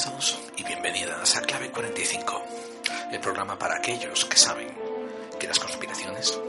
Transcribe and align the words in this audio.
Bienvenidos 0.00 0.40
y 0.56 0.64
bienvenidas 0.64 1.36
a 1.36 1.42
Clave 1.42 1.70
45, 1.70 2.42
el 3.12 3.20
programa 3.20 3.58
para 3.58 3.76
aquellos 3.76 4.24
que 4.24 4.38
saben 4.38 4.68
que 5.38 5.46
las 5.46 5.58
conspiraciones 5.58 6.40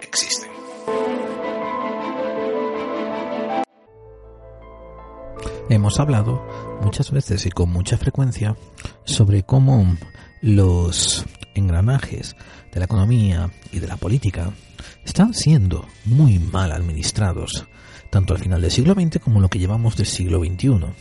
existen. 0.00 0.48
Hemos 5.68 5.98
hablado 5.98 6.78
muchas 6.82 7.10
veces 7.10 7.46
y 7.46 7.50
con 7.50 7.70
mucha 7.70 7.98
frecuencia 7.98 8.54
sobre 9.04 9.42
cómo 9.42 9.96
los 10.40 11.24
engranajes 11.56 12.36
de 12.70 12.78
la 12.78 12.84
economía 12.84 13.50
y 13.72 13.80
de 13.80 13.88
la 13.88 13.96
política 13.96 14.52
están 15.04 15.34
siendo 15.34 15.84
muy 16.04 16.38
mal 16.38 16.70
administrados, 16.70 17.66
tanto 18.08 18.34
al 18.34 18.40
final 18.40 18.62
del 18.62 18.70
siglo 18.70 18.94
XX 18.94 19.18
como 19.18 19.40
lo 19.40 19.48
que 19.48 19.58
llevamos 19.58 19.96
del 19.96 20.06
siglo 20.06 20.38
XXI. 20.38 20.94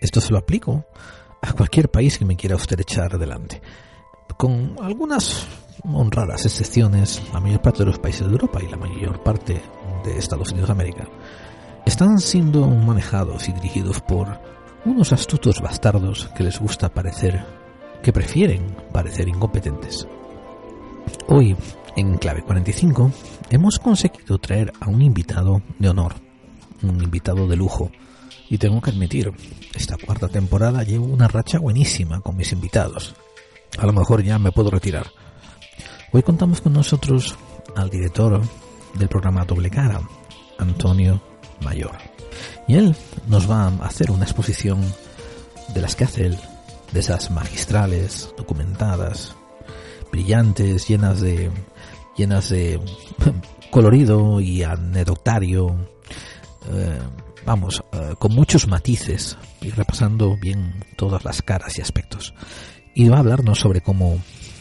Esto 0.00 0.20
se 0.20 0.30
lo 0.30 0.38
aplico 0.38 0.86
a 1.42 1.52
cualquier 1.52 1.90
país 1.90 2.18
que 2.18 2.24
me 2.24 2.36
quiera 2.36 2.56
usted 2.56 2.80
echar 2.80 3.14
adelante. 3.14 3.60
Con 4.36 4.76
algunas 4.80 5.46
honradas 5.84 6.46
excepciones, 6.46 7.22
la 7.32 7.40
mayor 7.40 7.60
parte 7.60 7.80
de 7.80 7.86
los 7.86 7.98
países 7.98 8.26
de 8.26 8.32
Europa 8.32 8.60
y 8.62 8.68
la 8.68 8.76
mayor 8.76 9.22
parte 9.22 9.60
de 10.04 10.18
Estados 10.18 10.50
Unidos 10.52 10.68
de 10.68 10.72
América 10.72 11.08
están 11.84 12.18
siendo 12.18 12.66
manejados 12.66 13.48
y 13.48 13.52
dirigidos 13.52 14.00
por 14.00 14.40
unos 14.84 15.12
astutos 15.12 15.60
bastardos 15.60 16.30
que 16.36 16.44
les 16.44 16.58
gusta 16.58 16.88
parecer, 16.88 17.44
que 18.02 18.12
prefieren 18.12 18.76
parecer 18.92 19.28
incompetentes. 19.28 20.06
Hoy, 21.28 21.56
en 21.96 22.18
Clave 22.18 22.42
45, 22.42 23.10
hemos 23.50 23.78
conseguido 23.78 24.38
traer 24.38 24.72
a 24.80 24.88
un 24.88 25.02
invitado 25.02 25.62
de 25.78 25.88
honor, 25.88 26.14
un 26.82 27.02
invitado 27.02 27.46
de 27.48 27.56
lujo, 27.56 27.90
y 28.52 28.58
tengo 28.58 28.82
que 28.82 28.90
admitir, 28.90 29.32
esta 29.74 29.96
cuarta 29.96 30.28
temporada 30.28 30.82
llevo 30.82 31.06
una 31.06 31.26
racha 31.26 31.58
buenísima 31.58 32.20
con 32.20 32.36
mis 32.36 32.52
invitados. 32.52 33.14
A 33.78 33.86
lo 33.86 33.94
mejor 33.94 34.22
ya 34.22 34.38
me 34.38 34.52
puedo 34.52 34.68
retirar. 34.68 35.06
Hoy 36.12 36.22
contamos 36.22 36.60
con 36.60 36.74
nosotros 36.74 37.34
al 37.74 37.88
director 37.88 38.42
del 38.92 39.08
programa 39.08 39.46
Doble 39.46 39.70
Cara, 39.70 40.02
Antonio 40.58 41.22
Mayor. 41.62 41.96
Y 42.68 42.74
él 42.74 42.94
nos 43.26 43.50
va 43.50 43.68
a 43.68 43.86
hacer 43.86 44.10
una 44.10 44.24
exposición 44.24 44.82
de 45.72 45.80
las 45.80 45.96
que 45.96 46.04
hace 46.04 46.26
él, 46.26 46.38
de 46.92 47.00
esas 47.00 47.30
magistrales, 47.30 48.34
documentadas, 48.36 49.34
brillantes, 50.10 50.86
llenas 50.86 51.22
de 51.22 51.50
llenas 52.18 52.50
de 52.50 52.78
colorido 53.70 54.40
y 54.42 54.62
anecdotario, 54.62 55.74
eh, 56.70 57.00
vamos, 57.44 57.84
eh, 57.92 58.14
con 58.18 58.34
muchos 58.34 58.66
matices 58.66 59.36
y 59.60 59.70
repasando 59.70 60.36
bien 60.36 60.84
todas 60.96 61.24
las 61.24 61.42
caras 61.42 61.78
y 61.78 61.82
aspectos. 61.82 62.34
Y 62.94 63.08
va 63.08 63.16
a 63.16 63.20
hablarnos 63.20 63.58
sobre 63.58 63.80
cómo 63.80 64.16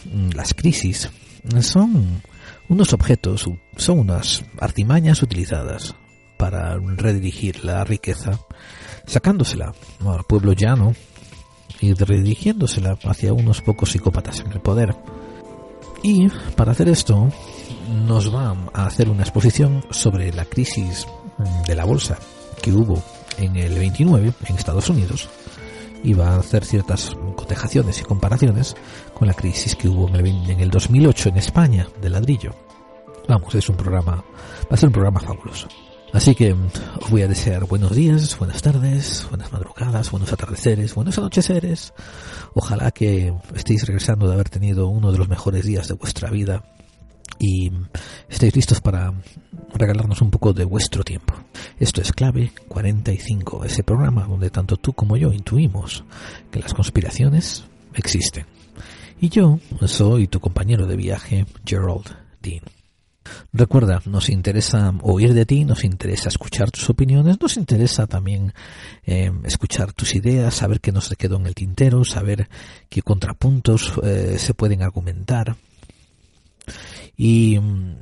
mm, 0.05 0.31
las 0.31 0.53
crisis 0.53 1.09
son 1.61 2.21
unos 2.69 2.93
objetos, 2.93 3.49
son 3.75 3.99
unas 3.99 4.43
artimañas 4.59 5.21
utilizadas 5.21 5.95
para 6.37 6.77
redirigir 6.77 7.63
la 7.65 7.83
riqueza, 7.83 8.39
sacándosela 9.05 9.73
al 10.05 10.23
pueblo 10.23 10.53
llano 10.53 10.93
y 11.79 11.93
redirigiéndosela 11.93 12.97
hacia 13.03 13.33
unos 13.33 13.61
pocos 13.61 13.91
psicópatas 13.91 14.39
en 14.41 14.51
el 14.51 14.61
poder. 14.61 14.95
Y 16.03 16.29
para 16.55 16.71
hacer 16.71 16.89
esto 16.89 17.29
nos 18.07 18.33
va 18.33 18.55
a 18.73 18.85
hacer 18.85 19.09
una 19.09 19.23
exposición 19.23 19.83
sobre 19.91 20.31
la 20.31 20.45
crisis 20.45 21.05
de 21.67 21.75
la 21.75 21.85
bolsa 21.85 22.17
que 22.61 22.71
hubo 22.71 23.01
en 23.37 23.55
el 23.55 23.77
29 23.77 24.33
en 24.47 24.55
Estados 24.55 24.89
Unidos 24.89 25.29
y 26.03 26.13
va 26.13 26.29
a 26.29 26.39
hacer 26.39 26.65
ciertas 26.65 27.15
cotejaciones 27.35 27.99
y 27.99 28.03
comparaciones 28.03 28.75
con 29.13 29.27
la 29.27 29.33
crisis 29.33 29.75
que 29.75 29.87
hubo 29.87 30.07
en 30.09 30.15
el, 30.15 30.49
en 30.49 30.59
el 30.59 30.69
2008 30.69 31.29
en 31.29 31.37
España 31.37 31.87
de 32.01 32.09
ladrillo. 32.09 32.51
Vamos, 33.27 33.53
es 33.55 33.69
un 33.69 33.75
programa, 33.75 34.15
va 34.15 34.71
a 34.71 34.77
ser 34.77 34.87
un 34.87 34.93
programa 34.93 35.19
fabuloso. 35.19 35.67
Así 36.13 36.35
que 36.35 36.53
os 36.53 37.09
voy 37.09 37.21
a 37.21 37.27
desear 37.27 37.65
buenos 37.65 37.95
días, 37.95 38.37
buenas 38.37 38.61
tardes, 38.61 39.25
buenas 39.29 39.51
madrugadas, 39.53 40.11
buenos 40.11 40.33
atardeceres, 40.33 40.93
buenos 40.93 41.17
anocheceres. 41.17 41.93
Ojalá 42.53 42.91
que 42.91 43.33
estéis 43.55 43.87
regresando 43.87 44.27
de 44.27 44.33
haber 44.33 44.49
tenido 44.49 44.89
uno 44.89 45.11
de 45.13 45.17
los 45.17 45.29
mejores 45.29 45.63
días 45.63 45.87
de 45.87 45.93
vuestra 45.93 46.29
vida 46.29 46.63
y 47.39 47.71
estéis 48.29 48.55
listos 48.55 48.81
para 48.81 49.13
regalarnos 49.73 50.21
un 50.21 50.31
poco 50.31 50.53
de 50.53 50.65
vuestro 50.65 51.03
tiempo. 51.03 51.33
Esto 51.79 52.01
es 52.01 52.11
Clave 52.11 52.51
45, 52.67 53.65
ese 53.65 53.83
programa 53.83 54.25
donde 54.25 54.49
tanto 54.49 54.77
tú 54.77 54.93
como 54.93 55.17
yo 55.17 55.31
intuimos 55.31 56.03
que 56.51 56.59
las 56.59 56.73
conspiraciones 56.73 57.63
existen. 57.93 58.45
Y 59.19 59.29
yo 59.29 59.59
soy 59.85 60.27
tu 60.27 60.39
compañero 60.39 60.87
de 60.87 60.95
viaje, 60.95 61.45
Gerald 61.65 62.15
Dean. 62.41 62.63
Recuerda, 63.53 64.01
nos 64.05 64.29
interesa 64.29 64.93
oír 65.03 65.33
de 65.33 65.45
ti, 65.45 65.63
nos 65.63 65.83
interesa 65.83 66.29
escuchar 66.29 66.71
tus 66.71 66.89
opiniones, 66.89 67.39
nos 67.39 67.57
interesa 67.57 68.07
también 68.07 68.53
eh, 69.05 69.31
escuchar 69.43 69.93
tus 69.93 70.15
ideas, 70.15 70.55
saber 70.55 70.79
qué 70.79 70.91
nos 70.91 71.09
quedó 71.09 71.37
en 71.37 71.45
el 71.45 71.55
tintero, 71.55 72.03
saber 72.03 72.49
qué 72.89 73.01
contrapuntos 73.01 73.93
eh, 74.03 74.37
se 74.39 74.53
pueden 74.53 74.81
argumentar. 74.81 75.55
Y 77.23 77.59
mm, 77.59 77.97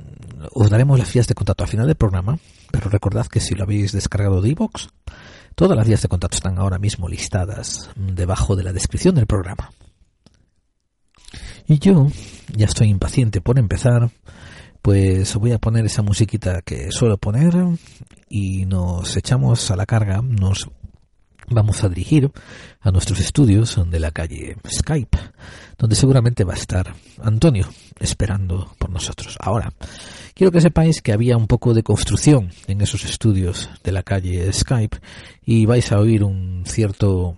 os 0.54 0.70
daremos 0.70 0.98
las 0.98 1.12
vías 1.12 1.28
de 1.28 1.34
contacto 1.34 1.64
al 1.64 1.68
final 1.68 1.86
del 1.86 1.94
programa, 1.94 2.38
pero 2.72 2.88
recordad 2.88 3.26
que 3.26 3.38
si 3.38 3.54
lo 3.54 3.64
habéis 3.64 3.92
descargado 3.92 4.40
de 4.40 4.48
iVoox, 4.48 4.86
todas 5.54 5.76
las 5.76 5.86
vías 5.86 6.00
de 6.00 6.08
contacto 6.08 6.38
están 6.38 6.58
ahora 6.58 6.78
mismo 6.78 7.06
listadas 7.06 7.90
debajo 7.96 8.56
de 8.56 8.62
la 8.62 8.72
descripción 8.72 9.14
del 9.14 9.26
programa. 9.26 9.72
Y 11.66 11.78
yo 11.78 12.06
ya 12.56 12.64
estoy 12.64 12.88
impaciente 12.88 13.42
por 13.42 13.58
empezar 13.58 14.10
pues 14.80 15.34
voy 15.34 15.52
a 15.52 15.58
poner 15.58 15.84
esa 15.84 16.00
musiquita 16.00 16.62
que 16.62 16.90
suelo 16.90 17.18
poner 17.18 17.52
y 18.30 18.64
nos 18.64 19.18
echamos 19.18 19.70
a 19.70 19.76
la 19.76 19.84
carga, 19.84 20.22
nos 20.22 20.70
vamos 21.50 21.82
a 21.84 21.88
dirigir 21.88 22.30
a 22.80 22.90
nuestros 22.90 23.20
estudios 23.20 23.78
de 23.90 24.00
la 24.00 24.12
calle 24.12 24.56
Skype, 24.66 25.18
donde 25.76 25.96
seguramente 25.96 26.44
va 26.44 26.54
a 26.54 26.56
estar 26.56 26.94
Antonio 27.22 27.68
esperando 27.98 28.72
por 28.78 28.90
nosotros. 28.90 29.36
Ahora, 29.40 29.72
quiero 30.34 30.52
que 30.52 30.60
sepáis 30.60 31.02
que 31.02 31.12
había 31.12 31.36
un 31.36 31.46
poco 31.46 31.74
de 31.74 31.82
construcción 31.82 32.50
en 32.66 32.80
esos 32.80 33.04
estudios 33.04 33.68
de 33.84 33.92
la 33.92 34.02
calle 34.02 34.50
Skype 34.52 34.98
y 35.44 35.66
vais 35.66 35.92
a 35.92 35.98
oír 35.98 36.24
un 36.24 36.62
cierto 36.66 37.36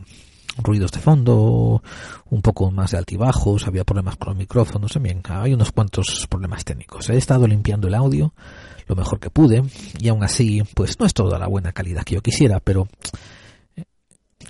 ruidos 0.59 0.93
de 0.93 1.01
fondo, 1.01 1.83
un 2.29 2.43
poco 2.43 2.71
más 2.71 2.91
de 2.91 2.99
altibajos, 2.99 3.67
había 3.67 3.85
problemas 3.85 4.17
con 4.17 4.29
los 4.29 4.37
micrófonos, 4.37 4.93
también 4.93 5.23
hay 5.29 5.55
unos 5.55 5.73
cuantos 5.73 6.27
problemas 6.29 6.65
técnicos. 6.65 7.09
He 7.09 7.17
estado 7.17 7.47
limpiando 7.47 7.89
el 7.89 7.95
audio 7.95 8.35
lo 8.87 8.97
mejor 8.97 9.21
que 9.21 9.31
pude 9.31 9.63
y 9.99 10.09
aún 10.09 10.23
así, 10.25 10.63
pues 10.75 10.99
no 11.01 11.07
es 11.07 11.15
toda 11.15 11.39
la 11.39 11.47
buena 11.47 11.73
calidad 11.73 12.03
que 12.03 12.17
yo 12.17 12.21
quisiera, 12.21 12.61
pero 12.61 12.89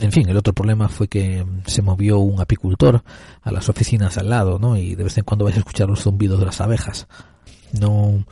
en 0.02 0.12
fin, 0.12 0.28
el 0.28 0.36
otro 0.36 0.52
problema 0.52 0.88
fue 0.88 1.08
que 1.08 1.46
se 1.66 1.80
movió 1.80 2.18
un 2.18 2.40
apicultor 2.40 3.02
a 3.42 3.52
las 3.52 3.68
oficinas 3.68 4.18
al 4.18 4.30
lado, 4.30 4.58
¿no? 4.58 4.76
Y 4.76 4.94
de 4.94 5.04
vez 5.04 5.16
en 5.16 5.24
cuando 5.24 5.44
vais 5.44 5.56
a 5.56 5.60
escuchar 5.60 5.88
los 5.88 6.02
zumbidos 6.02 6.40
de 6.40 6.46
las 6.46 6.60
abejas. 6.60 7.06
No, 7.80 8.24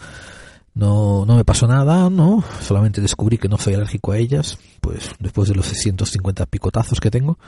no, 0.75 1.25
no 1.27 1.37
me 1.37 1.45
pasó 1.45 1.67
nada, 1.67 2.11
¿no? 2.11 2.43
Solamente 2.61 3.01
descubrí 3.01 3.39
que 3.39 3.49
no 3.49 3.57
soy 3.57 3.75
alérgico 3.75 4.13
a 4.13 4.19
ellas, 4.19 4.59
pues 4.81 5.11
después 5.21 5.49
de 5.49 5.55
los 5.55 5.67
650 5.67 6.47
picotazos 6.47 7.01
que 7.01 7.11
tengo. 7.11 7.39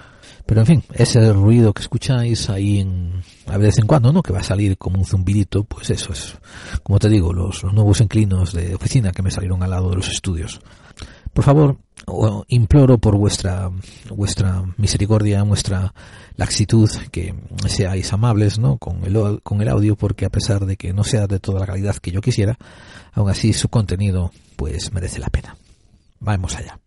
Pero 0.46 0.60
en 0.60 0.66
fin, 0.66 0.84
ese 0.92 1.32
ruido 1.32 1.72
que 1.72 1.82
escucháis 1.82 2.48
ahí 2.48 2.78
en, 2.78 3.22
a 3.46 3.56
vez 3.58 3.78
en 3.78 3.86
cuando, 3.86 4.12
¿no? 4.12 4.22
Que 4.22 4.32
va 4.32 4.40
a 4.40 4.44
salir 4.44 4.78
como 4.78 4.98
un 4.98 5.04
zumbidito, 5.04 5.64
pues 5.64 5.90
eso 5.90 6.12
es, 6.12 6.36
como 6.82 6.98
te 6.98 7.08
digo, 7.08 7.32
los, 7.32 7.62
los 7.62 7.72
nuevos 7.72 8.00
inclinos 8.00 8.52
de 8.52 8.74
oficina 8.74 9.12
que 9.12 9.22
me 9.22 9.30
salieron 9.30 9.62
al 9.62 9.70
lado 9.70 9.90
de 9.90 9.96
los 9.96 10.08
estudios. 10.08 10.60
Por 11.32 11.44
favor, 11.44 11.78
imploro 12.48 12.98
por 12.98 13.16
vuestra, 13.16 13.70
vuestra 14.10 14.62
misericordia, 14.76 15.42
vuestra 15.44 15.94
laxitud, 16.36 16.90
que 17.10 17.34
seáis 17.66 18.12
amables 18.12 18.58
¿no? 18.58 18.76
con, 18.76 19.04
el, 19.04 19.40
con 19.42 19.62
el 19.62 19.68
audio, 19.68 19.96
porque 19.96 20.26
a 20.26 20.30
pesar 20.30 20.66
de 20.66 20.76
que 20.76 20.92
no 20.92 21.04
sea 21.04 21.26
de 21.26 21.38
toda 21.40 21.60
la 21.60 21.66
calidad 21.66 21.96
que 21.96 22.10
yo 22.10 22.20
quisiera, 22.20 22.58
aún 23.12 23.30
así 23.30 23.52
su 23.52 23.68
contenido 23.68 24.30
pues 24.56 24.92
merece 24.92 25.20
la 25.20 25.28
pena. 25.28 25.56
Vamos 26.20 26.54
allá. 26.56 26.78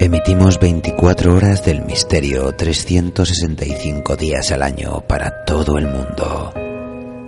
Emitimos 0.00 0.58
24 0.58 1.36
horas 1.36 1.64
del 1.64 1.84
misterio, 1.84 2.52
365 2.56 4.16
días 4.16 4.50
al 4.50 4.62
año 4.64 5.00
para 5.06 5.44
todo 5.44 5.78
el 5.78 5.86
mundo. 5.86 6.52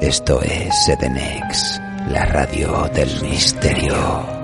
Esto 0.01 0.43
es 0.43 0.85
Sedenex 0.85 1.81
la 2.09 2.25
radio 2.27 2.89
del 2.95 3.09
misterio. 3.23 3.95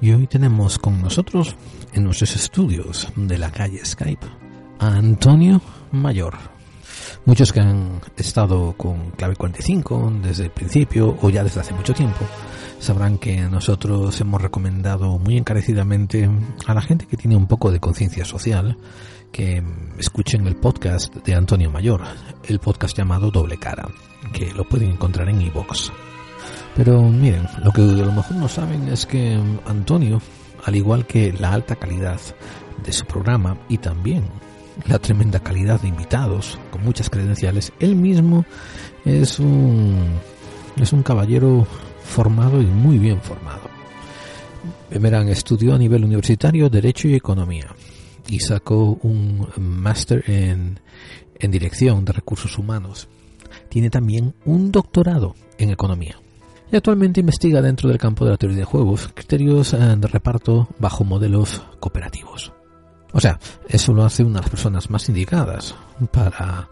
Y 0.00 0.12
hoy 0.12 0.26
tenemos 0.28 0.78
con 0.78 1.02
nosotros 1.02 1.56
en 1.92 2.04
nuestros 2.04 2.36
estudios 2.36 3.08
de 3.16 3.36
la 3.36 3.50
calle 3.50 3.84
Skype 3.84 4.26
a 4.78 4.94
Antonio 4.94 5.60
Mayor. 5.90 6.34
Muchos 7.24 7.52
que 7.52 7.60
han 7.60 8.00
estado 8.16 8.74
con 8.76 9.10
clave 9.10 9.34
45 9.34 10.12
desde 10.22 10.44
el 10.44 10.50
principio 10.50 11.16
o 11.20 11.30
ya 11.30 11.42
desde 11.42 11.60
hace 11.60 11.74
mucho 11.74 11.94
tiempo 11.94 12.24
sabrán 12.78 13.18
que 13.18 13.38
nosotros 13.42 14.20
hemos 14.20 14.40
recomendado 14.40 15.18
muy 15.18 15.36
encarecidamente 15.36 16.30
a 16.66 16.74
la 16.74 16.80
gente 16.80 17.06
que 17.06 17.16
tiene 17.16 17.34
un 17.34 17.48
poco 17.48 17.72
de 17.72 17.80
conciencia 17.80 18.24
social 18.24 18.78
que 19.32 19.62
escuchen 19.98 20.46
el 20.46 20.56
podcast 20.56 21.14
de 21.16 21.34
Antonio 21.34 21.70
Mayor, 21.70 22.02
el 22.44 22.60
podcast 22.60 22.96
llamado 22.96 23.30
Doble 23.30 23.58
Cara, 23.58 23.88
que 24.32 24.52
lo 24.52 24.66
pueden 24.66 24.92
encontrar 24.92 25.28
en 25.28 25.42
iVoox. 25.42 25.90
Pero 26.78 27.02
miren, 27.02 27.42
lo 27.64 27.72
que 27.72 27.82
a 27.82 28.06
lo 28.06 28.12
mejor 28.12 28.36
no 28.36 28.46
saben 28.46 28.86
es 28.86 29.04
que 29.04 29.36
Antonio, 29.66 30.22
al 30.64 30.76
igual 30.76 31.08
que 31.08 31.32
la 31.32 31.52
alta 31.52 31.74
calidad 31.74 32.20
de 32.84 32.92
su 32.92 33.04
programa 33.04 33.58
y 33.68 33.78
también 33.78 34.22
la 34.86 35.00
tremenda 35.00 35.40
calidad 35.40 35.80
de 35.80 35.88
invitados 35.88 36.56
con 36.70 36.84
muchas 36.84 37.10
credenciales, 37.10 37.72
él 37.80 37.96
mismo 37.96 38.44
es 39.04 39.40
un 39.40 40.20
es 40.80 40.92
un 40.92 41.02
caballero 41.02 41.66
formado 42.04 42.62
y 42.62 42.66
muy 42.66 42.98
bien 42.98 43.20
formado. 43.22 43.68
Verán, 44.88 45.28
estudió 45.30 45.74
a 45.74 45.78
nivel 45.78 46.04
universitario 46.04 46.70
Derecho 46.70 47.08
y 47.08 47.16
Economía 47.16 47.74
y 48.28 48.38
sacó 48.38 49.00
un 49.02 49.48
máster 49.56 50.22
en, 50.30 50.78
en 51.40 51.50
Dirección 51.50 52.04
de 52.04 52.12
Recursos 52.12 52.56
Humanos. 52.56 53.08
Tiene 53.68 53.90
también 53.90 54.36
un 54.44 54.70
doctorado 54.70 55.34
en 55.58 55.70
Economía 55.70 56.20
y 56.70 56.76
actualmente 56.76 57.20
investiga 57.20 57.62
dentro 57.62 57.88
del 57.88 57.98
campo 57.98 58.24
de 58.24 58.32
la 58.32 58.36
teoría 58.36 58.58
de 58.58 58.64
juegos 58.64 59.08
criterios 59.14 59.72
eh, 59.72 59.96
de 59.96 60.08
reparto 60.08 60.68
bajo 60.78 61.04
modelos 61.04 61.62
cooperativos. 61.80 62.52
O 63.12 63.20
sea, 63.20 63.38
eso 63.68 63.92
lo 63.94 64.04
hace 64.04 64.22
una 64.22 64.34
de 64.34 64.42
las 64.42 64.50
personas 64.50 64.90
más 64.90 65.08
indicadas 65.08 65.74
para, 66.12 66.68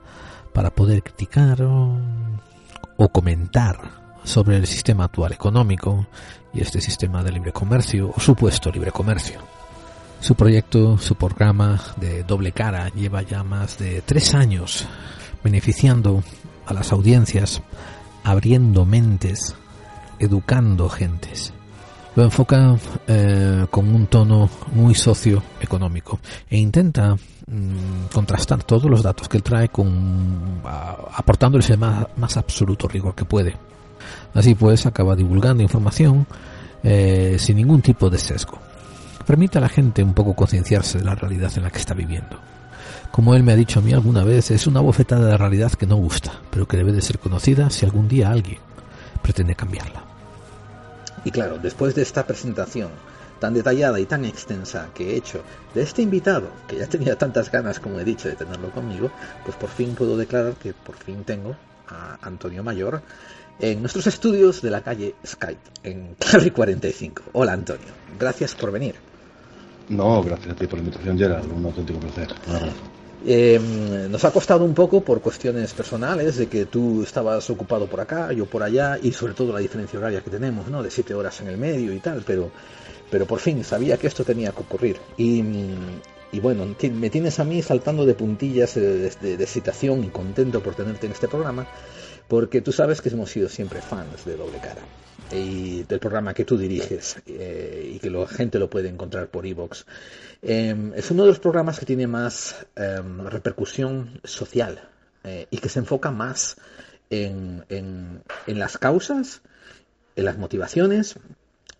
para 0.52 0.70
poder 0.70 1.02
criticar 1.02 1.62
o, 1.62 1.98
o 2.96 3.08
comentar 3.08 3.78
sobre 4.25 4.56
el 4.56 4.66
sistema 4.66 5.04
actual 5.04 5.32
económico 5.32 6.06
y 6.52 6.60
este 6.60 6.81
sistema 6.81 7.22
de 7.22 7.32
libre 7.32 7.52
comercio 7.52 8.12
o 8.14 8.20
supuesto 8.20 8.70
libre 8.70 8.93
comercio. 8.93 9.40
Su 10.20 10.34
proyecto, 10.34 10.98
su 10.98 11.14
programa 11.14 11.81
de 11.96 12.22
doble 12.25 12.52
cara 12.52 12.88
lleva 12.88 13.22
ya 13.22 13.44
más 13.44 13.78
de 13.78 14.02
tres 14.02 14.34
años 14.34 14.87
beneficiando 15.44 16.22
a 16.66 16.75
las 16.75 16.93
audiencias, 16.93 17.62
abriendo 18.25 18.84
mentes, 18.84 19.54
educando 20.19 20.89
gentes. 20.89 21.53
Lo 22.15 22.25
enfoca 22.25 22.77
eh, 23.07 23.67
con 23.71 23.95
un 23.95 24.07
tono 24.07 24.49
muy 24.73 24.95
socioeconómico 24.95 26.19
e 26.49 26.57
intenta 26.57 27.15
mm, 27.15 28.07
contrastar 28.11 28.65
todos 28.65 28.91
los 28.91 29.03
datos 29.03 29.29
que 29.29 29.37
él 29.37 29.43
trae 29.43 29.69
con 29.69 30.63
aportándoles 31.13 31.69
el 31.71 31.79
más, 31.79 32.37
absoluto 32.39 32.89
rigor 32.89 33.15
que 33.15 33.27
puede. 33.27 33.55
Así 34.33 34.55
pues, 34.55 34.87
acaba 34.87 35.15
divulgando 35.15 35.63
información 35.63 36.27
eh, 36.83 37.37
sin 37.39 37.57
ningún 37.57 37.83
tipo 37.83 38.09
de 38.09 38.17
sesgo. 38.17 38.59
Permite 39.27 39.59
a 39.59 39.61
la 39.61 39.69
gente 39.69 40.03
un 40.03 40.15
poco 40.15 40.35
concienciarse 40.35 40.99
de 40.99 41.05
la 41.05 41.15
realidad 41.15 41.53
en 41.57 41.65
la 41.65 41.71
que 41.71 41.79
está 41.79 41.93
viviendo. 41.93 42.39
Como 43.11 43.35
él 43.35 43.43
me 43.43 43.53
ha 43.53 43.57
dicho 43.57 43.81
a 43.81 43.83
mí 43.83 43.93
alguna 43.93 44.25
vez, 44.25 44.51
es 44.51 44.67
una 44.67 44.81
bofetada 44.81 45.27
de 45.27 45.37
realidad 45.37 45.73
que 45.73 45.87
no 45.87 45.97
gusta, 45.97 46.33
pero 46.51 46.67
que 46.67 46.77
debe 46.77 46.93
de 46.93 47.03
ser 47.03 47.19
conocida 47.19 47.69
si 47.69 47.85
algún 47.85 48.09
día 48.09 48.31
alguien 48.31 48.59
pretende 49.23 49.55
cambiarla. 49.55 50.06
Y 51.26 51.32
claro, 51.32 51.58
después 51.58 51.96
de 51.96 52.02
esta 52.02 52.25
presentación 52.25 52.88
tan 53.40 53.52
detallada 53.52 53.99
y 53.99 54.06
tan 54.06 54.25
extensa 54.25 54.90
que 54.94 55.11
he 55.11 55.17
hecho 55.17 55.43
de 55.75 55.82
este 55.82 56.00
invitado, 56.00 56.49
que 56.69 56.76
ya 56.76 56.87
tenía 56.87 57.19
tantas 57.19 57.50
ganas, 57.50 57.81
como 57.81 57.99
he 57.99 58.05
dicho, 58.05 58.28
de 58.28 58.37
tenerlo 58.37 58.70
conmigo, 58.70 59.11
pues 59.44 59.56
por 59.56 59.69
fin 59.69 59.96
puedo 59.96 60.17
declarar 60.17 60.55
que 60.55 60.73
por 60.73 60.94
fin 60.94 61.25
tengo 61.25 61.56
a 61.88 62.17
Antonio 62.23 62.62
Mayor 62.62 63.02
en 63.58 63.81
nuestros 63.81 64.06
estudios 64.06 64.62
de 64.62 64.70
la 64.70 64.82
calle 64.82 65.17
Skype, 65.26 65.58
en 65.82 66.14
Clary 66.14 66.52
45. 66.52 67.23
Hola 67.32 67.55
Antonio, 67.55 67.88
gracias 68.20 68.55
por 68.55 68.70
venir. 68.70 68.94
No, 69.88 70.22
gracias 70.22 70.52
a 70.52 70.55
ti 70.55 70.69
por 70.69 70.79
la 70.79 70.84
invitación, 70.84 71.19
Gerald, 71.19 71.52
un 71.52 71.64
auténtico 71.64 71.99
placer. 71.99 72.29
Eh, 73.25 73.59
nos 74.11 74.25
ha 74.25 74.31
costado 74.31 74.65
un 74.65 74.75
poco 74.75 75.01
por 75.01 75.21
cuestiones 75.21 75.73
personales, 75.73 76.37
de 76.37 76.49
que 76.49 76.67
tú 76.67 77.03
estabas 77.03 77.49
ocupado 77.51 77.87
por 77.87 78.01
acá, 78.01 78.33
yo 78.33 78.47
por 78.47 78.63
allá, 78.63 78.99
y 79.03 79.13
sobre 79.13 79.35
todo 79.35 79.53
la 79.53 79.61
diferencia 79.61 79.99
horaria 79.99 80.21
que 80.21 80.31
tenemos, 80.31 80.69
¿no? 80.69 80.83
De 80.83 80.91
siete 80.91 81.15
horas 81.15 81.41
en 81.41 81.49
el 81.49 81.57
medio 81.57 81.93
y 81.93 82.01
tal, 82.01 82.23
pero, 82.27 82.51
pero 83.11 83.27
por 83.27 83.41
fin 83.41 83.65
sabía 83.65 83.97
que 83.97 84.07
esto 84.07 84.25
tenía 84.25 84.53
que 84.53 84.61
ocurrir. 84.61 84.99
Y, 85.17 85.43
y 86.33 86.41
bueno, 86.41 86.67
me 86.93 87.11
tienes 87.11 87.41
a 87.41 87.45
mí 87.45 87.63
saltando 87.63 88.05
de 88.05 88.15
puntillas 88.15 88.75
de, 88.75 89.11
de 89.11 89.43
excitación 89.43 90.05
y 90.05 90.09
contento 90.09 90.63
por 90.63 90.75
tenerte 90.75 91.07
en 91.07 91.13
este 91.13 91.29
programa, 91.29 91.67
porque 92.28 92.61
tú 92.61 92.73
sabes 92.73 93.00
que 93.00 93.08
hemos 93.08 93.31
sido 93.31 93.49
siempre 93.49 93.81
fans 93.81 94.25
de 94.25 94.37
Doble 94.37 94.58
Cara 94.58 94.82
y 95.32 95.82
del 95.84 95.99
programa 95.99 96.34
que 96.34 96.44
tú 96.44 96.56
diriges 96.56 97.17
eh, 97.26 97.93
y 97.94 97.99
que 97.99 98.11
la 98.11 98.26
gente 98.26 98.58
lo 98.58 98.70
puede 98.70 98.88
encontrar 98.88 99.28
por 99.28 99.46
iVoox. 99.46 99.84
Eh, 100.43 100.93
es 100.94 101.11
uno 101.11 101.23
de 101.23 101.28
los 101.28 101.38
programas 101.38 101.78
que 101.78 101.87
tiene 101.87 102.06
más 102.06 102.67
eh, 102.76 103.00
repercusión 103.25 104.20
social 104.25 104.88
eh, 105.25 105.46
y 105.50 105.58
que 105.58 105.69
se 105.69 105.81
enfoca 105.81 106.11
más 106.11 106.56
en, 107.11 107.64
en, 107.69 108.23
las 108.46 108.79
causas, 108.79 109.43
en 110.14 110.25
las 110.25 110.38
motivaciones 110.38 111.17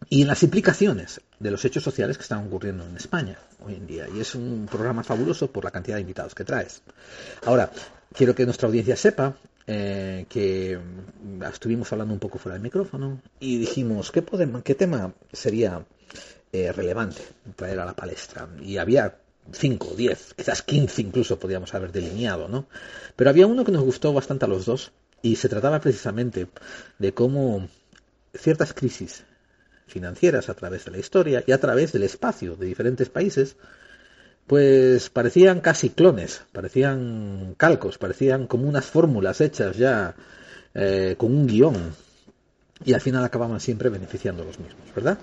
y 0.09 0.23
en 0.23 0.29
las 0.29 0.43
implicaciones 0.43 1.21
de 1.39 1.51
los 1.51 1.65
hechos 1.65 1.83
sociales 1.83 2.17
que 2.17 2.23
están 2.23 2.47
ocurriendo 2.47 2.85
en 2.85 2.97
España 2.97 3.39
hoy 3.65 3.75
en 3.75 3.87
día. 3.87 4.07
Y 4.15 4.21
es 4.21 4.35
un 4.35 4.69
programa 4.71 5.03
fabuloso 5.03 5.51
por 5.51 5.65
la 5.65 5.71
cantidad 5.71 5.97
de 5.97 6.03
invitados 6.03 6.35
que 6.35 6.45
traes. 6.45 6.83
Ahora, 7.45 7.71
quiero 8.13 8.35
que 8.35 8.45
nuestra 8.45 8.69
audiencia 8.69 8.97
sepa 8.97 9.37
eh, 9.67 10.27
que 10.29 10.79
estuvimos 11.53 11.93
hablando 11.93 12.15
un 12.15 12.21
poco 12.21 12.39
fuera 12.39 12.55
del 12.55 12.63
micrófono 12.63 13.21
y 13.41 13.59
dijimos 13.59 14.13
qué, 14.13 14.23
podemos, 14.23 14.63
tema 14.63 15.13
sería 15.33 15.85
eh, 16.53 16.73
relevante 16.73 17.23
traer 17.57 17.81
a 17.81 17.85
la 17.85 17.97
palestra. 17.97 18.49
Y 18.63 18.79
había 18.79 19.19
5, 19.53 19.95
10, 19.97 20.35
quizás 20.35 20.63
15 20.63 21.03
incluso 21.03 21.39
podríamos 21.39 21.75
haber 21.75 21.93
delineado, 21.93 22.49
¿no? 22.49 22.67
Pero 23.17 23.31
había 23.31 23.47
uno 23.47 23.65
que 23.65 23.73
nos 23.73 23.83
gustó 23.83 24.13
bastante 24.13 24.45
a 24.45 24.49
los 24.49 24.67
dos 24.67 24.93
y 25.23 25.37
se 25.37 25.49
trataba 25.49 25.81
precisamente 25.81 26.49
de 26.99 27.13
cómo 27.13 27.69
ciertas 28.35 28.73
crisis 28.73 29.25
financieras 29.87 30.49
a 30.49 30.55
través 30.55 30.85
de 30.85 30.91
la 30.93 30.99
historia 30.99 31.45
y 31.47 31.53
a 31.53 31.61
través 31.61 31.93
del 31.93 32.03
espacio 32.03 32.57
de 32.57 32.67
diferentes 32.67 33.09
países 33.09 33.57
pues 34.47 35.11
parecían 35.11 35.61
casi 35.61 35.91
clones, 35.91 36.43
parecían 36.53 37.55
calcos, 37.57 37.99
parecían 37.99 38.47
como 38.47 38.69
unas 38.69 38.85
fórmulas 38.85 39.41
hechas 39.41 39.77
ya 39.77 40.15
eh, 40.75 41.17
con 41.19 41.35
un 41.35 41.47
guion 41.47 41.95
y 42.85 42.93
al 42.93 43.01
final 43.01 43.25
acababan 43.25 43.61
siempre 43.61 43.89
beneficiando 43.89 44.43
a 44.43 44.47
los 44.47 44.59
mismos, 44.59 44.85
¿verdad? 44.95 45.19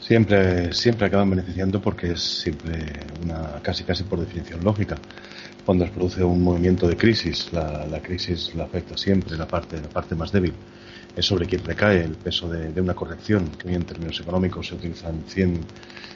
Siempre, 0.00 0.72
siempre 0.72 1.06
acaban 1.06 1.30
beneficiando 1.30 1.80
porque 1.80 2.12
es 2.12 2.20
siempre 2.20 2.92
una 3.24 3.60
casi 3.60 3.82
casi 3.82 4.04
por 4.04 4.20
definición 4.20 4.62
lógica. 4.62 4.96
Cuando 5.64 5.84
se 5.84 5.90
produce 5.90 6.22
un 6.22 6.44
movimiento 6.44 6.86
de 6.86 6.96
crisis, 6.96 7.52
la, 7.52 7.84
la 7.86 8.00
crisis 8.00 8.54
la 8.54 8.64
afecta 8.64 8.96
siempre 8.96 9.36
la 9.36 9.48
parte, 9.48 9.80
la 9.80 9.88
parte 9.88 10.14
más 10.14 10.30
débil 10.30 10.54
es 11.16 11.24
sobre 11.24 11.46
quien 11.46 11.64
recae 11.64 12.04
el 12.04 12.12
peso 12.12 12.48
de, 12.48 12.78
una 12.80 12.94
corrección, 12.94 13.48
que 13.58 13.68
hoy 13.68 13.74
en 13.74 13.84
términos 13.84 14.20
económicos 14.20 14.68
se 14.68 14.74
utilizan 14.74 15.24
100, 15.26 15.60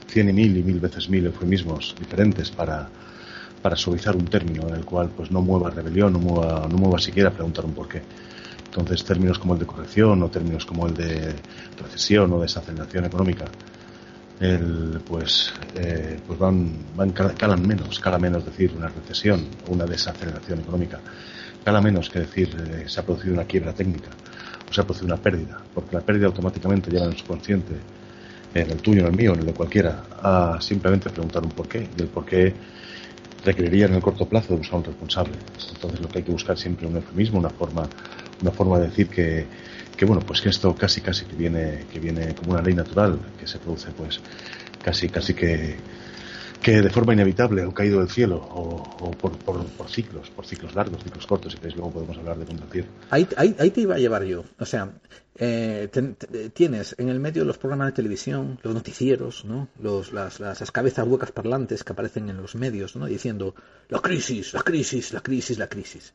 100 0.07 0.29
y 0.29 0.33
mil 0.33 0.57
y 0.59 0.63
mil 0.63 0.79
veces 0.79 1.09
mil 1.09 1.25
eufemismos 1.25 1.97
diferentes 1.99 2.51
para, 2.51 2.87
para 3.63 3.77
suavizar 3.77 4.15
un 4.15 4.27
término 4.27 4.69
en 4.69 4.75
el 4.75 4.85
cual 4.85 5.11
pues 5.17 5.31
no 5.31 5.41
mueva 5.41 5.71
rebelión, 5.71 6.13
no 6.13 6.19
mueva, 6.19 6.69
no 6.69 6.77
mueva 6.77 6.99
siquiera 6.99 7.31
preguntar 7.31 7.65
un 7.65 7.73
porqué. 7.73 8.03
Entonces 8.67 9.03
términos 9.03 9.39
como 9.39 9.55
el 9.55 9.61
de 9.61 9.67
corrección 9.67 10.23
o 10.23 10.29
términos 10.29 10.67
como 10.67 10.87
el 10.87 10.95
de 10.95 11.35
recesión 11.83 12.33
o 12.33 12.41
desaceleración 12.41 13.07
económica 13.07 13.47
pues, 15.07 15.53
eh, 15.75 16.19
pues 16.27 16.39
van, 16.39 16.73
van, 16.97 17.11
calan 17.11 17.67
menos, 17.67 18.01
cala 18.01 18.19
menos 18.19 18.45
decir 18.45 18.73
una 18.75 18.89
recesión 18.89 19.47
o 19.69 19.73
una 19.73 19.85
desaceleración 19.85 20.61
económica, 20.61 20.99
cala 21.63 21.83
menos 21.83 22.09
que 22.09 22.21
decir 22.21 22.49
eh, 22.59 22.89
se 22.89 23.01
ha 23.01 23.03
producido 23.03 23.35
una 23.35 23.45
quiebra 23.45 23.75
técnica 23.75 24.09
o 24.71 24.73
se 24.73 24.81
ha 24.81 24.85
producido 24.85 25.07
una 25.13 25.23
pérdida, 25.23 25.61
porque 25.75 25.97
la 25.97 26.03
pérdida 26.03 26.27
automáticamente 26.27 26.91
lleva 26.91 27.07
en 27.07 27.17
su 27.17 27.27
consciente, 27.27 27.75
en 28.55 28.71
el 28.71 28.79
tuyo, 28.79 29.01
en 29.01 29.07
el 29.09 29.13
mío, 29.13 29.33
en 29.33 29.41
el 29.41 29.47
de 29.47 29.53
cualquiera, 29.53 30.05
a 30.23 30.59
simplemente 30.61 31.11
preguntar 31.11 31.43
un 31.43 31.51
porqué, 31.51 31.89
y 31.97 32.01
el 32.01 32.09
porqué 32.09 32.55
requeriría 33.45 33.87
en 33.87 33.95
el 33.95 34.03
corto 34.03 34.27
plazo 34.27 34.53
de 34.53 34.59
buscar 34.59 34.79
un 34.79 34.85
responsable. 34.85 35.35
Entonces 35.73 36.01
lo 36.01 36.11
que 36.11 36.19
hay 36.19 36.25
que 36.25 36.33
buscar 36.33 36.59
siempre 36.59 36.87
es 36.87 36.91
un 36.91 36.97
eufemismo, 36.97 37.39
una 37.39 37.51
forma, 37.51 37.89
una 38.41 38.51
forma 38.51 38.79
de 38.79 38.87
decir 38.89 39.09
que, 39.09 39.47
que 39.97 40.05
bueno, 40.05 40.23
pues 40.23 40.41
que 40.41 40.51
esto 40.51 40.77
casi 40.77 41.01
casi 41.01 41.25
que 41.25 41.37
viene, 41.37 41.87
que 41.93 41.99
viene 41.99 42.35
como 42.35 42.53
una 42.53 42.63
ley 42.63 42.75
natural, 42.75 43.19
que 43.39 43.47
se 43.47 43.59
produce 43.59 43.91
pues 43.97 44.21
casi 44.83 45.09
casi 45.09 45.35
que 45.35 45.77
que 46.63 46.83
de 46.83 46.91
forma 46.91 47.13
inevitable 47.13 47.63
han 47.63 47.73
caído 47.73 48.01
del 48.01 48.11
cielo 48.11 48.37
o, 48.37 49.11
por, 49.13 49.33
ciclos, 49.89 50.31
por 50.31 50.47
ciclos 50.47 50.75
largos, 50.75 51.03
ciclos 51.03 51.27
cortos, 51.27 51.55
y 51.55 51.59
que 51.59 51.71
luego 51.71 51.91
podemos 51.91 52.19
hablar 52.19 52.39
de 52.39 52.47
contracción. 52.47 52.87
Ahí, 53.11 53.27
ahí, 53.37 53.57
ahí, 53.59 53.71
te 53.71 53.81
iba 53.81 53.95
a 53.95 53.99
llevar 53.99 54.25
yo. 54.25 54.45
O 54.59 54.67
sea, 54.67 54.93
eh, 55.37 55.89
tienes 56.53 56.95
en 56.99 57.09
el 57.09 57.19
medio 57.19 57.45
los 57.45 57.57
programas 57.57 57.89
de 57.89 57.93
televisión, 57.93 58.59
los 58.63 58.75
noticieros, 58.75 59.45
¿no? 59.45 59.69
Los, 59.81 60.13
las, 60.13 60.39
las, 60.39 60.71
cabezas 60.71 61.07
huecas 61.07 61.33
parlantes 61.33 61.83
que 61.83 61.93
aparecen 61.93 62.29
en 62.29 62.37
los 62.37 62.55
medios, 62.55 62.95
¿no? 62.97 63.07
Diciendo, 63.07 63.55
la 63.89 64.01
crisis, 64.01 64.53
la 64.53 64.63
crisis, 64.63 65.13
la 65.13 65.21
crisis, 65.23 65.59
la 65.59 65.69
crisis. 65.69 66.13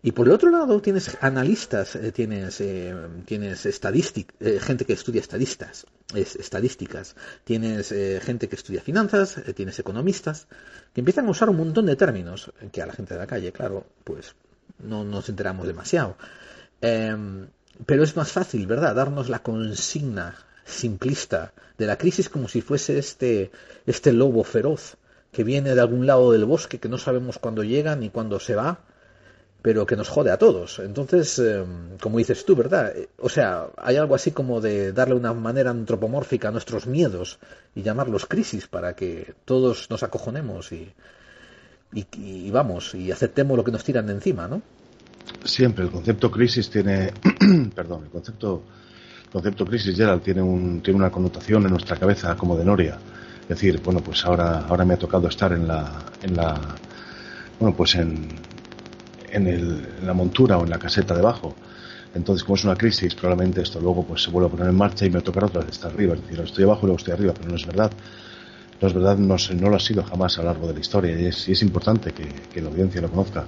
Y 0.00 0.12
por 0.12 0.28
el 0.28 0.32
otro 0.32 0.50
lado 0.50 0.80
tienes 0.80 1.16
analistas, 1.20 1.96
eh, 1.96 2.12
tienes, 2.12 2.60
eh, 2.60 2.94
tienes 3.24 3.66
eh, 3.66 4.60
gente 4.60 4.84
que 4.84 4.92
estudia 4.92 5.20
estadistas, 5.20 5.86
estadísticas, 6.14 7.16
tienes 7.44 7.92
gente 8.22 8.48
que 8.48 8.56
estudia 8.56 8.80
finanzas, 8.80 9.42
tienes 9.54 9.78
economistas, 9.78 10.46
que 10.94 11.00
empiezan 11.00 11.26
a 11.26 11.30
usar 11.30 11.50
un 11.50 11.56
montón 11.56 11.86
de 11.86 11.96
términos 11.96 12.50
que 12.72 12.80
a 12.80 12.86
la 12.86 12.92
gente 12.92 13.14
de 13.14 13.20
la 13.20 13.26
calle, 13.26 13.52
claro, 13.52 13.86
pues 14.04 14.34
no 14.78 15.04
nos 15.04 15.28
enteramos 15.28 15.66
demasiado. 15.66 16.16
Em, 16.80 17.48
pero 17.84 18.04
es 18.04 18.16
más 18.16 18.32
fácil, 18.32 18.66
¿verdad?, 18.66 18.94
darnos 18.94 19.28
la 19.28 19.40
consigna 19.42 20.34
simplista 20.64 21.52
de 21.76 21.86
la 21.86 21.98
crisis 21.98 22.28
como 22.28 22.48
si 22.48 22.62
fuese 22.62 22.98
este, 22.98 23.50
este 23.84 24.12
lobo 24.12 24.44
feroz 24.44 24.96
que 25.32 25.44
viene 25.44 25.74
de 25.74 25.80
algún 25.80 26.06
lado 26.06 26.32
del 26.32 26.44
bosque 26.44 26.78
que 26.78 26.88
no 26.88 26.96
sabemos 26.98 27.38
cuándo 27.38 27.64
llega 27.64 27.96
ni 27.96 28.08
cuándo 28.08 28.40
se 28.40 28.54
va 28.54 28.80
pero 29.60 29.86
que 29.86 29.96
nos 29.96 30.08
jode 30.08 30.30
a 30.30 30.38
todos. 30.38 30.78
Entonces, 30.78 31.38
eh, 31.38 31.64
como 32.00 32.18
dices 32.18 32.44
tú, 32.44 32.54
¿verdad? 32.54 32.96
Eh, 32.96 33.08
o 33.18 33.28
sea, 33.28 33.66
hay 33.76 33.96
algo 33.96 34.14
así 34.14 34.30
como 34.30 34.60
de 34.60 34.92
darle 34.92 35.14
una 35.14 35.32
manera 35.32 35.70
antropomórfica 35.70 36.48
a 36.48 36.52
nuestros 36.52 36.86
miedos 36.86 37.38
y 37.74 37.82
llamarlos 37.82 38.26
crisis 38.26 38.68
para 38.68 38.94
que 38.94 39.34
todos 39.44 39.90
nos 39.90 40.02
acojonemos 40.02 40.70
y, 40.72 40.92
y, 41.92 42.50
vamos, 42.50 42.94
y 42.94 43.10
aceptemos 43.10 43.56
lo 43.56 43.64
que 43.64 43.72
nos 43.72 43.82
tiran 43.82 44.06
de 44.06 44.12
encima, 44.12 44.46
¿no? 44.46 44.62
Siempre, 45.44 45.84
el 45.84 45.90
concepto 45.90 46.30
crisis 46.30 46.70
tiene, 46.70 47.12
perdón, 47.74 48.04
el 48.04 48.10
concepto, 48.10 48.62
concepto 49.32 49.66
crisis, 49.66 49.96
Gerald, 49.96 50.22
tiene, 50.22 50.40
un, 50.40 50.80
tiene 50.82 50.98
una 50.98 51.10
connotación 51.10 51.64
en 51.64 51.70
nuestra 51.70 51.96
cabeza 51.96 52.36
como 52.36 52.56
de 52.56 52.64
noria. 52.64 52.98
Es 53.42 53.48
decir, 53.48 53.80
bueno, 53.82 54.00
pues 54.00 54.24
ahora, 54.24 54.66
ahora 54.68 54.84
me 54.84 54.94
ha 54.94 54.98
tocado 54.98 55.28
estar 55.28 55.52
en 55.52 55.66
la, 55.66 56.04
en 56.22 56.36
la, 56.36 56.58
bueno, 57.58 57.74
pues 57.76 57.94
en, 57.94 58.28
en, 59.32 59.86
la 60.04 60.12
montura 60.12 60.58
o 60.58 60.64
en 60.64 60.70
la 60.70 60.78
caseta 60.78 61.14
debajo. 61.14 61.54
Entonces, 62.14 62.42
como 62.44 62.56
es 62.56 62.64
una 62.64 62.76
crisis, 62.76 63.14
probablemente 63.14 63.60
esto 63.60 63.80
luego 63.80 64.04
pues 64.04 64.22
se 64.22 64.30
vuelve 64.30 64.48
a 64.48 64.50
poner 64.50 64.68
en 64.68 64.76
marcha 64.76 65.04
y 65.06 65.10
me 65.10 65.20
tocará 65.20 65.46
otra 65.46 65.60
vez 65.60 65.70
estar 65.70 65.92
arriba. 65.92 66.14
Es 66.14 66.22
decir, 66.22 66.40
estoy 66.40 66.64
abajo 66.64 66.80
y 66.82 66.86
luego 66.86 66.98
estoy 66.98 67.14
arriba, 67.14 67.34
pero 67.36 67.48
no 67.48 67.56
es 67.56 67.66
verdad. 67.66 67.90
No 68.80 68.88
es 68.88 68.94
verdad, 68.94 69.18
no, 69.18 69.36
no 69.36 69.70
lo 69.70 69.76
ha 69.76 69.80
sido 69.80 70.04
jamás 70.04 70.38
a 70.38 70.42
lo 70.42 70.48
largo 70.48 70.68
de 70.68 70.74
la 70.74 70.80
historia 70.80 71.18
y 71.18 71.26
es, 71.26 71.48
y 71.48 71.52
es 71.52 71.62
importante 71.62 72.12
que, 72.12 72.60
la 72.60 72.68
audiencia 72.68 73.00
lo 73.00 73.10
conozca. 73.10 73.44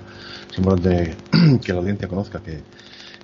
Es 0.51 0.59
importante 0.59 1.17
que 1.65 1.73
la 1.73 1.79
audiencia 1.79 2.09
conozca 2.09 2.41
que, 2.41 2.61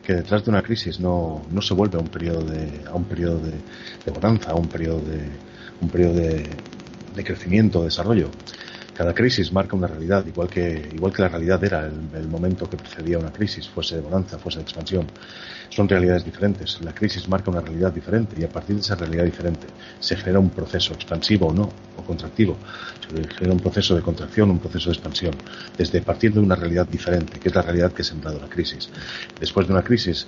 que 0.05 0.15
detrás 0.15 0.45
de 0.45 0.51
una 0.51 0.63
crisis 0.63 1.01
no, 1.01 1.45
no 1.51 1.61
se 1.61 1.75
vuelve 1.75 1.99
a 1.99 2.01
un 2.01 2.09
periodo 2.09 2.43
de, 2.45 2.83
a 2.87 2.95
un 2.95 3.05
periodo 3.05 3.39
de, 3.39 3.51
de 4.05 4.13
bonanza, 4.13 4.53
a 4.53 4.55
un 4.55 4.69
periodo 4.69 5.01
de, 5.01 5.21
un 5.81 5.89
periodo 5.89 6.15
de, 6.15 6.49
de 7.17 7.25
crecimiento, 7.25 7.81
de 7.81 7.87
desarrollo. 7.87 8.31
Cada 8.97 9.12
crisis 9.12 9.53
marca 9.53 9.76
una 9.76 9.87
realidad, 9.87 10.25
igual 10.26 10.49
que, 10.49 10.88
igual 10.95 11.12
que 11.12 11.21
la 11.21 11.29
realidad 11.29 11.62
era 11.62 11.85
el, 11.87 12.29
momento 12.29 12.69
que 12.71 12.79
precedía 12.79 13.19
una 13.19 13.31
crisis, 13.31 13.69
fuese 13.69 13.97
de 13.97 14.00
bonanza, 14.00 14.38
fuese 14.38 14.59
de 14.59 14.62
expansión. 14.62 15.07
Son 15.69 15.87
realidades 15.87 16.25
diferentes. 16.25 16.81
La 16.81 16.95
crisis 16.95 17.29
marca 17.29 17.50
una 17.50 17.61
realidad 17.61 17.93
diferente 17.93 18.41
y 18.41 18.45
a 18.45 18.49
partir 18.49 18.76
de 18.76 18.81
esa 18.81 18.95
realidad 18.95 19.25
diferente 19.25 19.67
se 20.00 20.17
genera 20.17 20.38
un 20.38 20.49
proceso 20.49 20.95
expansivo 20.95 21.49
o 21.49 21.53
no, 21.53 21.69
o 21.99 22.03
contractivo. 22.07 22.57
Se 23.07 23.35
genera 23.35 23.53
un 23.53 23.61
proceso 23.61 23.95
de 23.95 24.00
contracción, 24.00 24.50
un 24.50 24.61
proceso 24.61 24.88
de 24.88 24.95
expansión, 24.95 25.35
desde 25.76 26.00
partiendo 26.00 26.41
de 26.41 26.47
una 26.47 26.57
realidad 26.57 26.87
diferente, 26.87 27.38
que 27.38 27.50
es 27.50 27.55
la 27.55 27.61
realidad 27.61 27.93
que 27.93 28.00
ha 28.00 28.05
sembrado 28.05 28.41
la 28.41 28.49
crisis. 28.49 28.88
Después 29.38 29.67
de 29.67 29.75
una 29.75 29.83
crisis, 29.83 30.26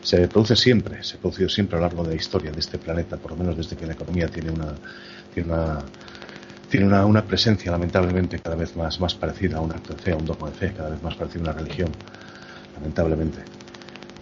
se 0.00 0.26
produce 0.28 0.56
siempre, 0.56 1.04
se 1.04 1.16
ha 1.16 1.20
producido 1.20 1.50
siempre 1.50 1.76
a 1.76 1.80
lo 1.80 1.86
largo 1.88 2.02
de 2.04 2.10
la 2.10 2.16
historia 2.16 2.50
de 2.50 2.60
este 2.60 2.78
planeta, 2.78 3.18
por 3.18 3.32
lo 3.32 3.36
menos 3.36 3.58
desde 3.58 3.76
que 3.76 3.86
la 3.86 3.92
economía 3.92 4.28
tiene 4.28 4.52
una, 4.52 4.72
tiene 5.34 5.52
una 5.52 5.80
tiene 6.76 6.88
una, 6.88 7.06
una, 7.06 7.24
presencia 7.24 7.72
lamentablemente 7.72 8.38
cada 8.38 8.54
vez 8.54 8.76
más, 8.76 9.00
más 9.00 9.14
parecida 9.14 9.56
a 9.56 9.60
un 9.62 9.72
acto 9.72 9.94
de 9.94 9.98
fe, 9.98 10.12
a 10.12 10.16
un 10.16 10.26
dogma 10.26 10.50
de 10.50 10.56
fe, 10.56 10.72
cada 10.76 10.90
vez 10.90 11.02
más 11.02 11.14
parecida 11.14 11.40
a 11.40 11.42
una 11.44 11.52
religión, 11.54 11.90
lamentablemente. 12.74 13.38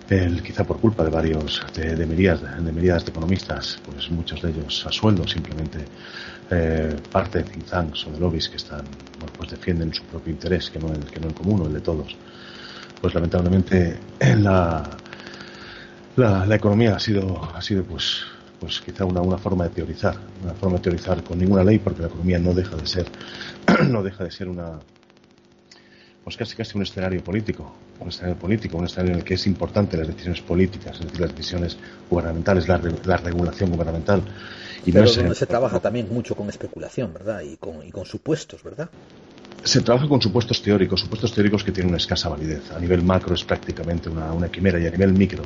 El, 0.08 0.40
quizá 0.40 0.62
por 0.62 0.78
culpa 0.78 1.02
de 1.02 1.10
varios, 1.10 1.66
de, 1.74 1.96
de, 1.96 2.06
de, 2.06 2.76
de 2.76 2.96
economistas, 3.08 3.80
pues 3.84 4.08
muchos 4.12 4.40
de 4.40 4.50
ellos 4.50 4.86
a 4.86 4.92
sueldo, 4.92 5.26
simplemente 5.26 5.84
eh, 6.48 6.94
parte 7.10 7.38
de 7.38 7.44
think 7.50 7.64
tanks 7.64 8.06
o 8.06 8.12
de 8.12 8.20
lobbies 8.20 8.48
que 8.48 8.58
están, 8.58 8.84
bueno, 9.18 9.32
pues 9.36 9.50
defienden 9.50 9.92
su 9.92 10.04
propio 10.04 10.32
interés, 10.32 10.70
que 10.70 10.78
no 10.78 10.92
el, 10.92 11.06
que 11.06 11.18
no 11.18 11.26
el 11.26 11.34
común 11.34 11.62
o 11.62 11.66
el 11.66 11.72
de 11.72 11.80
todos. 11.80 12.14
Pues 13.00 13.14
lamentablemente 13.14 13.98
la, 14.20 14.90
la, 16.14 16.46
la 16.46 16.54
economía 16.54 16.94
ha 16.94 17.00
sido, 17.00 17.50
ha 17.52 17.60
sido 17.60 17.82
pues 17.82 18.24
pues 18.64 18.80
quizá 18.80 19.04
una, 19.04 19.20
una 19.20 19.36
forma 19.36 19.64
de 19.64 19.70
teorizar, 19.70 20.16
una 20.42 20.54
forma 20.54 20.76
de 20.76 20.84
teorizar 20.84 21.22
con 21.22 21.38
ninguna 21.38 21.62
ley, 21.62 21.78
porque 21.78 22.00
la 22.00 22.08
economía 22.08 22.38
no 22.38 22.54
deja 22.54 22.74
de 22.76 22.86
ser, 22.86 23.06
no 23.90 24.02
deja 24.02 24.24
de 24.24 24.30
ser 24.30 24.48
una, 24.48 24.80
pues 26.24 26.34
casi 26.38 26.56
casi 26.56 26.78
un 26.78 26.82
escenario 26.82 27.22
político, 27.22 27.74
un 28.00 28.08
escenario 28.08 28.36
político, 28.36 28.78
un 28.78 28.86
escenario 28.86 29.12
en 29.12 29.18
el 29.18 29.24
que 29.24 29.34
es 29.34 29.46
importante 29.46 29.98
las 29.98 30.06
decisiones 30.06 30.40
políticas, 30.40 30.98
es 30.98 31.04
decir, 31.04 31.20
las 31.20 31.30
decisiones 31.36 31.76
gubernamentales, 32.08 32.66
la, 32.66 32.80
la 33.04 33.18
regulación 33.18 33.70
gubernamental. 33.70 34.22
Y 34.86 34.92
Pero 34.92 35.12
donde 35.12 35.34
se 35.34 35.46
trabaja 35.46 35.80
también 35.80 36.08
mucho 36.10 36.34
con 36.34 36.48
especulación, 36.48 37.12
¿verdad? 37.12 37.42
Y 37.42 37.58
con, 37.58 37.86
y 37.86 37.90
con 37.90 38.06
supuestos, 38.06 38.62
¿verdad? 38.62 38.88
Se 39.64 39.80
trabaja 39.80 40.06
con 40.06 40.20
supuestos 40.20 40.60
teóricos, 40.60 41.00
supuestos 41.00 41.32
teóricos 41.32 41.64
que 41.64 41.72
tienen 41.72 41.88
una 41.88 41.96
escasa 41.96 42.28
validez. 42.28 42.70
A 42.72 42.78
nivel 42.78 43.02
macro 43.02 43.34
es 43.34 43.44
prácticamente 43.44 44.10
una, 44.10 44.48
quimera 44.48 44.78
y 44.78 44.86
a 44.86 44.90
nivel 44.90 45.14
micro 45.14 45.42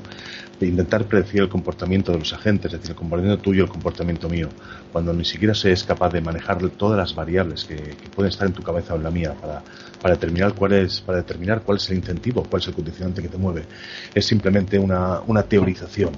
de 0.59 0.67
intentar 0.67 1.05
predecir 1.05 1.43
el 1.43 1.49
comportamiento 1.49 2.11
de 2.11 2.19
los 2.19 2.33
agentes, 2.33 2.73
es 2.73 2.81
decir, 2.81 2.91
el 2.91 2.97
comportamiento 2.97 3.41
tuyo 3.41 3.63
y 3.63 3.67
el 3.67 3.71
comportamiento 3.71 4.29
mío, 4.29 4.49
cuando 4.93 5.13
ni 5.13 5.25
siquiera 5.25 5.55
se 5.55 5.71
es 5.71 5.85
capaz 5.85 6.13
de 6.13 6.21
manejar 6.21 6.59
todas 6.71 6.99
las 6.99 7.15
variables 7.15 7.65
que, 7.65 7.77
pueden 8.13 8.31
estar 8.31 8.49
en 8.49 8.55
tu 8.55 8.63
cabeza 8.65 8.95
o 8.95 8.97
en 8.97 9.05
la 9.05 9.13
mía 9.13 9.35
para, 9.41 9.63
para, 10.03 10.15
determinar 10.15 10.53
cuál 10.55 10.73
es, 10.73 11.01
para 11.01 11.19
determinar 11.19 11.63
cuál 11.63 11.77
es 11.77 11.89
el 11.89 11.99
incentivo, 11.99 12.43
cuál 12.43 12.61
es 12.61 12.67
el 12.67 12.75
condicionante 12.75 13.23
que 13.23 13.29
te 13.29 13.39
mueve. 13.39 13.67
Es 14.13 14.27
simplemente 14.27 14.81
una, 14.81 15.21
una 15.29 15.45
teorización 15.45 16.11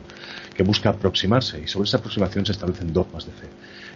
que 0.55 0.63
busca 0.63 0.89
aproximarse 0.89 1.61
y 1.61 1.69
sobre 1.69 1.87
esa 1.87 1.99
aproximación 1.99 2.47
se 2.47 2.53
establecen 2.53 2.95
dogmas 2.95 3.27
de 3.27 3.33
fe. 3.33 3.47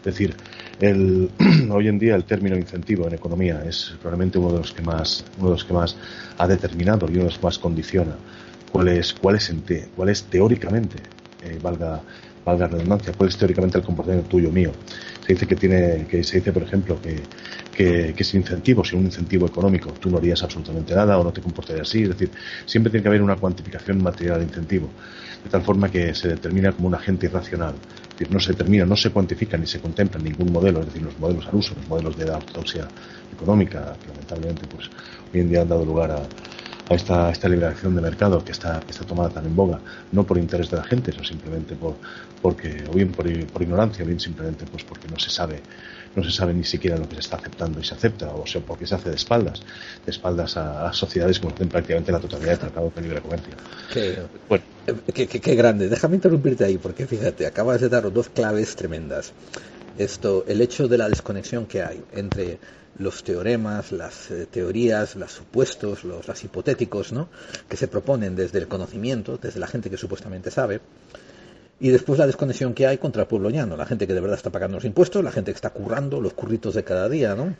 Es 0.04 0.12
decir, 0.12 0.34
el, 0.80 1.30
hoy 1.70 1.88
en 1.88 1.98
día 1.98 2.14
el 2.14 2.24
término 2.24 2.56
incentivo 2.56 3.06
en 3.06 3.14
economía 3.14 3.62
es 3.66 3.94
probablemente 4.00 4.38
uno 4.38 4.52
de 4.52 4.58
los 4.58 4.72
que 4.72 4.82
más, 4.82 5.24
uno 5.38 5.48
de 5.48 5.54
los 5.54 5.64
que 5.64 5.72
más 5.72 5.96
ha 6.36 6.46
determinado 6.46 7.06
y 7.06 7.12
uno 7.12 7.20
de 7.20 7.30
los 7.30 7.38
que 7.38 7.44
más 7.44 7.58
condiciona 7.58 8.14
cuál 8.70 8.88
es, 8.88 9.14
cuál 9.14 9.36
es, 9.36 9.54
cuál 9.94 10.08
es 10.08 10.24
teóricamente, 10.24 10.98
eh, 11.42 11.58
valga, 11.62 12.02
valga 12.44 12.66
redundancia, 12.66 13.14
cuál 13.16 13.28
es 13.28 13.36
teóricamente 13.36 13.78
el 13.78 13.84
comportamiento 13.84 14.28
tuyo 14.28 14.50
mío. 14.50 14.72
Se 15.24 15.32
dice 15.32 15.46
que 15.46 15.54
tiene, 15.54 16.06
que 16.06 16.24
se 16.24 16.38
dice, 16.38 16.52
por 16.52 16.64
ejemplo, 16.64 16.98
que, 17.00 17.22
que, 17.72 18.36
incentivo, 18.36 18.84
sin 18.84 18.98
un 18.98 19.06
incentivo 19.06 19.46
económico, 19.46 19.94
tú 20.00 20.10
no 20.10 20.18
harías 20.18 20.42
absolutamente 20.42 20.92
nada 20.92 21.16
o 21.18 21.24
no 21.24 21.32
te 21.32 21.40
comportarías 21.40 21.88
así. 21.88 22.02
Es 22.02 22.10
decir, 22.10 22.30
siempre 22.66 22.90
tiene 22.90 23.02
que 23.02 23.08
haber 23.08 23.22
una 23.22 23.36
cuantificación 23.36 24.02
material 24.02 24.40
de 24.40 24.46
incentivo 24.46 24.90
de 25.44 25.50
tal 25.50 25.62
forma 25.62 25.90
que 25.90 26.14
se 26.14 26.28
determina 26.28 26.72
como 26.72 26.88
un 26.88 26.94
agente 26.94 27.26
irracional. 27.26 27.74
Decir, 28.18 28.32
no 28.32 28.38
se 28.38 28.52
determina, 28.52 28.86
no 28.86 28.96
se 28.96 29.10
cuantifica 29.10 29.56
ni 29.56 29.66
se 29.66 29.80
contempla 29.80 30.20
ningún 30.20 30.52
modelo, 30.52 30.80
es 30.80 30.86
decir, 30.86 31.02
los 31.02 31.18
modelos 31.18 31.46
al 31.48 31.56
uso, 31.56 31.74
los 31.74 31.88
modelos 31.88 32.16
de 32.16 32.26
la 32.26 32.36
ortodoxia 32.36 32.88
económica, 33.32 33.96
que 34.00 34.08
lamentablemente 34.08 34.66
pues, 34.66 34.88
hoy 35.32 35.40
en 35.40 35.48
día 35.48 35.62
han 35.62 35.68
dado 35.68 35.84
lugar 35.84 36.12
a, 36.12 36.18
a 36.88 36.94
esta, 36.94 37.30
esta 37.30 37.48
liberación 37.48 37.94
de 37.96 38.02
mercado 38.02 38.44
que 38.44 38.52
está, 38.52 38.82
que 38.82 38.92
está 38.92 39.04
tomada 39.04 39.30
tan 39.30 39.46
en 39.46 39.56
boga, 39.56 39.80
no 40.12 40.24
por 40.24 40.38
interés 40.38 40.70
de 40.70 40.76
la 40.76 40.84
gente, 40.84 41.12
sino 41.12 41.24
simplemente 41.24 41.74
por, 41.74 41.96
porque, 42.40 42.86
o 42.88 42.92
bien 42.92 43.12
por, 43.12 43.26
por 43.48 43.62
ignorancia, 43.62 44.04
o 44.04 44.06
bien 44.06 44.20
simplemente 44.20 44.64
pues 44.66 44.84
porque 44.84 45.08
no 45.08 45.18
se 45.18 45.30
sabe 45.30 45.62
no 46.16 46.24
se 46.24 46.30
sabe 46.30 46.54
ni 46.54 46.64
siquiera 46.64 46.96
lo 46.96 47.08
que 47.08 47.14
se 47.14 47.20
está 47.20 47.36
aceptando 47.36 47.80
y 47.80 47.84
se 47.84 47.94
acepta, 47.94 48.28
o 48.30 48.46
sea, 48.46 48.60
porque 48.60 48.86
se 48.86 48.94
hace 48.94 49.10
de 49.10 49.16
espaldas, 49.16 49.62
de 50.04 50.10
espaldas 50.10 50.56
a, 50.56 50.92
sociedades 50.92 51.40
como 51.40 51.54
hacen 51.54 51.68
prácticamente 51.68 52.12
la 52.12 52.20
totalidad 52.20 52.52
de 52.52 52.58
tratados 52.58 52.94
de 52.94 53.02
libre 53.02 53.20
comercio. 53.20 53.54
Qué, 53.92 54.18
bueno. 54.48 54.64
qué, 55.12 55.26
qué, 55.26 55.54
grande. 55.54 55.88
Déjame 55.88 56.16
interrumpirte 56.16 56.64
ahí, 56.64 56.78
porque 56.78 57.06
fíjate, 57.06 57.46
acabas 57.46 57.80
de 57.80 57.88
dar 57.88 58.12
dos 58.12 58.28
claves 58.28 58.76
tremendas. 58.76 59.32
Esto, 59.98 60.44
el 60.48 60.60
hecho 60.60 60.88
de 60.88 60.98
la 60.98 61.08
desconexión 61.08 61.66
que 61.66 61.82
hay 61.82 62.02
entre 62.12 62.58
los 62.98 63.24
teoremas, 63.24 63.92
las 63.92 64.30
eh, 64.30 64.46
teorías, 64.46 65.16
los 65.16 65.32
supuestos, 65.32 66.04
los 66.04 66.28
las 66.28 66.44
hipotéticos, 66.44 67.12
¿no? 67.12 67.28
que 67.68 67.76
se 67.76 67.88
proponen 67.88 68.36
desde 68.36 68.58
el 68.58 68.68
conocimiento, 68.68 69.38
desde 69.40 69.60
la 69.60 69.66
gente 69.66 69.90
que 69.90 69.96
supuestamente 69.96 70.50
sabe, 70.50 70.80
y 71.80 71.90
después 71.90 72.18
la 72.18 72.26
desconexión 72.26 72.74
que 72.74 72.86
hay 72.86 72.98
contra 72.98 73.22
el 73.22 73.28
pueblo 73.28 73.50
llano, 73.50 73.76
la 73.76 73.86
gente 73.86 74.06
que 74.06 74.14
de 74.14 74.20
verdad 74.20 74.36
está 74.36 74.50
pagando 74.50 74.76
los 74.76 74.84
impuestos, 74.84 75.24
la 75.24 75.32
gente 75.32 75.52
que 75.52 75.56
está 75.56 75.70
currando 75.70 76.20
los 76.20 76.32
curritos 76.32 76.74
de 76.74 76.84
cada 76.84 77.08
día, 77.08 77.34
¿no? 77.34 77.54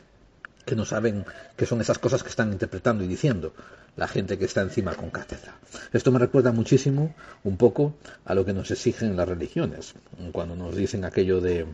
que 0.65 0.75
no 0.75 0.85
saben 0.85 1.25
qué 1.55 1.65
son 1.65 1.79
esas 1.79 1.99
cosas 1.99 2.23
que 2.23 2.29
están 2.29 2.51
interpretando 2.51 3.03
y 3.03 3.07
diciendo 3.07 3.53
la 3.95 4.07
gente 4.07 4.37
que 4.37 4.45
está 4.45 4.61
encima 4.61 4.95
con 4.95 5.09
cátedra. 5.09 5.55
Esto 5.93 6.11
me 6.11 6.19
recuerda 6.19 6.51
muchísimo 6.51 7.15
un 7.43 7.55
poco 7.55 7.93
a 8.25 8.33
lo 8.33 8.43
que 8.43 8.53
nos 8.53 8.71
exigen 8.71 9.15
las 9.15 9.29
religiones, 9.29 9.93
cuando 10.31 10.55
nos 10.55 10.75
dicen 10.75 11.05
aquello 11.05 11.39
de 11.39 11.65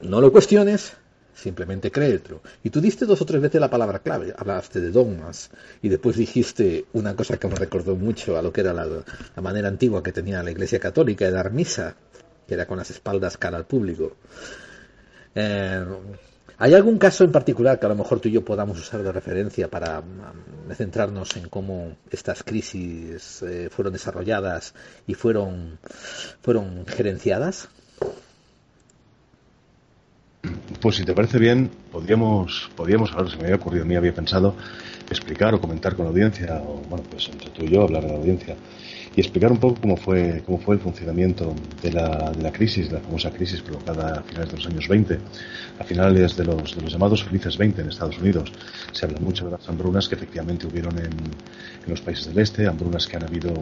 no 0.00 0.20
lo 0.20 0.32
cuestiones, 0.32 0.92
simplemente 1.36 1.90
créetelo. 1.90 2.40
Y 2.64 2.70
tú 2.70 2.80
diste 2.80 3.04
dos 3.04 3.20
o 3.20 3.26
tres 3.26 3.40
veces 3.40 3.60
la 3.60 3.70
palabra 3.70 3.98
clave, 4.00 4.34
hablaste 4.36 4.80
de 4.80 4.90
dogmas 4.90 5.50
y 5.82 5.88
después 5.88 6.16
dijiste 6.16 6.86
una 6.94 7.14
cosa 7.14 7.36
que 7.36 7.46
me 7.46 7.54
recordó 7.54 7.94
mucho 7.94 8.38
a 8.38 8.42
lo 8.42 8.52
que 8.52 8.62
era 8.62 8.72
la, 8.72 8.86
manera 9.42 9.68
antigua 9.68 10.02
que 10.02 10.12
tenía 10.12 10.42
la 10.42 10.50
Iglesia 10.50 10.80
Católica 10.80 11.26
de 11.26 11.32
dar 11.32 11.52
misa, 11.52 11.94
que 12.48 12.54
era 12.54 12.66
con 12.66 12.78
las 12.78 12.90
espaldas 12.90 13.36
cara 13.36 13.58
al 13.58 13.66
público. 13.66 14.16
Eh, 15.34 15.84
¿Hay 16.58 16.72
algún 16.72 16.96
caso 16.96 17.22
en 17.22 17.32
particular 17.32 17.78
que 17.78 17.84
a 17.84 17.90
lo 17.90 17.96
mejor 17.96 18.18
tú 18.18 18.28
y 18.28 18.32
yo 18.32 18.42
podamos 18.42 18.78
usar 18.78 19.02
de 19.02 19.12
referencia 19.12 19.68
para 19.68 20.00
mm, 20.00 20.72
centrarnos 20.74 21.36
en 21.36 21.50
cómo 21.50 21.98
estas 22.10 22.42
crisis 22.42 23.42
eh, 23.42 23.68
fueron 23.70 23.92
desarrolladas 23.92 24.72
y 25.06 25.12
fueron, 25.12 25.78
fueron 26.40 26.86
gerenciadas? 26.86 27.68
Pues 30.80 30.96
si 30.96 31.04
te 31.04 31.12
parece 31.12 31.38
bien, 31.38 31.70
podríamos, 31.90 32.70
podríamos, 32.76 33.12
ahora 33.12 33.30
se 33.30 33.36
me 33.36 33.44
había 33.44 33.56
ocurrido, 33.56 33.84
a 33.84 33.86
mí 33.86 33.96
había 33.96 34.14
pensado 34.14 34.54
explicar 35.10 35.54
o 35.54 35.60
comentar 35.60 35.94
con 35.94 36.04
la 36.04 36.10
audiencia, 36.10 36.62
o 36.66 36.82
bueno, 36.88 37.04
pues 37.10 37.28
entre 37.28 37.50
tú 37.50 37.64
y 37.64 37.70
yo 37.70 37.82
hablar 37.82 38.02
de 38.02 38.08
la 38.08 38.16
audiencia, 38.16 38.56
y 39.14 39.20
explicar 39.20 39.50
un 39.50 39.58
poco 39.58 39.80
cómo 39.80 39.96
fue, 39.96 40.42
cómo 40.44 40.58
fue 40.58 40.74
el 40.74 40.80
funcionamiento 40.80 41.54
de 41.82 41.92
la, 41.92 42.30
de 42.30 42.42
la 42.42 42.52
crisis, 42.52 42.92
la 42.92 43.00
famosa 43.00 43.30
crisis 43.30 43.62
provocada 43.62 44.20
a 44.20 44.22
finales 44.22 44.50
de 44.50 44.56
los 44.56 44.66
años 44.66 44.88
20, 44.88 45.18
a 45.78 45.84
finales 45.84 46.36
de 46.36 46.44
los, 46.44 46.76
de 46.76 46.82
los 46.82 46.92
llamados 46.92 47.24
felices 47.24 47.56
20 47.56 47.80
en 47.80 47.88
Estados 47.88 48.18
Unidos. 48.18 48.52
Se 48.92 49.06
habla 49.06 49.18
mucho 49.20 49.46
de 49.46 49.52
las 49.52 49.66
hambrunas 49.68 50.06
que 50.08 50.16
efectivamente 50.16 50.66
hubieron 50.66 50.98
en, 50.98 51.06
en 51.06 51.88
los 51.88 52.02
países 52.02 52.26
del 52.26 52.38
este, 52.38 52.66
hambrunas 52.66 53.06
que 53.06 53.16
han 53.16 53.24
habido 53.24 53.54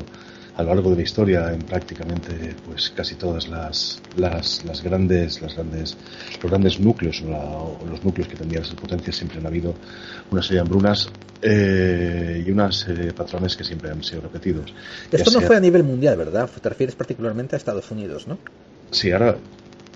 a 0.57 0.63
lo 0.63 0.75
largo 0.75 0.91
de 0.91 0.97
la 0.97 1.03
historia 1.03 1.53
en 1.53 1.61
prácticamente 1.63 2.55
pues 2.65 2.91
casi 2.91 3.17
todas 3.17 3.49
las, 3.49 4.01
las, 4.17 4.65
las 4.65 4.83
grandes 4.83 5.43
las 5.43 5.55
grandes 5.55 5.97
los 6.41 6.51
grandes 6.51 6.81
núcleos 6.81 7.23
o, 7.23 7.79
los 7.91 8.05
núcleos 8.05 8.29
que 8.29 8.37
tendrían 8.37 8.63
esa 8.63 8.77
potencia 8.77 9.13
siempre 9.13 9.39
han 9.39 9.47
habido 9.47 9.75
una 10.31 10.43
serie 10.43 10.57
de 10.57 10.61
hambrunas 10.61 11.11
eh, 11.43 12.45
y 12.47 12.51
unas 12.51 12.87
eh, 12.89 13.13
patrones 13.15 13.57
que 13.57 13.65
siempre 13.65 13.91
han 13.91 14.03
sido 14.03 14.23
repetidos. 14.23 14.73
Esto 15.11 15.31
no 15.33 15.41
fue 15.41 15.57
a 15.57 15.61
nivel 15.61 15.83
mundial 15.83 16.17
verdad 16.17 16.49
te 16.49 16.69
refieres 16.69 16.95
particularmente 16.95 17.57
a 17.57 17.59
Estados 17.59 17.91
Unidos 17.91 18.29
no 18.29 18.39
sí 18.91 19.11
ahora 19.11 19.37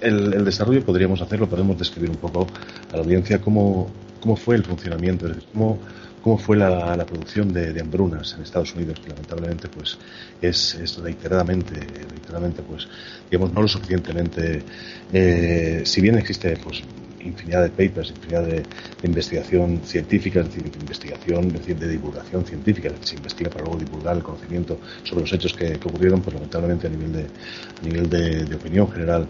el, 0.01 0.35
el 0.35 0.45
desarrollo 0.45 0.85
podríamos 0.85 1.21
hacerlo 1.21 1.49
podemos 1.49 1.79
describir 1.79 2.11
un 2.11 2.17
poco 2.17 2.47
a 2.93 2.97
la 2.97 3.03
audiencia 3.03 3.41
cómo 3.41 3.89
cómo 4.21 4.35
fue 4.35 4.57
el 4.57 4.65
funcionamiento 4.65 5.29
cómo 5.53 5.79
cómo 6.29 6.37
fue 6.37 6.59
la, 6.59 7.07
producción 7.07 7.55
de, 7.55 7.73
de, 7.73 7.81
hambrunas 7.81 8.35
en 8.35 8.43
Estados 8.43 8.75
Unidos, 8.75 9.01
que 9.01 9.09
lamentablemente 9.09 9.67
pues 9.69 9.97
es, 10.43 10.75
es 10.75 10.99
reiteradamente, 10.99 11.81
reiteradamente 12.11 12.61
pues 12.63 12.87
digamos 13.31 13.55
no 13.55 13.63
lo 13.63 13.69
suficientemente, 13.69 14.63
eh, 15.11 15.81
si 15.87 16.03
bien 16.03 16.19
existe 16.19 16.55
pues 16.63 16.83
infinidad 17.21 17.63
de 17.63 17.71
papers, 17.71 18.11
infinidad 18.11 18.45
de, 18.45 18.63
investigación 19.05 19.81
científica, 19.85 20.41
es 20.41 20.49
decir, 20.49 20.71
de 20.71 20.79
investigación, 20.79 21.49
de 21.49 21.89
divulgación 21.89 22.45
científica, 22.45 22.91
se 23.01 23.17
investiga 23.17 23.49
para 23.49 23.65
luego 23.65 23.79
divulgar 23.79 24.15
el 24.15 24.23
conocimiento 24.23 24.79
sobre 25.05 25.23
los 25.23 25.33
hechos 25.33 25.55
que, 25.55 25.77
ocurrieron, 25.77 26.21
pues 26.21 26.35
lamentablemente 26.35 26.89
a 26.89 26.91
nivel 26.91 27.13
de, 27.13 27.23
a 27.23 27.87
nivel 27.87 28.11
de 28.11 28.55
opinión 28.55 28.93
general 28.93 29.27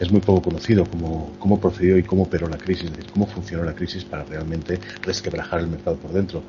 es 0.00 0.10
muy 0.10 0.20
poco 0.20 0.42
conocido 0.42 0.84
cómo, 0.84 1.32
cómo 1.38 1.60
procedió 1.60 1.96
y 1.96 2.02
cómo 2.02 2.24
operó 2.24 2.48
la 2.48 2.58
crisis, 2.58 2.84
es 2.84 2.96
decir, 2.96 3.10
cómo 3.12 3.26
funcionó 3.26 3.64
la 3.64 3.74
crisis 3.74 4.04
para 4.04 4.24
realmente 4.24 4.78
resquebrajar 5.02 5.60
el 5.60 5.68
mercado 5.68 5.96
por 5.96 6.12
dentro 6.12 6.42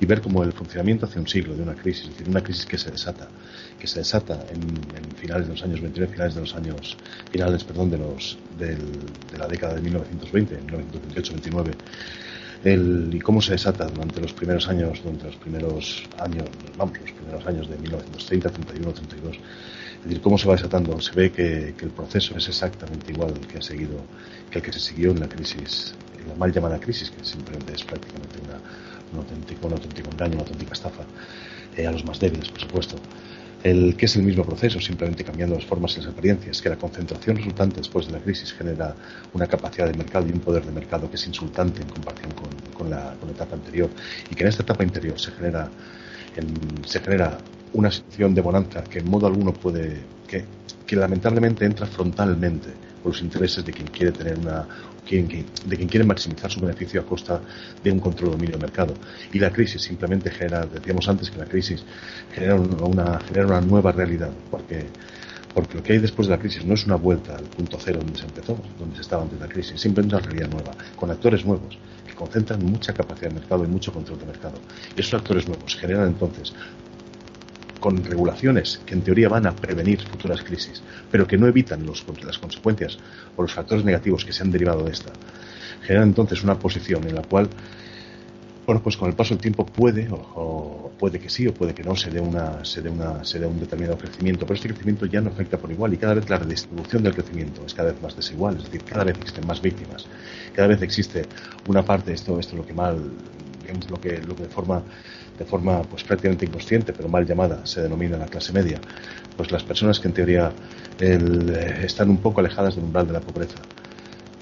y 0.00 0.06
ver 0.06 0.20
cómo 0.20 0.42
el 0.42 0.52
funcionamiento 0.52 1.06
hace 1.06 1.18
un 1.18 1.28
siglo 1.28 1.54
de 1.54 1.62
una 1.62 1.74
crisis, 1.74 2.04
es 2.04 2.10
decir, 2.10 2.28
una 2.28 2.42
crisis 2.42 2.66
que 2.66 2.78
se 2.78 2.90
desata, 2.90 3.28
que 3.78 3.86
se 3.86 4.00
desata 4.00 4.44
en, 4.50 4.62
en 4.62 5.16
finales 5.16 5.46
de 5.46 5.54
los 5.54 5.62
años 5.62 5.80
29, 5.80 6.12
finales 6.12 6.34
de 6.34 6.40
los 6.40 6.54
años, 6.54 6.96
finales, 7.30 7.64
perdón, 7.64 7.90
de 7.90 7.98
los, 7.98 8.38
del, 8.58 8.78
de 9.30 9.38
la 9.38 9.46
década 9.46 9.74
de 9.74 9.82
1920, 9.82 10.60
1928-29, 10.66 11.72
el, 12.64 13.10
y 13.12 13.20
cómo 13.20 13.40
se 13.40 13.52
desata 13.52 13.86
durante 13.86 14.20
los 14.20 14.32
primeros 14.32 14.68
años, 14.68 15.00
durante 15.02 15.26
los 15.26 15.36
primeros 15.36 16.04
años, 16.18 16.48
vamos, 16.76 16.98
los 17.00 17.12
primeros 17.12 17.46
años 17.46 17.68
de 17.68 17.78
1930, 17.78 18.50
31, 18.50 18.92
32, 18.92 19.38
es 19.98 20.04
decir, 20.04 20.20
cómo 20.20 20.38
se 20.38 20.46
va 20.46 20.54
desatando. 20.54 21.00
Se 21.00 21.12
ve 21.12 21.30
que, 21.30 21.74
que, 21.76 21.84
el 21.84 21.90
proceso 21.90 22.36
es 22.36 22.48
exactamente 22.48 23.12
igual 23.12 23.34
que 23.46 23.58
ha 23.58 23.62
seguido, 23.62 24.00
que 24.50 24.58
el 24.58 24.64
que 24.64 24.72
se 24.72 24.80
siguió 24.80 25.10
en 25.10 25.20
la 25.20 25.28
crisis, 25.28 25.94
en 26.20 26.28
la 26.28 26.34
mal 26.34 26.52
llamada 26.52 26.78
crisis, 26.78 27.10
que 27.10 27.24
simplemente 27.24 27.74
es 27.74 27.84
prácticamente 27.84 28.38
una, 28.44 28.58
un, 29.12 29.18
auténtico, 29.18 29.66
un 29.66 29.72
auténtico 29.72 30.10
engaño, 30.10 30.34
una 30.34 30.42
auténtica 30.42 30.72
estafa, 30.72 31.02
eh, 31.76 31.86
a 31.86 31.92
los 31.92 32.04
más 32.04 32.20
débiles, 32.20 32.48
por 32.48 32.60
supuesto. 32.60 32.96
El 33.64 33.96
que 33.96 34.06
es 34.06 34.14
el 34.14 34.22
mismo 34.22 34.44
proceso, 34.44 34.80
simplemente 34.80 35.24
cambiando 35.24 35.56
las 35.56 35.64
formas 35.64 35.92
y 35.96 36.00
las 36.00 36.10
apariencias, 36.10 36.62
que 36.62 36.68
la 36.68 36.76
concentración 36.76 37.36
resultante 37.36 37.78
después 37.78 38.06
de 38.06 38.12
la 38.12 38.20
crisis 38.20 38.52
genera 38.52 38.94
una 39.32 39.48
capacidad 39.48 39.90
de 39.90 39.98
mercado 39.98 40.28
y 40.28 40.30
un 40.30 40.38
poder 40.38 40.64
de 40.64 40.70
mercado 40.70 41.10
que 41.10 41.16
es 41.16 41.26
insultante 41.26 41.82
en 41.82 41.88
comparación 41.88 42.30
con, 42.34 42.50
con, 42.72 42.88
la, 42.88 43.16
con 43.18 43.28
la 43.28 43.34
etapa 43.34 43.56
anterior, 43.56 43.90
y 44.30 44.34
que 44.36 44.44
en 44.44 44.48
esta 44.48 44.62
etapa 44.62 44.84
interior 44.84 45.18
se 45.18 45.32
genera, 45.32 45.68
en, 46.36 46.86
se 46.86 47.00
genera 47.00 47.38
una 47.72 47.90
situación 47.90 48.34
de 48.34 48.40
bonanza 48.40 48.82
que 48.84 49.00
en 49.00 49.10
modo 49.10 49.26
alguno 49.26 49.52
puede, 49.52 50.00
que, 50.26 50.96
lamentablemente 50.96 51.64
entra 51.66 51.86
frontalmente 51.86 52.70
por 53.02 53.12
los 53.12 53.22
intereses 53.22 53.64
de 53.64 53.72
quien 53.72 53.88
quiere 53.88 54.10
tener 54.12 54.38
una, 54.38 54.66
quien, 55.06 55.28
de 55.28 55.76
quien 55.76 55.88
quiere 55.88 56.04
maximizar 56.04 56.50
su 56.50 56.60
beneficio 56.60 57.00
a 57.00 57.04
costa 57.04 57.40
de 57.82 57.90
un 57.90 58.00
control 58.00 58.32
dominio 58.32 58.52
del 58.52 58.62
mercado. 58.62 58.94
Y 59.32 59.38
la 59.38 59.50
crisis 59.50 59.82
simplemente 59.82 60.30
genera, 60.30 60.66
decíamos 60.66 61.08
antes 61.08 61.30
que 61.30 61.38
la 61.38 61.46
crisis 61.46 61.82
genera 62.34 62.56
una, 62.56 63.18
genera 63.20 63.46
una 63.46 63.60
nueva 63.60 63.92
realidad, 63.92 64.30
porque, 64.50 64.86
porque 65.54 65.76
lo 65.76 65.82
que 65.82 65.94
hay 65.94 65.98
después 65.98 66.28
de 66.28 66.34
la 66.34 66.40
crisis 66.40 66.64
no 66.64 66.74
es 66.74 66.84
una 66.86 66.96
vuelta 66.96 67.36
al 67.36 67.44
punto 67.44 67.78
cero 67.80 68.00
donde 68.02 68.18
se 68.18 68.26
empezó, 68.26 68.58
donde 68.78 68.96
se 68.96 69.02
estaba 69.02 69.22
antes 69.22 69.38
de 69.38 69.46
la 69.46 69.52
crisis, 69.52 69.80
simplemente 69.80 70.16
una 70.16 70.24
realidad 70.24 70.48
nueva, 70.50 70.72
con 70.96 71.10
actores 71.10 71.44
nuevos 71.44 71.78
que 72.06 72.14
concentran 72.14 72.64
mucha 72.64 72.92
capacidad 72.92 73.28
de 73.28 73.34
mercado 73.34 73.64
y 73.64 73.68
mucho 73.68 73.92
control 73.92 74.18
de 74.18 74.26
mercado. 74.26 74.58
Esos 74.96 75.14
actores 75.14 75.46
nuevos 75.46 75.76
generan 75.76 76.08
entonces 76.08 76.52
con 77.80 78.02
regulaciones 78.04 78.80
que 78.84 78.94
en 78.94 79.02
teoría 79.02 79.28
van 79.28 79.46
a 79.46 79.54
prevenir 79.54 80.00
futuras 80.02 80.42
crisis, 80.42 80.82
pero 81.10 81.26
que 81.26 81.38
no 81.38 81.46
evitan 81.46 81.84
los, 81.86 82.04
las 82.24 82.38
consecuencias 82.38 82.98
o 83.36 83.42
los 83.42 83.52
factores 83.52 83.84
negativos 83.84 84.24
que 84.24 84.32
se 84.32 84.42
han 84.42 84.50
derivado 84.50 84.84
de 84.84 84.92
esta, 84.92 85.12
generan 85.82 86.08
entonces 86.08 86.42
una 86.42 86.58
posición 86.58 87.06
en 87.06 87.14
la 87.14 87.22
cual, 87.22 87.48
bueno, 88.66 88.82
pues 88.82 88.96
con 88.96 89.08
el 89.08 89.14
paso 89.14 89.34
del 89.34 89.40
tiempo 89.40 89.64
puede, 89.64 90.08
o, 90.10 90.90
puede 90.98 91.18
que 91.18 91.30
sí, 91.30 91.46
o 91.46 91.54
puede 91.54 91.74
que 91.74 91.82
no, 91.82 91.96
se 91.96 92.10
dé, 92.10 92.20
una, 92.20 92.64
se, 92.64 92.82
dé 92.82 92.90
una, 92.90 93.24
se 93.24 93.38
dé 93.38 93.46
un 93.46 93.58
determinado 93.58 93.96
crecimiento, 93.96 94.44
pero 94.44 94.56
este 94.56 94.68
crecimiento 94.68 95.06
ya 95.06 95.20
no 95.20 95.30
afecta 95.30 95.56
por 95.56 95.70
igual 95.70 95.94
y 95.94 95.96
cada 95.96 96.14
vez 96.14 96.28
la 96.28 96.38
redistribución 96.38 97.02
del 97.02 97.14
crecimiento 97.14 97.62
es 97.64 97.74
cada 97.74 97.92
vez 97.92 98.02
más 98.02 98.16
desigual, 98.16 98.56
es 98.56 98.64
decir, 98.64 98.82
cada 98.84 99.04
vez 99.04 99.16
existen 99.16 99.46
más 99.46 99.62
víctimas, 99.62 100.06
cada 100.54 100.68
vez 100.68 100.82
existe 100.82 101.22
una 101.68 101.84
parte, 101.84 102.12
esto, 102.12 102.38
esto 102.38 102.52
es 102.52 102.58
lo 102.58 102.66
que 102.66 102.74
mal, 102.74 102.98
digamos, 103.62 103.90
lo 103.90 104.00
que, 104.00 104.18
lo 104.18 104.34
que 104.34 104.42
de 104.42 104.48
forma 104.48 104.82
de 105.38 105.44
forma 105.44 105.82
pues 105.82 106.02
prácticamente 106.04 106.46
inconsciente, 106.46 106.92
pero 106.92 107.08
mal 107.08 107.24
llamada, 107.24 107.64
se 107.64 107.82
denomina 107.82 108.16
la 108.16 108.26
clase 108.26 108.52
media, 108.52 108.80
pues 109.36 109.52
las 109.52 109.62
personas 109.62 110.00
que 110.00 110.08
en 110.08 110.14
teoría 110.14 110.52
eh, 110.98 111.82
están 111.84 112.10
un 112.10 112.18
poco 112.18 112.40
alejadas 112.40 112.74
del 112.74 112.84
umbral 112.84 113.06
de 113.06 113.12
la 113.12 113.20
pobreza, 113.20 113.58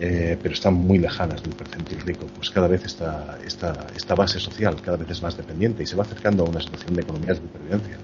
eh, 0.00 0.38
pero 0.42 0.54
están 0.54 0.74
muy 0.74 0.98
lejanas 0.98 1.42
del 1.42 1.54
percentil 1.54 2.00
rico, 2.00 2.26
pues 2.34 2.50
cada 2.50 2.68
vez 2.68 2.84
esta, 2.84 3.38
esta, 3.44 3.86
esta 3.94 4.14
base 4.14 4.40
social 4.40 4.80
cada 4.80 4.96
vez 4.96 5.10
es 5.10 5.22
más 5.22 5.36
dependiente 5.36 5.82
y 5.82 5.86
se 5.86 5.96
va 5.96 6.04
acercando 6.04 6.44
a 6.44 6.48
una 6.48 6.60
situación 6.60 6.94
de 6.94 7.02
economía 7.02 7.30
de 7.30 7.36
supervivencia. 7.36 7.96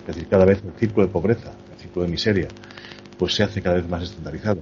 Es 0.00 0.06
decir, 0.06 0.28
cada 0.28 0.44
vez 0.44 0.62
el 0.64 0.72
círculo 0.78 1.06
de 1.06 1.12
pobreza, 1.12 1.52
el 1.72 1.78
círculo 1.80 2.04
de 2.04 2.10
miseria, 2.10 2.48
pues 3.18 3.34
se 3.34 3.42
hace 3.42 3.62
cada 3.62 3.76
vez 3.76 3.88
más 3.88 4.02
estandarizado 4.02 4.60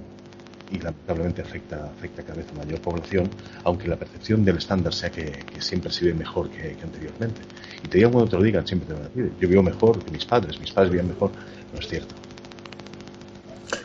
y 0.71 0.79
lamentablemente 0.79 1.41
afecta, 1.41 1.85
afecta 1.85 2.23
cada 2.23 2.35
vez 2.35 2.47
a 2.49 2.53
mayor 2.53 2.81
población, 2.81 3.29
aunque 3.63 3.87
la 3.87 3.97
percepción 3.97 4.43
del 4.45 4.57
estándar 4.57 4.93
sea 4.93 5.11
que, 5.11 5.45
siempre 5.59 5.91
se 5.91 6.05
vive 6.05 6.17
mejor 6.17 6.49
que, 6.49 6.77
anteriormente. 6.81 7.41
Y 7.83 7.87
te 7.87 7.97
digo 7.97 8.11
cuando 8.11 8.31
te 8.31 8.37
lo 8.37 8.43
digan, 8.43 8.65
siempre 8.65 8.87
te 8.87 8.93
van 8.93 9.03
a 9.03 9.07
decir, 9.09 9.31
yo 9.39 9.47
vivo 9.47 9.63
mejor 9.63 10.03
que 10.03 10.11
mis 10.11 10.25
padres, 10.25 10.59
mis 10.59 10.71
padres 10.71 10.91
viven 10.91 11.09
mejor. 11.09 11.31
No 11.73 11.79
es 11.79 11.87
cierto. 11.87 12.15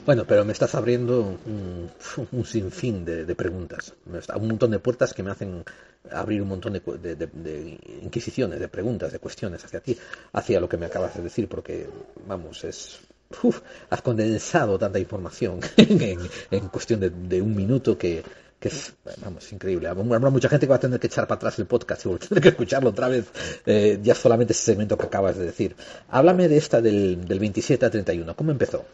Bueno, 0.05 0.25
pero 0.25 0.45
me 0.45 0.53
estás 0.53 0.75
abriendo 0.77 1.37
un, 1.47 1.91
un 2.31 2.45
sinfín 2.45 3.05
de, 3.05 3.25
de, 3.25 3.35
preguntas, 3.35 3.93
un 4.37 4.49
montón 4.49 4.71
de 4.71 4.79
puertas 4.79 5.13
que 5.13 5.25
me 5.25 5.33
hacen 5.33 5.65
abrir 6.13 6.43
un 6.43 6.49
montón 6.49 6.75
de, 6.75 6.81
de, 6.81 7.27
de, 7.27 7.79
inquisiciones, 8.03 8.61
de 8.61 8.69
preguntas, 8.69 9.13
de 9.13 9.19
cuestiones 9.19 9.65
hacia 9.65 9.81
ti, 9.81 9.99
hacia 10.33 10.61
lo 10.61 10.69
que 10.69 10.77
me 10.77 10.87
acabas 10.87 11.17
de 11.17 11.23
decir, 11.23 11.49
porque, 11.49 11.89
vamos, 12.27 12.63
es 12.63 13.01
uf, 13.43 13.61
has 13.91 14.03
condensado 14.03 14.79
tanta 14.79 14.99
información 14.99 15.61
en, 15.77 16.21
en 16.51 16.69
cuestión 16.69 17.01
de, 17.01 17.11
de, 17.11 17.43
un 17.43 17.55
minuto 17.55 17.97
que, 17.99 18.23
que 18.59 18.69
es, 18.69 18.95
vamos, 19.23 19.53
increíble. 19.53 19.89
Habrá 19.89 20.31
mucha 20.31 20.49
gente 20.49 20.67
que 20.67 20.71
va 20.71 20.77
a 20.77 20.81
tener 20.81 21.01
que 21.01 21.09
echar 21.09 21.27
para 21.27 21.37
atrás 21.37 21.59
el 21.59 21.67
podcast 21.67 22.07
y 22.07 22.17
tener 22.17 22.43
que 22.43 22.49
escucharlo 22.51 22.91
otra 22.91 23.09
vez, 23.09 23.27
eh, 23.67 23.99
ya 24.03 24.15
solamente 24.15 24.53
ese 24.53 24.63
segmento 24.63 24.97
que 24.97 25.07
acabas 25.07 25.37
de 25.37 25.47
decir. 25.47 25.77
Háblame 26.09 26.49
de 26.49 26.57
esta 26.57 26.81
del, 26.81 27.27
del 27.27 27.39
27 27.39 27.87
a 27.87 27.91
31. 27.91 28.37
¿Cómo 28.37 28.51
empezó? 28.51 28.85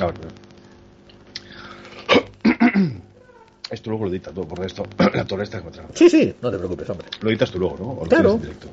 A 0.00 0.06
ver. 0.06 0.14
Esto 3.70 3.90
luego 3.90 4.04
lo 4.04 4.10
editas 4.10 4.34
todo, 4.34 4.46
por 4.46 4.64
esto, 4.64 4.84
la 5.14 5.24
torre 5.24 5.48
que 5.48 5.56
me 5.56 5.70
Sí, 5.94 6.08
sí, 6.10 6.34
no 6.40 6.50
te 6.50 6.58
preocupes, 6.58 6.88
hombre. 6.90 7.08
Lo 7.20 7.30
editas 7.30 7.50
tú 7.50 7.58
luego, 7.58 7.76
¿no? 7.78 7.90
¿O 7.90 8.06
claro. 8.06 8.36
Directo? 8.36 8.68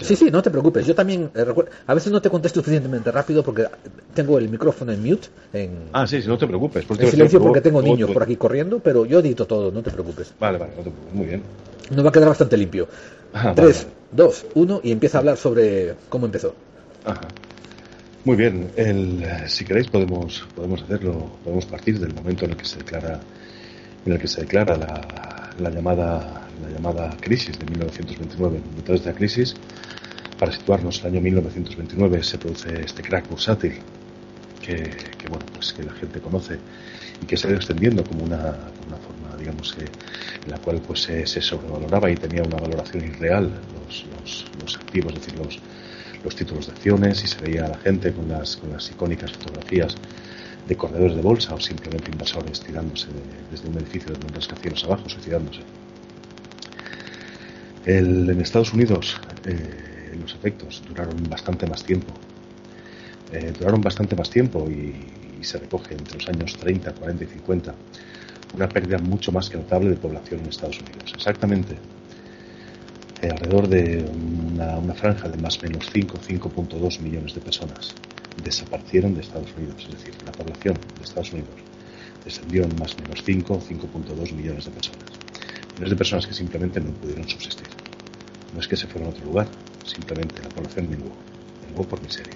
Sí, 0.00 0.16
sí, 0.16 0.30
no 0.30 0.42
te 0.42 0.50
preocupes. 0.50 0.86
Yo 0.86 0.94
también 0.94 1.30
eh, 1.34 1.44
a 1.86 1.94
veces 1.94 2.12
no 2.12 2.20
te 2.20 2.30
contesto 2.30 2.60
suficientemente 2.60 3.10
rápido 3.10 3.42
porque 3.42 3.66
tengo 4.14 4.38
el 4.38 4.48
micrófono 4.48 4.92
en 4.92 5.02
mute. 5.02 5.28
En, 5.52 5.70
ah, 5.92 6.06
sí, 6.06 6.22
sí, 6.22 6.28
no 6.28 6.38
te 6.38 6.46
preocupes. 6.46 6.84
En 6.88 7.10
silencio 7.10 7.40
porque 7.40 7.60
tengo 7.60 7.82
niños 7.82 8.10
por 8.10 8.22
aquí 8.22 8.36
corriendo, 8.36 8.78
pero 8.80 9.04
yo 9.06 9.20
edito 9.20 9.46
todo, 9.46 9.70
no 9.70 9.82
te 9.82 9.90
preocupes. 9.90 10.32
Vale, 10.38 10.58
vale, 10.58 10.72
no 10.76 10.82
te 10.82 10.90
preocupes. 10.90 11.14
Muy 11.14 11.26
bien. 11.26 11.42
Nos 11.90 12.04
va 12.04 12.08
a 12.08 12.12
quedar 12.12 12.28
bastante 12.28 12.56
limpio. 12.56 12.88
3, 13.54 13.86
2, 14.12 14.46
1 14.54 14.80
y 14.84 14.92
empieza 14.92 15.18
a 15.18 15.20
hablar 15.20 15.36
sobre 15.36 15.94
cómo 16.08 16.26
empezó. 16.26 16.54
Ajá. 17.04 17.28
Muy 18.24 18.36
bien, 18.36 18.70
el, 18.76 19.24
si 19.46 19.64
queréis 19.64 19.88
podemos 19.88 20.46
podemos 20.54 20.82
hacerlo, 20.82 21.30
podemos 21.42 21.64
partir 21.64 21.98
del 21.98 22.12
momento 22.12 22.44
en 22.44 22.50
el 22.50 22.56
que 22.56 22.66
se 22.66 22.76
declara 22.76 23.18
en 24.04 24.12
el 24.12 24.18
que 24.18 24.28
se 24.28 24.42
declara 24.42 24.76
la, 24.76 25.54
la 25.58 25.70
llamada 25.70 26.48
la 26.62 26.70
llamada 26.70 27.16
crisis 27.20 27.58
de 27.58 27.64
1929. 27.66 28.60
Dentro 28.76 28.92
de 28.92 28.98
esta 28.98 29.12
crisis, 29.14 29.54
para 30.40 30.52
situarnos, 30.52 31.00
el 31.00 31.06
año 31.12 31.20
1929 31.20 32.22
se 32.24 32.38
produce 32.38 32.80
este 32.80 33.02
crack 33.02 33.28
bursátil 33.28 33.74
que, 34.60 34.74
que 35.18 35.28
bueno 35.28 35.44
pues 35.54 35.72
que 35.72 35.82
la 35.84 35.92
gente 35.92 36.18
conoce 36.20 36.58
y 37.22 37.26
que 37.26 37.36
se 37.36 37.46
ha 37.46 37.50
ido 37.50 37.58
extendiendo 37.58 38.02
como 38.02 38.24
una, 38.24 38.40
una 38.86 38.96
forma 38.96 39.36
digamos 39.38 39.76
en 39.78 40.50
la 40.50 40.58
cual 40.58 40.80
pues 40.80 41.02
se, 41.02 41.26
se, 41.26 41.42
sobrevaloraba 41.42 42.10
y 42.10 42.16
tenía 42.16 42.42
una 42.42 42.56
valoración 42.56 43.04
irreal 43.04 43.50
los, 43.86 44.06
los, 44.18 44.46
los 44.62 44.76
activos, 44.76 45.12
es 45.12 45.20
decir, 45.20 45.38
los 45.38 45.60
los 46.24 46.36
títulos 46.36 46.66
de 46.66 46.72
acciones 46.72 47.24
y 47.24 47.26
se 47.26 47.40
veía 47.40 47.66
a 47.66 47.68
la 47.68 47.78
gente 47.78 48.12
con 48.12 48.28
las, 48.28 48.56
con 48.56 48.70
las 48.70 48.90
icónicas 48.90 49.32
fotografías 49.32 49.94
de 50.68 50.76
corredores 50.76 51.16
de 51.16 51.22
bolsa 51.22 51.54
o 51.54 51.60
simplemente 51.60 52.10
inversores 52.10 52.60
tirándose 52.60 53.08
desde 53.50 53.68
un 53.68 53.76
edificio 53.76 54.12
de 54.12 54.26
un 54.26 54.32
rascacielos 54.34 54.84
abajo, 54.84 55.08
suicidándose. 55.08 55.60
El, 57.86 58.28
en 58.28 58.40
Estados 58.40 58.74
Unidos 58.74 59.18
eh, 59.46 59.89
los 60.16 60.34
efectos 60.34 60.82
duraron 60.88 61.16
bastante 61.28 61.66
más 61.66 61.82
tiempo. 61.84 62.12
Eh, 63.32 63.52
duraron 63.58 63.80
bastante 63.80 64.16
más 64.16 64.30
tiempo 64.30 64.68
y, 64.68 64.94
y, 65.40 65.44
se 65.44 65.58
recoge 65.58 65.94
entre 65.94 66.18
los 66.18 66.28
años 66.28 66.56
30, 66.56 66.92
40 66.92 67.24
y 67.24 67.26
50 67.26 67.74
una 68.54 68.68
pérdida 68.68 68.98
mucho 68.98 69.30
más 69.30 69.48
que 69.48 69.56
notable 69.56 69.90
de 69.90 69.96
población 69.96 70.40
en 70.40 70.46
Estados 70.46 70.80
Unidos. 70.80 71.12
Exactamente 71.14 71.76
alrededor 73.28 73.68
de 73.68 74.04
una, 74.52 74.78
una, 74.78 74.94
franja 74.94 75.28
de 75.28 75.36
más 75.38 75.58
o 75.58 75.62
menos 75.62 75.90
5, 75.92 76.18
5.2 76.26 77.00
millones 77.00 77.34
de 77.34 77.40
personas 77.40 77.94
desaparecieron 78.42 79.14
de 79.14 79.20
Estados 79.20 79.52
Unidos, 79.56 79.86
es 79.88 79.98
decir, 79.98 80.14
la 80.24 80.32
población 80.32 80.74
de 80.74 81.04
Estados 81.04 81.32
Unidos 81.32 81.50
descendió 82.24 82.64
en 82.64 82.78
más 82.78 82.94
o 82.94 83.02
menos 83.02 83.22
5, 83.24 83.62
5.2 83.68 84.32
millones 84.32 84.64
de 84.64 84.70
personas. 84.70 85.04
Millones 85.72 85.90
de 85.90 85.96
personas 85.96 86.26
que 86.26 86.34
simplemente 86.34 86.80
no 86.80 86.90
pudieron 86.92 87.28
subsistir. 87.28 87.66
No 88.54 88.60
es 88.60 88.68
que 88.68 88.76
se 88.76 88.86
fueran 88.86 89.08
a 89.08 89.10
otro 89.10 89.24
lugar, 89.24 89.48
simplemente 89.84 90.42
la 90.42 90.48
población 90.48 90.88
menguó, 90.90 91.12
menguó 91.66 91.84
por 91.84 92.02
miseria. 92.02 92.34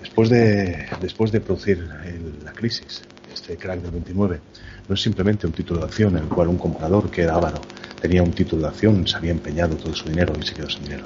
Después 0.00 0.30
de, 0.30 0.86
después 1.00 1.32
de 1.32 1.40
producir 1.40 1.78
el, 2.04 2.44
la 2.44 2.52
crisis, 2.52 3.02
este 3.32 3.56
crack 3.56 3.80
del 3.80 3.92
29, 3.92 4.40
no 4.88 4.94
es 4.94 5.02
simplemente 5.02 5.46
un 5.46 5.52
título 5.52 5.80
de 5.80 5.86
acción 5.86 6.16
en 6.16 6.24
el 6.24 6.28
cual 6.28 6.48
un 6.48 6.58
comprador 6.58 7.10
que 7.10 7.22
era 7.22 7.34
avaro 7.34 7.60
tenía 8.00 8.22
un 8.22 8.32
título 8.32 8.62
de 8.62 8.68
acción, 8.68 9.06
se 9.06 9.16
había 9.16 9.32
empeñado 9.32 9.76
todo 9.76 9.94
su 9.94 10.08
dinero 10.08 10.32
y 10.40 10.46
se 10.46 10.54
quedó 10.54 10.70
sin 10.70 10.84
dinero. 10.84 11.04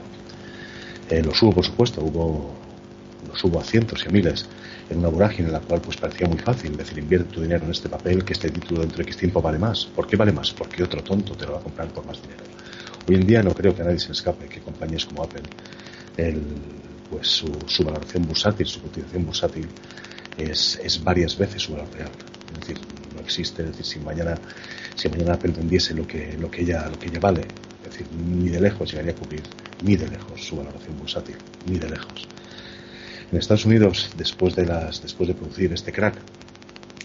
Eh, 1.11 1.22
los 1.22 1.42
hubo, 1.42 1.52
por 1.52 1.64
supuesto, 1.64 2.00
hubo, 2.02 2.54
los 3.28 3.44
hubo 3.44 3.61
a 3.61 3.64
cientos 3.64 4.04
y 4.04 4.08
a 4.08 4.11
miles 4.11 4.46
en 4.90 4.98
una 4.98 5.08
vorágine 5.08 5.48
en 5.48 5.52
la 5.52 5.61
cual 5.61 5.80
pues 5.80 5.96
parecía 5.96 6.28
muy 6.28 6.38
fácil 6.38 6.76
decir 6.76 6.98
invierte 6.98 7.32
tu 7.32 7.42
dinero 7.42 7.64
en 7.64 7.70
este 7.70 7.88
papel 7.88 8.24
que 8.24 8.35
este 8.35 8.50
título 8.50 8.80
dentro 8.80 8.98
de 8.98 9.04
X 9.04 9.16
tiempo 9.16 9.40
vale 9.40 9.58
más. 9.58 9.87
¿Por 9.87 10.06
qué 10.06 10.16
vale 10.16 10.32
más? 10.32 10.52
Porque 10.52 10.82
otro 10.82 11.02
tonto 11.02 11.35
te 11.35 11.46
lo 11.46 11.52
va 11.52 11.58
a 11.58 11.62
comprar 11.62 11.88
por 11.88 12.04
más 12.06 12.20
dinero. 12.20 12.42
Hoy 13.09 13.17
en 13.17 13.27
día 13.27 13.43
no 13.43 13.53
creo 13.53 13.75
que 13.75 13.83
a 13.83 13.85
nadie 13.85 13.99
se 13.99 14.12
escape 14.12 14.47
que 14.47 14.61
compañías 14.61 15.07
como 15.07 15.23
Apple, 15.25 15.43
el, 16.17 16.41
pues 17.11 17.29
su, 17.29 17.53
su, 17.67 17.85
valoración 17.85 18.27
bursátil, 18.27 18.67
su 18.67 18.81
cotización 18.81 19.27
bursátil 19.27 19.67
es, 20.38 20.79
es 20.83 21.03
varias 21.03 21.37
veces 21.37 21.62
su 21.62 21.73
valor 21.73 21.93
real. 21.93 22.11
Es 22.53 22.61
decir, 22.61 22.79
no 23.15 23.21
existe, 23.21 23.62
es 23.62 23.69
decir, 23.69 23.85
si 23.85 23.99
mañana 23.99 24.38
si 24.95 25.09
mañana 25.09 25.35
Apple 25.35 25.53
vendiese 25.57 25.95
lo 25.95 26.07
que, 26.07 26.37
lo 26.38 26.51
que 26.51 26.62
ella, 26.62 26.88
lo 26.88 26.99
que 26.99 27.09
ella 27.09 27.21
vale, 27.21 27.43
es 27.85 27.91
decir, 27.91 28.07
ni 28.12 28.49
de 28.49 28.61
lejos 28.61 28.91
llegaría 28.91 29.12
a 29.12 29.17
cubrir, 29.17 29.43
ni 29.83 29.97
de 29.97 30.09
lejos 30.09 30.45
su 30.45 30.57
valoración 30.57 30.99
bursátil, 30.99 31.37
ni 31.67 31.79
de 31.79 31.88
lejos. 31.88 32.29
En 33.31 33.38
Estados 33.38 33.65
Unidos, 33.65 34.11
después 34.17 34.55
de 34.55 34.67
las, 34.67 35.03
después 35.03 35.29
de 35.29 35.35
producir 35.35 35.73
este 35.73 35.93
crack, 35.93 36.17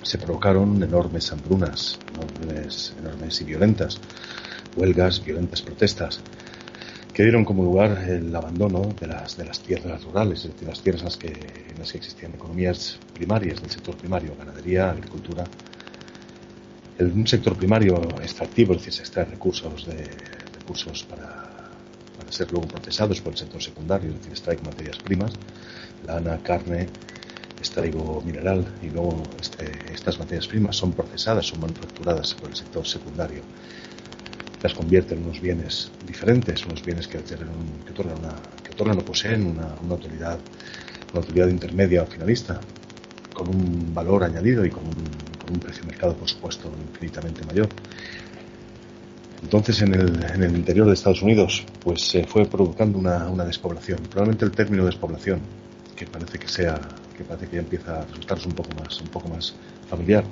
se 0.03 0.17
provocaron 0.17 0.81
enormes 0.83 1.31
hambrunas, 1.31 1.99
enormes, 2.13 2.93
enormes 2.99 3.41
y 3.41 3.43
violentas, 3.45 3.99
huelgas, 4.77 5.23
violentas 5.25 5.61
protestas, 5.61 6.21
que 7.13 7.23
dieron 7.23 7.45
como 7.45 7.63
lugar 7.63 8.05
el 8.07 8.33
abandono 8.35 8.93
de 8.99 9.07
las, 9.07 9.37
de 9.37 9.45
las 9.45 9.59
tierras 9.59 10.03
rurales, 10.03 10.45
es 10.45 10.53
decir, 10.53 10.67
las 10.67 10.81
tierras 10.81 11.01
en 11.01 11.05
las, 11.05 11.17
que, 11.17 11.27
en 11.27 11.79
las 11.79 11.91
que 11.91 11.97
existían 11.97 12.33
economías 12.35 12.99
primarias 13.13 13.59
del 13.59 13.71
sector 13.71 13.97
primario, 13.97 14.35
ganadería, 14.37 14.91
agricultura, 14.91 15.43
el, 16.99 17.11
un 17.11 17.25
sector 17.25 17.55
primario 17.57 17.95
extractivo, 18.21 18.73
es 18.73 18.79
decir, 18.79 18.93
se 18.93 19.01
extrae 19.01 19.25
recursos, 19.25 19.85
de, 19.87 20.07
recursos 20.59 21.03
para, 21.05 21.71
para, 22.19 22.31
ser 22.31 22.51
luego 22.51 22.67
procesados 22.67 23.19
por 23.19 23.33
el 23.33 23.39
sector 23.39 23.63
secundario, 23.63 24.09
es 24.09 24.17
decir, 24.17 24.31
extraigo 24.33 24.61
materias 24.63 24.97
primas, 24.99 25.33
lana, 26.05 26.37
carne, 26.43 26.87
extraigo 27.57 28.21
mineral 28.21 28.65
y 28.83 28.89
luego 28.89 29.23
este, 29.41 29.71
estas 29.91 30.19
materias 30.19 30.47
primas 30.47 30.75
son 30.75 30.93
procesadas, 30.93 31.47
son 31.47 31.61
manufacturadas 31.61 32.33
por 32.35 32.49
el 32.49 32.55
sector 32.55 32.85
secundario. 32.85 33.41
Las 34.61 34.73
convierte 34.73 35.13
en 35.13 35.23
unos 35.23 35.39
bienes 35.39 35.91
diferentes, 36.05 36.65
unos 36.65 36.83
bienes 36.83 37.07
que, 37.07 37.17
otorgan, 37.17 38.17
una, 38.17 38.35
que 38.63 38.71
otorgan 38.71 38.97
o 38.97 39.05
poseen 39.05 39.45
una, 39.45 39.75
una 39.83 39.93
autoridad 39.93 40.39
una 41.11 41.21
autoridad 41.21 41.47
intermedia 41.47 42.03
o 42.03 42.05
finalista, 42.05 42.59
con 43.33 43.47
un 43.49 43.93
valor 43.93 44.23
añadido 44.23 44.65
y 44.65 44.69
con 44.69 44.83
un, 44.85 45.59
precio 45.59 45.85
mercado, 45.85 46.13
por 46.13 46.27
supuesto, 46.27 46.69
infinitamente 46.91 47.45
mayor. 47.45 47.69
Entonces, 49.41 49.81
en 49.81 49.93
el, 49.93 50.23
en 50.23 50.43
el, 50.43 50.55
interior 50.55 50.85
de 50.87 50.93
Estados 50.93 51.21
Unidos, 51.21 51.63
pues 51.81 52.01
se 52.01 52.25
fue 52.25 52.45
provocando 52.45 52.97
una, 52.97 53.45
despoblación. 53.45 53.99
Probablemente 54.09 54.43
el 54.43 54.51
término 54.51 54.85
despoblación, 54.85 55.39
que 55.95 56.05
parece 56.05 56.37
que 56.37 56.49
sea, 56.49 56.79
que 57.15 57.23
parece 57.23 57.47
que 57.47 57.55
ya 57.55 57.61
empieza 57.61 58.01
a 58.01 58.05
resultarse 58.05 58.47
un 58.47 58.55
poco 58.55 58.69
más, 58.75 58.99
un 58.99 59.07
poco 59.07 59.29
más 59.29 59.55
familiar. 59.89 60.25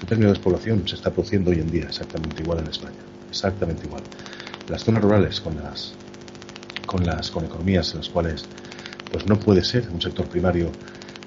El 0.00 0.06
término 0.06 0.28
de 0.28 0.34
despoblación 0.34 0.86
se 0.86 0.94
está 0.94 1.10
produciendo 1.10 1.50
hoy 1.50 1.58
en 1.58 1.70
día 1.70 1.84
exactamente 1.84 2.42
igual 2.42 2.60
en 2.60 2.68
España, 2.68 3.02
exactamente 3.34 3.86
igual. 3.86 4.02
Las 4.68 4.84
zonas 4.84 5.02
rurales 5.02 5.40
con 5.40 5.56
las, 5.56 5.92
con 6.86 7.04
las, 7.04 7.30
con 7.30 7.44
economías 7.44 7.92
en 7.92 7.98
las 7.98 8.08
cuales, 8.08 8.44
pues 9.10 9.26
no 9.26 9.38
puede 9.38 9.62
ser 9.62 9.88
un 9.90 10.00
sector 10.00 10.26
primario 10.26 10.70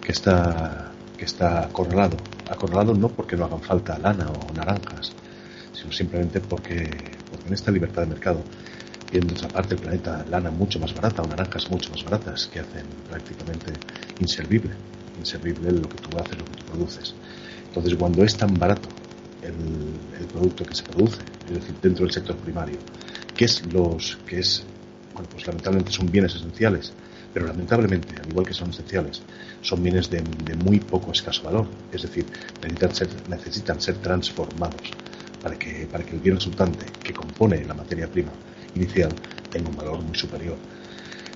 que 0.03 0.11
está 0.11 0.91
que 1.17 1.25
está 1.25 1.65
acorralado. 1.65 2.17
Acorralado 2.49 2.93
no 2.93 3.09
porque 3.09 3.35
no 3.35 3.45
hagan 3.45 3.61
falta 3.61 3.97
lana 3.97 4.27
o 4.29 4.53
naranjas, 4.53 5.11
sino 5.73 5.91
simplemente 5.91 6.39
porque, 6.39 6.89
porque 7.29 7.47
en 7.47 7.53
esta 7.53 7.71
libertad 7.71 8.03
de 8.03 8.09
mercado 8.09 8.39
y 9.11 9.17
en 9.17 9.31
otra 9.31 9.49
parte 9.49 9.75
del 9.75 9.83
planeta 9.83 10.25
lana 10.29 10.51
mucho 10.51 10.79
más 10.79 10.93
barata 10.93 11.23
o 11.23 11.27
naranjas 11.27 11.69
mucho 11.69 11.89
más 11.91 12.03
baratas 12.03 12.47
que 12.47 12.59
hacen 12.59 12.85
prácticamente 13.09 13.73
inservible, 14.19 14.71
inservible 15.17 15.71
lo 15.71 15.89
que 15.89 15.97
tú 15.97 16.17
haces, 16.17 16.37
lo 16.37 16.45
que 16.45 16.55
tú 16.55 16.63
produces. 16.71 17.13
Entonces, 17.67 17.95
cuando 17.95 18.23
es 18.23 18.37
tan 18.37 18.57
barato 18.57 18.89
el, 19.41 19.51
el 19.51 20.06
producto 20.27 20.65
que 20.65 20.75
se 20.75 20.83
produce, 20.83 21.21
es 21.47 21.53
decir, 21.55 21.75
dentro 21.81 22.05
del 22.05 22.13
sector 22.13 22.35
primario, 22.37 22.77
que 23.35 23.45
es 23.45 23.63
los 23.71 24.17
que 24.25 24.39
es, 24.39 24.63
bueno, 25.13 25.27
pues 25.31 25.45
lamentablemente 25.47 25.91
son 25.91 26.11
bienes 26.11 26.35
esenciales, 26.35 26.91
pero 27.33 27.45
lamentablemente, 27.47 28.15
al 28.21 28.29
igual 28.29 28.45
que 28.45 28.53
son 28.53 28.69
esenciales, 28.69 29.21
son 29.61 29.83
bienes 29.83 30.09
de, 30.09 30.21
de 30.21 30.55
muy 30.55 30.79
poco 30.79 31.11
escaso 31.11 31.43
valor, 31.43 31.67
es 31.91 32.01
decir, 32.01 32.25
necesitan 32.61 32.95
ser, 32.95 33.07
necesitan 33.29 33.81
ser 33.81 33.95
transformados 33.97 34.93
para 35.41 35.57
que, 35.57 35.87
para 35.91 36.03
que 36.03 36.15
el 36.15 36.21
bien 36.21 36.35
resultante 36.35 36.85
que 37.03 37.13
compone 37.13 37.63
la 37.65 37.73
materia 37.73 38.07
prima 38.07 38.31
inicial 38.75 39.11
tenga 39.51 39.69
un 39.69 39.77
valor 39.77 40.01
muy 40.01 40.17
superior. 40.17 40.57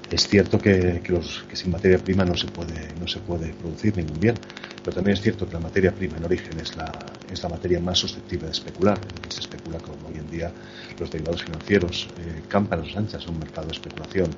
Es 0.10 0.28
cierto 0.28 0.60
que, 0.60 1.02
que, 1.04 1.14
los, 1.14 1.44
que 1.48 1.56
sin 1.56 1.72
materia 1.72 1.98
prima 1.98 2.26
no 2.26 2.36
se, 2.36 2.48
puede, 2.48 2.94
no 3.00 3.08
se 3.08 3.20
puede 3.20 3.54
producir 3.54 3.96
ningún 3.96 4.20
bien, 4.20 4.36
pero 4.84 4.96
también 4.96 5.16
es 5.16 5.22
cierto 5.22 5.48
que 5.48 5.54
la 5.54 5.60
materia 5.60 5.94
prima 5.94 6.18
en 6.18 6.26
origen 6.26 6.60
es 6.60 6.76
la, 6.76 6.92
es 7.32 7.42
la 7.44 7.50
materia 7.50 7.80
más 7.80 8.00
susceptible 8.00 8.48
de 8.48 8.52
especular. 8.52 9.00
Se 9.30 9.42
especula 9.42 9.78
con 9.80 9.96
hoy 10.06 10.18
en 10.18 10.30
día 10.30 10.52
los 11.00 11.12
derivados 11.12 11.44
financieros 11.44 12.10
eh, 12.20 12.42
campan 12.48 12.80
a 12.80 12.86
las 12.86 12.96
anchas 12.96 13.28
un 13.28 13.40
mercado 13.40 13.68
de 13.68 13.74
especulación 13.74 14.32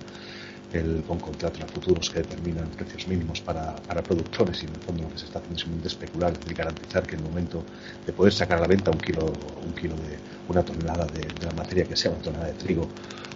el, 0.74 1.04
con 1.08 1.20
contratos 1.20 1.62
a 1.62 1.68
futuros 1.68 2.10
que 2.10 2.20
determinan 2.20 2.68
precios 2.70 3.08
mínimos 3.08 3.42
para, 3.42 3.76
para, 3.76 4.02
productores 4.02 4.64
y 4.64 4.66
en 4.66 4.74
el 4.74 4.82
fondo 4.82 5.04
lo 5.04 5.10
que 5.10 5.20
se 5.20 5.26
está 5.26 5.40
haciendo 5.40 5.56
es 5.56 5.62
simplemente 5.62 5.88
especular 5.88 6.34
y 6.50 6.54
garantizar 6.54 7.06
que 7.06 7.16
en 7.16 7.22
el 7.22 7.30
momento 7.30 7.64
de 8.06 8.12
poder 8.12 8.34
sacar 8.34 8.58
a 8.58 8.62
la 8.62 8.68
venta 8.68 8.90
un 8.92 8.98
kilo, 8.98 9.32
un 9.64 9.74
kilo 9.74 9.96
de 9.96 10.18
una 10.50 10.64
tonelada 10.64 11.06
de, 11.06 11.28
la 11.46 11.54
materia 11.54 11.86
que 11.86 11.96
sea 11.96 12.12
una 12.12 12.22
tonelada 12.22 12.48
de 12.48 12.58
trigo 12.58 12.88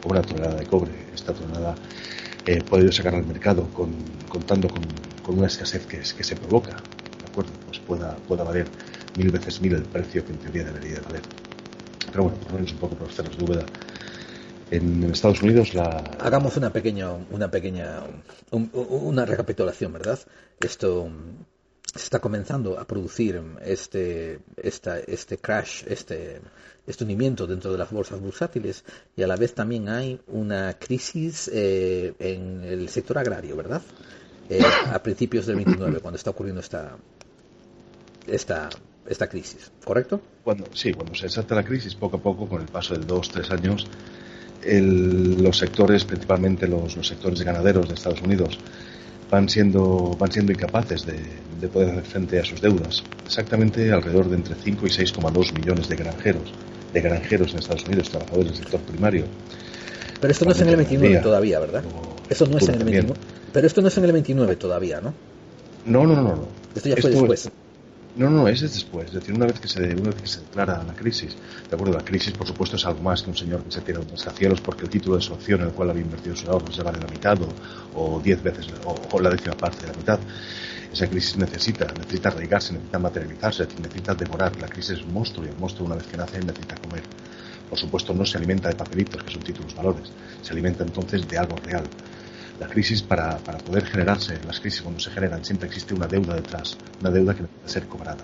o 0.04 0.10
una 0.10 0.22
tonelada 0.22 0.56
de 0.56 0.65
cobre, 0.65 0.91
esta 1.13 1.34
tonelada 1.34 1.76
eh, 2.46 2.91
sacar 2.91 3.15
al 3.15 3.26
mercado 3.26 3.67
con, 3.74 3.91
contando 4.28 4.67
con, 4.70 4.82
con, 5.28 5.38
una 5.38 5.48
escasez 5.48 5.86
que, 5.86 5.98
que 5.98 6.24
se 6.24 6.36
provoca, 6.36 6.72
¿de 6.72 7.32
acuerdo? 7.32 7.52
Pues 7.68 7.80
pueda, 7.80 8.16
pueda 8.28 8.44
valer 8.44 8.68
mil 9.18 9.32
veces 9.32 9.62
mil 9.62 9.74
el 9.74 9.84
precio 9.84 10.26
que 10.26 10.32
en 10.32 10.38
teoría 10.40 10.63
debería 10.63 10.96
de 10.96 11.02
valer. 11.02 11.22
Pero 12.12 12.24
bueno, 12.24 12.38
por 12.40 12.52
lo 12.52 12.58
menos 12.60 12.72
un 12.72 12.78
poco 12.80 12.96
por 12.96 13.13
de 13.13 13.44
Úbeda, 13.44 13.66
En, 14.72 15.04
Estados 15.04 15.42
Unidos 15.42 15.74
la... 15.74 16.04
Hagamos 16.20 16.58
una 16.58 16.72
pequeña, 16.72 17.12
una 17.32 17.52
pequeña, 17.52 18.04
una 18.52 19.26
recapitulación, 19.26 19.94
¿verdad? 19.94 20.20
Esto 20.60 21.10
se 21.94 22.04
está 22.04 22.20
comenzando 22.20 22.80
a 22.80 22.86
producir 22.86 23.42
este, 23.63 24.40
esta, 24.58 25.00
este 25.00 25.38
crash, 25.38 25.84
este, 25.88 26.42
este 26.86 27.04
hundimiento 27.04 27.48
dentro 27.48 27.72
de 27.72 27.78
las 27.78 27.92
bolsas 27.92 28.20
bursátiles 28.20 28.84
y 29.16 29.24
a 29.24 29.28
la 29.28 29.36
vez 29.36 29.54
también 29.54 29.90
hay 29.90 30.20
una 30.28 30.78
crisis 30.78 31.50
eh, 31.54 32.13
en 32.20 32.63
el 32.63 32.90
sector 32.90 33.18
agrario, 33.18 33.56
¿verdad? 33.56 33.82
Eh, 34.50 34.62
a 34.94 35.02
principios 35.04 35.46
del 35.46 35.58
29, 35.58 36.00
cuando 36.00 36.16
está 36.18 36.30
ocurriendo 36.30 36.62
esta, 36.62 36.96
esta, 38.28 38.70
esta 39.06 39.28
crisis, 39.28 39.72
¿correcto? 39.84 40.22
Cuando, 40.44 40.66
sí, 40.74 40.94
cuando 40.94 41.16
se 41.16 41.24
desata 41.24 41.56
la 41.56 41.64
crisis, 41.64 41.96
poco 41.96 42.18
a 42.18 42.22
poco, 42.22 42.48
con 42.48 42.62
el 42.62 42.68
paso 42.68 42.94
de 42.94 43.06
dos, 43.06 43.30
tres 43.30 43.52
años, 43.52 43.88
los 44.66 45.58
sectores, 45.58 46.06
principalmente 46.06 46.68
los, 46.68 46.96
los 46.96 47.08
sectores 47.08 47.42
ganaderos 47.42 47.88
de 47.88 47.96
Estados 47.96 48.22
Unidos, 48.22 48.58
van 49.30 49.50
siendo, 49.50 50.16
van 50.18 50.32
siendo 50.32 50.54
incapaces 50.54 51.06
de, 51.06 51.20
de, 51.60 51.68
poder 51.68 51.90
hacer 51.90 52.06
frente 52.06 52.40
a 52.40 52.46
sus 52.46 52.62
deudas. 52.62 53.04
Exactamente 53.26 53.92
alrededor 53.92 54.30
de 54.30 54.38
entre 54.38 54.56
5 54.56 54.88
y 54.88 54.90
6,2 54.90 55.54
millones 55.54 55.90
de 55.90 55.96
granjeros, 55.98 56.54
de 56.94 57.02
granjeros 57.02 57.52
en 57.52 57.60
Estados 57.60 57.84
Unidos, 57.86 58.10
trabajadores 58.10 58.54
del 58.54 58.62
sector 58.62 58.80
primario. 58.82 59.26
Pero 60.20 60.32
esto 60.32 60.46
no 60.46 60.52
es 60.52 60.62
en 60.62 60.70
el 60.70 60.76
29 60.78 61.20
todavía, 61.20 61.60
¿verdad? 61.60 61.84
Eso 62.30 62.46
no 62.48 62.58
es 62.58 62.68
en 62.68 62.76
el 62.76 62.84
29. 62.84 63.20
Pero 63.54 63.68
esto 63.68 63.82
no 63.82 63.88
es 63.88 63.98
en 63.98 64.06
el 64.06 64.12
29 64.12 64.56
todavía, 64.56 65.02
¿no? 65.02 65.14
No, 65.86 66.06
no, 66.06 66.16
no, 66.16 66.36
no. 66.36 66.48
Esto 66.76 66.90
ya 66.90 66.98
fue 66.98 67.12
después. 67.12 67.50
No, 68.18 68.32
no, 68.32 68.48
ese 68.48 68.66
es 68.66 68.74
después. 68.74 69.10
Es 69.10 69.14
decir, 69.14 69.36
una 69.36 69.46
vez 69.46 69.60
que 69.60 69.68
se, 69.68 69.80
una 69.80 70.10
vez 70.10 70.22
que 70.22 70.28
se 70.28 70.42
declara 70.42 70.84
la 70.84 70.94
crisis, 70.94 71.36
de 71.70 71.76
acuerdo, 71.76 71.94
la 71.94 72.04
crisis, 72.04 72.34
por 72.34 72.48
supuesto, 72.48 72.76
es 72.76 72.86
algo 72.86 73.02
más 73.02 73.22
que 73.22 73.30
un 73.30 73.38
señor 73.38 73.64
que 73.64 73.72
se 73.72 73.82
tira 73.82 74.00
un 74.00 74.08
cielos 74.18 74.60
porque 74.60 74.86
el 74.86 74.90
título 74.90 75.18
de 75.18 75.22
su 75.22 75.34
opción 75.34 75.62
en 75.62 75.68
el 75.68 75.74
cual 75.74 75.92
había 75.92 76.02
invertido 76.02 76.36
sus 76.36 76.50
ahorros 76.50 76.76
se 76.76 76.82
vale 76.82 77.00
la 77.00 77.08
mitad 77.08 77.38
o, 77.96 78.20
diez 78.24 78.42
veces 78.42 78.68
o, 78.86 79.20
la 79.20 79.30
décima 79.30 79.56
parte 79.56 79.86
de 79.86 79.92
la 79.92 79.98
mitad. 79.98 80.20
Esa 80.92 81.08
crisis 81.08 81.38
necesita, 81.38 81.86
necesita 81.86 82.30
arraigarse, 82.30 82.74
necesita 82.74 82.98
materializarse, 82.98 83.68
necesita 83.82 84.16
devorar. 84.16 84.60
La 84.60 84.68
crisis 84.68 84.98
es 84.98 85.04
un 85.04 85.14
monstruo 85.14 85.46
y 85.46 85.50
el 85.50 85.58
monstruo, 85.58 85.86
una 85.86 85.96
vez 85.96 86.08
que 86.08 86.18
nace, 86.18 86.40
necesita 86.40 86.76
comer. 86.76 87.04
Por 87.70 87.78
supuesto, 87.78 88.14
no 88.14 88.26
se 88.26 88.38
alimenta 88.38 88.70
de 88.70 88.76
papelitos, 88.76 89.24
que 89.24 89.32
son 89.32 89.44
títulos 89.44 89.76
valores. 89.76 90.12
Se 90.42 90.54
alimenta 90.54 90.84
entonces 90.84 91.28
de 91.30 91.38
algo 91.38 91.56
real 91.66 91.84
la 92.60 92.68
crisis 92.68 93.02
para, 93.02 93.38
para, 93.38 93.60
poder 93.60 93.86
generarse, 93.86 94.40
las 94.46 94.60
crisis 94.60 94.82
cuando 94.82 95.00
se 95.00 95.12
generan 95.12 95.44
siempre 95.46 95.68
existe 95.68 95.94
una 95.94 96.08
deuda 96.08 96.36
detrás, 96.36 96.78
una 97.00 97.12
deuda 97.12 97.36
que 97.36 97.44
necesita 97.44 97.70
ser 97.70 97.88
cobrada. 97.88 98.24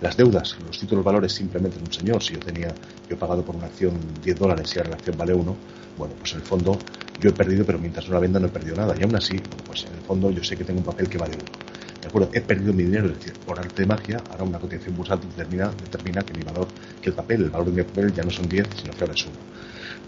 Las 0.00 0.16
deudas, 0.16 0.56
los 0.66 0.78
títulos 0.78 1.04
valores 1.04 1.32
simplemente 1.32 1.78
un 1.78 1.92
señor, 1.92 2.22
si 2.22 2.34
yo 2.34 2.40
tenía, 2.40 2.68
yo 2.68 3.16
he 3.16 3.18
pagado 3.18 3.42
por 3.42 3.56
una 3.56 3.66
acción 3.66 3.94
10 4.22 4.38
dólares 4.38 4.74
y 4.74 4.78
ahora 4.78 4.90
la 4.90 4.96
acción 4.96 5.16
vale 5.16 5.34
1, 5.34 5.56
bueno, 5.96 6.14
pues 6.18 6.32
en 6.32 6.38
el 6.38 6.44
fondo 6.44 6.78
yo 7.20 7.30
he 7.30 7.32
perdido, 7.32 7.64
pero 7.64 7.78
mientras 7.78 8.06
no 8.08 8.14
la 8.14 8.20
venda 8.20 8.40
no 8.40 8.46
he 8.46 8.50
perdido 8.50 8.76
nada. 8.76 8.94
Y 8.98 9.02
aún 9.02 9.14
así, 9.16 9.40
pues 9.66 9.84
en 9.84 9.92
el 9.92 10.00
fondo 10.00 10.30
yo 10.30 10.42
sé 10.42 10.56
que 10.56 10.64
tengo 10.64 10.80
un 10.80 10.86
papel 10.86 11.08
que 11.08 11.18
vale 11.18 11.34
1. 11.34 11.42
¿De 12.10 12.18
acuerdo? 12.18 12.30
He 12.34 12.40
perdido 12.40 12.72
mi 12.72 12.82
dinero, 12.82 13.06
es 13.06 13.18
decir, 13.18 13.34
por 13.46 13.56
arte 13.56 13.82
de 13.82 13.86
magia, 13.86 14.20
ahora 14.30 14.42
una 14.42 14.58
cotización 14.58 14.96
bursátil 14.96 15.30
determina, 15.30 15.70
determina 15.70 16.24
que 16.24 16.34
mi 16.34 16.42
valor, 16.42 16.66
que 17.00 17.10
el 17.10 17.14
papel, 17.14 17.42
el 17.42 17.50
valor 17.50 17.66
de 17.66 17.72
mi 17.72 17.82
papel 17.84 18.12
ya 18.12 18.24
no 18.24 18.32
son 18.32 18.48
10, 18.48 18.66
sino 18.82 18.92
que 18.92 19.00
ahora 19.00 19.14
es 19.14 19.24
1. 19.26 19.32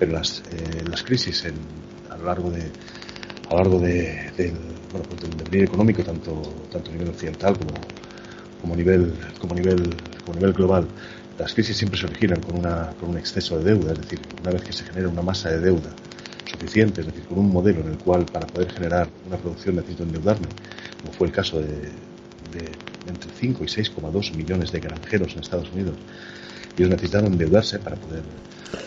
Pero 0.00 0.12
las, 0.12 0.42
eh, 0.50 0.82
las 0.90 1.04
crisis 1.04 1.44
en, 1.44 1.54
a 2.10 2.16
lo 2.16 2.24
largo 2.24 2.50
de, 2.50 2.62
a 3.48 3.50
lo 3.52 3.56
largo 3.56 3.78
de, 3.78 4.32
del, 4.36 4.56
bueno, 4.90 5.06
pues 5.08 5.20
del 5.20 5.36
devenir 5.36 5.62
económico, 5.68 6.02
tanto, 6.02 6.42
tanto 6.72 6.90
a 6.90 6.92
nivel 6.92 7.10
occidental 7.10 7.56
como, 7.56 7.70
como, 8.60 8.74
nivel, 8.74 9.14
como, 9.40 9.54
nivel, 9.54 9.94
como 10.24 10.34
nivel 10.34 10.52
global. 10.54 10.88
Las 11.38 11.54
crisis 11.54 11.76
siempre 11.76 12.00
se 12.00 12.06
originan 12.06 12.40
con, 12.40 12.58
una, 12.58 12.94
con 12.98 13.10
un 13.10 13.18
exceso 13.18 13.60
de 13.60 13.74
deuda, 13.74 13.92
es 13.92 14.00
decir, 14.00 14.18
una 14.40 14.50
vez 14.50 14.62
que 14.62 14.72
se 14.72 14.82
genera 14.82 15.08
una 15.08 15.22
masa 15.22 15.50
de 15.50 15.60
deuda 15.60 15.90
suficiente, 16.46 17.02
es 17.02 17.06
decir, 17.06 17.22
con 17.26 17.38
un 17.38 17.52
modelo 17.52 17.80
en 17.80 17.92
el 17.92 17.98
cual 17.98 18.24
para 18.26 18.48
poder 18.48 18.72
generar 18.72 19.08
una 19.24 19.36
producción 19.36 19.76
necesito 19.76 20.02
endeudarme, 20.02 20.48
como 21.02 21.12
fue 21.12 21.26
el 21.26 21.32
caso 21.32 21.60
de, 21.60 21.66
de 21.66 22.70
entre 23.06 23.30
5 23.30 23.64
y 23.64 23.66
6,2 23.66 24.34
millones 24.34 24.72
de 24.72 24.80
granjeros 24.80 25.34
en 25.34 25.40
Estados 25.40 25.70
Unidos. 25.72 25.94
Ellos 26.76 26.90
necesitaron 26.90 27.32
endeudarse 27.32 27.78
para 27.78 27.96
poder, 27.96 28.22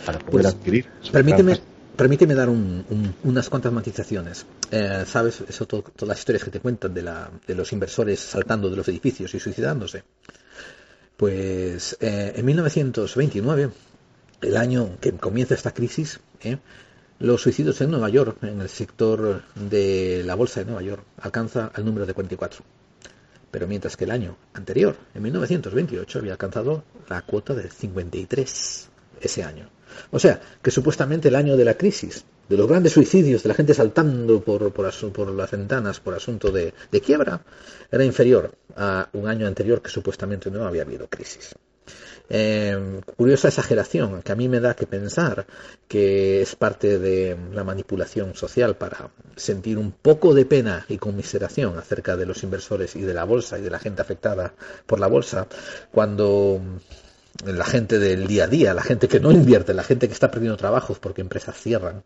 para 0.05 0.19
poder 0.19 0.31
pues, 0.31 0.45
adquirir. 0.45 0.85
Permíteme, 1.11 1.59
Permíteme 1.95 2.35
dar 2.35 2.49
unas 2.49 3.49
cuantas 3.49 3.71
matizaciones. 3.71 4.45
Eh, 4.71 5.05
¿Sabes? 5.07 5.41
Eso, 5.47 5.65
todas 5.65 6.01
las 6.01 6.19
historias 6.19 6.43
que 6.43 6.51
te 6.51 6.59
cuentan 6.59 6.93
de, 6.93 7.01
la, 7.01 7.29
de, 7.47 7.55
los 7.55 7.71
inversores 7.71 8.19
saltando 8.19 8.69
de 8.69 8.75
los 8.75 8.87
edificios 8.89 9.33
y 9.33 9.39
suicidándose. 9.39 10.03
Pues 11.15 11.97
eh, 12.01 12.33
en 12.35 12.45
1929, 12.45 13.69
el 14.41 14.57
año 14.57 14.97
que 14.99 15.13
comienza 15.13 15.53
esta 15.53 15.73
crisis, 15.73 16.19
eh, 16.41 16.57
los 17.19 17.41
suicidios 17.41 17.79
en 17.81 17.91
Nueva 17.91 18.09
York, 18.09 18.37
en 18.43 18.61
el 18.61 18.69
sector 18.69 19.43
de 19.55 20.23
la 20.25 20.35
bolsa 20.35 20.59
de 20.59 20.65
Nueva 20.65 20.81
York, 20.81 21.03
alcanza 21.21 21.71
el 21.75 21.85
número 21.85 22.05
de 22.05 22.13
44. 22.13 22.63
Pero 23.51 23.67
mientras 23.67 23.95
que 23.95 24.03
el 24.03 24.11
año 24.11 24.37
anterior, 24.53 24.97
en 25.13 25.23
1928, 25.23 26.19
había 26.19 26.33
alcanzado 26.33 26.83
la 27.07 27.21
cuota 27.21 27.53
de 27.53 27.69
53 27.69 28.89
ese 29.21 29.43
año. 29.43 29.69
O 30.11 30.19
sea, 30.19 30.41
que 30.61 30.71
supuestamente 30.71 31.29
el 31.29 31.35
año 31.35 31.55
de 31.55 31.63
la 31.63 31.75
crisis, 31.75 32.25
de 32.49 32.57
los 32.57 32.67
grandes 32.67 32.93
suicidios, 32.93 33.43
de 33.43 33.49
la 33.49 33.55
gente 33.55 33.73
saltando 33.73 34.41
por, 34.41 34.71
por, 34.73 35.31
las 35.31 35.51
ventanas 35.51 35.99
por 35.99 36.13
asunto 36.13 36.51
de, 36.51 36.73
quiebra, 37.03 37.41
era 37.91 38.03
inferior 38.03 38.53
a 38.75 39.09
un 39.13 39.27
año 39.27 39.47
anterior 39.47 39.81
que 39.81 39.89
supuestamente 39.89 40.51
no 40.51 40.65
había 40.65 40.81
habido 40.81 41.07
crisis. 41.07 41.55
Eh, 42.29 43.01
curiosa 43.17 43.49
exageración 43.49 44.21
que 44.23 44.31
a 44.31 44.35
mí 44.35 44.49
me 44.49 44.59
da 44.59 44.75
que 44.75 44.87
pensar 44.87 45.45
que 45.87 46.41
es 46.41 46.55
parte 46.55 46.97
de 46.97 47.37
la 47.53 47.63
manipulación 47.63 48.35
social 48.35 48.77
para 48.77 49.11
sentir 49.35 49.77
un 49.77 49.91
poco 49.91 50.33
de 50.33 50.45
pena 50.45 50.85
y 50.89 50.97
conmiseración 50.97 51.77
acerca 51.77 52.15
de 52.17 52.25
los 52.25 52.43
inversores 52.43 52.95
y 52.95 53.01
de 53.01 53.13
la 53.13 53.25
bolsa 53.25 53.59
y 53.59 53.61
de 53.61 53.69
la 53.69 53.79
gente 53.79 54.01
afectada 54.01 54.53
por 54.87 54.99
la 54.99 55.07
bolsa 55.07 55.47
cuando 55.91 56.61
la 57.43 57.65
gente 57.65 57.99
del 57.99 58.27
día 58.27 58.45
a 58.45 58.47
día, 58.47 58.73
la 58.73 58.81
gente 58.81 59.07
que 59.07 59.19
no 59.19 59.31
invierte, 59.31 59.73
la 59.73 59.83
gente 59.83 60.07
que 60.07 60.13
está 60.13 60.31
perdiendo 60.31 60.57
trabajos 60.57 60.99
porque 60.99 61.21
empresas 61.21 61.59
cierran, 61.59 62.03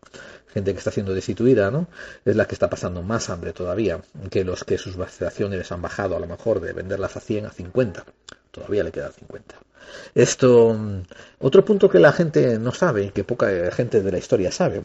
gente 0.52 0.72
que 0.72 0.78
está 0.78 0.90
siendo 0.90 1.14
destituida, 1.14 1.70
¿no? 1.70 1.86
Es 2.24 2.34
la 2.36 2.46
que 2.46 2.54
está 2.54 2.68
pasando 2.68 3.02
más 3.02 3.30
hambre 3.30 3.52
todavía 3.52 4.00
que 4.30 4.44
los 4.44 4.64
que 4.64 4.78
sus 4.78 4.96
vaciaciones 4.96 5.70
han 5.70 5.82
bajado 5.82 6.16
a 6.16 6.20
lo 6.20 6.26
mejor 6.26 6.60
de 6.60 6.72
venderlas 6.72 7.16
a 7.16 7.20
100 7.20 7.46
a 7.46 7.50
50. 7.50 8.04
Todavía 8.50 8.82
le 8.82 8.90
quedan 8.90 9.12
50. 9.12 9.54
Esto, 10.14 10.76
otro 11.38 11.64
punto 11.64 11.88
que 11.88 12.00
la 12.00 12.12
gente 12.12 12.58
no 12.58 12.72
sabe, 12.72 13.10
que 13.12 13.24
poca 13.24 13.70
gente 13.70 14.02
de 14.02 14.12
la 14.12 14.18
historia 14.18 14.50
sabe, 14.50 14.82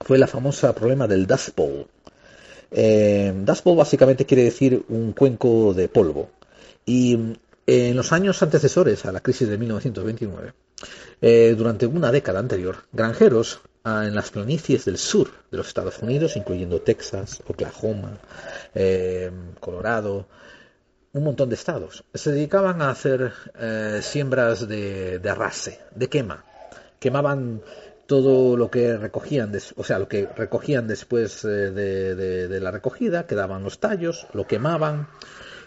fue 0.00 0.18
la 0.18 0.26
famosa 0.26 0.74
problema 0.74 1.08
del 1.08 1.26
Dust 1.26 1.56
Bowl. 1.56 1.86
Eh, 2.70 3.32
Dust 3.36 3.64
Bowl 3.64 3.76
básicamente 3.76 4.24
quiere 4.26 4.44
decir 4.44 4.84
un 4.88 5.12
cuenco 5.12 5.74
de 5.74 5.88
polvo. 5.88 6.30
Y 6.84 7.36
en 7.66 7.96
los 7.96 8.12
años 8.12 8.42
antecesores 8.42 9.04
a 9.04 9.12
la 9.12 9.20
crisis 9.20 9.48
de 9.48 9.58
1929, 9.58 10.54
eh, 11.20 11.54
durante 11.56 11.86
una 11.86 12.10
década 12.10 12.40
anterior, 12.40 12.76
granjeros 12.92 13.60
ah, 13.84 14.04
en 14.06 14.14
las 14.14 14.30
planicies 14.30 14.84
del 14.84 14.98
sur 14.98 15.28
de 15.50 15.56
los 15.58 15.68
Estados 15.68 15.98
Unidos, 16.00 16.36
incluyendo 16.36 16.80
Texas, 16.80 17.42
Oklahoma, 17.46 18.18
eh, 18.74 19.30
Colorado, 19.60 20.26
un 21.12 21.24
montón 21.24 21.50
de 21.50 21.54
estados, 21.54 22.04
se 22.14 22.32
dedicaban 22.32 22.80
a 22.80 22.90
hacer 22.90 23.32
eh, 23.58 24.00
siembras 24.02 24.66
de, 24.66 25.20
arrase, 25.28 25.80
de 25.94 26.08
quema. 26.08 26.44
Quemaban 26.98 27.62
todo 28.06 28.56
lo 28.56 28.70
que 28.70 28.96
recogían, 28.96 29.52
o 29.76 29.84
sea, 29.84 29.98
lo 29.98 30.08
que 30.08 30.26
recogían 30.26 30.86
después 30.86 31.42
de, 31.42 32.58
la 32.60 32.70
recogida, 32.70 33.26
quedaban 33.26 33.62
los 33.62 33.78
tallos, 33.78 34.26
lo 34.32 34.46
quemaban, 34.46 35.08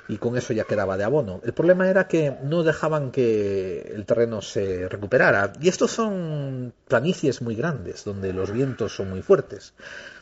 y 0.08 0.18
con 0.18 0.38
eso 0.38 0.54
ya 0.54 0.66
quedaba 0.66 0.98
de 0.98 1.04
abono. 1.04 1.42
El 1.44 1.54
problema 1.54 1.90
era 1.90 2.08
que 2.08 2.38
no 2.44 2.64
dejaban 2.64 3.12
que 3.12 3.92
el 3.96 4.06
terreno 4.06 4.42
se 4.42 4.88
recuperara. 4.88 5.54
Y 5.60 5.68
estos 5.68 5.92
son 5.92 6.74
planicies 6.88 7.42
muy 7.42 7.56
grandes, 7.56 8.04
donde 8.04 8.32
los 8.34 8.52
vientos 8.52 8.96
son 8.96 9.10
muy 9.10 9.22
fuertes. 9.22 9.74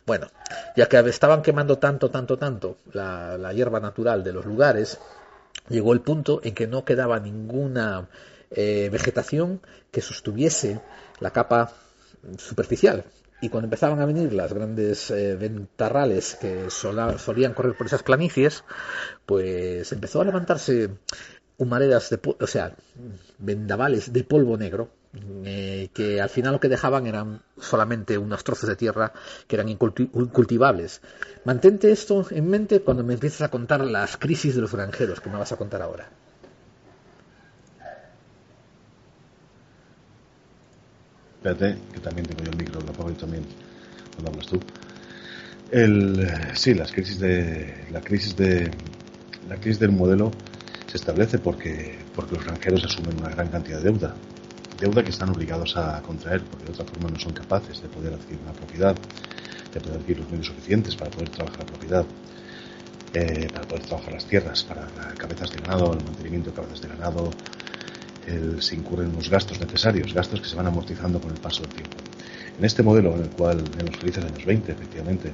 Bueno, 0.06 0.28
ya 0.76 0.88
que 0.88 1.00
estaban 1.00 1.42
quemando 1.42 1.78
tanto, 1.78 2.10
tanto, 2.10 2.38
tanto 2.38 2.78
la, 2.94 3.52
hierba 3.54 3.80
natural 3.80 4.24
de 4.24 4.34
los 4.34 4.46
lugares, 4.46 5.00
llegó 5.70 5.94
el 5.94 6.02
punto 6.02 6.40
en 6.44 6.54
que 6.54 6.68
no 6.68 6.86
quedaba 6.86 7.20
ninguna 7.20 8.08
eh, 8.52 8.90
vegetación 8.92 9.62
que 9.92 10.02
sostuviese 10.02 10.82
la 11.20 11.32
capa 11.32 11.74
superficial 12.38 13.04
y 13.44 13.50
cuando 13.50 13.66
empezaban 13.66 14.00
a 14.00 14.06
venir 14.06 14.32
las 14.32 14.54
grandes 14.54 15.12
eh, 15.12 15.36
ventarrales 15.36 16.38
que 16.40 16.70
solían 16.70 17.54
correr 17.54 17.76
por 17.76 17.88
esas 17.88 18.02
planicies, 18.02 18.64
pues 19.26 19.92
empezó 19.92 20.22
a 20.22 20.24
levantarse 20.24 20.92
humaredas, 21.58 22.10
de, 22.10 22.22
o 22.40 22.48
sea, 22.48 22.74
vendavales 23.40 24.14
de 24.14 24.24
polvo 24.24 24.56
negro, 24.56 24.92
eh, 25.44 25.90
que 25.94 26.22
al 26.22 26.30
final 26.30 26.54
lo 26.54 26.62
que 26.62 26.70
dejaban 26.70 27.06
eran 27.06 27.42
solamente 27.60 28.18
unos 28.18 28.46
trozos 28.46 28.70
de 28.70 28.78
tierra 28.78 29.12
que 29.46 29.58
eran 29.58 29.68
incultivables. 29.68 31.02
Mantente 31.44 31.92
esto 31.92 32.26
en 32.32 32.50
mente 32.50 32.80
cuando 32.80 33.04
me 33.04 33.16
empieces 33.16 33.42
a 33.42 33.52
contar 33.52 33.82
las 33.84 34.16
crisis 34.16 34.56
de 34.56 34.62
los 34.62 34.72
granjeros 34.72 35.20
que 35.20 35.30
me 35.30 35.38
vas 35.38 35.52
a 35.52 35.58
contar 35.58 35.82
ahora. 35.82 36.10
Espérate, 41.44 41.78
que 41.92 42.00
también 42.00 42.26
tengo 42.26 42.42
yo 42.42 42.52
el 42.52 42.56
micro, 42.56 42.80
lo 42.80 42.90
apago 42.90 43.10
yo 43.10 43.18
también 43.18 43.44
cuando 44.16 44.32
hablas 44.32 44.48
tú. 44.48 44.62
El, 45.74 46.26
sí, 46.54 46.74
las 46.74 46.90
crisis 46.94 47.20
de, 47.20 47.84
la 47.92 48.00
crisis 48.00 48.38
de 48.38 48.72
la 49.50 49.58
crisis 49.58 49.78
del 49.78 49.92
modelo 49.92 50.32
se 50.88 50.96
establece 50.96 51.40
porque, 51.40 52.00
porque 52.16 52.36
los 52.36 52.46
granjeros 52.46 52.86
asumen 52.86 53.20
una 53.20 53.28
gran 53.28 53.50
cantidad 53.50 53.80
de 53.80 53.84
deuda, 53.84 54.16
deuda 54.80 55.04
que 55.04 55.10
están 55.10 55.32
obligados 55.32 55.76
a 55.76 56.02
contraer 56.02 56.44
porque 56.44 56.68
de 56.68 56.72
otra 56.72 56.86
forma 56.86 57.10
no 57.10 57.20
son 57.20 57.34
capaces 57.34 57.82
de 57.82 57.90
poder 57.90 58.14
adquirir 58.14 58.40
una 58.42 58.54
propiedad, 58.54 58.96
de 59.74 59.82
poder 59.82 59.98
adquirir 59.98 60.20
los 60.22 60.32
medios 60.32 60.48
suficientes 60.48 60.96
para 60.96 61.12
poder 61.12 61.28
trabajar 61.28 61.60
la 61.60 61.66
propiedad, 61.66 62.06
eh, 63.14 63.50
para 63.52 63.66
poder 63.66 63.84
trabajar 63.84 64.14
las 64.14 64.26
tierras, 64.26 64.64
para 64.64 64.88
cabezas 65.18 65.52
de 65.52 65.60
ganado, 65.60 65.92
el 65.92 66.06
mantenimiento 66.06 66.52
de 66.52 66.56
cabezas 66.56 66.82
de 66.82 66.88
ganado, 66.88 67.34
el, 68.28 68.62
se 68.62 68.76
incurren 68.76 69.10
unos 69.10 69.30
gastos 69.30 69.60
necesarios, 69.60 70.14
gastos 70.14 70.42
que 70.42 70.48
se 70.48 70.56
van 70.56 70.68
amortizando 70.68 71.20
con 71.20 71.32
el 71.32 71.38
paso 71.38 71.62
del 71.64 71.72
tiempo. 71.72 71.96
En 72.58 72.66
este 72.66 72.84
modelo, 72.84 73.16
en 73.16 73.24
el 73.24 73.30
cual 73.30 73.60
en 73.80 73.86
los 73.86 73.98
felices 73.98 74.24
años 74.24 74.46
20, 74.46 74.72
efectivamente, 74.72 75.32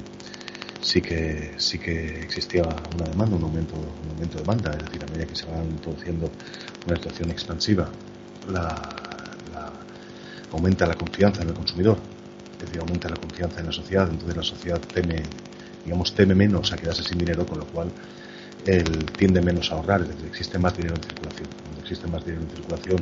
sí 0.81 1.01
que 1.01 1.53
sí 1.57 1.77
que 1.77 2.23
existía 2.23 2.63
una 2.63 3.05
demanda, 3.09 3.35
un 3.35 3.43
aumento, 3.43 3.75
un 3.75 4.09
aumento 4.11 4.35
de 4.35 4.41
demanda, 4.41 4.71
es 4.71 4.85
decir, 4.85 5.03
a 5.03 5.07
medida 5.07 5.25
que 5.25 5.35
se 5.35 5.45
va 5.45 5.63
introduciendo 5.63 6.29
una 6.87 6.95
situación 6.95 7.29
expansiva, 7.31 7.89
la, 8.51 8.95
aumenta 10.51 10.87
la 10.87 10.95
confianza 10.95 11.43
en 11.43 11.49
el 11.49 11.53
consumidor, 11.53 11.97
es 12.59 12.65
decir, 12.65 12.79
aumenta 12.79 13.09
la 13.09 13.17
confianza 13.17 13.59
en 13.59 13.67
la 13.67 13.71
sociedad, 13.71 14.09
entonces 14.09 14.35
la 14.35 14.43
sociedad 14.43 14.79
teme, 14.93 15.21
digamos, 15.85 16.13
teme 16.15 16.33
menos 16.33 16.71
a 16.71 16.77
quedarse 16.77 17.03
sin 17.03 17.17
dinero, 17.17 17.45
con 17.45 17.59
lo 17.59 17.65
cual 17.65 17.89
él 18.65 19.05
tiende 19.17 19.41
menos 19.41 19.71
a 19.71 19.75
ahorrar, 19.75 20.01
es 20.01 20.07
decir, 20.09 20.25
existe 20.25 20.57
más 20.57 20.75
dinero 20.75 20.95
en 20.95 21.03
circulación. 21.03 21.68
Existe 21.89 22.07
más 22.07 22.23
dinero 22.23 22.43
en 22.43 22.49
circulación, 22.51 23.01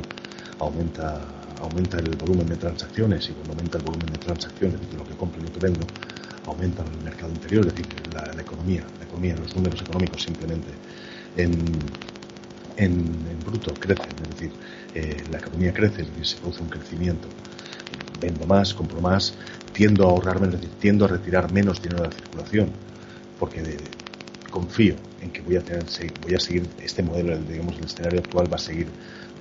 aumenta, 0.60 1.20
aumenta 1.60 1.98
el 1.98 2.08
volumen 2.16 2.48
de 2.48 2.56
transacciones 2.56 3.28
y 3.28 3.32
cuando 3.32 3.52
aumenta 3.52 3.76
el 3.76 3.84
volumen 3.84 4.06
de 4.06 4.16
transacciones, 4.16 4.80
de 4.80 4.96
lo 4.96 5.04
que 5.04 5.14
compro 5.14 5.42
y 5.42 5.44
lo 5.44 5.52
que 5.52 5.58
vendo, 5.60 5.86
aumenta 6.46 6.82
el 6.84 7.04
mercado 7.04 7.30
interior, 7.30 7.66
es 7.66 7.74
decir, 7.74 7.86
la, 8.14 8.40
economía, 8.40 8.82
la 8.98 9.04
economía, 9.04 9.36
los 9.36 9.54
números 9.54 9.82
económicos 9.82 10.22
simplemente 10.22 10.68
en, 11.36 11.52
en, 12.78 13.38
bruto 13.44 13.74
crecen, 13.74 14.08
es 14.22 14.30
decir, 14.30 14.52
eh, 14.94 15.22
la 15.30 15.36
economía 15.36 15.74
crece, 15.74 16.00
es 16.00 16.08
decir, 16.08 16.24
se 16.24 16.36
produce 16.38 16.62
un 16.62 16.70
crecimiento. 16.70 17.28
Vendo 18.22 18.46
más, 18.46 18.72
compro 18.72 19.02
más, 19.02 19.34
tiendo 19.74 20.06
a 20.06 20.12
ahorrarme, 20.12 20.46
es 20.46 20.52
decir, 20.52 20.70
tiendo 20.80 21.04
a 21.04 21.08
retirar 21.08 21.52
menos 21.52 21.82
dinero 21.82 22.04
de 22.04 22.08
la 22.08 22.14
circulación, 22.14 22.70
porque 23.38 23.76
confío 24.50 24.94
en 25.28 25.32
que 25.32 25.42
voy 25.42 25.56
a 25.56 25.60
tener, 25.60 25.84
voy 26.22 26.34
a 26.34 26.40
seguir 26.40 26.66
este 26.82 27.02
modelo, 27.02 27.38
digamos, 27.38 27.76
el 27.78 27.84
escenario 27.84 28.20
actual 28.20 28.50
va 28.50 28.56
a 28.56 28.58
seguir, 28.58 28.86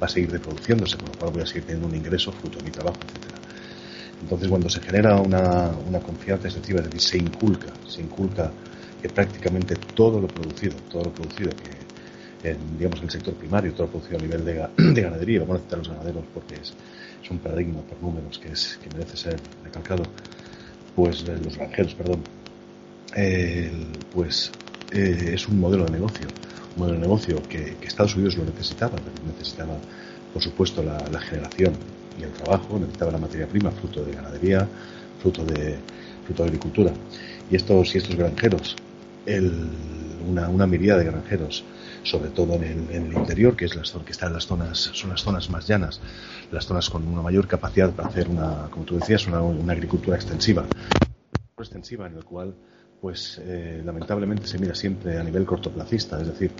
va 0.02 0.06
a 0.06 0.10
seguir 0.10 0.32
reproduciéndose, 0.32 0.98
con 0.98 1.08
lo 1.08 1.14
cual 1.16 1.32
voy 1.32 1.42
a 1.42 1.46
seguir 1.46 1.64
teniendo 1.64 1.88
un 1.88 1.96
ingreso 1.96 2.32
fruto 2.32 2.60
de 2.60 2.66
mi 2.66 2.72
trabajo, 2.72 2.98
etcétera. 3.08 3.38
Entonces, 4.22 4.48
cuando 4.50 4.70
se 4.70 4.82
genera 4.82 5.16
una, 5.22 5.72
una 5.88 6.00
confianza 6.00 6.48
excesiva, 6.48 6.80
es 6.80 6.86
decir, 6.86 7.02
se 7.02 7.18
inculca, 7.18 7.72
se 7.88 8.02
inculca 8.02 8.52
que 9.02 9.10
prácticamente 9.10 9.76
todo 9.96 10.20
lo 10.20 10.28
producido, 10.28 10.76
todo 10.90 11.04
lo 11.06 11.12
producido 11.12 11.52
que 11.52 11.88
en, 12.50 12.78
digamos, 12.78 13.02
el 13.02 13.10
sector 13.10 13.34
primario, 13.34 13.74
todo 13.74 13.88
lo 13.88 13.92
producido 13.94 14.20
a 14.20 14.22
nivel 14.22 14.46
de, 14.46 14.54
de 14.94 15.02
ganadería, 15.02 15.40
vamos 15.42 15.58
a 15.58 15.64
citar 15.64 15.80
los 15.80 15.90
ganaderos 15.90 16.24
porque 16.34 16.56
es, 16.56 16.74
es, 17.24 17.32
un 17.32 17.40
paradigma 17.40 17.82
por 17.82 18.02
números 18.02 18.40
que, 18.40 18.50
es, 18.50 18.80
que 18.84 18.90
merece 18.90 19.18
ser 19.18 19.40
recalcado, 19.64 20.04
pues 20.96 21.24
eh, 21.28 21.38
los 21.44 21.58
granjeros, 21.58 21.94
perdón, 21.96 22.22
pues 24.14 24.52
eh, 24.92 25.32
es 25.34 25.48
un 25.48 25.60
modelo 25.60 25.86
de 25.86 25.92
negocio, 25.92 26.28
un 26.76 26.80
modelo 26.80 26.96
de 26.96 27.02
negocio 27.02 27.44
que, 27.44 27.76
Estados 27.82 28.16
Unidos 28.16 28.38
lo 28.38 28.46
necesitaba, 28.46 28.96
necesitaba, 29.26 29.78
por 30.34 30.42
supuesto, 30.42 30.84
la, 30.84 31.20
generación 31.20 31.74
y 32.20 32.24
el 32.24 32.32
trabajo, 32.32 32.80
necesitaba 32.80 33.12
la 33.12 33.18
materia 33.18 33.48
prima, 33.48 33.72
fruto 33.72 34.04
de 34.04 34.14
ganadería, 34.14 34.68
fruto 35.22 35.44
de, 35.46 35.78
fruto 36.26 36.44
de 36.44 36.50
agricultura. 36.50 36.92
Y 37.50 37.56
estos, 37.56 37.96
y 37.96 37.98
estos 37.98 38.16
granjeros, 38.16 38.76
una, 40.28 40.50
una 40.50 40.68
mirada 40.68 41.00
de 41.00 41.06
granjeros, 41.06 41.64
sobre 42.04 42.30
todo 42.30 42.56
en 42.56 42.88
el, 42.92 43.14
interior, 43.14 43.56
que 43.56 43.66
es 43.66 43.76
la, 43.76 43.84
que 43.84 44.14
las 44.30 44.46
zonas, 44.46 44.92
son 44.94 45.10
las 45.10 45.22
zonas 45.22 45.50
más 45.50 45.68
llanas, 45.68 46.00
las 46.52 46.66
zonas 46.66 46.90
con 46.90 47.06
una 47.06 47.22
mayor 47.22 47.48
capacidad 47.48 47.92
para 47.92 48.08
hacer 48.08 48.30
una, 48.30 48.68
como 48.70 48.86
tú 48.86 48.96
decías, 48.96 49.28
una, 49.28 49.42
una 49.42 49.74
agricultura 49.74 50.16
extensiva, 50.16 50.66
extensiva 51.58 52.08
en 52.08 52.16
el 52.16 52.24
cual 52.24 52.54
pues 53.02 53.40
eh, 53.44 53.82
lamentablemente 53.86 54.48
se 54.48 54.58
mira 54.58 54.74
siempre 54.74 55.20
a 55.20 55.24
nivel 55.24 55.46
cortoplacista, 55.46 56.20
es 56.20 56.28
decir, 56.28 56.52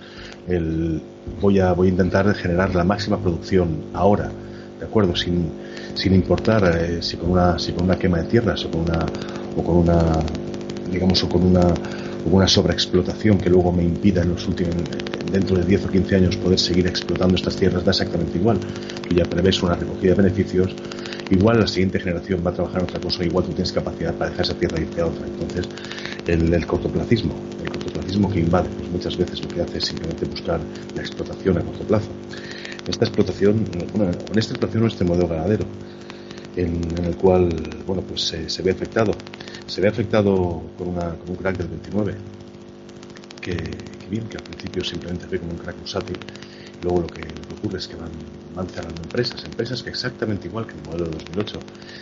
el, 0.46 1.02
voy, 1.40 1.58
a, 1.58 1.72
voy 1.72 1.88
a 1.88 1.90
intentar 1.90 2.32
generar 2.34 2.74
la 2.74 2.84
máxima 2.84 3.18
producción 3.18 3.86
ahora, 3.92 4.30
¿de 4.78 4.86
acuerdo? 4.86 5.16
Sin, 5.16 5.50
sin 5.94 6.14
importar 6.14 6.80
eh, 6.80 7.02
si, 7.02 7.16
con 7.16 7.30
una, 7.30 7.58
si 7.58 7.72
con 7.72 7.84
una 7.84 7.98
quema 7.98 8.18
de 8.18 8.24
tierras 8.28 8.64
o 8.64 8.70
con 8.70 8.82
una, 8.82 9.04
o 9.56 9.62
con 9.62 9.76
una 9.76 10.22
digamos, 10.90 11.22
o 11.22 11.28
con 11.28 11.44
una, 11.44 12.48
sobreexplotación 12.48 13.38
que 13.38 13.50
luego 13.50 13.72
me 13.72 13.82
impida 13.82 14.22
en 14.22 14.30
los 14.30 14.46
últimos, 14.46 14.74
dentro 15.30 15.56
de 15.56 15.64
10 15.64 15.86
o 15.86 15.90
15 15.90 16.16
años 16.16 16.36
poder 16.36 16.58
seguir 16.58 16.86
explotando 16.86 17.36
estas 17.36 17.56
tierras, 17.56 17.84
da 17.84 17.90
exactamente 17.90 18.38
igual. 18.38 18.58
Tú 19.06 19.14
ya 19.14 19.24
prevés 19.24 19.62
una 19.62 19.74
recogida 19.74 20.14
de 20.14 20.22
beneficios 20.22 20.74
igual 21.30 21.60
la 21.60 21.66
siguiente 21.66 22.00
generación 22.00 22.42
va 22.44 22.50
a 22.50 22.54
trabajar 22.54 22.80
en 22.80 22.84
otra 22.84 23.00
cosa, 23.00 23.24
igual 23.24 23.44
tú 23.44 23.52
tienes 23.52 23.72
capacidad 23.72 24.14
para 24.14 24.30
dejar 24.30 24.46
esa 24.46 24.54
tierra 24.54 24.80
irte 24.80 25.00
a 25.00 25.06
otra. 25.06 25.26
Entonces, 25.26 25.68
el, 26.28 26.66
cortoplacismo, 26.66 27.34
el 27.64 27.70
cortoplacismo 27.70 28.30
que 28.30 28.40
invade, 28.40 28.68
pues 28.68 28.90
muchas 28.90 29.16
veces 29.16 29.42
lo 29.42 29.48
que 29.48 29.62
hace 29.62 29.78
es 29.78 29.84
simplemente 29.84 30.26
buscar 30.26 30.60
la 30.94 31.00
explotación 31.00 31.56
a 31.56 31.62
corto 31.62 31.84
plazo. 31.84 32.08
Esta 32.86 33.06
explotación, 33.06 33.64
en 33.94 34.38
esta 34.38 34.52
explotación 34.52 34.86
este 34.86 35.04
modelo 35.04 35.26
ganadero, 35.26 35.64
en, 36.56 37.04
el 37.04 37.16
cual, 37.16 37.48
bueno, 37.86 38.02
pues 38.02 38.22
se, 38.22 38.62
ve 38.62 38.70
afectado, 38.70 39.12
se 39.66 39.80
ve 39.80 39.88
afectado 39.88 40.62
con, 40.76 40.88
una, 40.88 41.14
con 41.14 41.30
un 41.30 41.36
crack 41.36 41.56
del 41.56 41.68
29, 41.68 42.14
que, 43.40 43.56
que 43.56 44.06
bien, 44.10 44.24
que 44.28 44.36
al 44.36 44.42
principio 44.42 44.84
simplemente 44.84 45.26
ve 45.26 45.38
como 45.38 45.52
un 45.52 45.58
crack 45.58 45.78
bursátil, 45.78 46.18
luego 46.82 47.02
lo 47.02 47.06
que, 47.06 47.22
ocurre 47.58 47.78
es 47.78 47.88
que 47.88 47.96
van, 47.96 48.10
van 48.54 48.68
cerrando 48.68 49.02
empresas, 49.02 49.44
empresas 49.44 49.82
que 49.82 49.90
exactamente 49.90 50.46
igual 50.46 50.66
que 50.66 50.74
el 50.74 50.82
modelo 50.82 51.06
de 51.06 51.10
2008 51.12 51.58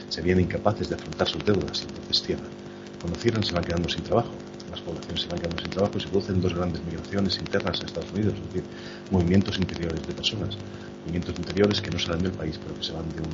se 0.08 0.22
vienen 0.22 0.44
incapaces 0.44 0.88
de 0.88 0.96
afrontar 0.96 1.28
sus 1.28 1.44
deudas 1.44 1.80
y 1.82 1.88
entonces 1.88 2.22
cierran. 2.22 2.65
Cuando 3.00 3.18
cierran 3.18 3.44
se 3.44 3.54
van 3.54 3.64
quedando 3.64 3.88
sin 3.88 4.02
trabajo, 4.02 4.30
las 4.70 4.80
poblaciones 4.80 5.22
se 5.22 5.28
van 5.28 5.38
quedando 5.38 5.60
sin 5.60 5.70
trabajo 5.70 5.92
y 5.96 6.00
se 6.00 6.08
producen 6.08 6.40
dos 6.40 6.54
grandes 6.54 6.82
migraciones 6.84 7.38
internas 7.38 7.80
a 7.80 7.86
Estados 7.86 8.10
Unidos, 8.12 8.34
es 8.34 8.46
decir, 8.46 8.64
movimientos 9.10 9.58
interiores 9.58 10.06
de 10.06 10.12
personas, 10.12 10.56
movimientos 11.02 11.38
interiores 11.38 11.80
que 11.80 11.90
no 11.90 11.98
salen 11.98 12.22
del 12.22 12.32
país 12.32 12.58
pero 12.62 12.74
que 12.76 12.84
se 12.84 12.92
van 12.92 13.08
de 13.14 13.20
un, 13.20 13.30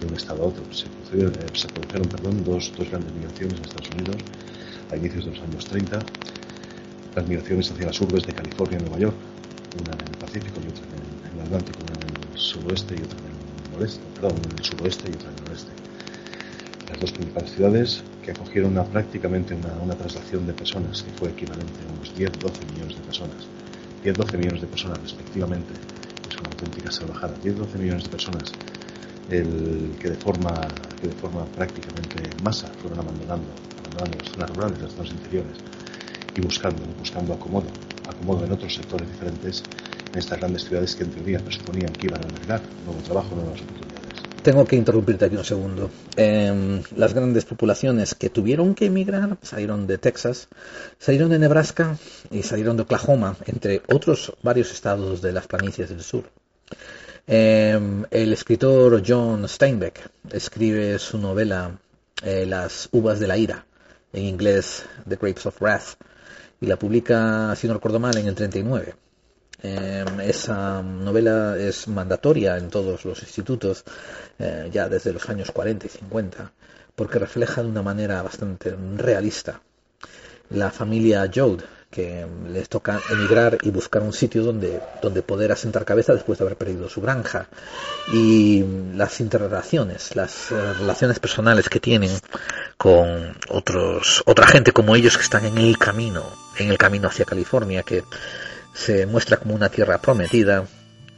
de 0.00 0.06
un 0.06 0.14
estado 0.14 0.42
a 0.42 0.46
otro. 0.46 0.62
Se 0.72 0.86
produjeron, 0.86 1.34
eh, 1.34 1.50
se 1.54 1.68
produjeron 1.68 2.08
perdón, 2.08 2.44
dos, 2.44 2.72
dos 2.76 2.90
grandes 2.90 3.12
migraciones 3.14 3.58
en 3.58 3.64
Estados 3.64 3.90
Unidos 3.90 4.16
a 4.90 4.96
inicios 4.96 5.24
de 5.24 5.30
los 5.30 5.40
años 5.40 5.66
30, 5.66 5.98
las 7.14 7.28
migraciones 7.28 7.70
hacia 7.70 7.86
las 7.86 8.00
urbes 8.00 8.26
de 8.26 8.32
California 8.32 8.78
y 8.78 8.82
Nueva 8.82 8.98
York, 8.98 9.16
una 9.80 9.92
en 9.94 10.08
el 10.08 10.16
Pacífico 10.20 10.60
y 10.62 10.68
otra 10.68 10.84
en 10.84 11.40
el, 11.40 11.46
Atlántico, 11.46 11.78
una 11.82 11.94
en 11.94 12.32
el 12.32 12.38
suroeste 12.38 12.94
y 12.94 13.02
otra 13.02 13.18
en 13.18 13.26
el 13.26 13.72
noreste, 13.72 14.02
perdón, 14.14 14.36
en 14.44 14.58
el 14.58 14.64
suroeste 14.64 15.10
y 15.10 15.14
otra 15.14 15.28
en 15.30 15.36
el 15.36 15.44
noreste. 15.44 15.70
Las 16.90 17.00
dos 17.00 17.12
principales 17.12 17.50
ciudades 17.52 18.02
que 18.22 18.30
acogieron 18.30 18.74
prácticamente 18.90 19.54
una, 19.54 19.72
una 19.82 19.94
traslación 19.94 20.46
de 20.46 20.52
personas 20.52 21.02
que 21.02 21.10
fue 21.12 21.30
equivalente 21.30 21.80
a 21.84 21.92
unos 21.92 22.14
10-12 22.16 22.66
millones 22.72 22.96
de 22.96 23.02
personas. 23.02 23.48
10-12 24.04 24.38
millones 24.38 24.60
de 24.60 24.66
personas 24.66 25.00
respectivamente, 25.00 25.74
es 26.28 26.36
una 26.38 26.48
auténtica 26.48 26.90
salvajada. 26.90 27.34
10-12 27.42 27.78
millones 27.78 28.04
de 28.04 28.10
personas 28.10 28.52
el, 29.30 29.96
que, 30.00 30.10
de 30.10 30.16
forma, 30.16 30.52
que 31.00 31.08
de 31.08 31.14
forma 31.14 31.44
prácticamente 31.46 32.30
masa 32.42 32.68
fueron 32.80 33.00
abandonando, 33.00 33.48
abandonando 33.78 34.18
las 34.18 34.28
zonas 34.28 34.50
rurales, 34.50 34.82
las 34.82 34.92
zonas 34.92 35.12
interiores 35.12 35.56
y 36.36 36.40
buscando, 36.40 36.84
buscando 36.98 37.34
acomodo 37.34 37.68
acomodo 38.10 38.44
en 38.44 38.52
otros 38.52 38.74
sectores 38.74 39.08
diferentes 39.08 39.62
en 40.12 40.18
estas 40.18 40.38
grandes 40.38 40.64
ciudades 40.64 40.94
que 40.94 41.04
en 41.04 41.10
teoría 41.10 41.38
presuponían 41.38 41.92
que 41.92 42.06
iban 42.06 42.22
a 42.22 42.26
albergar 42.26 42.60
nuevo 42.84 43.00
trabajo, 43.02 43.34
nuevas 43.34 43.60
oportunidades. 43.60 43.99
Tengo 44.42 44.64
que 44.64 44.74
interrumpirte 44.74 45.26
aquí 45.26 45.36
un 45.36 45.44
segundo. 45.44 45.90
Em, 46.16 46.82
las 46.96 47.12
grandes 47.12 47.44
populaciones 47.44 48.14
que 48.14 48.30
tuvieron 48.30 48.74
que 48.74 48.86
emigrar 48.86 49.36
salieron 49.42 49.86
de 49.86 49.98
Texas, 49.98 50.48
salieron 50.98 51.28
de 51.28 51.38
Nebraska 51.38 51.98
y 52.30 52.42
salieron 52.42 52.78
de 52.78 52.84
Oklahoma, 52.84 53.36
entre 53.44 53.82
otros 53.88 54.32
varios 54.42 54.72
estados 54.72 55.20
de 55.20 55.32
las 55.32 55.46
planicies 55.46 55.90
del 55.90 56.02
sur. 56.02 56.24
Em, 57.26 58.06
el 58.10 58.32
escritor 58.32 59.02
John 59.06 59.46
Steinbeck 59.46 60.10
escribe 60.32 60.98
su 60.98 61.18
novela 61.18 61.78
eh, 62.22 62.46
Las 62.46 62.88
uvas 62.92 63.20
de 63.20 63.26
la 63.26 63.36
ira, 63.36 63.66
en 64.14 64.24
inglés 64.24 64.84
The 65.06 65.16
Grapes 65.16 65.44
of 65.44 65.60
Wrath, 65.60 65.96
y 66.62 66.66
la 66.66 66.78
publica, 66.78 67.54
si 67.56 67.68
no 67.68 67.74
recuerdo 67.74 68.00
mal, 68.00 68.16
en 68.16 68.26
el 68.26 68.34
39. 68.34 68.94
Em, 69.62 70.20
esa 70.20 70.82
novela 70.82 71.56
es 71.58 71.86
mandatoria 71.88 72.56
en 72.56 72.70
todos 72.70 73.04
los 73.04 73.22
institutos 73.22 73.84
eh, 74.38 74.70
ya 74.72 74.88
desde 74.88 75.12
los 75.12 75.28
años 75.28 75.50
40 75.50 75.86
y 75.86 75.90
50 75.90 76.52
porque 76.94 77.18
refleja 77.18 77.62
de 77.62 77.68
una 77.68 77.82
manera 77.82 78.22
bastante 78.22 78.74
realista 78.96 79.60
la 80.50 80.70
familia 80.70 81.30
Jode, 81.32 81.64
que 81.90 82.26
les 82.48 82.68
toca 82.68 83.00
emigrar 83.10 83.58
y 83.62 83.70
buscar 83.70 84.02
un 84.02 84.12
sitio 84.12 84.42
donde, 84.42 84.80
donde 85.02 85.22
poder 85.22 85.50
asentar 85.50 85.84
cabeza 85.84 86.12
después 86.12 86.38
de 86.38 86.44
haber 86.44 86.56
perdido 86.56 86.88
su 86.88 87.00
granja. 87.00 87.48
Y 88.12 88.64
las 88.94 89.20
interrelaciones, 89.20 90.14
las 90.14 90.50
eh, 90.52 90.72
relaciones 90.74 91.18
personales 91.18 91.68
que 91.68 91.80
tienen 91.80 92.10
con 92.76 93.36
otros, 93.48 94.22
otra 94.26 94.46
gente 94.46 94.72
como 94.72 94.94
ellos 94.94 95.16
que 95.16 95.24
están 95.24 95.44
en 95.44 95.58
el 95.58 95.78
camino, 95.78 96.24
en 96.58 96.70
el 96.70 96.78
camino 96.78 97.08
hacia 97.08 97.24
California, 97.24 97.82
que 97.82 98.04
se 98.74 99.06
muestra 99.06 99.38
como 99.38 99.54
una 99.54 99.68
tierra 99.68 99.98
prometida. 99.98 100.66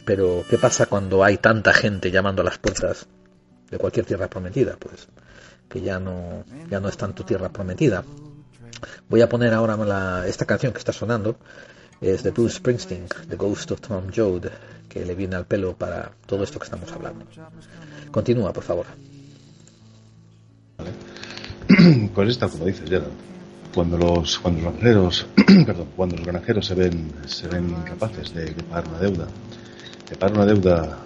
Pero, 0.04 0.44
¿qué 0.48 0.58
pasa 0.58 0.86
cuando 0.86 1.22
hay 1.22 1.38
tanta 1.38 1.72
gente 1.72 2.10
llamando 2.10 2.42
a 2.42 2.44
las 2.44 2.58
puertas 2.58 3.06
de 3.70 3.78
cualquier 3.78 4.04
tierra 4.04 4.28
prometida? 4.28 4.76
Pues 4.78 5.08
que 5.68 5.80
ya 5.80 5.98
no, 5.98 6.44
ya 6.70 6.80
no 6.80 6.88
es 6.88 6.96
tanto 6.96 7.24
tierra 7.24 7.48
prometida. 7.48 8.04
Voy 9.08 9.20
a 9.22 9.28
poner 9.28 9.54
ahora 9.54 10.26
esta 10.26 10.44
canción 10.44 10.72
que 10.72 10.78
está 10.78 10.92
sonando. 10.92 11.36
Es 12.00 12.22
de 12.24 12.32
Bruce 12.32 12.56
Springsteen, 12.56 13.06
The 13.28 13.36
Ghost 13.36 13.70
of 13.70 13.80
Tom 13.80 14.10
Joad, 14.14 14.50
que 14.88 15.06
le 15.06 15.14
viene 15.14 15.36
al 15.36 15.46
pelo 15.46 15.76
para 15.76 16.12
todo 16.26 16.42
esto 16.42 16.58
que 16.58 16.64
estamos 16.64 16.90
hablando. 16.92 17.24
Continúa, 18.10 18.52
por 18.52 18.64
favor. 18.64 18.86
Pues 22.14 22.28
esta, 22.28 22.48
como 22.48 22.66
dices, 22.66 22.88
Gerald, 22.88 23.12
cuando 23.74 23.96
los 23.96 24.38
cuando 24.38 24.60
los 24.60 24.72
granjeros, 24.72 25.26
perdón, 25.66 25.88
cuando 25.96 26.16
los 26.16 26.26
granjeros 26.26 26.66
se 26.66 26.74
ven 26.74 27.12
se 27.26 27.48
ven 27.48 27.70
incapaces 27.70 28.34
de, 28.34 28.46
de, 28.46 28.62
pagar 28.62 28.88
una 28.88 28.98
deuda, 28.98 29.26
de 30.08 30.16
pagar 30.16 30.36
una 30.36 30.46
deuda 30.46 30.98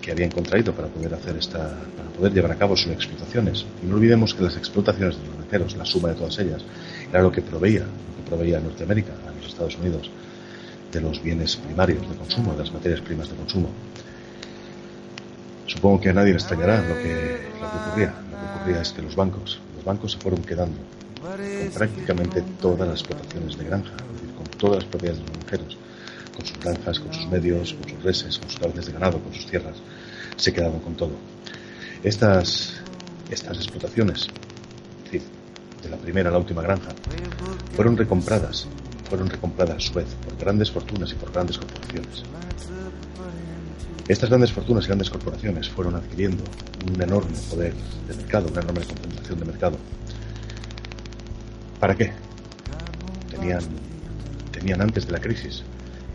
que 0.00 0.12
habían 0.12 0.30
contraído 0.30 0.74
para 0.74 0.88
poder 0.88 1.14
hacer 1.14 1.36
esta, 1.36 1.58
para 1.58 2.10
poder 2.14 2.32
llevar 2.34 2.52
a 2.52 2.56
cabo 2.56 2.76
sus 2.76 2.92
explotaciones. 2.92 3.64
Y 3.82 3.86
no 3.86 3.96
olvidemos 3.96 4.34
que 4.34 4.42
las 4.42 4.56
explotaciones 4.56 5.16
de 5.16 5.26
los 5.26 5.36
granjeros, 5.36 5.76
la 5.76 5.84
suma 5.86 6.10
de 6.10 6.14
todas 6.16 6.38
ellas, 6.40 6.62
era 7.10 7.22
lo 7.22 7.32
que 7.32 7.40
proveía, 7.40 7.80
lo 7.80 8.16
que 8.16 8.28
proveía 8.28 8.58
a 8.58 8.60
Norteamérica, 8.60 9.12
a 9.26 9.32
los 9.34 9.46
Estados 9.46 9.76
Unidos, 9.78 10.10
de 10.92 11.00
los 11.00 11.22
bienes 11.22 11.56
primarios 11.56 12.02
de 12.08 12.16
consumo, 12.16 12.52
de 12.52 12.58
las 12.58 12.72
materias 12.72 13.00
primas 13.00 13.30
de 13.30 13.36
consumo. 13.36 13.70
Supongo 15.66 16.00
que 16.00 16.10
a 16.10 16.12
nadie 16.12 16.32
le 16.32 16.36
extrañará 16.36 16.86
lo 16.86 16.96
que, 16.96 17.38
lo 17.60 17.70
que 17.70 17.76
ocurría. 17.88 18.14
Lo 18.30 18.38
que 18.38 18.58
ocurría 18.60 18.82
es 18.82 18.92
que 18.92 19.00
los 19.00 19.16
bancos, 19.16 19.58
los 19.74 19.84
bancos 19.84 20.12
se 20.12 20.18
fueron 20.18 20.42
quedando 20.42 20.76
prácticamente 21.74 22.42
todas 22.60 22.88
las 22.88 23.00
explotaciones 23.00 23.56
de 23.56 23.64
granja, 23.64 23.94
es 23.96 24.20
decir, 24.20 24.34
con 24.36 24.46
todas 24.58 24.76
las 24.76 24.84
propiedades 24.84 25.22
de 25.22 25.28
los 25.28 25.38
granjeros, 25.38 25.78
con 26.36 26.46
sus 26.46 26.58
granjas, 26.58 27.00
con 27.00 27.12
sus 27.12 27.26
medios, 27.28 27.74
con 27.74 27.88
sus 27.88 28.02
reses, 28.02 28.38
con 28.38 28.50
sus 28.50 28.58
cabezas 28.58 28.86
de 28.86 28.92
ganado, 28.92 29.18
con 29.20 29.32
sus 29.32 29.46
tierras, 29.46 29.76
se 30.36 30.52
quedaron 30.52 30.80
con 30.80 30.94
todo. 30.94 31.12
Estas, 32.02 32.74
estas 33.30 33.56
explotaciones, 33.56 34.26
es 34.26 35.04
decir, 35.04 35.22
de 35.82 35.88
la 35.88 35.96
primera 35.96 36.28
a 36.28 36.32
la 36.32 36.38
última 36.38 36.62
granja, 36.62 36.90
fueron 37.74 37.96
recompradas, 37.96 38.66
fueron 39.08 39.28
recompradas 39.28 39.76
a 39.76 39.80
su 39.80 39.94
vez 39.94 40.06
por 40.24 40.36
grandes 40.36 40.70
fortunas 40.70 41.10
y 41.12 41.14
por 41.14 41.32
grandes 41.32 41.58
corporaciones. 41.58 42.22
Estas 44.06 44.28
grandes 44.28 44.52
fortunas 44.52 44.84
y 44.84 44.88
grandes 44.88 45.08
corporaciones 45.08 45.70
fueron 45.70 45.94
adquiriendo 45.94 46.44
un 46.86 47.00
enorme 47.00 47.32
poder 47.48 47.72
de 48.06 48.14
mercado, 48.14 48.48
una 48.48 48.60
enorme 48.60 48.84
concentración 48.84 49.38
de 49.38 49.44
mercado. 49.46 49.78
¿Para 51.84 51.96
qué? 51.96 52.10
Tenían, 53.30 53.60
tenían 54.50 54.80
antes 54.80 55.04
de 55.04 55.12
la 55.12 55.20
crisis, 55.20 55.62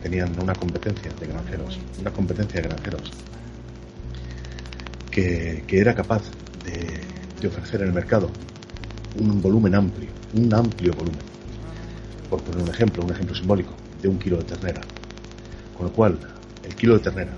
tenían 0.01 0.33
una 0.41 0.55
competencia 0.55 1.11
de 1.19 1.27
granjeros, 1.27 1.77
una 2.01 2.09
competencia 2.09 2.59
de 2.59 2.69
granjeros 2.69 3.11
que, 5.11 5.63
que 5.67 5.79
era 5.79 5.93
capaz 5.93 6.23
de, 6.65 7.01
de 7.39 7.47
ofrecer 7.47 7.81
en 7.81 7.89
el 7.89 7.93
mercado 7.93 8.31
un 9.19 9.39
volumen 9.43 9.75
amplio, 9.75 10.09
un 10.33 10.51
amplio 10.51 10.91
volumen. 10.93 11.21
Por 12.31 12.41
poner 12.41 12.63
un 12.63 12.69
ejemplo, 12.69 13.03
un 13.03 13.11
ejemplo 13.11 13.35
simbólico, 13.35 13.75
de 14.01 14.07
un 14.07 14.17
kilo 14.17 14.37
de 14.37 14.45
ternera. 14.45 14.81
Con 15.77 15.85
lo 15.85 15.93
cual, 15.93 16.17
el 16.63 16.73
kilo 16.73 16.95
de 16.95 17.01
ternera 17.01 17.33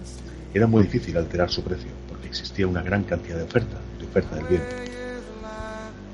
era 0.53 0.67
muy 0.67 0.83
difícil 0.83 1.17
alterar 1.17 1.49
su 1.49 1.65
precio, 1.65 1.91
porque 2.07 2.29
existía 2.29 2.65
una 2.65 2.81
gran 2.81 3.03
cantidad 3.03 3.35
de 3.35 3.43
oferta, 3.43 3.75
de 3.99 4.05
oferta 4.05 4.37
del 4.37 4.45
bien. 4.45 4.90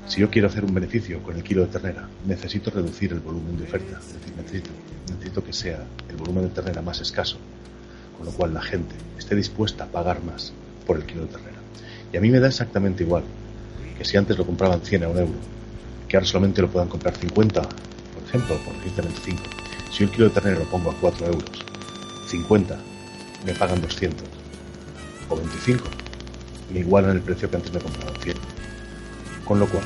Si 0.08 0.22
yo 0.22 0.30
quiero 0.30 0.48
hacer 0.48 0.64
un 0.64 0.72
beneficio 0.72 1.22
con 1.22 1.36
el 1.36 1.42
kilo 1.42 1.66
de 1.66 1.68
ternera, 1.68 2.08
necesito 2.26 2.70
reducir 2.70 3.12
el 3.12 3.20
volumen 3.20 3.58
de 3.58 3.64
oferta, 3.64 3.98
es 3.98 4.14
decir, 4.14 4.34
necesito, 4.38 4.70
necesito 5.12 5.44
que 5.44 5.52
sea 5.52 5.84
el 6.08 6.16
volumen 6.16 6.44
de 6.44 6.48
ternera 6.48 6.80
más 6.80 7.02
escaso, 7.02 7.36
con 8.16 8.24
lo 8.24 8.32
cual 8.32 8.54
la 8.54 8.62
gente 8.62 8.94
esté 9.18 9.36
dispuesta 9.36 9.84
a 9.84 9.86
pagar 9.88 10.24
más 10.24 10.54
por 10.86 10.96
el 10.96 11.04
kilo 11.04 11.26
de 11.26 11.32
ternera. 11.32 11.58
Y 12.10 12.16
a 12.16 12.22
mí 12.22 12.30
me 12.30 12.40
da 12.40 12.48
exactamente 12.48 13.04
igual 13.04 13.22
que 13.98 14.04
si 14.06 14.16
antes 14.16 14.38
lo 14.38 14.46
compraban 14.46 14.80
100 14.80 15.04
a 15.04 15.08
un 15.08 15.18
euro, 15.18 15.34
que 16.08 16.16
ahora 16.16 16.26
solamente 16.26 16.62
lo 16.62 16.70
puedan 16.70 16.88
comprar 16.88 17.14
50, 17.14 17.60
por 17.60 18.22
ejemplo, 18.26 18.56
por 18.64 18.74
125. 18.82 19.42
Si 19.92 20.04
el 20.04 20.10
kilo 20.10 20.24
de 20.24 20.30
ternera 20.30 20.58
lo 20.58 20.70
pongo 20.70 20.90
a 20.90 20.94
4 20.94 21.26
euros, 21.26 21.66
50 22.28 22.78
me 23.44 23.52
pagan 23.52 23.82
200 23.82 24.26
o 25.28 25.36
25, 25.36 25.84
me 26.72 26.80
igualan 26.80 27.10
el 27.10 27.20
precio 27.20 27.50
que 27.50 27.56
antes 27.56 27.74
me 27.74 27.80
compraban 27.80 28.14
100. 28.22 28.57
Con 29.48 29.58
lo 29.58 29.66
cual, 29.66 29.84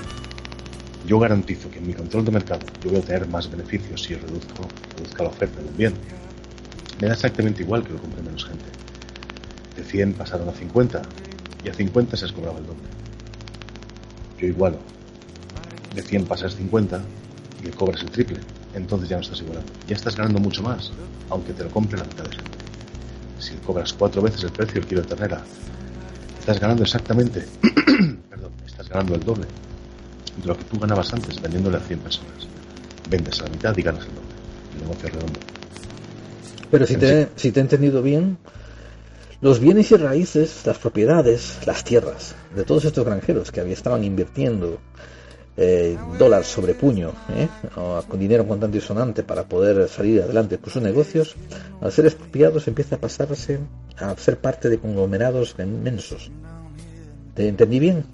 yo 1.06 1.20
garantizo 1.20 1.70
que 1.70 1.78
en 1.78 1.86
mi 1.86 1.94
control 1.94 2.24
de 2.24 2.32
mercado 2.32 2.66
yo 2.82 2.90
voy 2.90 2.98
a 2.98 3.02
tener 3.02 3.28
más 3.28 3.48
beneficios 3.48 4.02
si 4.02 4.16
reduzco, 4.16 4.66
reduzco 4.96 5.22
la 5.22 5.28
oferta 5.28 5.62
del 5.62 5.72
bien. 5.74 5.94
Me 7.00 7.06
da 7.06 7.14
exactamente 7.14 7.62
igual 7.62 7.84
que 7.84 7.92
lo 7.92 8.00
compre 8.00 8.22
menos 8.22 8.44
gente. 8.44 8.64
De 9.76 9.84
100 9.84 10.14
pasaron 10.14 10.48
a 10.48 10.52
50 10.52 11.02
y 11.64 11.68
a 11.68 11.74
50 11.74 12.16
se 12.16 12.24
les 12.24 12.32
cobraba 12.32 12.58
el 12.58 12.66
doble. 12.66 12.82
Yo 14.36 14.48
igualo. 14.48 14.78
De 15.94 16.02
100 16.02 16.24
pasas 16.24 16.56
50 16.56 17.00
y 17.62 17.68
cobras 17.68 18.02
el 18.02 18.10
triple. 18.10 18.40
Entonces 18.74 19.08
ya 19.08 19.14
no 19.14 19.22
estás 19.22 19.42
igualando. 19.42 19.72
Ya 19.86 19.94
estás 19.94 20.16
ganando 20.16 20.40
mucho 20.40 20.64
más, 20.64 20.90
aunque 21.30 21.52
te 21.52 21.62
lo 21.62 21.70
compre 21.70 21.98
la 21.98 22.04
mitad 22.04 22.24
de 22.24 22.34
gente. 22.34 22.58
Si 23.38 23.54
cobras 23.58 23.92
cuatro 23.92 24.22
veces 24.22 24.42
el 24.42 24.50
precio 24.50 24.80
del 24.80 24.86
kilo 24.86 25.02
de 25.02 25.06
ternera, 25.06 25.40
estás 26.40 26.58
ganando 26.58 26.82
exactamente, 26.82 27.46
estás 28.72 28.88
ganando 28.88 29.14
el 29.14 29.22
doble 29.22 29.46
de 30.40 30.46
lo 30.46 30.56
que 30.56 30.64
tú 30.64 30.78
ganabas 30.78 31.12
antes 31.12 31.40
vendiéndole 31.40 31.76
a 31.76 31.80
100 31.80 32.00
personas. 32.00 32.48
Vendes 33.08 33.40
a 33.40 33.44
la 33.44 33.50
mitad 33.50 33.76
y 33.76 33.82
ganas 33.82 34.04
el 34.04 34.14
doble. 34.14 34.32
El 34.74 34.80
negocio 34.82 35.08
es 35.08 35.14
redondo. 35.14 35.40
Pero 36.70 36.86
si 36.86 36.96
te, 36.96 37.28
si 37.36 37.52
te 37.52 37.60
he 37.60 37.62
entendido 37.62 38.02
bien, 38.02 38.38
los 39.42 39.60
bienes 39.60 39.90
y 39.90 39.96
raíces, 39.96 40.62
las 40.64 40.78
propiedades, 40.78 41.58
las 41.66 41.84
tierras 41.84 42.34
de 42.54 42.64
todos 42.64 42.84
estos 42.86 43.04
granjeros 43.04 43.52
que 43.52 43.60
había, 43.60 43.74
estaban 43.74 44.04
invirtiendo 44.04 44.78
eh, 45.56 45.98
dólar 46.18 46.44
sobre 46.44 46.74
puño, 46.74 47.12
¿eh? 47.34 47.48
con 48.08 48.18
dinero 48.18 48.48
contante 48.48 48.78
y 48.78 48.80
sonante 48.80 49.22
para 49.22 49.44
poder 49.44 49.86
salir 49.88 50.22
adelante 50.22 50.56
con 50.56 50.72
sus 50.72 50.80
negocios, 50.80 51.36
al 51.82 51.92
ser 51.92 52.06
expropiados 52.06 52.68
empieza 52.68 52.96
a 52.96 52.98
pasarse 52.98 53.58
a 53.98 54.16
ser 54.16 54.38
parte 54.38 54.70
de 54.70 54.78
conglomerados 54.78 55.54
inmensos. 55.58 56.30
¿Te 57.34 57.48
entendí 57.48 57.78
bien? 57.78 58.04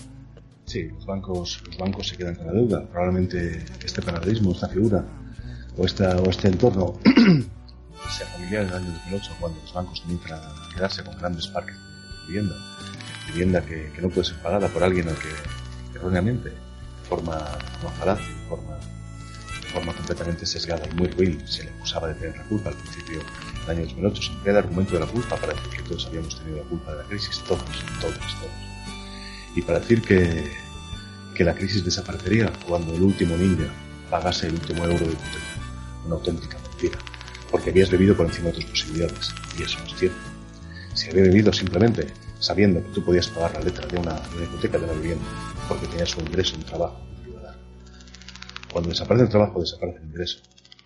Sí, 0.68 0.82
los 0.82 1.06
bancos, 1.06 1.62
los 1.66 1.78
bancos 1.78 2.08
se 2.08 2.16
quedan 2.18 2.34
con 2.34 2.46
la 2.46 2.52
deuda. 2.52 2.86
Probablemente 2.88 3.64
este 3.82 4.02
paralelismo, 4.02 4.52
esta 4.52 4.68
figura 4.68 5.02
o, 5.78 5.86
esta, 5.86 6.14
o 6.18 6.28
este 6.28 6.48
entorno 6.48 6.98
sea 8.10 8.26
familiar 8.26 8.64
en 8.64 8.68
el 8.68 8.74
año 8.74 8.92
2008 8.92 9.36
cuando 9.40 9.60
los 9.62 9.72
bancos 9.72 10.02
comienzan 10.02 10.38
a 10.38 10.74
quedarse 10.74 11.02
con 11.02 11.16
grandes 11.16 11.46
parques 11.46 11.74
de 11.74 12.26
vivienda. 12.26 12.54
Vivienda 13.28 13.64
que, 13.64 13.90
no 14.02 14.10
puede 14.10 14.26
ser 14.26 14.36
pagada 14.42 14.68
por 14.68 14.84
alguien 14.84 15.08
al 15.08 15.16
que 15.16 15.28
erróneamente 15.96 16.50
de 16.50 17.08
forma, 17.08 17.38
forma 17.80 17.96
falaz, 17.98 18.18
de 18.18 19.68
forma, 19.72 19.94
completamente 19.94 20.44
sesgada 20.44 20.82
y 20.86 20.94
muy 20.96 21.08
ruin, 21.08 21.48
se 21.48 21.64
le 21.64 21.70
acusaba 21.70 22.08
de 22.08 22.14
tener 22.14 22.36
la 22.36 22.44
culpa 22.44 22.68
al 22.68 22.76
principio 22.76 23.20
del 23.60 23.70
año 23.70 23.86
2008. 23.86 24.22
Se 24.22 24.32
emplea 24.32 24.52
el 24.52 24.58
argumento 24.58 24.92
de 24.92 25.00
la 25.00 25.06
culpa 25.06 25.36
para 25.36 25.54
decir 25.54 25.70
que 25.70 25.82
todos 25.88 26.06
habíamos 26.08 26.38
tenido 26.38 26.58
la 26.58 26.68
culpa 26.68 26.92
de 26.92 26.98
la 26.98 27.04
crisis, 27.04 27.42
todos, 27.46 27.64
todos, 28.02 28.18
todos. 28.18 28.67
Y 29.58 29.62
para 29.62 29.80
decir 29.80 30.02
que, 30.02 30.52
que 31.34 31.42
la 31.42 31.52
crisis 31.52 31.84
desaparecería 31.84 32.52
cuando 32.68 32.94
el 32.94 33.02
último 33.02 33.36
ninja 33.36 33.66
pagase 34.08 34.46
el 34.46 34.54
último 34.54 34.84
euro 34.84 35.04
de 35.04 35.14
hipoteca. 35.14 36.06
Una 36.06 36.14
auténtica 36.14 36.56
mentira. 36.70 36.96
Porque 37.50 37.70
habías 37.70 37.90
bebido 37.90 38.16
por 38.16 38.26
encima 38.26 38.50
de 38.50 38.52
tus 38.52 38.66
posibilidades. 38.66 39.34
Y 39.58 39.64
eso 39.64 39.80
no 39.80 39.86
es 39.86 39.96
cierto. 39.96 40.16
Si 40.94 41.10
había 41.10 41.24
bebido 41.24 41.52
simplemente 41.52 42.06
sabiendo 42.38 42.80
que 42.84 42.90
tú 42.90 43.04
podías 43.04 43.26
pagar 43.26 43.54
la 43.54 43.60
letra 43.62 43.84
de 43.88 43.98
una, 43.98 44.14
de 44.14 44.36
una 44.36 44.44
hipoteca 44.44 44.78
de 44.78 44.86
la 44.86 44.92
vivienda 44.92 45.24
porque 45.68 45.88
tenías 45.88 46.16
un 46.16 46.26
ingreso, 46.28 46.54
un 46.54 46.62
trabajo. 46.62 47.00
Cuando 48.72 48.90
desaparece 48.90 49.24
el 49.24 49.30
trabajo, 49.30 49.60
desaparece 49.60 49.98
el 49.98 50.04
ingreso. 50.04 50.38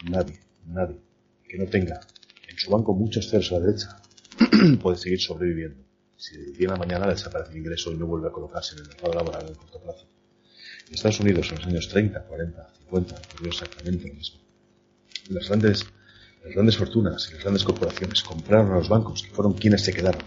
Nadie, 0.04 0.40
nadie 0.66 0.98
que 1.46 1.58
no 1.58 1.66
tenga 1.66 2.00
en 2.48 2.56
su 2.56 2.70
banco 2.70 2.94
muchos 2.94 3.28
ceros 3.28 3.52
a 3.52 3.56
la 3.56 3.66
derecha 3.66 4.00
puede 4.82 4.96
seguir 4.96 5.20
sobreviviendo. 5.20 5.91
Si 6.22 6.36
de 6.36 6.52
día 6.52 6.68
la 6.68 6.76
mañana 6.76 7.08
desaparece 7.08 7.50
el 7.50 7.58
ingreso 7.58 7.90
y 7.90 7.96
no 7.96 8.06
vuelve 8.06 8.28
a 8.28 8.30
colocarse 8.30 8.76
en 8.76 8.82
el 8.82 8.86
mercado 8.86 9.12
laboral 9.12 9.42
en 9.42 9.48
el 9.48 9.56
corto 9.56 9.82
plazo. 9.82 10.06
En 10.86 10.94
Estados 10.94 11.18
Unidos, 11.18 11.48
en 11.50 11.56
los 11.56 11.66
años 11.66 11.88
30, 11.88 12.22
40, 12.22 12.74
50, 12.78 13.14
ocurrió 13.16 13.50
exactamente 13.50 14.06
lo 14.06 14.14
mismo. 14.14 14.38
Las 15.30 15.48
grandes, 15.48 15.84
las 16.44 16.54
grandes 16.54 16.76
fortunas 16.76 17.28
y 17.28 17.34
las 17.34 17.42
grandes 17.42 17.64
corporaciones 17.64 18.22
compraron 18.22 18.70
a 18.70 18.76
los 18.76 18.88
bancos, 18.88 19.24
que 19.24 19.34
fueron 19.34 19.54
quienes 19.54 19.82
se 19.82 19.92
quedaron, 19.92 20.22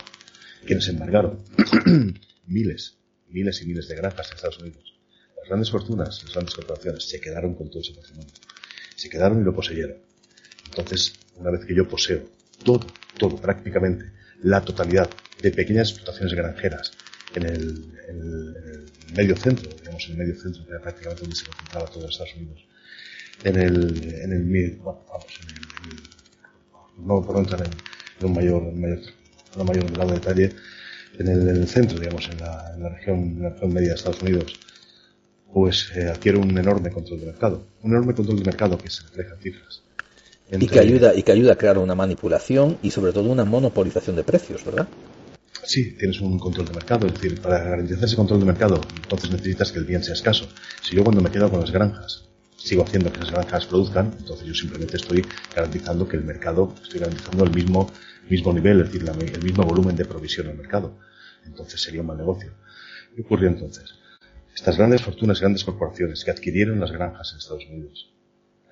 quienes 0.65 0.85
embargaron 0.89 1.45
miles, 2.45 2.97
miles 3.29 3.61
y 3.61 3.65
miles 3.65 3.87
de 3.87 3.95
granjas 3.95 4.27
en 4.27 4.35
Estados 4.35 4.59
Unidos. 4.59 4.99
Las 5.37 5.47
grandes 5.47 5.71
fortunas, 5.71 6.23
las 6.23 6.33
grandes 6.33 6.55
corporaciones 6.55 7.07
se 7.07 7.21
quedaron 7.21 7.55
con 7.55 7.69
todo 7.69 7.79
ese 7.79 7.93
patrimonio. 7.93 8.33
Se 8.97 9.09
quedaron 9.09 9.39
y 9.39 9.45
lo 9.45 9.55
poseyeron. 9.55 9.99
Entonces, 10.65 11.13
una 11.35 11.51
vez 11.51 11.63
que 11.65 11.73
yo 11.73 11.87
poseo 11.87 12.25
todo, 12.65 12.85
todo 13.17 13.37
prácticamente, 13.37 14.11
la 14.45 14.61
totalidad 14.61 15.09
de 15.41 15.49
pequeñas 15.51 15.89
explotaciones 15.89 16.35
granjeras 16.35 16.91
en 17.33 17.43
el, 17.47 18.85
medio 19.15 19.35
centro, 19.35 19.69
digamos, 19.79 20.05
en 20.05 20.11
el 20.11 20.17
medio 20.17 20.39
centro, 20.39 20.63
que 20.65 20.79
prácticamente 20.79 21.21
donde 21.21 21.35
se 21.35 21.45
concentraba 21.45 21.87
todo 21.87 22.07
Estados 22.07 22.35
Unidos, 22.35 22.65
en 23.43 23.55
el, 23.55 24.13
en 24.21 24.33
el, 24.33 24.75
bueno, 24.77 25.03
vamos, 25.09 25.39
en 25.41 25.49
el, 25.49 27.07
no 27.07 27.21
puedo 27.23 27.39
entrar 27.39 27.63
en, 27.63 28.25
un 28.25 28.33
mayor, 28.33 28.71
mayor, 28.73 28.99
un 29.55 29.65
mayor 29.65 29.91
grado 29.91 30.11
de 30.11 30.19
detalle, 30.19 30.55
en 31.17 31.27
el, 31.27 31.67
centro, 31.67 31.99
digamos, 31.99 32.29
en 32.29 32.37
la, 32.39 32.73
en 32.75 32.83
la, 32.83 32.89
región, 32.89 33.19
en 33.19 33.43
la 33.43 33.49
región 33.49 33.73
media 33.73 33.89
de 33.89 33.95
Estados 33.95 34.21
Unidos, 34.21 34.59
pues 35.51 35.91
eh, 35.95 36.07
adquiere 36.07 36.37
un 36.37 36.55
enorme 36.57 36.91
control 36.91 37.21
de 37.21 37.25
mercado. 37.27 37.65
Un 37.81 37.91
enorme 37.91 38.13
control 38.13 38.37
de 38.39 38.45
mercado 38.45 38.77
que 38.77 38.89
se 38.89 39.03
refleja 39.03 39.33
en 39.35 39.41
cifras. 39.41 39.83
Y 40.51 40.67
que 40.67 40.79
ayuda 40.79 41.15
y 41.15 41.23
que 41.23 41.31
ayuda 41.31 41.53
a 41.53 41.55
crear 41.55 41.77
una 41.77 41.95
manipulación 41.95 42.77
y 42.83 42.91
sobre 42.91 43.11
todo 43.11 43.29
una 43.31 43.45
monopolización 43.45 44.15
de 44.15 44.23
precios, 44.23 44.63
¿verdad? 44.63 44.87
Sí, 45.63 45.97
tienes 45.97 46.21
un 46.21 46.37
control 46.37 46.67
de 46.67 46.73
mercado, 46.73 47.07
es 47.07 47.13
decir, 47.13 47.41
para 47.41 47.63
garantizar 47.63 48.03
ese 48.03 48.15
control 48.15 48.39
de 48.39 48.45
mercado, 48.45 48.79
entonces 48.95 49.31
necesitas 49.31 49.71
que 49.71 49.79
el 49.79 49.85
bien 49.85 50.03
sea 50.03 50.13
escaso. 50.13 50.47
Si 50.81 50.95
yo 50.95 51.03
cuando 51.03 51.21
me 51.21 51.31
quedo 51.31 51.49
con 51.49 51.59
las 51.59 51.71
granjas 51.71 52.25
sigo 52.65 52.83
haciendo 52.83 53.11
que 53.11 53.19
las 53.19 53.31
granjas 53.31 53.65
produzcan, 53.67 54.15
entonces 54.17 54.47
yo 54.47 54.53
simplemente 54.55 54.97
estoy 54.97 55.23
garantizando 55.55 56.07
que 56.07 56.17
el 56.17 56.23
mercado, 56.23 56.73
estoy 56.81 56.99
garantizando 56.99 57.43
el 57.43 57.51
mismo, 57.51 57.91
mismo 58.27 58.53
nivel, 58.53 58.81
es 58.81 58.91
decir, 58.91 59.07
el 59.07 59.43
mismo 59.43 59.63
volumen 59.63 59.95
de 59.95 60.05
provisión 60.05 60.47
al 60.47 60.57
mercado. 60.57 60.97
Entonces 61.45 61.79
sería 61.79 62.01
un 62.01 62.07
mal 62.07 62.17
negocio. 62.17 62.51
¿Qué 63.15 63.21
ocurrió 63.21 63.49
entonces? 63.49 63.93
Estas 64.55 64.77
grandes 64.77 65.03
fortunas, 65.03 65.39
grandes 65.39 65.63
corporaciones 65.63 66.23
que 66.25 66.31
adquirieron 66.31 66.79
las 66.79 66.91
granjas 66.91 67.33
en 67.33 67.37
Estados 67.37 67.65
Unidos, 67.67 68.09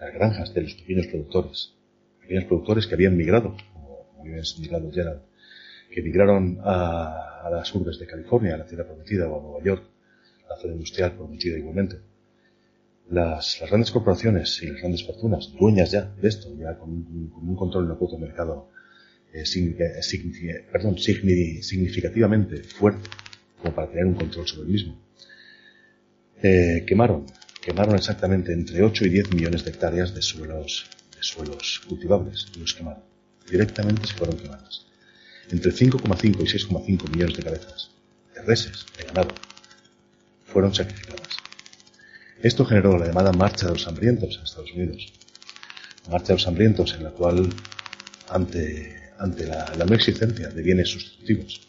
las 0.04 0.14
granjas 0.14 0.54
de 0.54 0.62
los 0.62 0.74
pequeños 0.74 1.08
productores, 1.08 1.74
pequeños 2.22 2.46
productores 2.46 2.88
que 2.88 2.96
habían 2.96 3.16
migrado, 3.16 3.56
como 3.74 4.24
bien 4.24 4.42
migrado 4.60 4.92
Gerald, 4.92 5.22
que 5.92 6.02
migraron 6.02 6.60
a, 6.64 7.50
las 7.52 7.74
urbes 7.76 8.00
de 8.00 8.08
California, 8.08 8.56
a 8.56 8.58
la 8.58 8.68
ciudad 8.68 8.86
prometida, 8.86 9.28
o 9.30 9.40
a 9.40 9.42
Nueva 9.42 9.64
York, 9.64 9.84
la 10.50 10.58
zona 10.58 10.74
industrial 10.74 11.14
prometida 11.14 11.58
igualmente. 11.58 11.98
Las, 13.10 13.62
grandes 13.70 13.92
corporaciones 13.92 14.62
y 14.64 14.68
las 14.68 14.80
grandes 14.80 15.06
fortunas, 15.06 15.52
dueñas 15.60 15.92
ya 15.92 16.06
de 16.06 16.28
esto, 16.28 16.50
ya 16.58 16.78
con, 16.78 16.90
un 16.90 17.56
control 17.56 17.88
de 17.88 17.96
cuota 17.96 18.16
de 18.16 18.22
mercado 18.26 18.70
eh, 19.34 19.44
perdón, 20.72 20.98
significativamente 20.98 22.64
fuerte, 22.64 23.10
como 23.62 23.74
para 23.76 23.90
tener 23.90 24.06
un 24.06 24.16
control 24.16 24.48
sobre 24.48 24.68
el 24.68 24.74
mismo, 24.74 24.98
eh, 26.42 26.84
quemaron, 26.88 27.26
quemaron 27.64 27.96
exactamente 27.96 28.52
entre 28.52 28.84
8 28.84 29.06
y 29.06 29.10
10 29.10 29.34
millones 29.34 29.64
de 29.64 29.72
hectáreas 29.72 30.14
de 30.14 30.22
suelos, 30.22 30.90
de 31.16 31.24
suelos 31.24 31.82
cultivables, 31.88 32.48
los 32.58 32.74
quemaron. 32.74 33.04
Directamente 33.50 34.08
se 34.08 34.14
fueron 34.14 34.38
quemadas 34.38 34.84
entre 35.50 35.72
5,5 35.72 36.42
y 36.42 36.98
6,5 36.98 37.10
millones 37.10 37.38
de 37.38 37.44
cabezas 37.44 37.92
de 38.34 38.42
reses, 38.42 38.86
de 38.98 39.04
ganado, 39.04 39.34
fueron 40.46 40.74
sacrificadas. 40.74 41.38
Esto 42.42 42.66
generó 42.66 42.98
la 42.98 43.08
llamada 43.08 43.32
Marcha 43.32 43.68
de 43.68 43.74
los 43.74 43.88
Hambrientos 43.88 44.38
en 44.38 44.44
Estados 44.44 44.72
Unidos. 44.74 45.14
Marcha 46.10 46.28
de 46.28 46.34
los 46.34 46.48
Hambrientos 46.48 46.94
en 46.96 47.04
la 47.04 47.12
cual, 47.12 47.50
ante, 48.30 49.12
ante 49.20 49.46
la, 49.46 49.72
no 49.88 49.96
existencia 49.96 50.50
de 50.50 50.62
bienes 50.62 50.90
sustitutivos, 50.90 51.62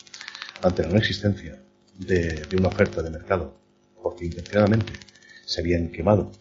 ante 0.62 0.82
la 0.82 0.88
no 0.88 0.96
existencia 0.96 1.60
de, 1.98 2.46
de 2.46 2.56
una 2.56 2.68
oferta 2.68 3.02
de 3.02 3.10
mercado, 3.10 3.56
porque 4.02 4.24
intencionadamente 4.24 4.92
se 5.46 5.60
habían 5.60 5.90
quemado 5.90 6.32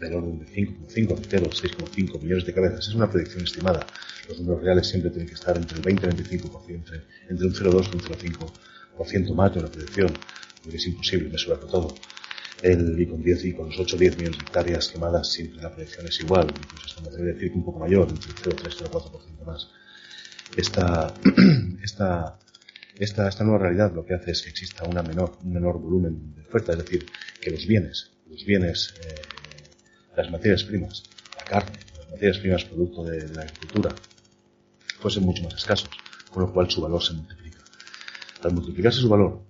del 0.00 0.14
orden 0.14 0.40
de 0.40 0.46
5,5, 0.46 1.20
6,5 1.20 2.20
millones 2.20 2.46
de 2.46 2.52
cabezas, 2.52 2.88
es 2.88 2.94
una 2.94 3.10
predicción 3.10 3.44
estimada 3.44 3.86
los 4.28 4.40
números 4.40 4.62
reales 4.62 4.88
siempre 4.88 5.10
tienen 5.10 5.28
que 5.28 5.34
estar 5.34 5.56
entre 5.56 5.76
el 5.76 5.82
20 5.82 6.06
y 6.06 6.10
el 6.10 6.16
25%, 6.16 7.02
entre, 7.28 7.46
un 7.46 7.54
0,2 7.54 7.90
y 7.92 7.96
un 7.96 8.02
0,5% 8.02 9.34
más 9.34 9.52
de 9.52 9.60
una 9.60 9.68
predicción, 9.68 10.12
porque 10.62 10.76
es 10.76 10.86
imposible 10.86 11.28
mesurarlo 11.28 11.66
todo. 11.66 11.94
El, 12.62 12.98
y 12.98 13.06
con 13.06 13.22
10 13.22 13.44
y 13.46 13.52
con 13.52 13.66
los 13.66 13.78
8 13.78 13.96
o 13.96 13.98
10 13.98 14.16
millones 14.16 14.38
de 14.38 14.44
hectáreas 14.44 14.88
quemadas 14.88 15.30
siempre 15.30 15.60
la 15.60 15.74
predicción 15.74 16.06
es 16.06 16.20
igual, 16.20 16.46
incluso 16.46 16.86
hasta 16.86 17.18
me 17.18 17.32
decir 17.32 17.50
que 17.50 17.58
un 17.58 17.64
poco 17.64 17.80
mayor, 17.80 18.08
entre 18.08 18.30
el 18.30 18.36
0,3 18.36 18.62
y 18.62 18.66
el 18.66 18.90
0,4% 18.90 19.44
más. 19.44 19.68
Esta, 20.56 21.14
esta, 21.82 22.38
esta, 22.96 23.28
esta 23.28 23.44
nueva 23.44 23.58
realidad 23.58 23.92
lo 23.92 24.04
que 24.04 24.14
hace 24.14 24.30
es 24.30 24.42
que 24.42 24.50
exista 24.50 24.84
una 24.84 25.02
menor, 25.02 25.38
un 25.42 25.52
menor 25.52 25.78
volumen 25.78 26.34
de 26.34 26.42
oferta, 26.42 26.72
es 26.72 26.78
decir, 26.78 27.06
que 27.40 27.50
los 27.50 27.66
bienes, 27.66 28.12
los 28.28 28.44
bienes, 28.44 28.94
eh, 29.04 29.22
las 30.16 30.30
materias 30.30 30.64
primas, 30.64 31.02
la 31.36 31.44
carne, 31.44 31.78
las 31.98 32.10
materias 32.10 32.38
primas 32.38 32.64
producto 32.64 33.04
de 33.04 33.28
la 33.28 33.42
agricultura, 33.42 33.94
fuesen 35.00 35.24
mucho 35.24 35.42
más 35.42 35.54
escasos, 35.54 35.90
con 36.30 36.44
lo 36.44 36.52
cual 36.52 36.70
su 36.70 36.80
valor 36.80 37.02
se 37.02 37.14
multiplica. 37.14 37.58
Al 38.42 38.52
multiplicarse 38.52 39.00
su 39.00 39.08
valor, 39.08 39.42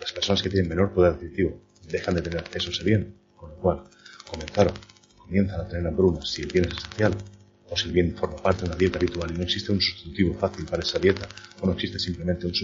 las 0.00 0.12
personas 0.12 0.42
que 0.42 0.50
tienen 0.50 0.68
menor 0.68 0.92
poder 0.92 1.14
adquisitivo 1.14 1.60
dejan 1.88 2.14
de 2.14 2.22
tener 2.22 2.38
acceso 2.40 2.70
a 2.70 2.72
ese 2.72 2.84
bien, 2.84 3.16
con 3.34 3.50
lo 3.50 3.56
cual 3.56 3.82
comenzaron, 4.30 4.74
comienzan 5.16 5.60
a 5.60 5.68
tener 5.68 5.86
hambrunas 5.86 6.28
si 6.28 6.42
el 6.42 6.52
bien 6.52 6.66
es 6.66 6.76
esencial 6.76 7.16
o 7.68 7.76
si 7.76 7.90
bien 7.90 8.16
forma 8.16 8.36
parte 8.36 8.62
de 8.62 8.68
una 8.68 8.76
dieta 8.76 8.98
habitual 8.98 9.30
y 9.32 9.38
no 9.38 9.42
existe 9.42 9.72
un 9.72 9.80
sustitutivo 9.80 10.34
fácil 10.34 10.64
para 10.66 10.82
esa 10.82 10.98
dieta 10.98 11.28
o 11.60 11.66
no 11.66 11.72
existe 11.72 11.98
simplemente 11.98 12.46
un, 12.46 12.54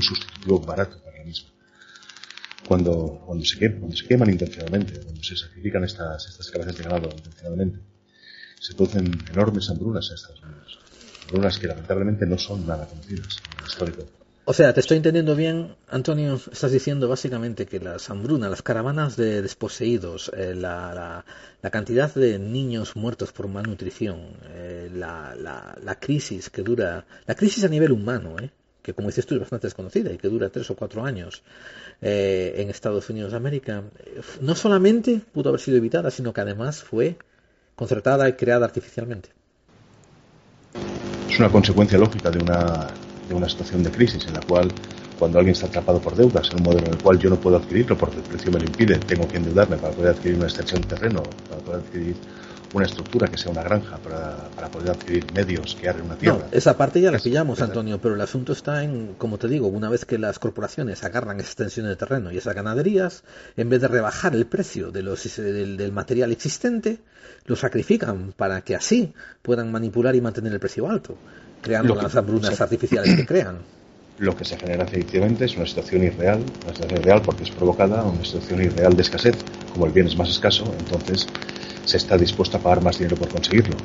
sustitutivo 0.00 0.60
barato 0.60 1.02
para 1.02 1.18
la 1.18 1.24
misma. 1.24 1.50
Cuando, 2.66 3.22
cuando, 3.26 3.44
se, 3.44 3.58
queman, 3.58 3.80
cuando 3.80 3.96
se 3.96 4.06
queman 4.06 4.30
intencionalmente, 4.30 5.00
cuando 5.00 5.22
se 5.22 5.36
sacrifican 5.36 5.84
estas, 5.84 6.28
estas 6.28 6.50
cabezas 6.50 6.76
de 6.76 6.84
ganado 6.84 7.10
intencionadamente, 7.10 7.80
se 8.60 8.74
producen 8.74 9.18
enormes 9.32 9.68
hambrunas 9.68 10.08
en 10.08 10.14
Estados 10.14 10.42
Unidos 10.42 10.78
unas 11.32 11.58
que 11.58 11.66
lamentablemente 11.66 12.26
no 12.26 12.38
son 12.38 12.66
nada 12.66 12.86
conocidas 12.86 13.38
en 13.38 13.60
el 13.60 13.66
histórico. 13.66 14.21
O 14.44 14.52
sea, 14.52 14.74
te 14.74 14.80
estoy 14.80 14.96
entendiendo 14.96 15.36
bien, 15.36 15.76
Antonio, 15.88 16.34
estás 16.34 16.72
diciendo 16.72 17.08
básicamente 17.08 17.64
que 17.64 17.78
las 17.78 18.10
hambrunas, 18.10 18.50
las 18.50 18.62
caravanas 18.62 19.16
de 19.16 19.40
desposeídos, 19.40 20.32
eh, 20.36 20.56
la, 20.56 21.24
la, 21.62 21.70
cantidad 21.70 22.12
de 22.12 22.40
niños 22.40 22.96
muertos 22.96 23.30
por 23.30 23.46
malnutrición, 23.46 24.18
eh, 24.48 24.90
la, 24.92 25.36
la, 25.36 25.94
crisis 26.00 26.50
que 26.50 26.62
dura, 26.62 27.06
la 27.24 27.36
crisis 27.36 27.62
a 27.62 27.68
nivel 27.68 27.92
humano, 27.92 28.34
eh, 28.40 28.50
que 28.82 28.94
como 28.94 29.06
dices 29.08 29.26
tú 29.26 29.36
es 29.36 29.40
bastante 29.42 29.68
desconocida 29.68 30.12
y 30.12 30.18
que 30.18 30.26
dura 30.26 30.48
tres 30.48 30.68
o 30.70 30.74
cuatro 30.74 31.04
años 31.04 31.44
en 32.00 32.68
Estados 32.68 33.08
Unidos 33.10 33.30
de 33.30 33.36
América, 33.36 33.84
no 34.40 34.56
solamente 34.56 35.20
pudo 35.32 35.50
haber 35.50 35.60
sido 35.60 35.76
evitada, 35.76 36.10
sino 36.10 36.32
que 36.32 36.40
además 36.40 36.82
fue 36.82 37.16
concertada 37.76 38.28
y 38.28 38.32
creada 38.32 38.66
artificialmente. 38.66 39.28
Es 41.30 41.38
una 41.38 41.48
consecuencia 41.48 41.96
lógica 41.96 42.28
de 42.28 42.42
una, 42.42 42.88
de 43.28 43.34
una 43.34 43.48
situación 43.48 43.82
de 43.82 43.90
crisis 43.90 44.26
en 44.26 44.34
la 44.34 44.40
cual 44.40 44.70
cuando 45.18 45.38
alguien 45.38 45.52
está 45.52 45.66
atrapado 45.66 46.00
por 46.00 46.16
deudas 46.16 46.50
en 46.50 46.56
un 46.56 46.64
modelo 46.64 46.86
en 46.86 46.94
el 46.94 46.98
cual 46.98 47.18
yo 47.18 47.30
no 47.30 47.36
puedo 47.36 47.56
adquirirlo 47.56 47.96
porque 47.96 48.16
el 48.16 48.22
precio 48.22 48.50
me 48.50 48.58
lo 48.58 48.64
impide, 48.64 48.98
tengo 48.98 49.28
que 49.28 49.36
endeudarme 49.36 49.76
para 49.76 49.94
poder 49.94 50.16
adquirir 50.16 50.36
una 50.36 50.46
extensión 50.46 50.82
de 50.82 50.88
terreno, 50.88 51.22
para 51.48 51.60
poder 51.62 51.80
adquirir 51.80 52.16
una 52.72 52.86
estructura 52.86 53.28
que 53.28 53.36
sea 53.36 53.52
una 53.52 53.62
granja, 53.62 53.98
para, 53.98 54.48
para 54.56 54.68
poder 54.68 54.90
adquirir 54.90 55.24
medios 55.32 55.76
que 55.76 55.88
arren 55.88 56.06
una 56.06 56.16
tierra. 56.16 56.38
No, 56.38 56.44
esa 56.50 56.76
parte 56.76 57.00
ya 57.00 57.10
la 57.10 57.18
pillamos, 57.18 57.60
Antonio, 57.60 58.00
pero 58.00 58.14
el 58.14 58.20
asunto 58.20 58.52
está 58.52 58.82
en, 58.82 59.14
como 59.18 59.38
te 59.38 59.48
digo, 59.48 59.68
una 59.68 59.88
vez 59.90 60.04
que 60.04 60.18
las 60.18 60.38
corporaciones 60.38 61.04
agarran 61.04 61.38
extensión 61.38 61.86
de 61.86 61.96
terreno 61.96 62.32
y 62.32 62.38
esas 62.38 62.54
ganaderías, 62.54 63.24
en 63.56 63.68
vez 63.68 63.80
de 63.80 63.88
rebajar 63.88 64.34
el 64.34 64.46
precio 64.46 64.90
de 64.90 65.02
los, 65.02 65.36
del, 65.36 65.76
del 65.76 65.92
material 65.92 66.32
existente, 66.32 66.98
lo 67.44 67.56
sacrifican 67.56 68.32
para 68.32 68.62
que 68.62 68.74
así 68.74 69.12
puedan 69.42 69.70
manipular 69.70 70.16
y 70.16 70.20
mantener 70.20 70.52
el 70.52 70.60
precio 70.60 70.88
alto, 70.88 71.16
creando 71.62 71.94
las 71.94 72.60
artificiales 72.60 73.16
que 73.16 73.26
crean. 73.26 73.58
Lo 74.18 74.36
que 74.36 74.44
se 74.44 74.58
genera 74.58 74.84
efectivamente 74.84 75.46
es 75.46 75.56
una 75.56 75.66
situación 75.66 76.04
irreal, 76.04 76.44
una 76.64 76.74
situación 76.74 77.00
irreal 77.00 77.22
porque 77.22 77.44
es 77.44 77.50
provocada 77.50 78.04
una 78.04 78.24
situación 78.24 78.62
irreal 78.62 78.94
de 78.94 79.02
escasez. 79.02 79.36
Como 79.72 79.86
el 79.86 79.92
bien 79.92 80.06
es 80.06 80.16
más 80.16 80.28
escaso, 80.28 80.64
entonces 80.78 81.26
se 81.86 81.96
está 81.96 82.18
dispuesto 82.18 82.58
a 82.58 82.60
pagar 82.60 82.82
más 82.82 82.98
dinero 82.98 83.16
por 83.16 83.28
conseguirlo. 83.28 83.76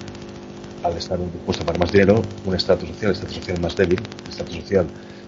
Al 0.84 0.97
estar 0.97 1.17
dispuesto 1.17 1.63
a 1.63 1.65
pagar 1.65 1.80
más 1.80 1.91
dinero, 1.91 2.21
un 2.45 2.55
estatus 2.55 2.89
social, 2.89 3.11
estatus 3.13 3.36
social 3.38 3.61
más 3.61 3.75
débil, 3.75 3.99
estatus 4.30 4.55
social 4.55 4.86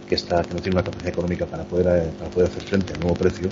que, 0.07 0.15
está, 0.15 0.43
que 0.43 0.53
no 0.53 0.59
tiene 0.59 0.75
una 0.75 0.83
capacidad 0.83 1.13
económica 1.13 1.45
para 1.45 1.63
poder, 1.63 2.03
eh, 2.03 2.09
para 2.17 2.29
poder 2.29 2.49
hacer 2.49 2.63
frente 2.63 2.93
al 2.93 2.99
nuevo 2.99 3.15
precio, 3.15 3.49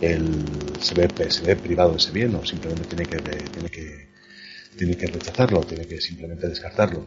el, 0.00 0.44
se, 0.80 0.94
ve, 0.94 1.08
se 1.30 1.42
ve 1.44 1.56
privado 1.56 1.92
de 1.92 1.96
ese 1.96 2.12
bien 2.12 2.34
o 2.34 2.44
simplemente 2.44 2.84
tiene 2.84 3.06
que, 3.06 3.16
tiene 3.16 3.68
que, 3.70 4.08
tiene 4.76 4.96
que 4.96 5.06
rechazarlo, 5.06 5.60
tiene 5.60 5.86
que 5.86 6.00
simplemente 6.00 6.48
descartarlo. 6.48 7.06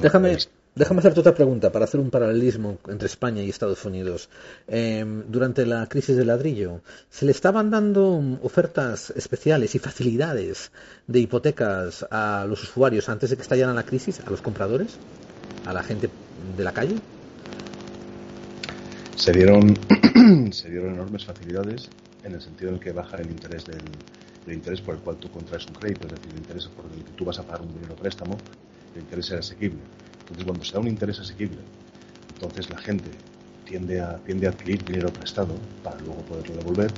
Déjame, 0.00 0.36
déjame 0.76 1.00
hacerte 1.00 1.20
otra 1.20 1.34
pregunta 1.34 1.72
para 1.72 1.86
hacer 1.86 1.98
un 1.98 2.10
paralelismo 2.10 2.78
entre 2.88 3.06
España 3.06 3.42
y 3.42 3.48
Estados 3.48 3.84
Unidos. 3.84 4.28
Em, 4.68 5.24
durante 5.28 5.64
la 5.64 5.86
crisis 5.86 6.16
del 6.16 6.26
ladrillo, 6.26 6.82
¿se 7.10 7.24
le 7.24 7.32
estaban 7.32 7.70
dando 7.70 8.38
ofertas 8.42 9.10
especiales 9.16 9.74
y 9.74 9.78
facilidades 9.78 10.70
de 11.06 11.20
hipotecas 11.20 12.06
a 12.10 12.44
los 12.46 12.62
usuarios 12.62 13.08
antes 13.08 13.30
de 13.30 13.36
que 13.36 13.42
estallara 13.42 13.72
la 13.72 13.84
crisis, 13.84 14.20
a 14.20 14.30
los 14.30 14.42
compradores, 14.42 14.98
a 15.64 15.72
la 15.72 15.82
gente 15.82 16.10
de 16.56 16.64
la 16.64 16.72
calle? 16.72 16.96
Se 19.16 19.32
dieron, 19.32 19.78
se 20.52 20.68
dieron 20.68 20.92
enormes 20.92 21.24
facilidades 21.24 21.88
en 22.22 22.34
el 22.34 22.42
sentido 22.42 22.70
en 22.72 22.78
que 22.78 22.92
baja 22.92 23.16
el 23.16 23.30
interés 23.30 23.64
del, 23.64 23.80
el 24.46 24.52
interés 24.52 24.82
por 24.82 24.94
el 24.94 25.00
cual 25.00 25.16
tú 25.16 25.30
contraes 25.30 25.64
un 25.66 25.74
crédito, 25.74 26.06
es 26.06 26.12
decir, 26.12 26.32
el 26.32 26.38
interés 26.38 26.66
por 26.68 26.84
el 26.84 27.02
que 27.02 27.12
tú 27.12 27.24
vas 27.24 27.38
a 27.38 27.44
pagar 27.44 27.62
un 27.62 27.72
dinero 27.72 27.96
préstamo, 27.96 28.36
el 28.94 29.00
interés 29.00 29.30
es 29.30 29.38
asequible. 29.38 29.80
Entonces, 30.26 30.44
cuando 30.44 30.64
se 30.64 30.72
da 30.72 30.80
un 30.80 30.88
interés 30.88 31.20
asequible, 31.20 31.58
entonces 32.34 32.68
la 32.68 32.78
gente 32.78 33.10
tiende 33.64 34.00
a, 34.00 34.16
tiende 34.24 34.46
a 34.46 34.50
adquirir 34.50 34.84
dinero 34.84 35.10
prestado 35.10 35.54
para 35.84 35.98
luego 36.00 36.16
poderlo 36.22 36.56
devolver 36.56 36.90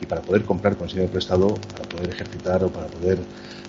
y 0.00 0.06
para 0.06 0.20
poder 0.20 0.42
comprar 0.44 0.76
con 0.76 0.86
ese 0.86 0.96
dinero 0.96 1.12
prestado, 1.12 1.54
para 1.72 1.84
poder 1.84 2.10
ejercitar 2.10 2.62
o 2.64 2.68
para 2.68 2.86
poder, 2.86 3.18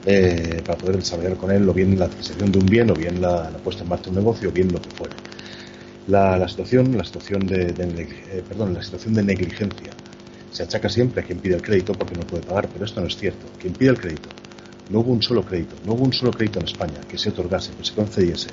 eh, 0.05 0.61
para 0.66 0.78
poder 0.78 0.97
desarrollar 0.97 1.36
con 1.38 1.51
él 1.51 1.68
o 1.70 1.74
bien 1.74 1.97
la 1.97 2.05
adquisición 2.05 2.51
de 2.51 2.59
un 2.59 2.66
bien 2.66 2.89
o 2.89 2.93
bien 2.93 3.22
la, 3.22 3.49
puesta 3.63 3.84
en 3.84 3.89
marcha 3.89 4.05
de 4.05 4.09
un 4.11 4.16
negocio 4.18 4.49
o 4.49 4.51
bien 4.51 4.72
lo 4.72 4.82
que 4.82 4.89
fuere. 4.91 5.13
La, 6.07 6.47
situación, 6.47 6.97
la 6.97 7.03
situación 7.03 7.47
de, 7.47 7.68
eh, 7.70 8.43
perdón, 8.47 8.74
la 8.74 8.84
situación 8.84 9.13
de 9.13 9.24
negligencia 9.24 9.91
se 10.51 10.63
achaca 10.63 10.88
siempre 10.88 11.22
a 11.22 11.26
quien 11.26 11.39
pide 11.39 11.55
el 11.55 11.61
crédito 11.61 11.93
porque 11.93 12.16
no 12.16 12.22
puede 12.22 12.43
pagar, 12.43 12.70
pero 12.70 12.86
esto 12.86 13.01
no 13.01 13.07
es 13.07 13.18
cierto. 13.18 13.45
Quien 13.59 13.74
pide 13.74 13.89
el 13.89 13.97
crédito, 13.97 14.30
no 14.89 14.99
hubo 14.99 15.11
un 15.11 15.22
solo 15.22 15.43
crédito, 15.43 15.76
no 15.86 15.93
hubo 15.93 16.05
un 16.05 16.13
solo 16.13 16.32
crédito 16.32 16.59
en 16.59 16.66
España 16.66 17.01
que 17.09 17.18
se 17.18 17.30
otorgase, 17.30 17.72
que 17.78 17.84
se 17.84 17.93
concediese, 17.93 18.49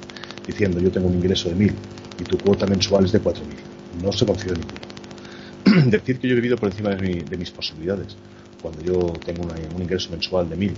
diciendo 0.47 0.81
yo 0.81 0.91
tengo 0.91 1.09
un 1.09 1.15
ingreso 1.15 1.49
de 1.49 1.55
mil 1.55 1.75
y 2.19 2.25
tu 2.25 2.39
cuota 2.39 2.67
mensual 2.67 3.05
es 3.05 3.13
de 3.13 3.21
cuatro 3.21 3.45
mil 3.45 3.73
no 4.01 4.13
se 4.13 4.27
concedió 4.27 4.55
ninguno. 4.55 5.91
Decir 5.91 6.19
que 6.19 6.29
yo 6.29 6.33
he 6.33 6.37
vivido 6.37 6.59
por 6.59 6.71
encima 6.71 6.91
de, 6.91 7.37
mis 7.37 7.51
posibilidades, 7.51 8.17
cuando 8.61 8.83
yo 8.83 9.21
tengo 9.25 9.43
un 9.45 9.83
ingreso 9.83 10.11
mensual 10.11 10.49
de 10.49 10.57
mil 10.57 10.75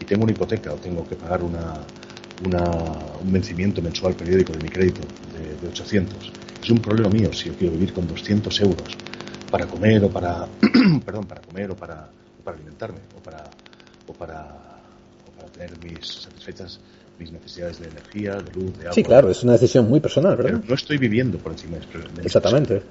y 0.00 0.04
tengo 0.04 0.24
una 0.24 0.32
hipoteca 0.32 0.72
o 0.72 0.76
tengo 0.76 1.06
que 1.08 1.16
pagar 1.16 1.42
una, 1.42 1.80
un 2.42 3.32
vencimiento 3.32 3.80
mensual 3.82 4.14
periódico 4.14 4.52
de 4.52 4.60
mi 4.60 4.68
crédito 4.68 5.00
de, 5.32 5.68
800, 5.68 6.32
es 6.62 6.70
un 6.70 6.80
problema 6.80 7.08
mío 7.08 7.32
si 7.32 7.48
yo 7.48 7.54
quiero 7.54 7.72
vivir 7.72 7.92
con 7.92 8.06
200 8.06 8.60
euros 8.60 8.96
para 9.50 9.66
comer 9.66 10.04
o 10.04 10.10
para, 10.10 10.46
perdón, 11.04 11.26
para 11.26 11.40
comer 11.40 11.70
o 11.70 11.76
para, 11.76 12.08
para 12.44 12.56
alimentarme 12.56 12.98
o 13.16 13.20
para, 13.24 13.44
o 14.06 14.12
para, 14.12 14.42
o 15.26 15.32
para 15.36 15.48
tener 15.50 15.72
mis 15.84 16.06
satisfechas 16.06 16.80
mis 17.18 17.32
necesidades 17.32 17.78
de 17.80 17.88
energía, 17.88 18.36
de 18.36 18.52
luz, 18.52 18.76
de 18.78 18.82
agua. 18.82 18.92
Sí, 18.92 19.02
claro, 19.02 19.30
es 19.30 19.42
una 19.42 19.52
decisión 19.52 19.88
muy 19.88 20.00
personal, 20.00 20.36
¿verdad? 20.36 20.52
Pero 20.52 20.68
no 20.68 20.74
estoy 20.74 20.98
viviendo 20.98 21.38
por 21.38 21.52
encima 21.52 21.78
de, 21.78 21.86
de 21.86 22.22
Exactamente. 22.22 22.82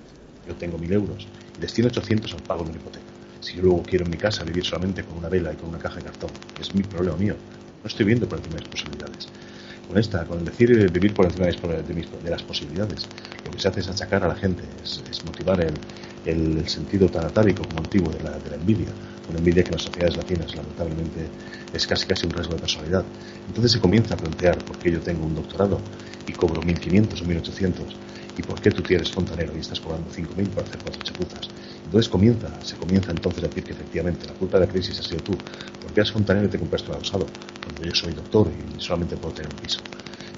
Yo 0.48 0.56
tengo 0.56 0.78
mil 0.78 0.92
euros 0.92 1.28
y 1.58 1.62
destino 1.62 1.88
800 1.88 2.34
al 2.34 2.42
pago 2.42 2.64
de 2.64 2.72
una 2.72 2.80
hipoteca. 2.80 3.06
Si 3.42 3.56
yo 3.56 3.64
luego 3.64 3.84
quiero 3.84 4.06
en 4.06 4.12
mi 4.12 4.18
casa 4.18 4.44
vivir 4.44 4.64
solamente 4.64 5.04
con 5.04 5.18
una 5.18 5.30
vela 5.30 5.52
y 5.52 5.56
con 5.56 5.70
una 5.70 5.80
caja 5.80 5.98
de 5.98 6.04
cartón, 6.04 6.30
es 6.60 6.74
mi 6.74 6.84
problema 6.84 7.18
mío. 7.18 7.36
No 7.84 7.88
estoy 7.88 8.06
viviendo 8.06 8.28
por 8.28 8.38
encima 8.38 8.56
de 8.58 8.62
mis 8.62 8.70
posibilidades. 8.70 9.28
Con 9.88 9.98
esta, 9.98 10.24
con 10.26 10.40
el 10.40 10.46
decir 10.46 10.90
vivir 10.92 11.14
por 11.14 11.26
encima 11.26 11.48
de, 11.48 12.30
las 12.30 12.44
posibilidades, 12.44 13.08
lo 13.46 13.52
que 13.52 13.60
se 13.60 13.68
hace 13.68 13.82
es 13.82 13.90
achacar 13.90 14.24
a 14.24 14.28
la 14.28 14.36
gente, 14.36 14.64
es, 14.84 15.26
motivar 15.26 15.60
el, 15.60 15.74
el, 16.26 16.68
sentido 16.70 17.10
tan 17.10 17.26
atávico 17.26 17.64
como 17.64 17.80
antiguo 17.80 18.12
de 18.12 18.24
la, 18.24 18.32
de 18.32 18.52
la 18.52 18.56
envidia 18.56 18.88
una 19.32 19.40
envidia 19.40 19.64
que 19.64 19.70
en 19.70 19.76
las 19.76 19.84
sociedades 19.84 20.18
latinas 20.18 20.56
lamentablemente 20.56 21.28
es 21.74 21.88
casi 21.88 22.06
casi 22.06 22.26
un 22.26 22.34
rasgo 22.34 22.54
de 22.56 22.60
personalidad. 22.60 23.06
Entonces 23.48 23.72
se 23.72 23.80
comienza 23.80 24.16
a 24.16 24.18
plantear 24.18 24.60
por 24.60 24.78
qué 24.78 24.92
yo 24.92 25.00
tengo 25.00 25.26
un 25.26 25.36
doctorado 25.36 25.80
y 26.28 26.34
cobro 26.34 26.62
1.500 26.62 27.22
o 27.22 27.26
1.800 27.26 27.96
y 28.38 28.44
por 28.44 28.60
qué 28.60 28.72
tú 28.72 28.82
tienes 28.82 29.12
fontanero 29.12 29.56
y 29.56 29.60
estás 29.60 29.80
cobrando 29.80 30.10
5.000 30.10 30.50
para 30.50 30.68
hacer 30.68 30.80
cuatro 30.80 31.02
chapuzas. 31.04 31.50
Entonces 31.86 32.10
comienza, 32.10 32.64
se 32.64 32.76
comienza 32.76 33.12
entonces 33.12 33.44
a 33.44 33.48
decir 33.48 33.64
que 33.64 33.74
efectivamente 33.74 34.28
la 34.28 34.34
culpa 34.34 34.60
de 34.60 34.66
la 34.66 34.72
crisis 34.72 35.00
ha 35.00 35.04
sido 35.04 35.22
tú, 35.22 35.38
porque 35.82 36.00
eres 36.02 36.12
fontanero 36.12 36.48
y 36.48 36.50
te 36.50 36.60
compraste 36.60 36.90
un 36.90 36.96
adosado, 36.96 37.28
cuando 37.64 37.84
yo 37.84 37.94
soy 37.94 38.14
doctor 38.14 38.52
y 38.52 38.80
solamente 38.80 39.18
puedo 39.18 39.34
tener 39.34 39.52
un 39.52 39.58
piso. 39.58 39.82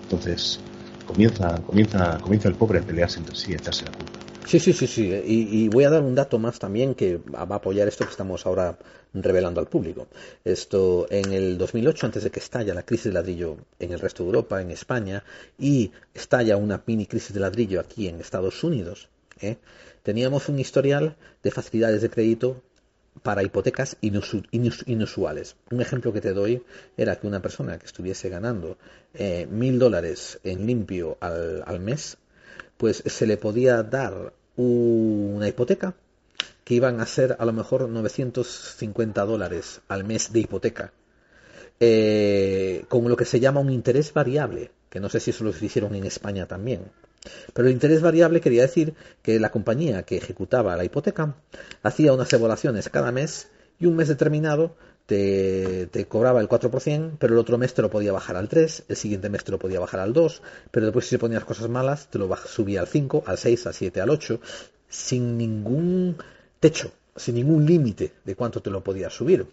Entonces 0.01 0.59
comienza, 1.05 1.61
comienza, 1.61 2.19
comienza 2.19 2.47
el 2.47 2.55
pobre 2.55 2.79
a 2.79 2.83
pelearse 2.83 3.19
entre 3.19 3.35
sí, 3.35 3.53
a 3.53 3.57
echarse 3.57 3.85
la 3.85 3.91
culpa. 3.91 4.12
Sí, 4.45 4.59
sí, 4.59 4.73
sí, 4.73 4.87
sí. 4.87 5.21
Y, 5.25 5.69
voy 5.69 5.83
a 5.83 5.89
dar 5.89 6.01
un 6.01 6.15
dato 6.15 6.37
más 6.37 6.59
también 6.59 6.95
que 6.95 7.17
va 7.17 7.41
a 7.41 7.55
apoyar 7.55 7.87
esto 7.87 8.03
que 8.05 8.11
estamos 8.11 8.45
ahora 8.45 8.77
revelando 9.13 9.59
al 9.59 9.67
público. 9.67 10.07
Esto, 10.43 11.07
en 11.09 11.31
el 11.31 11.57
2008, 11.57 12.07
antes 12.07 12.23
de 12.23 12.31
que 12.31 12.39
estalla 12.39 12.73
la 12.73 12.83
crisis 12.83 13.05
de 13.05 13.13
ladrillo 13.13 13.57
en 13.79 13.93
el 13.93 13.99
resto 13.99 14.23
de 14.23 14.27
Europa, 14.27 14.61
en 14.61 14.71
España, 14.71 15.23
y 15.57 15.91
estalla 16.13 16.57
una 16.57 16.81
mini 16.85 17.05
crisis 17.05 17.33
de 17.33 17.39
ladrillo 17.39 17.79
aquí 17.79 18.07
en 18.07 18.19
Estados 18.19 18.63
Unidos, 18.63 19.09
¿eh? 19.39 19.57
teníamos 20.03 20.49
un 20.49 20.59
historial 20.59 21.15
de 21.41 21.51
facilidades 21.51 22.01
de 22.01 22.09
crédito 22.09 22.61
para 23.21 23.43
hipotecas 23.43 23.97
inusuales. 24.01 25.55
Un 25.71 25.81
ejemplo 25.81 26.11
que 26.11 26.21
te 26.21 26.33
doy 26.33 26.63
era 26.97 27.15
que 27.15 27.27
una 27.27 27.41
persona 27.41 27.77
que 27.77 27.85
estuviese 27.85 28.29
ganando 28.29 28.77
eh, 29.13 29.47
mil 29.49 29.77
dólares 29.79 30.39
en 30.43 30.65
limpio 30.65 31.17
al, 31.21 31.63
al 31.65 31.79
mes 31.79 32.17
pues 32.83 33.01
se 33.05 33.25
le 33.25 33.37
podía 33.37 33.81
dar 33.81 34.33
una 34.57 35.47
hipoteca 35.47 35.95
que 36.65 36.73
iban 36.73 36.99
a 36.99 37.05
ser 37.05 37.37
a 37.39 37.45
lo 37.45 37.53
mejor 37.53 37.87
950 37.87 39.23
dólares 39.23 39.79
al 39.87 40.03
mes 40.03 40.33
de 40.33 40.41
hipoteca, 40.41 40.91
eh, 41.79 42.83
con 42.89 43.07
lo 43.07 43.15
que 43.15 43.23
se 43.23 43.39
llama 43.39 43.61
un 43.61 43.69
interés 43.69 44.11
variable, 44.11 44.71
que 44.89 44.99
no 44.99 45.07
sé 45.07 45.21
si 45.21 45.29
eso 45.29 45.45
lo 45.45 45.51
hicieron 45.51 45.95
en 45.95 46.03
España 46.03 46.45
también. 46.45 46.81
Pero 47.53 47.69
el 47.69 47.73
interés 47.73 48.01
variable 48.01 48.41
quería 48.41 48.63
decir 48.63 48.95
que 49.21 49.39
la 49.39 49.49
compañía 49.49 50.03
que 50.03 50.17
ejecutaba 50.17 50.75
la 50.75 50.83
hipoteca 50.83 51.37
hacía 51.83 52.11
unas 52.11 52.33
evaluaciones 52.33 52.89
cada 52.89 53.13
mes 53.13 53.47
y 53.79 53.85
un 53.85 53.95
mes 53.95 54.09
determinado 54.09 54.75
te, 55.05 56.05
cobraba 56.07 56.39
el 56.39 56.47
4%, 56.47 57.17
pero 57.19 57.33
el 57.33 57.39
otro 57.39 57.57
mes 57.57 57.73
te 57.73 57.81
lo 57.81 57.89
podía 57.89 58.11
bajar 58.11 58.35
al 58.35 58.47
3, 58.47 58.85
el 58.87 58.95
siguiente 58.95 59.29
mes 59.29 59.43
te 59.43 59.51
lo 59.51 59.59
podía 59.59 59.79
bajar 59.79 59.99
al 59.99 60.13
2, 60.13 60.41
pero 60.71 60.85
después 60.85 61.05
si 61.05 61.11
se 61.11 61.19
ponías 61.19 61.43
cosas 61.43 61.69
malas 61.69 62.07
te 62.09 62.19
lo 62.19 62.33
subía 62.37 62.81
al 62.81 62.87
5, 62.87 63.23
al 63.25 63.37
6, 63.37 63.67
al 63.67 63.73
7, 63.73 64.01
al 64.01 64.09
8, 64.09 64.39
sin 64.87 65.37
ningún 65.37 66.17
techo, 66.59 66.91
sin 67.15 67.35
ningún 67.35 67.65
límite 67.65 68.13
de 68.23 68.35
cuánto 68.35 68.61
te 68.61 68.69
lo 68.69 68.83
podía 68.83 69.09
subir. 69.09 69.47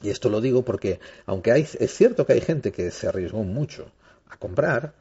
Y 0.00 0.10
esto 0.10 0.28
lo 0.28 0.40
digo 0.40 0.64
porque, 0.64 1.00
aunque 1.26 1.50
hay, 1.50 1.66
es 1.78 1.92
cierto 1.92 2.24
que 2.24 2.34
hay 2.34 2.40
gente 2.40 2.70
que 2.70 2.90
se 2.90 3.08
arriesgó 3.08 3.42
mucho 3.42 3.90
a 4.30 4.36
comprar, 4.36 4.94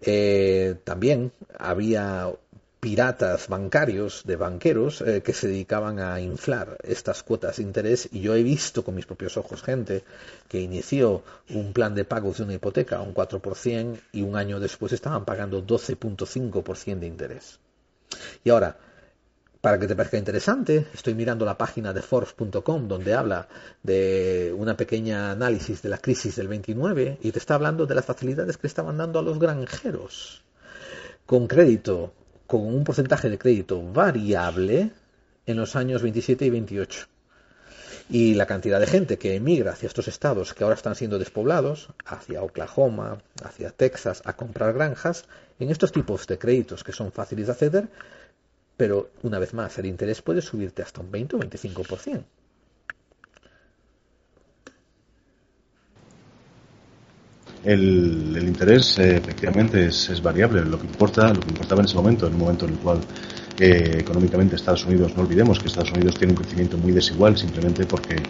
eh, 0.00 0.76
también 0.84 1.32
había 1.58 2.32
piratas 2.80 3.48
bancarios, 3.48 4.22
de 4.24 4.36
banqueros, 4.36 5.00
eh, 5.00 5.22
que 5.22 5.32
se 5.32 5.48
dedicaban 5.48 5.98
a 5.98 6.20
inflar 6.20 6.76
estas 6.84 7.22
cuotas 7.22 7.56
de 7.56 7.62
interés 7.62 8.08
y 8.12 8.20
yo 8.20 8.34
he 8.34 8.42
visto 8.42 8.84
con 8.84 8.94
mis 8.94 9.06
propios 9.06 9.36
ojos 9.36 9.62
gente 9.62 10.04
que 10.48 10.60
inició 10.60 11.22
un 11.50 11.72
plan 11.72 11.94
de 11.94 12.04
pagos 12.04 12.38
de 12.38 12.44
una 12.44 12.54
hipoteca 12.54 12.98
a 12.98 13.02
un 13.02 13.14
4% 13.14 14.00
y 14.12 14.22
un 14.22 14.36
año 14.36 14.60
después 14.60 14.92
estaban 14.92 15.24
pagando 15.24 15.66
12.5% 15.66 16.98
de 16.98 17.06
interés. 17.06 17.58
Y 18.44 18.50
ahora, 18.50 18.76
para 19.60 19.80
que 19.80 19.88
te 19.88 19.96
parezca 19.96 20.18
interesante, 20.18 20.86
estoy 20.94 21.14
mirando 21.14 21.44
la 21.44 21.58
página 21.58 21.92
de 21.92 22.02
Forbes.com 22.02 22.86
donde 22.86 23.14
habla 23.14 23.48
de 23.82 24.54
una 24.56 24.76
pequeña 24.76 25.32
análisis 25.32 25.82
de 25.82 25.88
la 25.88 25.98
crisis 25.98 26.36
del 26.36 26.46
29 26.46 27.18
y 27.20 27.32
te 27.32 27.38
está 27.38 27.54
hablando 27.54 27.86
de 27.86 27.94
las 27.94 28.04
facilidades 28.04 28.58
que 28.58 28.68
estaban 28.68 28.98
dando 28.98 29.18
a 29.18 29.22
los 29.22 29.38
granjeros 29.38 30.44
con 31.26 31.48
crédito 31.48 32.12
con 32.46 32.62
un 32.62 32.84
porcentaje 32.84 33.28
de 33.28 33.38
crédito 33.38 33.82
variable 33.82 34.90
en 35.46 35.56
los 35.56 35.76
años 35.76 36.02
27 36.02 36.44
y 36.44 36.50
28. 36.50 37.06
Y 38.08 38.34
la 38.34 38.46
cantidad 38.46 38.78
de 38.78 38.86
gente 38.86 39.18
que 39.18 39.34
emigra 39.34 39.72
hacia 39.72 39.88
estos 39.88 40.06
estados 40.06 40.54
que 40.54 40.62
ahora 40.62 40.76
están 40.76 40.94
siendo 40.94 41.18
despoblados, 41.18 41.88
hacia 42.04 42.42
Oklahoma, 42.42 43.18
hacia 43.42 43.70
Texas, 43.70 44.22
a 44.24 44.34
comprar 44.34 44.74
granjas, 44.74 45.24
en 45.58 45.70
estos 45.70 45.90
tipos 45.90 46.26
de 46.26 46.38
créditos 46.38 46.84
que 46.84 46.92
son 46.92 47.10
fáciles 47.10 47.46
de 47.46 47.52
acceder, 47.52 47.88
pero 48.76 49.10
una 49.22 49.38
vez 49.38 49.54
más, 49.54 49.78
el 49.78 49.86
interés 49.86 50.22
puede 50.22 50.42
subirte 50.42 50.82
hasta 50.82 51.00
un 51.00 51.10
20 51.10 51.36
o 51.36 51.38
25%. 51.40 52.24
El, 57.66 58.44
interés 58.46 58.96
eh, 59.00 59.16
efectivamente 59.16 59.86
es, 59.86 60.22
variable. 60.22 60.64
Lo 60.64 60.78
que 60.78 60.86
importa, 60.86 61.34
lo 61.34 61.40
que 61.40 61.48
importaba 61.48 61.80
en 61.80 61.86
ese 61.86 61.96
momento, 61.96 62.28
en 62.28 62.34
un 62.34 62.38
momento 62.38 62.64
en 62.64 62.74
el 62.74 62.78
cual 62.78 63.00
eh, 63.58 63.96
económicamente 63.98 64.54
Estados 64.54 64.86
Unidos, 64.86 65.16
no 65.16 65.22
olvidemos 65.22 65.58
que 65.58 65.66
Estados 65.66 65.90
Unidos 65.90 66.14
tiene 66.16 66.32
un 66.32 66.36
crecimiento 66.36 66.78
muy 66.78 66.92
desigual 66.92 67.36
simplemente 67.36 67.84
porque 67.84 68.22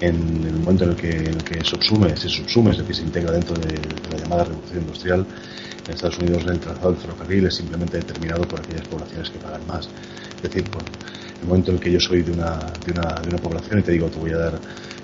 en 0.00 0.44
el 0.46 0.52
momento 0.60 0.84
en 0.84 0.90
el 0.90 0.96
que, 0.96 1.10
en 1.10 1.34
el 1.34 1.42
que 1.42 1.64
subsume, 1.64 2.16
se 2.16 2.28
subsume, 2.28 2.70
es 2.70 2.78
decir, 2.78 2.94
se 2.94 3.02
integra 3.02 3.32
dentro 3.32 3.56
de, 3.56 3.74
la 4.12 4.22
llamada 4.22 4.44
revolución 4.44 4.82
industrial, 4.82 5.26
en 5.88 5.92
Estados 5.92 6.18
Unidos 6.18 6.44
el 6.46 6.60
trazado 6.60 6.92
del 6.92 7.00
ferrocarril 7.00 7.46
es 7.46 7.54
simplemente 7.56 7.96
determinado 7.96 8.46
por 8.46 8.60
aquellas 8.60 8.86
poblaciones 8.86 9.30
que 9.30 9.38
pagan 9.38 9.66
más. 9.66 9.88
Es 10.36 10.42
decir, 10.42 10.62
por 10.70 10.82
el 11.42 11.48
momento 11.48 11.72
en 11.72 11.78
el 11.78 11.82
que 11.82 11.90
yo 11.90 11.98
soy 11.98 12.22
de 12.22 12.30
una, 12.30 12.56
de 12.84 12.92
una, 12.92 13.20
de 13.20 13.28
una 13.30 13.38
población 13.38 13.80
y 13.80 13.82
te 13.82 13.90
digo, 13.90 14.06
te 14.06 14.18
voy 14.20 14.30
a 14.30 14.38
dar 14.38 14.60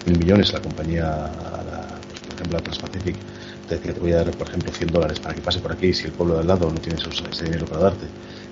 mil 0.06 0.18
millones 0.18 0.50
a 0.50 0.58
la 0.58 0.62
compañía, 0.62 1.06
a 1.06 1.64
la, 1.64 1.86
pues, 2.08 2.20
por 2.20 2.34
ejemplo, 2.34 2.58
a 2.58 2.60
Transpacific, 2.60 3.16
te 3.68 3.76
decía, 3.76 3.94
te 3.94 4.00
voy 4.00 4.12
a 4.12 4.16
dar, 4.16 4.30
por 4.32 4.48
ejemplo, 4.48 4.72
100 4.72 4.92
dólares 4.92 5.20
para 5.20 5.34
que 5.34 5.40
pase 5.40 5.60
por 5.60 5.72
aquí, 5.72 5.92
si 5.92 6.06
el 6.06 6.12
pueblo 6.12 6.34
de 6.34 6.40
al 6.40 6.46
lado 6.46 6.70
no 6.70 6.80
tiene 6.80 6.98
ese 6.98 7.44
dinero 7.44 7.66
para 7.66 7.82
darte, 7.82 8.06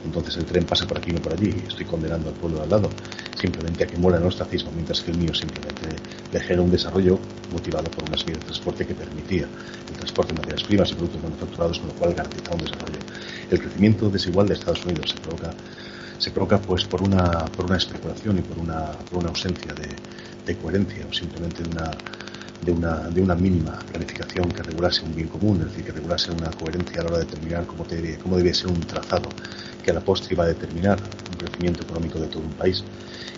entonces 0.04 0.36
el 0.36 0.44
tren 0.44 0.64
pasa 0.64 0.86
por 0.86 0.98
aquí 0.98 1.10
y 1.10 1.14
no 1.14 1.20
por 1.20 1.32
allí, 1.32 1.54
estoy 1.66 1.84
condenando 1.84 2.28
al 2.28 2.34
pueblo 2.34 2.58
de 2.58 2.64
al 2.64 2.70
lado 2.70 2.90
simplemente 3.34 3.84
a 3.84 3.86
que 3.86 3.96
muera 3.96 4.18
el 4.18 4.24
ostracismo, 4.24 4.70
mientras 4.72 5.00
que 5.02 5.10
el 5.10 5.18
mío 5.18 5.34
simplemente 5.34 5.88
le 6.32 6.40
genera 6.40 6.62
un 6.62 6.70
desarrollo 6.70 7.18
motivado 7.52 7.90
por 7.90 8.08
una 8.08 8.16
serie 8.16 8.34
de 8.34 8.40
transporte 8.40 8.86
que 8.86 8.94
permitía 8.94 9.46
el 9.88 9.96
transporte 9.96 10.32
de 10.32 10.40
materias 10.40 10.64
primas 10.64 10.90
y 10.90 10.94
productos 10.94 11.22
manufacturados, 11.22 11.78
con 11.78 11.88
lo 11.88 11.94
cual 11.94 12.14
garantizaba 12.14 12.56
un 12.56 12.62
desarrollo. 12.62 12.98
El 13.50 13.60
crecimiento 13.60 14.08
desigual 14.08 14.48
de 14.48 14.54
Estados 14.54 14.84
Unidos 14.84 15.10
se 15.10 15.16
provoca 15.18 15.50
se 16.20 16.30
provoca 16.30 16.58
pues 16.58 16.84
por 16.84 17.02
una, 17.02 17.46
por 17.56 17.64
una 17.64 17.78
especulación 17.78 18.38
y 18.38 18.42
por 18.42 18.58
una, 18.58 18.92
por 19.10 19.20
una 19.20 19.30
ausencia 19.30 19.72
de, 19.72 19.88
de 20.44 20.56
coherencia 20.58 21.06
o 21.08 21.12
simplemente 21.14 21.62
de 21.62 21.70
una, 21.70 21.92
de 22.62 22.72
una, 22.72 23.08
de 23.08 23.22
una 23.22 23.34
mínima 23.34 23.78
planificación 23.90 24.50
que 24.50 24.62
regulase 24.62 25.04
un 25.04 25.14
bien 25.14 25.28
común, 25.28 25.60
es 25.60 25.66
decir, 25.66 25.84
que 25.84 25.92
regulase 25.92 26.30
una 26.30 26.50
coherencia 26.50 27.00
a 27.00 27.04
la 27.04 27.10
hora 27.10 27.18
de 27.18 27.24
determinar 27.24 27.66
cómo, 27.66 27.84
debía, 27.84 28.18
cómo 28.18 28.36
debía 28.36 28.54
ser 28.54 28.68
un 28.68 28.80
trazado 28.80 29.28
que 29.82 29.90
a 29.90 29.94
la 29.94 30.00
postre 30.00 30.34
iba 30.34 30.44
a 30.44 30.48
determinar 30.48 30.98
un 30.98 31.36
crecimiento 31.38 31.82
económico 31.82 32.18
de 32.18 32.26
todo 32.26 32.42
un 32.42 32.52
país. 32.52 32.84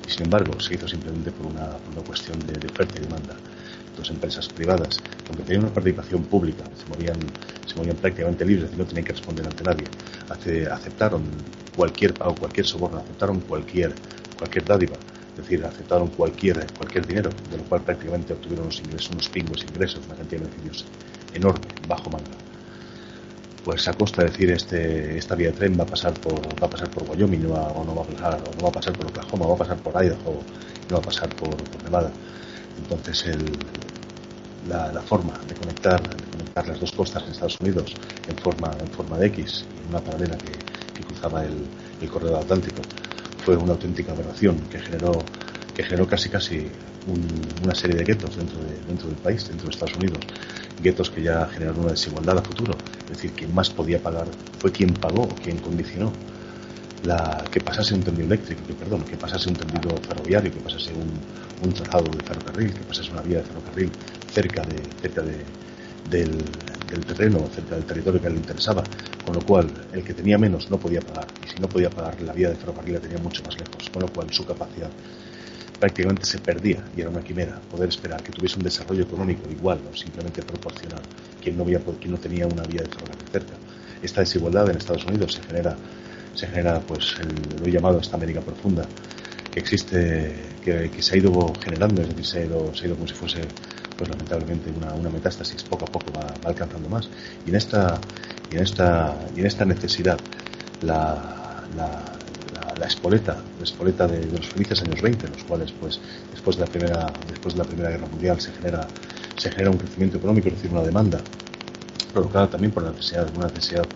Y 0.07 0.11
sin 0.11 0.25
embargo, 0.25 0.59
se 0.61 0.75
hizo 0.75 0.89
simplemente 0.89 1.31
por 1.31 1.47
una, 1.47 1.67
por 1.79 1.93
una 1.93 2.03
cuestión 2.03 2.39
de, 2.47 2.55
de 2.55 2.67
oferta 2.67 2.99
y 2.99 3.03
demanda 3.03 3.35
dos 3.97 4.11
empresas 4.11 4.49
privadas, 4.49 5.01
aunque 5.29 5.45
tenían 5.45 5.65
una 5.65 5.75
participación 5.75 6.25
pública, 6.25 6.65
se 6.77 6.87
movían, 6.89 7.19
se 7.67 7.77
movían 7.77 7.97
prácticamente 7.97 8.45
libres, 8.45 8.71
y 8.75 8.77
no 8.77 8.85
tenían 8.85 9.05
que 9.05 9.13
responder 9.13 9.47
ante 9.47 9.65
nadie. 9.65 9.85
aceptaron 10.71 11.23
cualquier 11.77 12.15
pago, 12.15 12.35
cualquier 12.35 12.67
soborno, 12.67 12.99
aceptaron 12.99 13.41
cualquier, 13.41 13.93
cualquier 14.39 14.65
dádiva, 14.65 14.97
es 15.33 15.37
decir, 15.37 15.65
aceptaron 15.65 16.09
cualquier, 16.09 16.67
cualquier 16.75 17.07
dinero, 17.07 17.31
de 17.51 17.57
lo 17.57 17.65
cual 17.65 17.83
prácticamente 17.83 18.33
obtuvieron 18.33 18.67
unos 18.67 18.79
ingresos, 18.81 19.11
unos 19.11 19.29
pingos 19.29 19.63
ingresos, 19.65 20.05
una 20.07 20.17
cantidad 20.17 20.43
de 20.43 20.47
beneficios 20.49 20.85
enorme, 21.35 21.67
bajo 21.89 22.11
manga. 22.11 22.37
Pues 23.65 23.87
a 23.87 23.95
costa 23.95 24.23
de 24.23 24.31
decir 24.31 24.51
este, 24.51 25.17
esta 25.17 25.35
vía 25.37 25.51
de 25.51 25.57
tren 25.57 25.79
va 25.79 25.85
a 25.85 25.87
pasar 25.87 26.13
por, 26.15 26.35
va 26.61 26.67
a 26.67 26.71
pasar 26.71 26.91
por 26.91 27.09
Wyoming, 27.09 27.45
no 27.45 27.51
va, 27.51 27.69
o 27.69 27.85
no 27.85 27.95
va 27.95 28.03
a 28.03 28.07
pasar, 28.07 28.35
o 28.35 28.57
no 28.57 28.63
va 28.63 28.69
a 28.69 28.73
pasar 28.73 28.93
por 28.93 29.07
Oklahoma, 29.07 29.47
va 29.47 29.55
a 29.55 29.59
pasar 29.59 29.77
por 29.79 30.05
Idaho, 30.05 30.43
no 30.91 30.97
va 30.97 30.99
a 30.99 31.03
pasar 31.03 31.29
por 31.37 31.57
Nevada 31.85 32.11
entonces, 32.79 33.27
el, 33.27 33.45
la, 34.69 35.01
forma 35.03 35.39
de 35.49 35.55
conectar, 35.55 36.01
de 36.03 36.25
conectar 36.31 36.69
las 36.69 36.81
dos 36.81 36.93
costas 36.93 37.23
en 37.25 37.31
Estados 37.31 37.61
Unidos 37.61 37.95
en 38.29 38.37
forma, 38.37 38.71
en 38.81 38.89
forma 38.89 39.19
de 39.19 39.27
X, 39.27 39.65
en 39.83 39.91
una 39.91 40.01
paralela 40.01 40.37
que, 40.39 40.53
cruzaba 41.03 41.45
el, 41.45 41.65
el, 42.01 42.09
corredor 42.09 42.41
atlántico, 42.41 42.81
fue 43.45 43.57
una 43.57 43.73
auténtica 43.73 44.13
aberración 44.13 44.57
que 44.71 44.79
generó, 44.79 45.13
que 45.75 45.83
generó 45.83 46.07
casi 46.07 46.29
casi 46.29 46.67
una 47.65 47.75
serie 47.75 47.97
de 47.97 48.05
guetos 48.05 48.37
dentro, 48.37 48.59
de, 48.61 48.77
dentro 48.87 49.09
del 49.09 49.17
país, 49.17 49.49
dentro 49.49 49.67
de 49.67 49.73
Estados 49.73 49.97
Unidos. 49.97 50.19
Guetos 50.81 51.11
que 51.11 51.23
ya 51.23 51.47
generaron 51.47 51.83
una 51.83 51.93
desigualdad 51.93 52.39
a 52.39 52.43
futuro. 52.43 52.75
Es 53.05 53.17
decir, 53.17 53.33
quien 53.33 53.55
más 53.55 53.71
podía 53.71 54.01
pagar 54.01 54.27
fue 54.59 54.71
quien 54.71 54.95
pagó, 54.95 55.29
quien 55.43 55.59
condicionó 55.59 56.13
la, 57.05 57.45
que 57.51 57.61
pasase 57.61 57.95
un 57.95 58.03
tendido 58.03 58.27
eléctrico, 58.27 58.63
que, 58.67 58.75
perdón, 58.75 59.03
que 59.03 59.17
pasase 59.17 59.49
un 59.49 59.57
tendido 59.57 59.97
ferroviario, 59.97 60.53
que 60.53 60.61
pasase 60.61 60.93
un, 60.93 61.11
un 61.67 61.75
trazado 61.75 62.11
de 62.11 62.23
ferrocarril, 62.23 62.73
que 62.73 62.81
pasase 62.81 63.11
una 63.11 63.23
vía 63.23 63.39
de 63.39 63.45
ferrocarril 63.45 63.91
cerca, 64.33 64.63
de, 64.63 64.83
cerca 65.01 65.23
de, 65.23 65.39
del, 66.11 66.31
terreno, 67.01 67.49
cerca 67.55 67.75
del 67.75 67.85
territorio 67.85 68.21
que 68.21 68.31
le 68.31 68.37
interesaba, 68.37 68.85
con 69.25 69.35
lo 69.35 69.43
cual 69.43 69.71
el 69.93 70.03
que 70.05 70.15
tenía 70.15 70.39
menos 70.39 70.71
no 70.71 70.79
podía 70.79 71.01
pagar, 71.01 71.27
y 71.45 71.49
si 71.49 71.59
no 71.61 71.67
podía 71.67 71.91
pagar 71.91 72.21
la 72.21 72.33
vía 72.33 72.51
de 72.51 72.57
ferrocarril 72.57 72.95
la 72.95 73.01
tenía 73.01 73.19
mucho 73.19 73.43
más 73.43 73.59
lejos, 73.59 73.91
con 73.91 74.03
lo 74.03 74.09
cual 74.09 74.33
su 74.33 74.45
capacidad 74.45 74.91
prácticamente 75.83 76.25
se 76.25 76.39
perdía 76.39 76.81
y 76.97 77.01
era 77.01 77.11
una 77.11 77.25
quimera. 77.25 77.59
Poder 77.69 77.89
esperar 77.89 78.23
que 78.23 78.31
tuviese 78.31 78.57
un 78.57 78.63
desarrollo 78.63 79.03
económico 79.03 79.51
igual 79.51 79.81
o 79.93 79.97
simplemente 79.97 80.41
proporcional 80.43 81.01
quien 81.43 81.57
no, 81.57 81.65
había, 81.65 81.81
quien 81.81 82.13
no 82.13 82.19
tenía 82.19 82.47
una 82.47 82.63
vía 82.63 82.83
de 82.83 82.89
ferrocarril 82.89 83.27
cerca. 83.33 83.55
Esta 84.01 84.21
desigualdad 84.21 84.71
en 84.71 84.77
Estados 84.77 85.05
Unidos 85.05 85.33
se 85.33 85.43
genera, 85.43 85.77
se 86.35 86.47
genera 86.47 86.79
pues 86.79 87.17
lo 87.61 87.67
he 87.67 87.73
llamado 87.73 87.99
esta 87.99 88.17
América 88.17 88.41
profunda, 88.41 88.87
que 89.53 89.59
existe, 89.59 90.35
que, 90.65 91.03
se 91.03 91.15
ha 91.15 91.19
ido 91.19 91.53
generando, 91.61 92.03
es 92.03 92.09
decir, 92.09 92.27
se 92.27 92.39
ha 92.39 92.45
ido, 92.45 92.73
se 92.77 92.85
ha 92.85 92.87
ido 92.87 92.95
como 92.95 93.09
si 93.09 93.15
fuese, 93.15 93.41
pues 94.03 94.11
lamentablemente, 94.11 94.69
una, 94.73 94.95
una 94.95 95.11
metástasis, 95.11 95.63
poco 95.63 95.85
a 95.85 95.87
poco 95.87 96.11
va, 96.13 96.27
alcanzando 96.43 96.89
más. 96.89 97.09
Y 97.47 97.51
en 97.51 97.55
esta, 97.55 98.01
y 98.51 98.57
en 98.57 98.63
esta, 98.65 99.15
y 99.37 99.41
en 99.41 99.47
esta 99.47 99.65
necesidad, 99.65 100.19
la, 100.81 101.63
la, 101.77 102.03
la, 102.77 102.87
espoleta, 102.87 103.37
la 103.59 103.63
espoleta 103.63 104.09
de, 104.09 104.27
los 104.27 104.49
felices 104.49 104.83
años 104.83 105.01
20, 105.01 105.27
en 105.27 105.33
los 105.35 105.45
cuales, 105.45 105.71
pues, 105.71 106.01
después 106.33 106.57
de 106.57 106.65
la 106.65 106.69
primera, 106.69 107.13
después 107.29 107.55
de 107.55 107.59
la 107.59 107.65
primera 107.65 107.91
guerra 107.91 108.09
mundial 108.09 108.41
se 108.41 108.51
genera, 108.51 108.89
se 109.37 109.53
genera 109.53 109.71
un 109.71 109.79
crecimiento 109.79 110.17
económico, 110.19 110.49
es 110.49 110.55
decir, 110.55 110.73
una 110.73 110.83
demanda 110.83 111.21
provocada 112.13 112.49
también 112.49 112.73
por 112.73 112.83
la 112.83 112.91
necesidad, 112.91 113.29
una 113.37 113.47
necesidad 113.47 113.87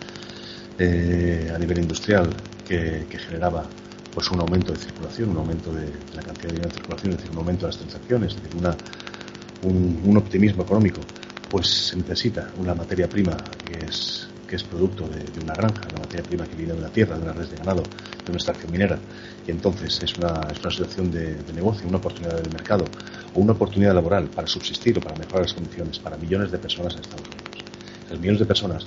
eh, 0.79 1.53
a 1.53 1.59
nivel 1.59 1.79
industrial 1.79 2.31
que, 2.65 3.07
que 3.11 3.19
generaba 3.19 3.65
pues 4.17 4.31
un 4.31 4.41
aumento 4.41 4.73
de 4.73 4.79
circulación, 4.79 5.29
un 5.31 5.37
aumento 5.37 5.71
de, 5.73 5.93
la 6.15 6.23
cantidad 6.23 6.45
de 6.45 6.53
dinero 6.53 6.69
en 6.71 6.75
circulación, 6.75 7.11
es 7.11 7.19
decir, 7.19 7.33
un 7.33 7.39
aumento 7.39 7.67
de 7.67 7.73
las 7.73 7.77
transacciones, 7.77 8.35
es 8.35 8.43
decir, 8.43 8.57
una, 8.59 8.75
un, 9.63 10.17
optimismo 10.17 10.63
económico, 10.63 11.01
pues 11.51 11.69
se 11.69 11.97
necesita 11.97 12.51
una 12.59 12.75
materia 12.75 13.09
prima 13.09 13.37
que 13.65 13.85
es, 13.85 14.29
que 14.49 14.57
es 14.57 14.63
producto 14.63 15.09
de, 15.09 15.25
una 15.43 15.55
granja, 15.55 15.83
una 15.91 16.01
materia 16.01 16.25
prima 16.25 16.47
que 16.47 16.57
viene 16.57 16.75
de 16.75 16.81
la 16.81 16.89
tierra, 16.89 17.17
de 17.17 17.23
una 17.23 17.33
red 17.33 17.49
de 17.49 17.57
ganado, 17.57 17.83
de 17.83 18.29
una 18.29 18.37
extracción 18.37 18.73
minera, 18.73 18.99
y 19.47 19.51
entonces 19.51 20.03
es 20.03 20.17
una, 20.19 20.49
es 20.51 20.61
una 20.61 20.71
situación 20.71 21.11
de, 21.11 21.35
de 21.35 21.53
negocio, 21.53 21.87
una 21.89 21.99
oportunidad 21.99 22.41
de 22.41 22.51
mercado 22.51 22.85
o 23.35 23.41
una 23.41 23.53
oportunidad 23.53 23.95
laboral 23.95 24.29
para 24.29 24.47
subsistir 24.47 24.99
o 24.99 25.01
para 25.01 25.17
mejorar 25.17 25.43
las 25.43 25.55
condiciones 25.55 25.99
para 25.99 26.17
millones 26.17 26.51
de 26.51 26.59
personas 26.59 26.95
en 26.95 27.01
Estados 27.01 27.27
Unidos. 27.27 27.65
Las 28.11 28.21
millones 28.21 28.41
de 28.41 28.47
personas 28.47 28.87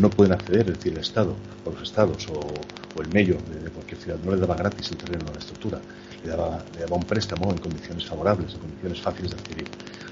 no 0.00 0.10
pueden 0.10 0.32
acceder, 0.32 0.68
es 0.70 0.78
decir, 0.78 0.92
el 0.92 0.98
Estado 0.98 1.34
o 1.64 1.70
los 1.70 1.82
Estados 1.82 2.26
o, 2.28 3.00
el 3.00 3.08
medio 3.08 3.34
de, 3.34 3.70
cualquier 3.70 3.98
ciudad 4.00 4.18
no 4.22 4.32
le 4.32 4.38
daba 4.38 4.54
gratis 4.54 4.90
el 4.90 4.98
terreno 4.98 5.24
a 5.30 5.32
la 5.32 5.38
estructura, 5.38 5.80
le 6.24 6.30
daba, 6.30 6.64
le 6.74 6.80
daba 6.80 6.96
un 6.96 7.04
préstamo 7.04 7.50
en 7.52 7.58
condiciones 7.58 8.04
favorables, 8.06 8.54
en 8.54 8.60
condiciones 8.60 9.00
fáciles 9.00 9.30
de 9.30 9.36
adquirir. 9.38 9.68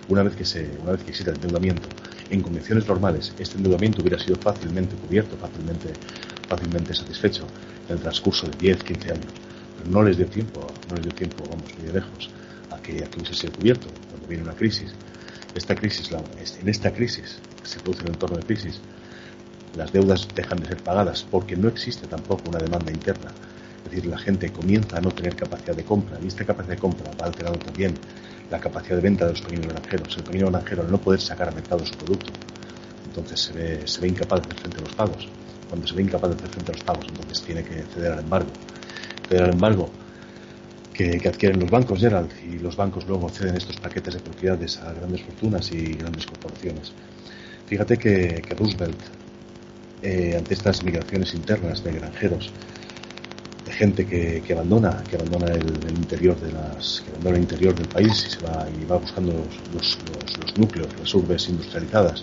Una 0.09 0.23
vez 0.23 0.35
que, 0.37 0.45
se, 0.45 0.71
una 0.83 0.93
vez 0.93 1.03
que 1.03 1.11
existe 1.11 1.31
el 1.31 1.37
endeudamiento, 1.37 1.89
en 2.31 2.43
condiciones 2.43 2.87
normales, 2.87 3.33
este 3.39 3.57
endeudamiento 3.57 4.01
hubiera 4.01 4.19
sido 4.19 4.37
fácilmente 4.37 4.95
cubierto, 4.97 5.37
fácilmente, 5.37 5.93
fácilmente 6.49 6.95
satisfecho 6.95 7.47
en 7.89 7.97
el 7.97 8.01
transcurso 8.01 8.47
de 8.47 8.57
10, 8.57 8.85
15 8.85 9.13
años. 9.13 9.33
Pero 9.79 9.91
no 9.91 10.03
les 10.03 10.17
dio 10.17 10.27
tiempo, 10.27 10.67
no 10.89 10.97
les 10.97 11.05
dio 11.05 11.15
tiempo, 11.15 11.45
vamos, 11.49 11.65
muy 11.79 11.93
lejos, 11.93 12.31
a 12.71 12.79
que, 12.79 13.05
a 13.05 13.07
que 13.07 13.19
hubiese 13.19 13.35
sido 13.35 13.53
cubierto 13.53 13.89
cuando 14.11 14.27
viene 14.27 14.45
una 14.45 14.55
crisis. 14.55 14.95
Esta 15.55 15.75
crisis, 15.75 16.11
la, 16.11 16.19
en 16.61 16.69
esta 16.69 16.93
crisis, 16.93 17.39
se 17.65 17.81
produce 17.81 18.03
un 18.03 18.09
entorno 18.09 18.37
de 18.37 18.45
crisis, 18.45 18.81
las 19.77 19.93
deudas 19.93 20.27
dejan 20.35 20.59
de 20.61 20.69
ser 20.69 20.79
pagadas 20.79 21.27
porque 21.31 21.57
no 21.57 21.69
existe 21.69 22.07
tampoco 22.07 22.49
una 22.49 22.59
demanda 22.59 22.91
interna. 22.91 23.31
Decir, 23.89 24.07
la 24.07 24.19
gente 24.19 24.51
comienza 24.51 24.99
a 24.99 25.01
no 25.01 25.11
tener 25.11 25.35
capacidad 25.35 25.75
de 25.75 25.85
compra 25.85 26.19
y 26.23 26.27
esta 26.27 26.45
capacidad 26.45 26.75
de 26.75 26.81
compra 26.81 27.11
va 27.21 27.27
alterando 27.27 27.59
también 27.59 27.97
la 28.51 28.59
capacidad 28.59 28.97
de 28.97 29.03
venta 29.03 29.27
de 29.27 29.33
los 29.33 29.41
pequeños 29.43 29.67
granjeros. 29.69 30.17
El 30.17 30.23
pequeño 30.25 30.51
granjero 30.51 30.83
al 30.83 30.91
no 30.91 30.99
poder 30.99 31.21
sacar 31.21 31.49
al 31.49 31.55
mercado 31.55 31.85
su 31.85 31.95
producto, 31.95 32.31
entonces 33.07 33.41
se 33.41 33.53
ve, 33.53 33.87
se 33.87 34.01
ve 34.01 34.09
incapaz 34.09 34.41
de 34.41 34.47
hacer 34.47 34.59
frente 34.61 34.79
a 34.79 34.83
los 34.83 34.93
pagos. 34.95 35.29
Cuando 35.69 35.87
se 35.87 35.95
ve 35.95 36.03
incapaz 36.03 36.31
de 36.31 36.37
hacer 36.37 36.49
frente 36.49 36.73
a 36.73 36.75
los 36.75 36.85
pagos, 36.85 37.07
entonces 37.09 37.43
tiene 37.43 37.63
que 37.63 37.83
ceder 37.95 38.13
al 38.13 38.21
embargo. 38.21 38.51
Ceder 39.29 39.43
al 39.45 39.53
embargo 39.53 39.91
que, 40.93 41.21
adquieren 41.29 41.61
los 41.61 41.71
bancos, 41.71 42.01
Gerald, 42.01 42.31
y 42.45 42.59
los 42.59 42.77
bancos 42.77 43.07
luego 43.07 43.29
ceden 43.29 43.57
estos 43.57 43.77
paquetes 43.77 44.15
de 44.15 44.21
propiedades 44.21 44.79
a 44.79 44.93
grandes 44.93 45.23
fortunas 45.23 45.71
y 45.73 45.95
grandes 45.95 46.27
corporaciones. 46.27 46.93
Fíjate 47.67 47.99
que 47.99 48.43
Roosevelt 48.59 48.99
eh, 50.01 50.37
ante 50.37 50.55
estas 50.55 50.85
migraciones 50.85 51.35
internas 51.35 51.83
de 51.83 51.93
granjeros, 51.93 52.53
gente 53.79 54.05
que, 54.05 54.43
que 54.45 54.53
abandona, 54.53 55.05
que 55.09 55.15
abandona 55.15 55.55
el, 55.55 55.97
interior 55.97 56.37
de 56.41 56.51
las, 56.51 57.01
que 57.05 57.11
abandona 57.13 57.37
el 57.37 57.43
interior 57.43 57.75
del 57.77 57.87
país 57.87 58.27
y 58.27 58.31
se 58.31 58.41
va 58.45 58.67
y 58.69 58.85
va 58.85 58.97
buscando 58.99 59.33
los, 59.73 59.99
los, 60.41 60.59
núcleos, 60.59 60.89
las 60.99 61.15
urbes 61.15 61.49
industrializadas, 61.49 62.23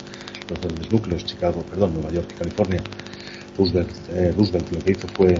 los 0.49 0.59
grandes 0.59 0.91
núcleos, 0.91 1.23
Chicago, 1.23 1.63
perdón, 1.69 1.93
Nueva 1.93 2.11
York 2.11 2.27
y 2.35 2.39
California. 2.39 2.81
Roosevelt, 3.57 3.89
eh, 4.13 4.33
Roosevelt 4.35 4.69
lo 4.69 4.79
que 4.79 4.91
hizo 4.91 5.07
fue 5.15 5.39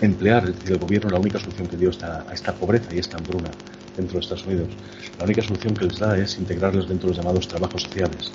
emplear, 0.00 0.44
es 0.44 0.54
decir, 0.54 0.72
el 0.72 0.78
gobierno 0.78 1.10
la 1.10 1.18
única 1.18 1.40
solución 1.40 1.66
que 1.66 1.76
dio 1.76 1.90
a 1.90 2.32
esta 2.32 2.54
pobreza 2.54 2.94
y 2.94 2.98
esta 2.98 3.16
hambruna 3.16 3.50
dentro 3.96 4.14
de 4.14 4.20
Estados 4.20 4.46
Unidos. 4.46 4.68
La 5.18 5.24
única 5.24 5.42
solución 5.42 5.74
que 5.74 5.86
les 5.86 5.98
da 5.98 6.16
es 6.16 6.38
integrarlos 6.38 6.88
dentro 6.88 7.08
de 7.08 7.16
los 7.16 7.24
llamados 7.24 7.48
trabajos 7.48 7.82
sociales. 7.82 8.30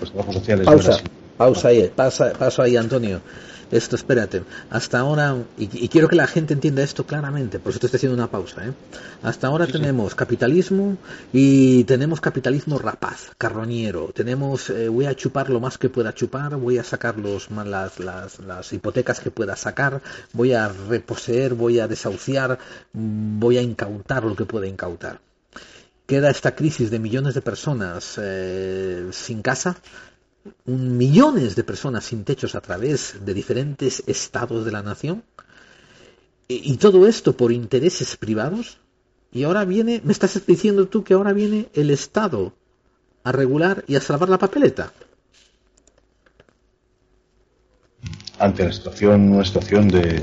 Los 0.00 0.10
trabajos 0.10 0.36
sociales 0.36 0.66
Pausa 1.36 1.68
ahí, 1.68 1.90
pasa, 1.94 2.32
paso 2.32 2.62
ahí, 2.62 2.76
Antonio. 2.76 3.20
Esto, 3.70 3.96
espérate. 3.96 4.42
Hasta 4.70 4.98
ahora, 4.98 5.36
y, 5.56 5.88
quiero 5.88 6.08
que 6.08 6.16
la 6.16 6.26
gente 6.26 6.54
entienda 6.54 6.82
esto 6.82 7.06
claramente, 7.06 7.58
por 7.58 7.70
eso 7.70 7.80
te 7.80 7.86
estoy 7.86 7.98
haciendo 7.98 8.16
una 8.16 8.30
pausa. 8.30 8.66
¿eh? 8.66 8.72
Hasta 9.22 9.46
ahora 9.46 9.66
tenemos 9.66 10.14
capitalismo 10.14 10.96
y 11.32 11.84
tenemos 11.84 12.20
capitalismo 12.20 12.78
rapaz, 12.78 13.32
carroñero. 13.38 14.10
Tenemos, 14.14 14.70
eh, 14.70 14.88
voy 14.88 15.06
a 15.06 15.14
chupar 15.14 15.50
lo 15.50 15.60
más 15.60 15.78
que 15.78 15.88
pueda 15.88 16.14
chupar, 16.14 16.56
voy 16.56 16.78
a 16.78 16.84
sacar 16.84 17.18
los, 17.18 17.50
las, 17.50 17.98
las, 17.98 18.38
las 18.40 18.72
hipotecas 18.72 19.20
que 19.20 19.30
pueda 19.30 19.56
sacar, 19.56 20.02
voy 20.32 20.52
a 20.52 20.68
reposeer, 20.68 21.54
voy 21.54 21.80
a 21.80 21.88
desahuciar, 21.88 22.58
voy 22.92 23.58
a 23.58 23.62
incautar 23.62 24.24
lo 24.24 24.36
que 24.36 24.44
pueda 24.44 24.66
incautar. 24.66 25.20
Queda 26.06 26.28
esta 26.28 26.54
crisis 26.54 26.90
de 26.90 26.98
millones 26.98 27.32
de 27.34 27.40
personas 27.40 28.20
eh, 28.20 29.08
sin 29.10 29.40
casa, 29.40 29.76
millones 30.64 31.56
de 31.56 31.64
personas 31.64 32.04
sin 32.04 32.24
techos 32.24 32.54
a 32.54 32.60
través 32.60 33.24
de 33.24 33.34
diferentes 33.34 34.02
estados 34.06 34.64
de 34.64 34.72
la 34.72 34.82
nación. 34.82 35.22
Y, 36.46 36.76
todo 36.76 37.06
esto 37.06 37.36
por 37.36 37.52
intereses 37.52 38.16
privados. 38.16 38.78
Y 39.32 39.44
ahora 39.44 39.64
viene, 39.64 40.02
me 40.04 40.12
estás 40.12 40.46
diciendo 40.46 40.88
tú 40.88 41.02
que 41.02 41.14
ahora 41.14 41.32
viene 41.32 41.68
el 41.72 41.90
Estado 41.90 42.52
a 43.24 43.32
regular 43.32 43.84
y 43.88 43.96
a 43.96 44.00
salvar 44.00 44.28
la 44.28 44.38
papeleta. 44.38 44.92
Ante 48.38 48.64
la 48.64 48.72
situación, 48.72 49.32
una 49.32 49.44
situación 49.44 49.88
de, 49.88 50.22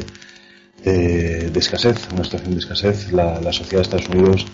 de, 0.84 1.60
escasez, 1.60 2.08
una 2.14 2.24
situación 2.24 2.52
de 2.52 2.60
escasez, 2.60 3.12
la, 3.12 3.42
la 3.42 3.52
sociedad 3.52 3.78
de 3.78 3.98
Estados 3.98 4.10
Unidos 4.10 4.46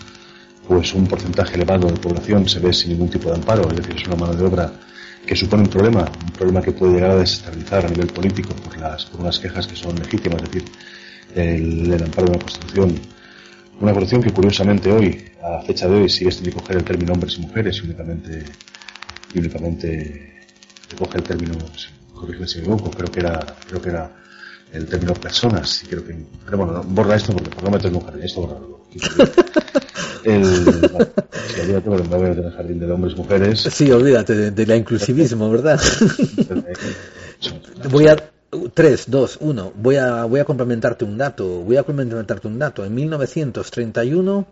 pues 0.68 0.92
un 0.92 1.06
porcentaje 1.06 1.54
elevado 1.54 1.88
de 1.88 1.96
población 1.96 2.46
se 2.46 2.60
ve 2.60 2.74
sin 2.74 2.90
ningún 2.90 3.08
tipo 3.08 3.30
de 3.30 3.36
amparo, 3.36 3.70
es 3.70 3.76
decir, 3.76 3.96
es 3.96 4.06
una 4.06 4.16
mano 4.16 4.34
de 4.34 4.44
obra 4.44 4.70
que 5.28 5.36
supone 5.36 5.64
un 5.64 5.68
problema, 5.68 6.10
un 6.24 6.32
problema 6.32 6.62
que 6.62 6.72
puede 6.72 6.94
llegar 6.94 7.10
a 7.10 7.16
desestabilizar 7.16 7.84
a 7.84 7.88
nivel 7.90 8.06
político 8.06 8.54
por, 8.54 8.78
las, 8.78 9.04
por 9.04 9.20
unas 9.20 9.38
quejas 9.38 9.66
que 9.66 9.76
son 9.76 9.94
legítimas, 9.96 10.42
es 10.42 10.50
decir, 10.50 10.64
el, 11.34 12.02
amparo 12.02 12.28
de 12.28 12.30
una 12.32 12.38
Constitución. 12.40 12.98
Una 13.78 13.92
Constitución 13.92 14.22
que 14.22 14.32
curiosamente 14.32 14.90
hoy, 14.90 15.30
a 15.42 15.60
fecha 15.60 15.86
de 15.86 15.96
hoy, 15.96 16.08
sigue 16.08 16.32
sin 16.32 16.50
coger 16.50 16.78
el 16.78 16.84
término 16.84 17.12
hombres 17.12 17.36
y 17.36 17.42
mujeres 17.42 17.76
y 17.76 17.80
únicamente, 17.82 18.42
y 19.34 19.38
únicamente 19.38 20.46
recoge 20.90 21.18
el 21.18 21.24
término, 21.24 21.58
corrígeme 22.14 22.48
si 22.48 22.58
me 22.58 22.62
equivoco, 22.62 22.90
creo 22.90 23.12
que 23.12 23.20
era, 23.20 23.38
creo 23.68 23.82
que 23.82 23.90
era 23.90 24.10
el 24.72 24.86
término 24.86 25.12
personas, 25.12 25.84
y 25.84 25.88
creo 25.88 26.06
que, 26.06 26.14
bueno, 26.56 26.82
borra 26.84 27.16
esto 27.16 27.34
porque 27.34 27.50
por 27.50 27.64
no 27.64 27.70
meterme 27.70 27.98
un 27.98 28.04
jardín, 28.04 28.24
esto 28.24 28.40
borra 28.40 28.77
el, 30.24 30.44
en 31.58 31.70
el 31.70 31.82
jardín 32.52 32.80
de 32.80 32.90
hombres 32.90 33.14
y 33.14 33.16
mujeres. 33.16 33.60
Sí, 33.60 33.90
olvídate 33.90 34.34
de, 34.34 34.50
de 34.50 34.66
la 34.66 34.76
inclusivismo, 34.76 35.50
¿verdad? 35.50 35.80
voy 37.90 38.08
a, 38.08 38.16
3, 38.72 39.10
2, 39.10 39.38
1. 39.40 39.72
Voy 39.76 39.96
a, 39.96 40.24
voy 40.24 40.40
a 40.40 40.44
complementarte 40.44 41.04
un 41.04 41.18
dato. 41.18 41.60
Voy 41.60 41.76
a 41.76 41.82
complementarte 41.82 42.48
un 42.48 42.58
dato. 42.58 42.82
En 42.84 42.94
1931, 42.94 44.46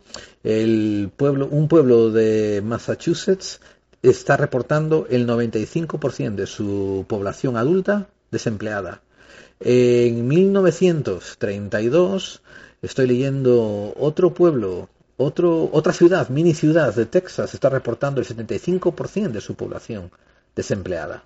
el 0.44 1.10
pueblo, 1.16 1.48
un 1.50 1.68
pueblo 1.68 2.10
de 2.10 2.60
Massachusetts 2.62 3.60
está 4.02 4.36
reportando 4.36 5.06
el 5.08 5.26
95% 5.26 6.34
de 6.34 6.46
su 6.46 7.06
población 7.08 7.56
adulta 7.56 8.08
desempleada. 8.30 9.00
En 9.60 10.28
1932 10.28 12.42
estoy 12.86 13.06
leyendo 13.08 13.92
otro 13.96 14.32
pueblo, 14.32 14.88
otro, 15.16 15.68
otra 15.72 15.92
ciudad, 15.92 16.28
mini 16.28 16.54
ciudad 16.54 16.94
de 16.94 17.06
Texas, 17.06 17.52
está 17.52 17.68
reportando 17.68 18.20
el 18.20 18.26
75% 18.26 19.32
de 19.32 19.40
su 19.40 19.54
población 19.54 20.10
desempleada. 20.54 21.24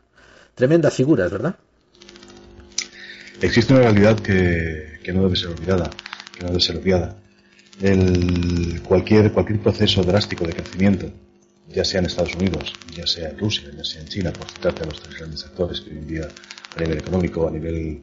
Tremendas 0.55 0.95
figuras, 0.95 1.31
¿verdad? 1.31 1.57
Existe 3.41 3.73
una 3.73 3.83
realidad 3.83 4.19
que, 4.19 5.01
no 5.13 5.23
debe 5.23 5.37
ser 5.37 5.49
olvidada, 5.49 5.91
que 6.33 6.43
no 6.43 6.49
debe 6.49 6.61
ser 6.61 6.77
obviada. 6.77 7.17
El, 7.81 8.83
cualquier, 8.83 9.33
cualquier 9.33 9.61
proceso 9.61 10.03
drástico 10.03 10.47
de 10.47 10.53
crecimiento, 10.53 11.11
ya 11.69 11.85
sea 11.85 12.01
en 12.01 12.07
Estados 12.07 12.35
Unidos, 12.35 12.73
ya 12.95 13.07
sea 13.07 13.31
en 13.31 13.39
Rusia, 13.39 13.71
ya 13.75 13.85
sea 13.85 14.03
en 14.03 14.09
China, 14.09 14.33
por 14.33 14.51
citarte 14.51 14.83
a 14.83 14.87
los 14.87 15.01
tres 15.01 15.19
grandes 15.19 15.45
actores 15.45 15.81
que 15.81 15.91
hoy 15.91 15.99
en 15.99 16.07
día 16.07 16.29
a 16.77 16.81
nivel 16.81 16.99
económico, 16.99 17.49
a 17.49 17.51
nivel, 17.51 18.03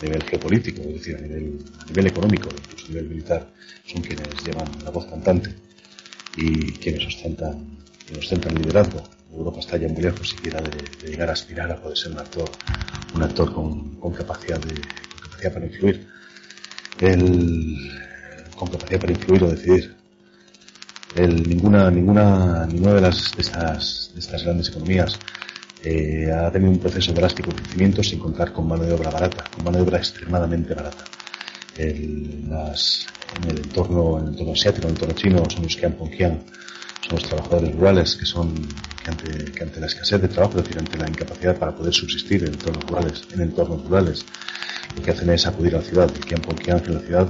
a 0.00 0.04
nivel 0.04 0.22
geopolítico, 0.24 0.82
es 0.82 0.94
decir, 0.94 1.16
a 1.16 1.20
nivel, 1.20 1.58
a 1.80 1.84
nivel 1.86 2.06
económico, 2.06 2.48
incluso 2.50 2.86
a 2.86 2.88
nivel 2.88 3.08
militar, 3.08 3.50
son 3.86 4.02
quienes 4.02 4.28
llevan 4.44 4.68
la 4.84 4.90
voz 4.90 5.06
cantante 5.06 5.54
y 6.36 6.72
quienes 6.72 7.06
ostentan, 7.06 7.78
quienes 8.06 8.24
ostentan 8.24 8.54
liderazgo. 8.54 9.02
Europa 9.32 9.60
está 9.60 9.76
ya 9.76 9.88
muy 9.88 10.02
lejos 10.02 10.28
siquiera 10.28 10.60
de, 10.60 11.08
llegar 11.08 11.28
a 11.28 11.32
aspirar 11.32 11.70
a 11.70 11.80
poder 11.80 11.96
ser 11.96 12.12
un 12.12 12.18
actor, 12.18 12.50
un 13.14 13.22
actor 13.22 13.52
con, 13.54 13.94
con 13.96 14.12
capacidad 14.12 14.58
de, 14.58 14.74
con 14.74 15.20
capacidad 15.22 15.54
para 15.54 15.66
influir. 15.66 16.06
El, 17.00 17.76
con 18.56 18.68
capacidad 18.68 19.00
para 19.00 19.12
influir 19.12 19.44
o 19.44 19.50
decidir. 19.50 19.96
El, 21.14 21.48
ninguna, 21.48 21.90
ninguna, 21.90 22.66
ninguna 22.66 22.94
de, 22.94 23.00
las, 23.00 23.32
de, 23.36 23.42
estas, 23.42 24.10
de 24.14 24.20
estas 24.20 24.42
grandes 24.44 24.68
economías 24.68 25.18
eh, 25.82 26.30
ha 26.30 26.50
tenido 26.50 26.70
un 26.70 26.78
proceso 26.78 27.12
drástico 27.12 27.50
de 27.50 27.56
crecimiento 27.56 28.02
sin 28.02 28.18
contar 28.18 28.52
con 28.52 28.68
mano 28.68 28.84
de 28.84 28.92
obra 28.92 29.10
barata, 29.10 29.44
con 29.54 29.64
mano 29.64 29.78
de 29.78 29.84
obra 29.84 29.98
extremadamente 29.98 30.74
barata. 30.74 31.04
El, 31.76 32.48
las, 32.50 33.06
en 33.42 33.50
el 33.50 33.58
entorno, 33.58 34.18
en 34.18 34.24
el 34.24 34.30
entorno 34.32 34.52
asiático, 34.52 34.86
en 34.86 34.90
el 34.90 34.96
entorno 34.96 35.14
chino, 35.14 35.50
son 35.50 35.62
los 35.62 35.76
Qian 35.76 35.96
son 37.00 37.18
los 37.18 37.22
trabajadores 37.24 37.74
rurales 37.74 38.16
que 38.16 38.26
son 38.26 38.54
que 39.02 39.10
ante, 39.10 39.52
que 39.52 39.62
ante 39.62 39.80
la 39.80 39.86
escasez 39.86 40.20
de 40.20 40.28
trabajo, 40.28 40.58
es 40.58 40.64
decir, 40.64 40.78
ante 40.78 40.98
la 40.98 41.08
incapacidad 41.08 41.56
para 41.56 41.74
poder 41.74 41.94
subsistir 41.94 42.44
en 42.44 42.52
entornos 42.52 42.84
rurales, 42.84 43.24
en 43.32 43.40
entornos 43.40 43.82
rurales, 43.84 44.26
lo 44.94 45.02
que 45.02 45.10
hacen 45.10 45.30
es 45.30 45.46
acudir 45.46 45.74
a 45.74 45.78
la 45.78 45.84
ciudad, 45.84 46.10
el 46.14 46.24
Qian 46.24 46.42
que 46.42 46.90
en 46.90 46.94
la 46.94 47.00
ciudad 47.00 47.28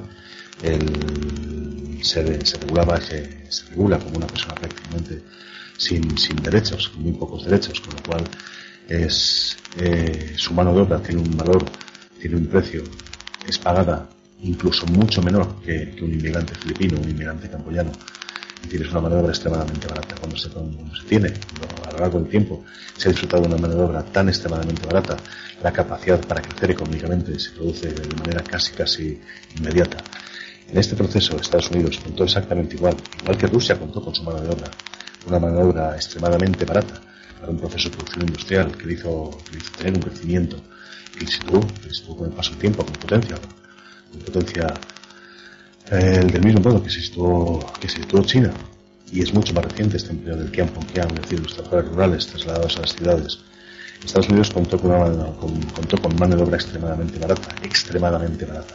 el, 0.63 2.01
se, 2.03 2.45
se 2.45 2.59
regulaba, 2.59 3.01
se, 3.01 3.49
se 3.49 3.67
regula 3.71 3.99
como 3.99 4.17
una 4.17 4.27
persona 4.27 4.55
prácticamente 4.55 5.23
sin, 5.81 6.19
sin 6.19 6.37
derechos, 6.37 6.93
muy 6.99 7.13
pocos 7.13 7.45
derechos, 7.45 7.81
con 7.81 7.95
lo 7.97 8.03
cual 8.03 8.25
es, 8.87 9.57
eh, 9.79 10.35
su 10.37 10.53
mano 10.53 10.75
de 10.75 10.83
obra 10.83 11.03
tiene 11.03 11.23
un 11.23 11.35
valor, 11.35 11.65
tiene 12.21 12.37
un 12.37 12.47
precio, 12.47 12.83
es 13.49 13.59
pagada 13.59 14.07
incluso 14.43 14.85
mucho 14.87 15.23
menor 15.23 15.61
que, 15.63 15.97
un 16.03 16.13
inmigrante 16.13 16.55
filipino, 16.55 17.01
un 17.01 17.09
inmigrante 17.09 17.49
camboyano. 17.49 17.93
Y 18.63 18.69
tienes 18.69 18.91
una 18.91 19.01
mano 19.01 19.15
de 19.15 19.23
obra 19.23 19.31
extremadamente 19.31 19.87
barata. 19.87 20.15
Cuando 20.17 20.37
se, 20.37 20.51
se 20.51 21.07
tiene, 21.09 21.33
a 21.89 21.93
lo 21.93 21.99
largo 21.99 22.21
del 22.21 22.29
tiempo, 22.29 22.63
se 22.95 23.09
ha 23.09 23.13
disfrutado 23.13 23.43
de 23.43 23.49
una 23.49 23.57
mano 23.57 23.75
de 23.75 23.83
obra 23.83 24.03
tan 24.03 24.29
extremadamente 24.29 24.87
barata, 24.87 25.17
la 25.63 25.73
capacidad 25.73 26.21
para 26.27 26.43
crecer 26.43 26.73
económicamente 26.73 27.39
se 27.39 27.53
produce 27.53 27.91
de 27.91 28.17
manera 28.17 28.43
casi, 28.43 28.73
casi 28.73 29.19
inmediata. 29.57 29.97
En 30.69 30.77
este 30.77 30.95
proceso, 30.95 31.37
Estados 31.37 31.71
Unidos 31.71 31.99
contó 32.05 32.25
exactamente 32.25 32.77
igual, 32.77 32.97
igual 33.23 33.39
que 33.39 33.47
Rusia 33.47 33.79
contó 33.79 34.05
con 34.05 34.15
su 34.15 34.23
mano 34.23 34.43
de 34.43 34.51
obra 34.51 34.71
una 35.27 35.39
maniobra 35.39 35.95
extremadamente 35.97 36.65
barata 36.65 37.01
para 37.39 37.53
un 37.53 37.59
proceso 37.59 37.89
de 37.89 37.97
producción 37.97 38.27
industrial 38.27 38.77
que 38.77 38.87
le 38.87 38.95
hizo, 38.95 39.39
tener 39.79 39.95
un 39.95 40.03
crecimiento 40.03 40.57
que 41.13 41.25
le 41.25 41.31
situó, 41.31 41.61
con 42.17 42.29
el 42.29 42.33
paso 42.33 42.51
del 42.51 42.61
tiempo 42.61 42.85
con 42.85 42.95
potencia, 42.95 43.37
con 44.11 44.21
potencia 44.21 44.75
eh, 45.91 45.97
del 46.33 46.45
mismo 46.45 46.61
modo 46.61 46.83
que 46.83 46.91
se 46.91 47.01
situó, 47.01 47.73
que 47.81 47.89
se 47.89 47.99
situó 48.03 48.23
China. 48.23 48.53
Y 49.13 49.23
es 49.23 49.35
mucho 49.35 49.53
más 49.55 49.65
reciente 49.65 49.97
este 49.97 50.11
empleo 50.11 50.37
del 50.37 50.53
Qian 50.53 50.69
Qian, 50.69 51.09
es 51.15 51.23
decir, 51.23 51.41
los 51.41 51.55
trabajadores 51.55 51.91
rurales 51.91 52.27
trasladados 52.29 52.77
a 52.77 52.81
las 52.83 52.95
ciudades. 52.95 53.39
Estados 54.05 54.29
Unidos 54.29 54.51
contó 54.51 54.79
con, 54.79 54.93
una, 54.93 55.27
contó 55.75 56.01
con 56.01 56.17
mano 56.17 56.37
de 56.37 56.43
obra 56.43 56.57
extremadamente 56.57 57.19
barata, 57.19 57.55
extremadamente 57.63 58.45
barata. 58.47 58.75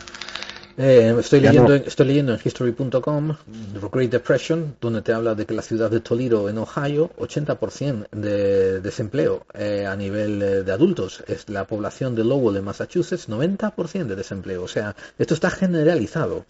Eh, 0.78 1.16
estoy, 1.18 1.40
leyendo, 1.40 1.74
estoy 1.74 2.08
leyendo 2.08 2.34
en 2.34 2.40
history.com 2.44 3.38
The 3.74 3.88
Great 3.90 4.12
Depression, 4.12 4.76
donde 4.82 5.02
te 5.02 5.14
habla 5.14 5.34
de 5.34 5.46
que 5.46 5.54
la 5.54 5.62
ciudad 5.62 5.90
de 5.90 6.02
Toledo, 6.02 6.50
en 6.50 6.58
Ohio, 6.58 7.12
80% 7.18 8.10
de 8.12 8.82
desempleo 8.82 9.46
eh, 9.54 9.86
a 9.86 9.96
nivel 9.96 10.42
eh, 10.42 10.64
de 10.64 10.72
adultos. 10.74 11.24
Es 11.28 11.48
la 11.50 11.66
población 11.66 12.14
de 12.16 12.26
Lowell, 12.26 12.58
en 12.58 12.66
Massachusetts, 12.66 13.30
90% 13.30 14.06
de 14.06 14.16
desempleo. 14.18 14.64
O 14.64 14.68
sea, 14.68 14.96
esto 15.18 15.34
está 15.34 15.50
generalizado. 15.50 16.46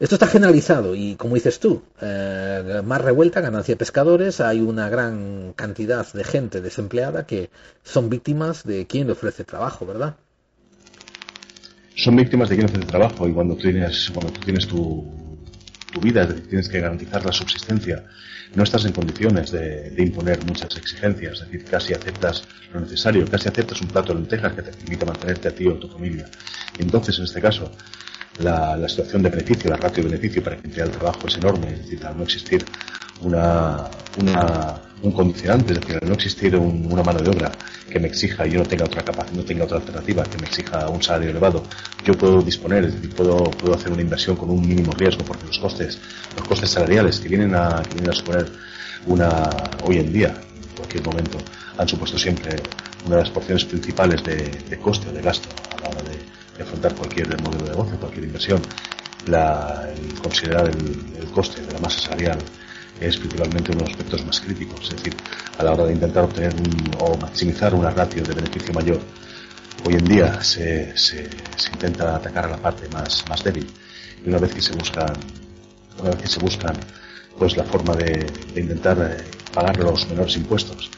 Esto 0.00 0.14
está 0.14 0.28
generalizado 0.28 0.94
y, 0.94 1.16
como 1.16 1.34
dices 1.34 1.58
tú, 1.58 1.82
más 2.00 3.00
revuelta, 3.00 3.40
ganancia 3.40 3.74
de 3.74 3.78
pescadores, 3.78 4.40
hay 4.40 4.60
una 4.60 4.88
gran 4.88 5.52
cantidad 5.54 6.06
de 6.12 6.22
gente 6.22 6.60
desempleada 6.60 7.26
que 7.26 7.50
son 7.82 8.08
víctimas 8.08 8.62
de 8.62 8.86
quien 8.86 9.08
le 9.08 9.14
ofrece 9.14 9.42
trabajo, 9.42 9.86
¿verdad? 9.86 10.14
Son 11.98 12.14
víctimas 12.14 12.48
de 12.48 12.54
quien 12.54 12.68
hace 12.68 12.76
el 12.76 12.86
trabajo 12.86 13.28
y 13.28 13.32
cuando 13.32 13.56
tienes, 13.56 14.10
cuando 14.14 14.32
tú 14.32 14.40
tienes 14.40 14.68
tu, 14.68 15.04
tu 15.92 16.00
vida, 16.00 16.28
tienes 16.48 16.68
que 16.68 16.80
garantizar 16.80 17.26
la 17.26 17.32
subsistencia, 17.32 18.04
no 18.54 18.62
estás 18.62 18.84
en 18.84 18.92
condiciones 18.92 19.50
de, 19.50 19.92
imponer 19.98 20.44
muchas 20.46 20.76
exigencias, 20.76 21.40
es 21.40 21.50
decir, 21.50 21.64
casi 21.64 21.94
aceptas 21.94 22.44
lo 22.72 22.80
necesario, 22.80 23.26
casi 23.28 23.48
aceptas 23.48 23.80
un 23.80 23.88
plato 23.88 24.14
de 24.14 24.20
lentejas 24.20 24.52
que 24.52 24.62
te 24.62 24.70
permita 24.70 25.06
mantenerte 25.06 25.48
a 25.48 25.50
ti 25.50 25.66
o 25.66 25.74
a 25.74 25.80
tu 25.80 25.88
familia. 25.88 26.26
Entonces, 26.78 27.18
en 27.18 27.24
este 27.24 27.40
caso, 27.40 27.72
la, 28.38 28.88
situación 28.88 29.24
de 29.24 29.30
beneficio, 29.30 29.68
la 29.68 29.76
ratio 29.76 30.04
de 30.04 30.10
beneficio 30.10 30.42
para 30.42 30.56
quien 30.56 30.80
el 30.80 30.92
trabajo 30.92 31.26
es 31.26 31.36
enorme, 31.36 31.72
es 31.72 31.78
decir, 31.82 32.06
al 32.06 32.16
no 32.16 32.22
existir 32.22 32.64
una, 33.22 33.88
una 34.20 34.87
un 35.02 35.12
condicionante, 35.12 35.72
es 35.72 35.80
decir, 35.80 35.98
no 36.02 36.14
existir 36.14 36.56
una 36.56 37.02
mano 37.02 37.20
de 37.20 37.30
obra 37.30 37.52
que 37.90 37.98
me 38.00 38.08
exija 38.08 38.46
y 38.46 38.52
yo 38.52 38.60
no 38.60 38.66
tenga 38.66 38.84
otra 38.84 39.02
capacidad, 39.02 39.36
no 39.36 39.44
tenga 39.44 39.64
otra 39.64 39.78
alternativa, 39.78 40.24
que 40.24 40.38
me 40.38 40.46
exija 40.46 40.88
un 40.88 41.02
salario 41.02 41.30
elevado, 41.30 41.62
yo 42.04 42.14
puedo 42.14 42.42
disponer, 42.42 42.84
es 42.84 42.94
decir, 42.94 43.14
puedo, 43.14 43.44
puedo 43.44 43.74
hacer 43.74 43.92
una 43.92 44.02
inversión 44.02 44.36
con 44.36 44.50
un 44.50 44.60
mínimo 44.60 44.92
riesgo, 44.92 45.24
porque 45.24 45.46
los 45.46 45.58
costes, 45.58 45.98
los 46.36 46.46
costes 46.46 46.70
salariales 46.70 47.20
que 47.20 47.28
vienen 47.28 47.54
a, 47.54 47.82
que 47.82 47.94
vienen 47.94 48.10
a 48.10 48.14
suponer 48.14 48.46
una, 49.06 49.48
hoy 49.84 49.98
en 49.98 50.12
día, 50.12 50.28
en 50.28 50.76
cualquier 50.76 51.04
momento, 51.04 51.38
han 51.76 51.88
supuesto 51.88 52.18
siempre 52.18 52.56
una 53.06 53.16
de 53.16 53.22
las 53.22 53.30
porciones 53.30 53.64
principales 53.64 54.22
de, 54.24 54.78
coste 54.78 55.08
o 55.08 55.12
de 55.12 55.22
gasto 55.22 55.48
a 55.76 55.80
la 55.80 55.88
hora 55.88 56.02
de, 56.02 56.38
afrontar 56.62 56.92
cualquier 56.96 57.40
modelo 57.40 57.64
de 57.66 57.70
negocio, 57.70 57.96
cualquier 58.00 58.24
inversión, 58.24 58.60
la, 59.28 59.88
el 59.96 60.14
considerar 60.14 60.68
el, 60.68 61.22
el 61.22 61.30
coste 61.30 61.62
de 61.64 61.72
la 61.72 61.78
masa 61.78 62.00
salarial 62.00 62.38
es 63.00 63.16
principalmente 63.16 63.70
uno 63.72 63.80
de 63.80 63.84
los 63.84 63.90
aspectos 63.90 64.26
más 64.26 64.40
críticos, 64.40 64.80
es 64.84 64.96
decir, 64.96 65.14
a 65.58 65.62
la 65.62 65.72
hora 65.72 65.84
de 65.84 65.92
intentar 65.92 66.24
obtener 66.24 66.54
o 66.98 67.16
maximizar 67.16 67.74
una 67.74 67.90
ratio 67.90 68.22
de 68.22 68.34
beneficio 68.34 68.72
mayor. 68.72 69.00
Hoy 69.84 69.94
en 69.94 70.04
día 70.04 70.42
se, 70.42 70.96
se, 70.96 71.28
intenta 71.72 72.16
atacar 72.16 72.46
a 72.46 72.50
la 72.50 72.56
parte 72.56 72.88
más, 72.88 73.24
más 73.28 73.44
débil 73.44 73.66
y 74.24 74.28
una 74.28 74.38
vez 74.38 74.52
que 74.52 74.60
se 74.60 74.74
buscan, 74.74 75.12
una 76.00 76.10
vez 76.10 76.22
que 76.22 76.28
se 76.28 76.40
buscan 76.40 76.76
pues 77.38 77.56
la 77.56 77.64
forma 77.64 77.94
de, 77.94 78.26
intentar 78.56 78.98
eh, 78.98 79.24
pagar 79.54 79.78
los 79.78 80.08
menores 80.08 80.36
impuestos, 80.36 80.90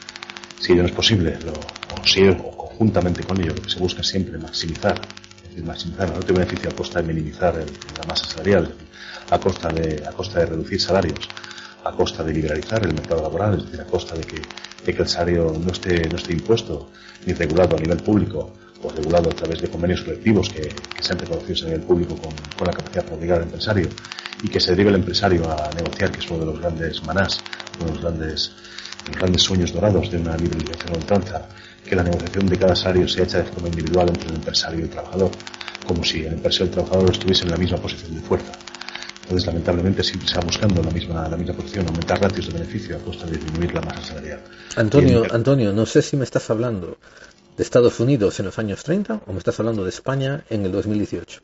si 0.58 0.72
ello 0.72 0.82
no 0.82 0.88
es 0.88 0.94
posible, 0.94 1.38
o, 2.00 2.06
si, 2.06 2.26
o 2.26 2.56
conjuntamente 2.56 3.22
con 3.24 3.38
ello, 3.38 3.54
lo 3.54 3.60
que 3.60 3.68
se 3.68 3.78
busca 3.78 4.02
siempre 4.02 4.38
maximizar, 4.38 4.98
es 5.42 5.50
decir, 5.50 5.64
maximizar 5.64 6.14
el 6.14 6.26
de 6.26 6.32
beneficio 6.32 6.70
a 6.70 6.74
costa 6.74 7.02
de 7.02 7.08
minimizar 7.08 7.54
la 7.54 8.06
masa 8.06 8.24
salarial, 8.24 8.74
a 9.30 9.38
costa 9.38 9.68
de, 9.68 10.02
a 10.06 10.12
costa 10.12 10.40
de 10.40 10.46
reducir 10.46 10.80
salarios 10.80 11.28
a 11.84 11.92
costa 11.92 12.22
de 12.22 12.32
liberalizar 12.32 12.84
el 12.84 12.94
mercado 12.94 13.22
laboral, 13.22 13.58
es 13.58 13.64
decir, 13.64 13.80
a 13.80 13.84
costa 13.84 14.14
de 14.14 14.24
que, 14.24 14.42
el 14.86 15.08
salario 15.08 15.52
no 15.58 15.70
esté, 15.72 16.08
no 16.08 16.16
esté 16.16 16.32
impuesto 16.32 16.90
ni 17.24 17.32
regulado 17.32 17.76
a 17.76 17.80
nivel 17.80 17.98
público 17.98 18.52
o 18.82 18.90
regulado 18.90 19.30
a 19.30 19.34
través 19.34 19.60
de 19.60 19.68
convenios 19.68 20.02
colectivos 20.02 20.48
que, 20.48 20.74
sean 21.00 21.18
reconocidos 21.18 21.62
a 21.62 21.66
nivel 21.66 21.82
público 21.82 22.16
con, 22.16 22.66
la 22.66 22.72
capacidad 22.72 23.04
para 23.04 23.16
obligar 23.16 23.38
al 23.38 23.44
empresario 23.44 23.88
y 24.42 24.48
que 24.48 24.60
se 24.60 24.70
derive 24.70 24.90
el 24.90 24.96
empresario 24.96 25.50
a 25.50 25.70
negociar, 25.74 26.10
que 26.10 26.20
es 26.20 26.30
uno 26.30 26.40
de 26.40 26.46
los 26.46 26.60
grandes 26.60 27.02
manás, 27.04 27.40
uno 27.78 27.86
de 27.86 27.92
los 27.92 28.02
grandes, 28.02 28.52
grandes 29.18 29.42
sueños 29.42 29.72
dorados 29.72 30.10
de 30.10 30.18
una 30.18 30.36
liberalización 30.36 30.96
ultranza, 30.96 31.46
que 31.84 31.96
la 31.96 32.02
negociación 32.02 32.46
de 32.46 32.58
cada 32.58 32.76
salario 32.76 33.08
sea 33.08 33.24
hecha 33.24 33.38
de 33.38 33.44
forma 33.44 33.68
individual 33.68 34.08
entre 34.08 34.28
el 34.28 34.34
empresario 34.36 34.80
y 34.80 34.82
el 34.82 34.90
trabajador, 34.90 35.30
como 35.86 36.04
si 36.04 36.20
el 36.20 36.34
empresario 36.34 36.66
y 36.66 36.68
el 36.68 36.74
trabajador 36.74 37.10
estuviesen 37.10 37.46
en 37.46 37.52
la 37.52 37.58
misma 37.58 37.78
posición 37.78 38.14
de 38.14 38.20
fuerza. 38.20 38.52
Entonces, 39.30 39.46
lamentablemente, 39.46 40.02
siempre 40.02 40.26
se 40.26 40.34
va 40.38 40.40
buscando 40.40 40.82
la 40.82 40.90
misma, 40.90 41.28
la 41.28 41.36
misma 41.36 41.54
posición, 41.54 41.86
aumentar 41.86 42.20
ratios 42.20 42.48
de 42.48 42.52
beneficio 42.52 42.96
a 42.96 42.98
costa 42.98 43.26
de 43.26 43.36
disminuir 43.38 43.72
la 43.72 43.80
masa 43.80 44.02
salarial. 44.02 44.40
Antonio, 44.74 45.22
Antonio, 45.30 45.72
no 45.72 45.86
sé 45.86 46.02
si 46.02 46.16
me 46.16 46.24
estás 46.24 46.50
hablando 46.50 46.98
de 47.56 47.62
Estados 47.62 48.00
Unidos 48.00 48.40
en 48.40 48.46
los 48.46 48.58
años 48.58 48.82
30 48.82 49.20
o 49.24 49.32
me 49.32 49.38
estás 49.38 49.60
hablando 49.60 49.84
de 49.84 49.90
España 49.90 50.42
en 50.50 50.66
el 50.66 50.72
2018. 50.72 51.42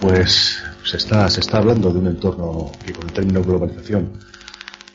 pues 0.00 0.62
se 0.84 0.96
está, 0.96 1.28
se 1.28 1.40
está 1.40 1.58
hablando 1.58 1.92
de 1.92 1.98
un 1.98 2.06
entorno 2.06 2.70
que 2.86 2.92
con 2.92 3.08
el 3.08 3.12
término 3.12 3.42
globalización, 3.42 4.12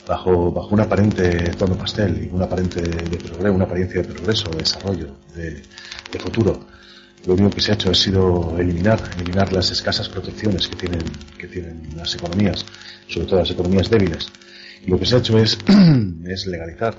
bajo, 0.08 0.50
bajo 0.54 0.70
un 0.70 0.80
aparente 0.80 1.30
tono 1.58 1.78
pastel 1.78 2.24
y 2.24 2.34
una 2.34 2.46
aparente 2.46 2.82
de, 2.82 3.18
progreso, 3.18 3.54
una 3.54 3.66
apariencia 3.66 4.02
de 4.02 4.08
progreso, 4.08 4.50
de 4.52 4.60
desarrollo, 4.60 5.08
de, 5.36 5.62
de 6.10 6.20
futuro, 6.20 6.58
lo 7.30 7.36
único 7.36 7.52
que 7.52 7.62
se 7.62 7.72
ha 7.72 7.76
hecho 7.76 7.92
ha 7.92 7.94
sido 7.94 8.58
eliminar, 8.58 9.00
eliminar 9.16 9.54
las 9.54 9.70
escasas 9.70 10.10
protecciones 10.10 10.68
que 10.68 10.76
tienen, 10.76 11.04
que 11.38 11.48
tienen 11.48 11.96
las 11.96 12.16
economías, 12.16 12.66
sobre 13.08 13.28
todo 13.28 13.40
las 13.42 13.52
economías 13.52 13.88
débiles. 13.88 14.32
Y 14.84 14.90
lo 14.90 14.98
que 14.98 15.06
se 15.06 15.16
ha 15.16 15.20
hecho 15.20 15.38
es, 15.38 15.56
es 16.26 16.48
legalizar 16.48 16.96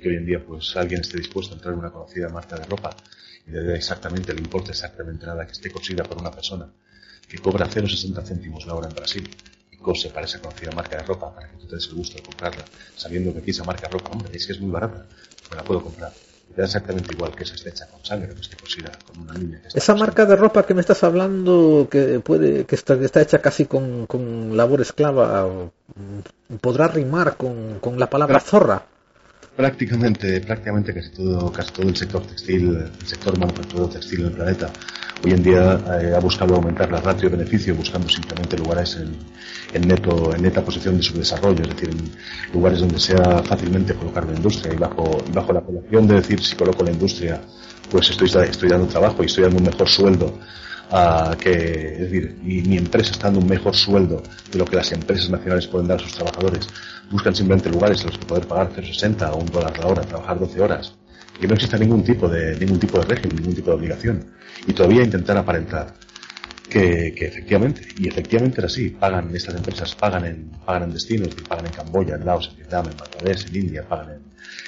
que 0.00 0.08
hoy 0.08 0.16
en 0.18 0.26
día 0.26 0.44
pues 0.46 0.76
alguien 0.76 1.00
esté 1.00 1.18
dispuesto 1.18 1.54
a 1.54 1.56
entrar 1.56 1.74
en 1.74 1.80
una 1.80 1.90
conocida 1.90 2.28
marca 2.28 2.56
de 2.56 2.64
ropa 2.64 2.96
y 3.44 3.50
le 3.50 3.62
dé 3.62 3.74
exactamente, 3.74 4.32
le 4.32 4.40
importe 4.40 4.70
exactamente 4.70 5.26
nada 5.26 5.44
que 5.44 5.52
esté 5.52 5.68
cosida 5.68 6.04
por 6.04 6.18
una 6.18 6.30
persona 6.30 6.68
que 7.28 7.38
cobra 7.38 7.68
0,60 7.68 8.24
céntimos 8.24 8.66
la 8.66 8.74
hora 8.74 8.86
en 8.88 8.94
Brasil 8.94 9.28
y 9.72 9.76
cose 9.78 10.10
para 10.10 10.26
esa 10.26 10.40
conocida 10.40 10.70
marca 10.70 10.96
de 10.96 11.02
ropa 11.02 11.34
para 11.34 11.50
que 11.50 11.56
tú 11.56 11.66
te 11.66 11.74
des 11.74 11.88
el 11.88 11.94
gusto 11.94 12.14
de 12.14 12.22
comprarla, 12.22 12.64
sabiendo 12.94 13.32
que 13.32 13.40
aquí 13.40 13.50
esa 13.50 13.64
marca 13.64 13.88
de 13.88 13.94
ropa, 13.94 14.10
hombre, 14.12 14.30
es 14.32 14.46
que 14.46 14.52
es 14.52 14.60
muy 14.60 14.70
barata, 14.70 15.06
me 15.50 15.56
la 15.56 15.64
puedo 15.64 15.82
comprar 15.82 16.12
da 16.56 16.64
exactamente 16.64 17.14
igual 17.14 17.34
que 17.34 17.44
esa 17.44 17.54
esté 17.54 17.70
hecha 17.70 17.86
con 17.86 18.04
sangre, 18.04 18.34
que 18.34 18.40
esté 18.40 18.56
cosida 18.56 18.92
con 19.06 19.22
una 19.22 19.34
línea. 19.34 19.60
Esa 19.74 19.94
marca 19.94 20.24
de 20.24 20.36
ropa 20.36 20.64
que 20.64 20.74
me 20.74 20.80
estás 20.80 21.04
hablando, 21.04 21.88
que 21.90 22.20
puede, 22.20 22.64
que 22.64 22.74
está, 22.74 22.94
está 22.94 23.20
hecha 23.20 23.40
casi 23.40 23.66
con, 23.66 24.06
con, 24.06 24.56
labor 24.56 24.80
esclava, 24.80 25.48
podrá 26.60 26.88
rimar 26.88 27.36
con, 27.36 27.78
con 27.80 27.98
la 27.98 28.08
palabra 28.08 28.40
zorra. 28.40 28.84
Prácticamente, 29.56 30.40
prácticamente 30.40 30.92
casi 30.92 31.10
todo, 31.10 31.50
casi 31.52 31.72
todo 31.72 31.88
el 31.88 31.96
sector 31.96 32.26
textil, 32.26 32.76
el 32.76 33.06
sector 33.06 33.38
manufacturero 33.38 33.88
textil 33.88 34.20
en 34.20 34.26
el 34.26 34.32
planeta 34.32 34.70
hoy 35.24 35.32
en 35.32 35.42
día 35.42 35.80
eh, 36.00 36.12
ha 36.14 36.20
buscado 36.20 36.54
aumentar 36.54 36.90
la 36.90 37.00
ratio 37.00 37.28
de 37.30 37.36
beneficio 37.36 37.74
buscando 37.74 38.08
simplemente 38.08 38.56
lugares 38.56 38.98
en, 39.72 39.88
neto, 39.88 40.34
en 40.34 40.42
neta 40.42 40.62
posición 40.62 40.96
de 40.96 41.02
su 41.02 41.18
desarrollo, 41.18 41.62
es 41.62 41.68
decir, 41.68 41.90
en 41.90 42.10
lugares 42.52 42.80
donde 42.80 42.98
sea 42.98 43.42
fácilmente 43.42 43.94
colocar 43.94 44.24
una 44.24 44.36
industria. 44.36 44.74
Y 44.74 44.76
bajo, 44.76 45.24
bajo 45.32 45.52
la 45.52 45.60
población 45.60 46.06
de 46.06 46.14
decir 46.16 46.42
si 46.42 46.54
coloco 46.56 46.84
la 46.84 46.92
industria 46.92 47.40
pues 47.90 48.10
estoy, 48.10 48.68
dando 48.68 48.86
trabajo 48.86 49.22
y 49.22 49.26
estoy 49.26 49.44
dando 49.44 49.58
un 49.58 49.64
mejor 49.64 49.88
sueldo 49.88 50.38
que, 51.40 51.94
es 51.94 51.98
decir, 51.98 52.38
y 52.44 52.62
mi 52.62 52.76
empresa 52.78 53.12
está 53.12 53.26
dando 53.26 53.40
un 53.40 53.48
mejor 53.48 53.74
sueldo 53.74 54.22
de 54.50 54.58
lo 54.58 54.64
que 54.64 54.76
las 54.76 54.90
empresas 54.92 55.30
nacionales 55.30 55.66
pueden 55.66 55.88
dar 55.88 56.00
a 56.00 56.02
sus 56.02 56.14
trabajadores, 56.14 56.68
buscan 57.10 57.34
simplemente 57.34 57.70
lugares 57.70 58.00
en 58.00 58.08
los 58.08 58.18
que 58.18 58.26
poder 58.26 58.46
pagar 58.46 58.70
0,60 58.72 59.32
o 59.32 59.36
un 59.36 59.46
dólar 59.46 59.78
la 59.78 59.86
hora, 59.86 60.02
trabajar 60.02 60.38
12 60.38 60.60
horas, 60.60 60.94
que 61.40 61.46
no 61.46 61.54
exista 61.54 61.76
ningún 61.76 62.02
tipo 62.04 62.28
de, 62.28 62.56
ningún 62.58 62.78
tipo 62.78 62.98
de 62.98 63.04
régimen, 63.04 63.36
ningún 63.36 63.54
tipo 63.54 63.70
de 63.70 63.76
obligación, 63.76 64.26
y 64.66 64.72
todavía 64.72 65.02
intentar 65.02 65.36
aparentar 65.36 65.94
que, 66.68 67.14
que, 67.16 67.26
efectivamente, 67.26 67.86
y 67.98 68.08
efectivamente 68.08 68.60
era 68.60 68.66
así, 68.66 68.90
pagan, 68.90 69.34
estas 69.34 69.54
empresas 69.54 69.94
pagan 69.94 70.24
en, 70.24 70.50
pagan 70.64 70.84
en 70.84 70.92
destinos, 70.92 71.28
pagan 71.48 71.66
en 71.66 71.72
Camboya, 71.72 72.16
en 72.16 72.26
Laos, 72.26 72.48
en 72.50 72.56
Vietnam, 72.56 72.86
en 72.90 72.96
Bangladesh, 72.96 73.46
en 73.46 73.56
India, 73.56 73.88
pagan 73.88 74.10
en, 74.10 74.20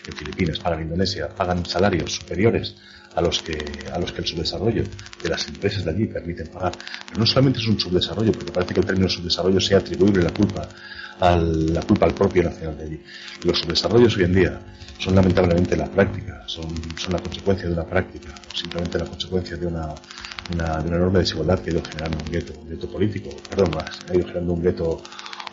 en 0.06 0.12
Filipinas, 0.16 0.58
pagan 0.60 0.80
en 0.80 0.84
Indonesia, 0.86 1.28
pagan 1.28 1.66
salarios 1.66 2.14
superiores 2.14 2.76
a 3.14 3.20
los 3.20 3.42
que 3.42 3.58
a 3.92 3.98
los 3.98 4.12
que 4.12 4.20
el 4.20 4.26
subdesarrollo 4.26 4.84
de 5.22 5.28
las 5.28 5.48
empresas 5.48 5.84
de 5.84 5.90
allí 5.90 6.06
permiten 6.06 6.46
pagar. 6.48 6.72
Pero 7.08 7.18
no 7.18 7.26
solamente 7.26 7.58
es 7.58 7.66
un 7.66 7.80
subdesarrollo, 7.80 8.32
porque 8.32 8.52
parece 8.52 8.74
que 8.74 8.80
el 8.80 8.86
término 8.86 9.08
subdesarrollo 9.08 9.60
sea 9.60 9.78
atribuible 9.78 10.22
la 10.22 10.30
culpa 10.30 10.68
al, 11.20 11.72
la 11.72 11.82
culpa 11.82 12.06
al 12.06 12.14
propio 12.14 12.44
nacional 12.44 12.76
de 12.76 12.84
allí. 12.84 13.02
Los 13.44 13.58
subdesarrollos 13.60 14.16
hoy 14.16 14.24
en 14.24 14.34
día 14.34 14.60
son 14.98 15.14
lamentablemente 15.14 15.76
la 15.76 15.86
práctica, 15.86 16.42
son, 16.46 16.68
son 16.96 17.12
la 17.12 17.18
consecuencia 17.20 17.66
de 17.66 17.72
una 17.74 17.84
práctica, 17.84 18.34
simplemente 18.54 18.98
la 18.98 19.06
consecuencia 19.06 19.56
de 19.56 19.66
una, 19.66 19.94
una, 20.52 20.78
de 20.78 20.88
una 20.88 20.96
enorme 20.96 21.20
desigualdad 21.20 21.60
que 21.60 21.70
ha 21.70 21.72
ido 21.74 21.82
generando 21.84 22.18
un 22.24 22.30
gueto, 22.30 22.52
un 22.60 22.68
gueto 22.68 22.88
político, 22.90 23.30
perdón, 23.48 23.70
más, 23.74 23.98
ha 24.08 24.14
ido 24.14 24.24
generando 24.26 24.52
un 24.54 24.62
gueto 24.62 25.02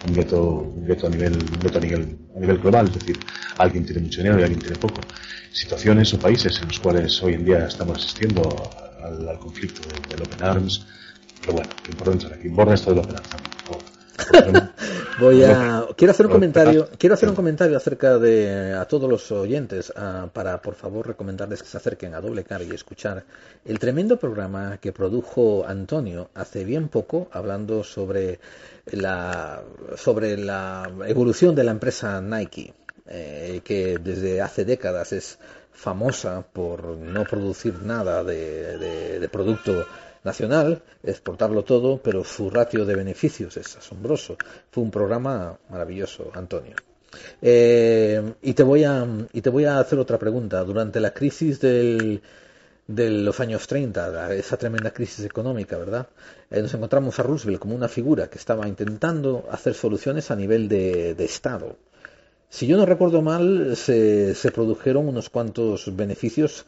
un 0.07 0.13
gueto, 0.13 0.41
un 0.41 0.85
gueto 0.85 1.07
a 1.07 1.09
nivel, 1.09 1.33
un 1.33 1.59
gueto 1.59 1.77
a 1.77 1.81
nivel, 1.81 2.17
a 2.35 2.39
nivel 2.39 2.57
global, 2.59 2.87
es 2.87 2.93
decir, 2.93 3.19
alguien 3.57 3.85
tiene 3.85 4.01
mucho 4.01 4.21
dinero 4.21 4.39
y 4.39 4.43
alguien 4.43 4.59
tiene 4.59 4.75
poco. 4.77 5.01
Situaciones 5.51 6.13
o 6.13 6.19
países 6.19 6.59
en 6.61 6.67
los 6.67 6.79
cuales 6.79 7.21
hoy 7.23 7.33
en 7.33 7.45
día 7.45 7.65
estamos 7.65 7.97
asistiendo 7.97 8.41
al, 9.01 9.39
conflicto 9.39 9.81
del, 10.09 10.21
Open 10.21 10.43
Arms, 10.43 10.85
pero 11.41 11.53
bueno, 11.53 11.69
lo 11.85 11.91
importante 11.91 12.25
es 12.27 12.31
aquí, 12.31 12.47
borra 12.49 12.73
esto 12.73 12.91
del 12.91 12.99
Open 12.99 13.15
Arms 13.15 13.45
Voy 15.19 15.43
a 15.43 15.87
quiero 15.95 16.11
hacer 16.11 16.25
un 16.25 16.31
comentario, 16.31 16.89
quiero 16.97 17.15
hacer 17.15 17.29
un 17.29 17.35
comentario 17.35 17.77
acerca 17.77 18.17
de 18.17 18.73
a 18.73 18.85
todos 18.85 19.09
los 19.09 19.31
oyentes 19.31 19.93
para 20.33 20.61
por 20.61 20.75
favor 20.75 21.07
recomendarles 21.07 21.61
que 21.61 21.69
se 21.69 21.77
acerquen 21.77 22.13
a 22.13 22.21
Doble 22.21 22.43
Cara 22.43 22.63
y 22.63 22.71
escuchar 22.71 23.23
el 23.63 23.79
tremendo 23.79 24.17
programa 24.17 24.77
que 24.77 24.91
produjo 24.91 25.65
Antonio 25.67 26.29
hace 26.33 26.63
bien 26.63 26.89
poco 26.89 27.27
hablando 27.31 27.83
sobre 27.83 28.39
la 28.91 29.63
sobre 29.95 30.37
la 30.37 30.89
evolución 31.07 31.55
de 31.55 31.63
la 31.63 31.71
empresa 31.71 32.21
Nike 32.21 32.73
eh, 33.07 33.61
que 33.63 33.97
desde 33.97 34.41
hace 34.41 34.65
décadas 34.65 35.13
es 35.13 35.39
famosa 35.71 36.45
por 36.53 36.85
no 36.85 37.23
producir 37.25 37.81
nada 37.83 38.23
de, 38.23 39.19
de 39.19 39.29
producto 39.29 39.85
nacional, 40.25 40.81
exportarlo 41.03 41.63
todo, 41.63 41.99
pero 42.01 42.23
su 42.23 42.49
ratio 42.49 42.85
de 42.85 42.95
beneficios 42.95 43.55
es 43.57 43.77
asombroso. 43.77 44.37
Fue 44.71 44.83
un 44.83 44.91
programa 44.91 45.57
maravilloso, 45.69 46.31
Antonio. 46.33 46.75
Eh, 47.41 48.33
y, 48.41 48.53
te 48.53 48.63
voy 48.63 48.83
a, 48.83 49.07
y 49.31 49.41
te 49.41 49.49
voy 49.49 49.65
a 49.65 49.79
hacer 49.79 49.99
otra 49.99 50.17
pregunta. 50.17 50.63
Durante 50.63 50.99
la 50.99 51.13
crisis 51.13 51.61
del, 51.61 52.21
de 52.87 53.09
los 53.09 53.39
años 53.39 53.67
30, 53.67 54.33
esa 54.33 54.57
tremenda 54.57 54.91
crisis 54.91 55.23
económica, 55.23 55.77
¿verdad? 55.77 56.07
Eh, 56.49 56.61
nos 56.61 56.73
encontramos 56.73 57.17
a 57.19 57.23
Roosevelt 57.23 57.59
como 57.59 57.75
una 57.75 57.87
figura 57.87 58.29
que 58.29 58.37
estaba 58.37 58.67
intentando 58.67 59.47
hacer 59.51 59.75
soluciones 59.75 60.31
a 60.31 60.35
nivel 60.35 60.67
de, 60.67 61.15
de 61.15 61.25
Estado. 61.25 61.77
Si 62.49 62.67
yo 62.67 62.77
no 62.77 62.85
recuerdo 62.85 63.21
mal, 63.21 63.75
se, 63.75 64.35
se, 64.35 64.51
produjeron 64.51 65.07
unos 65.07 65.29
cuantos 65.29 65.95
beneficios 65.95 66.65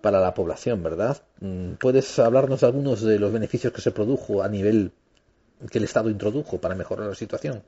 para 0.00 0.20
la 0.20 0.34
población, 0.34 0.82
¿verdad? 0.82 1.22
Mm, 1.40 1.72
¿Puedes 1.74 2.18
hablarnos 2.18 2.60
de 2.60 2.66
algunos 2.66 3.00
de 3.02 3.18
los 3.18 3.32
beneficios 3.32 3.72
que 3.72 3.80
se 3.80 3.90
produjo 3.90 4.42
a 4.42 4.48
nivel 4.48 4.92
que 5.70 5.78
el 5.78 5.84
Estado 5.84 6.10
introdujo 6.10 6.58
para 6.58 6.74
mejorar 6.74 7.08
la 7.08 7.14
situación? 7.14 7.62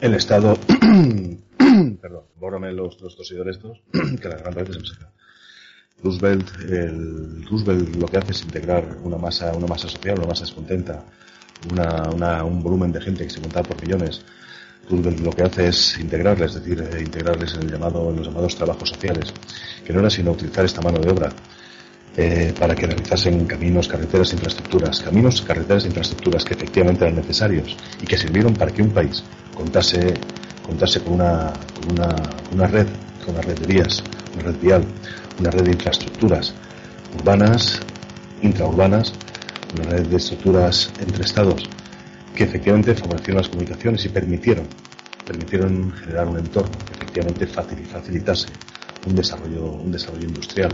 El 0.00 0.14
Estado, 0.14 0.56
perdón, 2.00 2.24
bórrame 2.36 2.72
los, 2.72 3.00
los 3.00 3.16
tosidores 3.16 3.56
estos, 3.56 3.80
que 4.20 4.28
la 4.28 4.36
gran 4.36 4.54
veces 4.54 4.76
se 4.76 5.00
me. 5.00 5.14
Roosevelt, 6.02 6.46
el, 6.68 7.46
Roosevelt 7.48 7.96
lo 7.96 8.06
que 8.06 8.18
hace 8.18 8.32
es 8.32 8.42
integrar 8.42 8.98
una 9.02 9.16
masa, 9.16 9.52
una 9.54 9.66
masa 9.66 9.88
social, 9.88 10.18
una 10.18 10.28
masa 10.28 10.44
descontenta, 10.44 11.04
una, 11.70 12.10
una, 12.10 12.44
un 12.44 12.62
volumen 12.62 12.92
de 12.92 13.00
gente 13.00 13.24
que 13.24 13.30
se 13.30 13.40
contaba 13.40 13.68
por 13.68 13.80
millones. 13.82 14.22
Lo 14.90 15.30
que 15.30 15.42
hace 15.42 15.68
es 15.68 15.98
integrarles, 15.98 16.54
es 16.54 16.62
decir, 16.62 16.80
eh, 16.80 17.00
integrarles 17.00 17.54
en, 17.54 17.62
el 17.62 17.72
llamado, 17.72 18.10
en 18.10 18.16
los 18.16 18.26
llamados 18.26 18.54
trabajos 18.54 18.90
sociales, 18.90 19.32
que 19.84 19.92
no 19.92 20.00
era 20.00 20.10
sino 20.10 20.32
utilizar 20.32 20.64
esta 20.64 20.82
mano 20.82 20.98
de 20.98 21.10
obra 21.10 21.32
eh, 22.16 22.52
para 22.58 22.74
que 22.74 22.86
realizasen 22.86 23.46
caminos, 23.46 23.88
carreteras, 23.88 24.32
infraestructuras, 24.34 25.00
caminos, 25.00 25.40
carreteras, 25.42 25.86
infraestructuras 25.86 26.44
que 26.44 26.54
efectivamente 26.54 27.04
eran 27.04 27.16
necesarios 27.16 27.76
y 28.00 28.06
que 28.06 28.18
sirvieron 28.18 28.54
para 28.54 28.70
que 28.70 28.82
un 28.82 28.90
país 28.90 29.24
contase, 29.54 30.14
contase 30.64 31.00
con 31.00 31.14
una, 31.14 31.52
con 31.74 31.92
una, 31.92 32.14
una 32.52 32.66
red, 32.66 32.86
con 33.24 33.34
una 33.34 33.42
red 33.42 33.58
de 33.58 33.66
vías, 33.66 34.02
una 34.34 34.44
red 34.44 34.60
vial, 34.60 34.84
una 35.40 35.50
red 35.50 35.64
de 35.64 35.72
infraestructuras 35.72 36.54
urbanas, 37.18 37.80
intraurbanas, 38.42 39.14
una 39.74 39.90
red 39.90 40.06
de 40.06 40.16
estructuras 40.16 40.92
entre 41.00 41.24
estados 41.24 41.68
que 42.34 42.44
efectivamente 42.44 42.94
favorecieron 42.94 43.38
las 43.38 43.48
comunicaciones 43.48 44.04
y 44.04 44.08
permitieron, 44.08 44.66
permitieron 45.26 45.92
generar 45.92 46.28
un 46.28 46.38
entorno 46.38 46.72
que 46.86 46.94
efectivamente 46.94 47.46
facilitase 47.46 48.48
un 49.06 49.14
desarrollo, 49.14 49.64
un 49.64 49.92
desarrollo 49.92 50.26
industrial 50.26 50.72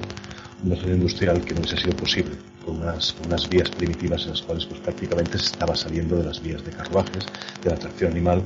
un 0.63 0.71
desarrollo 0.71 0.97
industrial 0.97 1.45
que 1.45 1.55
no 1.55 1.61
hubiese 1.61 1.77
sido 1.77 1.95
posible 1.95 2.33
con 2.65 2.77
unas, 2.77 3.15
unas 3.25 3.49
vías 3.49 3.71
primitivas 3.71 4.25
en 4.25 4.31
las 4.31 4.43
cuales 4.43 4.67
pues 4.67 4.81
prácticamente 4.81 5.39
se 5.39 5.47
estaba 5.47 5.75
saliendo 5.75 6.17
de 6.17 6.25
las 6.25 6.43
vías 6.43 6.65
de 6.65 6.71
carruajes, 6.71 7.27
de 7.63 7.71
la 7.71 7.77
tracción 7.77 8.13
animal 8.13 8.43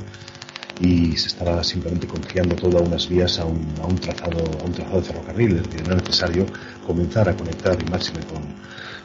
y 0.81 1.17
se 1.17 1.29
estaba 1.29 1.63
simplemente 1.63 2.07
confiando 2.07 2.55
todas 2.57 2.83
unas 2.83 3.09
vías 3.09 3.39
a 3.39 3.45
un, 3.45 3.67
a 3.83 3.87
un, 3.87 3.97
trazado, 3.97 4.39
a 4.61 4.65
un 4.65 4.73
trazado 4.73 5.01
de 5.01 5.07
ferrocarril, 5.07 5.57
es 5.57 5.63
decir, 5.65 5.83
era 5.87 5.97
necesario 5.97 6.47
comenzar 6.87 7.29
a 7.29 7.37
conectar 7.37 7.77
y 7.81 7.91
máximo 7.91 8.19
con, 8.27 8.43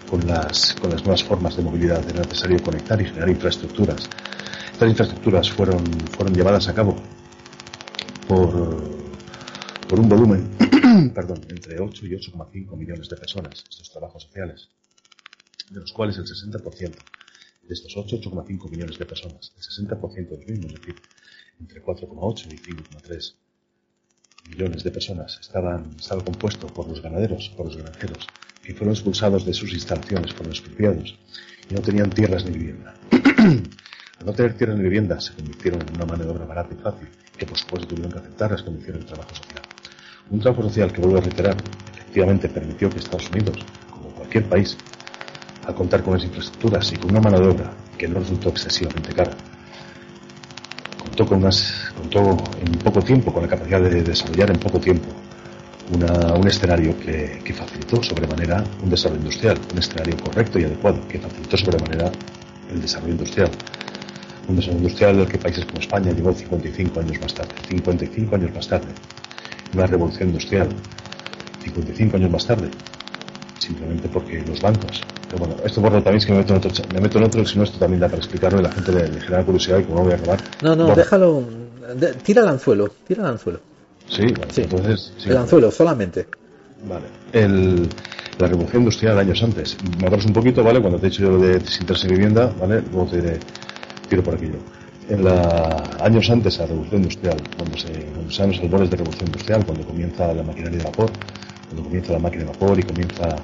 con, 0.10 0.26
las, 0.26 0.74
con 0.76 0.89
las 0.89 1.01
nuevas 1.03 1.24
formas 1.24 1.55
de 1.55 1.64
movilidad, 1.64 2.07
era 2.10 2.22
necesario 2.22 2.62
conectar 2.62 2.99
y 3.01 3.05
generar 3.05 3.30
infraestructuras. 3.30 4.10
Estas 4.72 4.89
infraestructuras 4.89 5.51
fueron, 5.51 5.84
fueron 6.12 6.34
llevadas 6.34 6.68
a 6.68 6.74
cabo 6.74 6.95
por, 8.28 8.49
por 9.88 9.99
un 9.99 10.10
volumen, 10.10 10.49
perdón, 11.14 11.41
entre 11.49 11.80
8 11.80 12.05
y 12.05 12.10
8,5 12.10 12.78
millones 12.78 13.10
de 13.10 13.18
personas, 13.18 13.64
estos 13.70 13.91
trabajos 13.91 14.24
sociales, 14.24 14.70
de 15.70 15.80
los 15.80 15.91
cuales 15.91 16.18
el 16.18 16.26
60% 16.26 16.95
de 17.64 17.74
estos 17.74 17.95
8, 17.95 18.18
8,5 18.22 18.70
millones 18.70 18.97
de 18.97 19.05
personas, 19.05 19.53
el 19.55 19.88
60% 19.88 20.30
de 20.30 20.38
los 20.38 20.47
mismos, 20.47 20.74
es 20.74 20.80
decir, 20.80 20.95
entre 21.60 21.84
4,8 21.84 22.53
y 22.53 22.57
5,3 22.57 23.34
millones 24.49 24.84
de 24.84 24.91
personas 24.91 25.38
estaban, 25.39 25.95
estaba 25.99 26.24
compuesto 26.24 26.68
por 26.68 26.88
los 26.88 27.01
ganaderos, 27.01 27.49
por 27.55 27.68
los 27.68 27.78
granjeros, 27.78 28.28
que 28.70 28.76
fueron 28.76 28.93
expulsados 28.93 29.47
de 29.47 29.53
sus 29.55 29.74
instalaciones 29.74 30.36
los 30.38 30.59
expropiados 30.59 31.17
y 31.67 31.74
no 31.74 31.82
tenían 31.82 32.11
tierras 32.11 32.45
ni 32.45 32.51
vivienda. 32.51 32.93
Al 34.20 34.26
no 34.28 34.32
tener 34.32 34.55
tierras 34.55 34.78
ni 34.78 34.84
vivienda, 34.84 35.20
se 35.20 35.34
convirtieron 35.34 35.82
en 35.82 35.95
una 35.95 36.05
mano 36.05 36.24
de 36.24 36.30
obra 36.30 36.45
barata 36.45 36.76
y 36.76 36.78
fácil, 36.78 37.07
que 37.36 37.47
por 37.47 37.57
supuesto 37.57 37.88
tuvieron 37.88 38.11
que 38.11 38.20
aceptar 38.20 38.51
las 38.51 38.61
condiciones 38.61 39.01
de 39.01 39.07
trabajo 39.07 39.34
social. 39.34 39.63
Un 40.30 40.39
trabajo 40.39 40.61
social 40.61 40.93
que, 40.93 41.01
vuelvo 41.01 41.17
a 41.17 41.22
reiterar, 41.22 41.57
efectivamente 41.95 42.47
permitió 42.47 42.91
que 42.91 42.99
Estados 42.99 43.28
Unidos, 43.32 43.57
como 43.89 44.09
cualquier 44.09 44.45
país, 44.45 44.78
al 45.65 45.74
contar 45.74 46.03
con 46.03 46.13
las 46.13 46.24
infraestructuras 46.24 46.93
y 46.93 46.97
con 46.97 47.09
una 47.09 47.22
mano 47.22 47.39
de 47.39 47.47
obra 47.47 47.72
que 47.97 48.07
no 48.07 48.20
resultó 48.20 48.49
excesivamente 48.49 49.15
cara, 49.15 49.32
contó 50.99 51.26
con 51.26 51.39
unas, 51.39 51.91
contó 51.97 52.38
en 52.63 52.72
poco 52.74 53.01
tiempo, 53.01 53.34
con 53.34 53.41
la 53.41 53.49
capacidad 53.49 53.82
de 53.82 54.03
desarrollar 54.03 54.51
en 54.51 54.59
poco 54.59 54.80
tiempo 54.80 55.07
una, 55.91 56.33
un 56.35 56.47
escenario 56.47 56.97
que, 56.99 57.41
que, 57.43 57.53
facilitó 57.53 58.01
sobremanera 58.03 58.63
un 58.83 58.89
desarrollo 58.89 59.21
industrial, 59.21 59.57
un 59.71 59.79
escenario 59.79 60.15
correcto 60.17 60.59
y 60.59 60.63
adecuado 60.65 60.99
que 61.07 61.19
facilitó 61.19 61.57
sobremanera 61.57 62.11
el 62.71 62.81
desarrollo 62.81 63.13
industrial. 63.13 63.49
Un 64.47 64.55
desarrollo 64.55 64.79
industrial 64.81 65.17
del 65.17 65.27
que 65.27 65.37
países 65.37 65.65
como 65.65 65.79
España 65.79 66.11
llegó 66.11 66.33
55 66.33 66.99
años 66.99 67.21
más 67.21 67.33
tarde. 67.33 67.51
55 67.67 68.35
años 68.35 68.51
más 68.53 68.67
tarde. 68.67 68.87
Una 69.73 69.87
revolución 69.87 70.29
industrial. 70.29 70.67
55 71.63 72.17
años 72.17 72.31
más 72.31 72.45
tarde. 72.45 72.69
Simplemente 73.59 74.07
porque 74.09 74.41
los 74.47 74.61
bancos. 74.61 75.03
Pero 75.27 75.39
bueno, 75.45 75.55
esto 75.63 75.81
por 75.81 75.91
lo 75.91 76.01
también 76.01 76.17
es 76.17 76.25
que 76.25 76.31
me 76.31 76.39
meto 76.39 76.53
en 76.53 76.57
otro, 76.65 76.71
me 76.91 76.99
meto 76.99 77.17
en 77.19 77.23
otro, 77.25 77.45
si 77.45 77.57
no 77.57 77.63
esto 77.63 77.77
también 77.77 77.99
da 77.99 78.07
para 78.07 78.17
explicarlo 78.17 78.59
y 78.59 78.63
la 78.63 78.71
gente 78.71 78.91
le, 78.91 79.09
le 79.09 79.21
genera 79.21 79.43
curiosidad 79.43 79.79
y 79.79 79.83
como 79.83 79.97
no 79.97 80.03
voy 80.05 80.13
a 80.13 80.15
acabar. 80.15 80.39
No, 80.61 80.75
no, 80.75 80.83
Borra. 80.85 80.95
déjalo. 80.95 81.43
de- 81.95 82.13
tira 82.15 82.41
el 82.41 82.47
anzuelo, 82.47 82.89
tira 83.07 83.23
el 83.23 83.29
anzuelo. 83.29 83.59
Sí, 84.10 84.28
Sí. 84.49 84.62
entonces. 84.62 85.14
sí. 85.18 85.30
el 85.30 85.38
anzuelo, 85.38 85.72
solamente. 85.72 86.26
Vale. 86.88 87.05
El, 87.34 87.88
la 88.39 88.47
revolución 88.47 88.82
industrial 88.84 89.20
años 89.20 89.41
antes. 89.43 89.78
Me 89.99 90.05
acuerdas 90.07 90.26
un 90.26 90.34
poquito, 90.34 90.64
¿vale? 90.64 90.80
Cuando 90.82 90.97
te 90.99 91.07
he 91.07 91.10
dicho 91.10 91.24
yo 91.24 91.32
lo 91.32 91.39
de 91.39 91.60
y 91.60 92.07
vivienda, 92.07 92.53
¿vale? 92.60 92.82
Luego 92.91 93.05
te 93.07 93.22
diré, 93.22 93.39
tiro 94.10 94.24
por 94.24 94.36
aquí 94.36 94.47
yo. 94.47 95.14
En 95.14 95.24
la, 95.24 95.97
años 96.01 96.30
antes 96.30 96.57
a 96.60 96.62
la 96.62 96.68
revolución 96.68 97.01
industrial, 97.01 97.38
cuando 97.57 97.76
se, 97.78 97.88
cuando 98.14 98.32
se 98.32 98.41
dan 98.41 98.51
los 98.51 98.60
albores 98.60 98.89
de 98.91 98.97
revolución 98.97 99.28
industrial, 99.28 99.66
cuando 99.66 99.84
comienza 99.86 100.34
la 100.34 100.43
maquinaria 100.43 100.78
de 100.78 100.84
vapor, 100.84 101.10
cuando 101.66 101.84
comienza 101.84 102.14
la 102.14 102.20
máquina 102.20 102.43
de 102.45 102.51
vapor 102.51 102.80
y 102.80 102.84
comienza, 102.84 103.36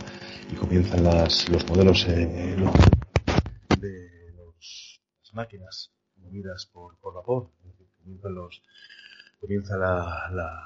y 0.52 0.56
comienzan 0.56 1.04
las, 1.04 1.50
los 1.50 1.68
modelos, 1.68 2.06
eh, 2.08 2.56
los- 2.58 3.80
de 3.82 4.32
los, 4.38 5.02
las 5.24 5.34
máquinas 5.34 5.92
movidas 6.18 6.70
por, 6.72 6.96
por 6.98 7.16
vapor, 7.16 7.48
comienzan 8.04 8.36
los, 8.36 8.62
comienza 9.46 9.78
la, 9.78 10.30
la, 10.34 10.64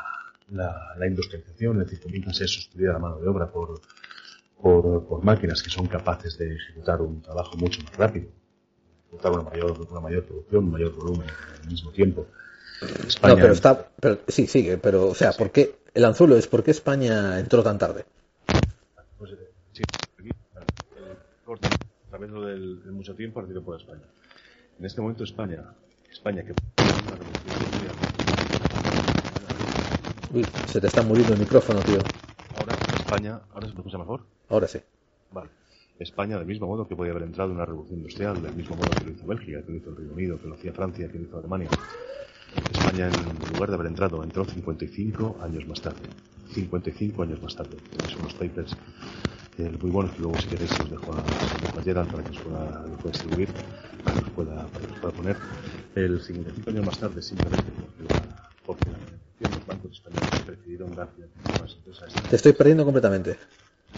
la, 0.52 0.96
la 0.98 1.08
industrialización, 1.08 1.82
es 1.82 1.88
decir, 1.88 2.02
comienza 2.02 2.32
a 2.32 2.34
ser 2.34 2.48
sustituida 2.48 2.94
la 2.94 3.00
mano 3.00 3.20
de 3.20 3.28
obra 3.28 3.52
por, 3.52 3.82
por, 4.62 5.06
por 5.06 5.24
máquinas 5.24 5.62
que 5.62 5.70
son 5.70 5.88
capaces 5.88 6.38
de 6.38 6.56
ejecutar 6.56 7.02
un 7.02 7.22
trabajo 7.22 7.58
mucho 7.58 7.82
más 7.84 7.96
rápido, 7.98 8.30
ejecutar 9.08 9.34
una 9.34 9.44
mayor, 9.44 9.88
una 9.92 10.00
mayor 10.00 10.24
producción, 10.24 10.64
un 10.64 10.72
mayor 10.72 10.94
volumen 10.94 11.28
al 11.62 11.70
mismo 11.70 11.92
tiempo. 11.92 12.28
España, 13.06 13.36
No, 13.36 13.42
pero 13.42 13.54
está. 13.54 13.90
Pero, 14.00 14.20
sí, 14.30 14.48
sigue, 14.48 14.78
pero, 14.78 15.08
o 15.08 15.16
sea, 15.16 15.34
¿por 15.34 15.52
qué? 15.52 15.76
El 15.94 16.06
anzuelo 16.06 16.38
es 16.38 16.48
por 16.48 16.64
qué 16.64 16.72
España 16.72 17.38
entró 17.38 17.62
tan 17.62 17.78
tarde. 17.78 18.06
pues, 19.18 19.32
eh, 19.34 19.52
sí, 19.74 19.84
aquí, 20.18 20.30
a 20.56 22.10
través 22.10 22.32
del, 22.32 22.84
de 22.86 22.92
mucho 22.92 23.14
tiempo, 23.16 23.42
retiro 23.42 23.62
por 23.62 23.78
España. 23.78 24.04
En 24.80 24.86
este 24.86 25.02
momento 25.02 25.26
España, 25.26 25.66
España 26.10 26.44
que 26.44 26.54
Uy, 30.32 30.46
se 30.68 30.80
te 30.80 30.88
está 30.88 31.02
muriendo 31.02 31.34
el 31.34 31.40
micrófono, 31.40 31.80
tío. 31.80 32.04
ahora 32.60 32.74
España, 33.00 33.42
ahora 33.52 33.68
se 33.68 33.74
me 33.74 33.80
escucha 33.80 33.98
mejor. 33.98 34.22
Ahora 34.50 34.68
sí. 34.68 34.80
Vale. 35.32 35.50
España, 36.00 36.38
del 36.38 36.46
mismo 36.46 36.68
modo 36.68 36.88
que 36.88 36.96
podía 36.96 37.12
haber 37.12 37.24
entrado 37.24 37.50
en 37.50 37.56
una 37.58 37.66
revolución 37.66 37.98
industrial, 37.98 38.42
del 38.42 38.54
mismo 38.54 38.76
modo 38.76 38.90
que 38.92 39.06
lo 39.06 39.12
hizo 39.12 39.26
Bélgica, 39.26 39.62
que 39.64 39.72
lo 39.72 39.78
hizo 39.78 39.90
el 39.90 39.96
Reino 39.98 40.14
Unido, 40.14 40.40
que 40.40 40.48
lo 40.48 40.54
hacía 40.54 40.72
Francia, 40.72 41.12
que 41.12 41.18
lo 41.18 41.26
hizo 41.26 41.40
Alemania. 41.40 41.70
España, 42.72 43.08
en 43.08 43.54
lugar 43.54 43.70
de 43.70 43.76
haber 43.76 43.88
entrado, 43.88 44.24
entró 44.24 44.46
55 44.46 45.38
años 45.42 45.68
más 45.68 45.82
tarde. 45.82 46.02
55 46.54 47.24
años 47.24 47.42
más 47.42 47.56
tarde. 47.56 47.78
Tenéis 47.98 48.16
unos 48.18 48.34
papers 48.34 48.78
eh, 49.58 49.72
muy 49.82 49.92
buenos 49.92 50.14
que 50.14 50.22
luego, 50.22 50.38
si 50.40 50.48
queréis, 50.48 50.72
os 50.80 50.90
dejo 50.90 51.12
a, 51.12 51.18
os 51.18 51.62
dejo 51.62 51.80
a 51.80 51.84
Gerald 51.84 52.12
para 52.12 52.24
que 52.24 52.32
os 52.32 52.40
pueda, 52.40 52.84
pueda 53.02 53.12
distribuir, 53.12 53.50
para 54.04 54.20
que 54.20 54.26
os 54.26 54.32
pueda, 54.32 54.68
para 54.68 54.86
que 54.86 54.94
os 54.94 55.00
pueda 55.00 55.14
poner. 55.14 55.38
El 55.96 56.22
55 56.22 56.70
años 56.70 56.86
más 56.86 57.00
tarde, 57.00 57.22
simplemente 57.22 57.72
porque 57.76 58.14
la, 58.14 58.50
porque 58.66 58.90
la 58.90 58.98
financiación, 58.98 59.52
los 59.52 59.66
bancos 59.68 60.02
Te 62.30 62.36
estoy 62.36 62.54
perdiendo 62.54 62.86
completamente. 62.86 63.38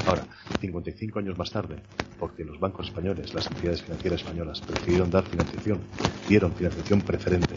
Ahora, 0.06 0.26
55 0.60 1.20
años 1.20 1.38
más 1.38 1.52
tarde, 1.52 1.76
porque 2.20 2.44
los 2.44 2.60
bancos 2.60 2.88
españoles, 2.88 3.34
las 3.34 3.48
entidades 3.48 3.84
financieras 3.84 4.22
españolas, 4.22 4.62
prefirieron 4.62 5.12
dar 5.12 5.24
financiación, 5.24 5.80
dieron 6.28 6.54
financiación 6.54 7.02
preferente 7.02 7.56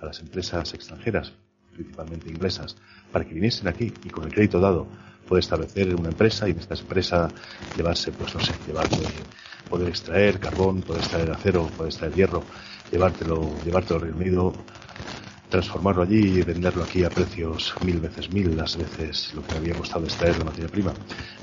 a 0.00 0.06
las 0.06 0.20
empresas 0.20 0.72
extranjeras, 0.74 1.32
principalmente 1.72 2.30
inglesas, 2.30 2.76
para 3.10 3.24
que 3.24 3.34
viniesen 3.34 3.68
aquí 3.68 3.92
y 4.04 4.10
con 4.10 4.24
el 4.24 4.32
crédito 4.32 4.60
dado 4.60 4.86
poder 5.26 5.42
establecer 5.42 5.94
una 5.94 6.10
empresa 6.10 6.46
y 6.46 6.52
en 6.52 6.58
esta 6.58 6.74
empresa 6.74 7.30
llevarse, 7.76 8.12
pues 8.12 8.34
no 8.34 8.40
sé, 8.40 8.52
llevarse, 8.66 9.02
poder 9.68 9.88
extraer 9.88 10.38
carbón, 10.38 10.82
poder 10.82 11.02
extraer 11.02 11.30
acero, 11.30 11.66
poder 11.76 11.90
extraer 11.90 12.14
hierro, 12.14 12.42
llevártelo, 12.92 13.50
llevártelo 13.64 13.96
al 13.96 14.02
Reino 14.02 14.16
Unido, 14.18 14.52
transformarlo 15.54 16.02
allí 16.02 16.38
y 16.38 16.42
venderlo 16.42 16.82
aquí 16.82 17.04
a 17.04 17.10
precios 17.14 17.76
mil 17.80 18.00
veces 18.00 18.28
mil 18.28 18.56
las 18.56 18.76
veces 18.76 19.32
lo 19.34 19.44
que 19.44 19.54
había 19.54 19.76
costado 19.76 20.04
extraer 20.04 20.36
la 20.36 20.44
materia 20.50 20.68
prima, 20.68 20.96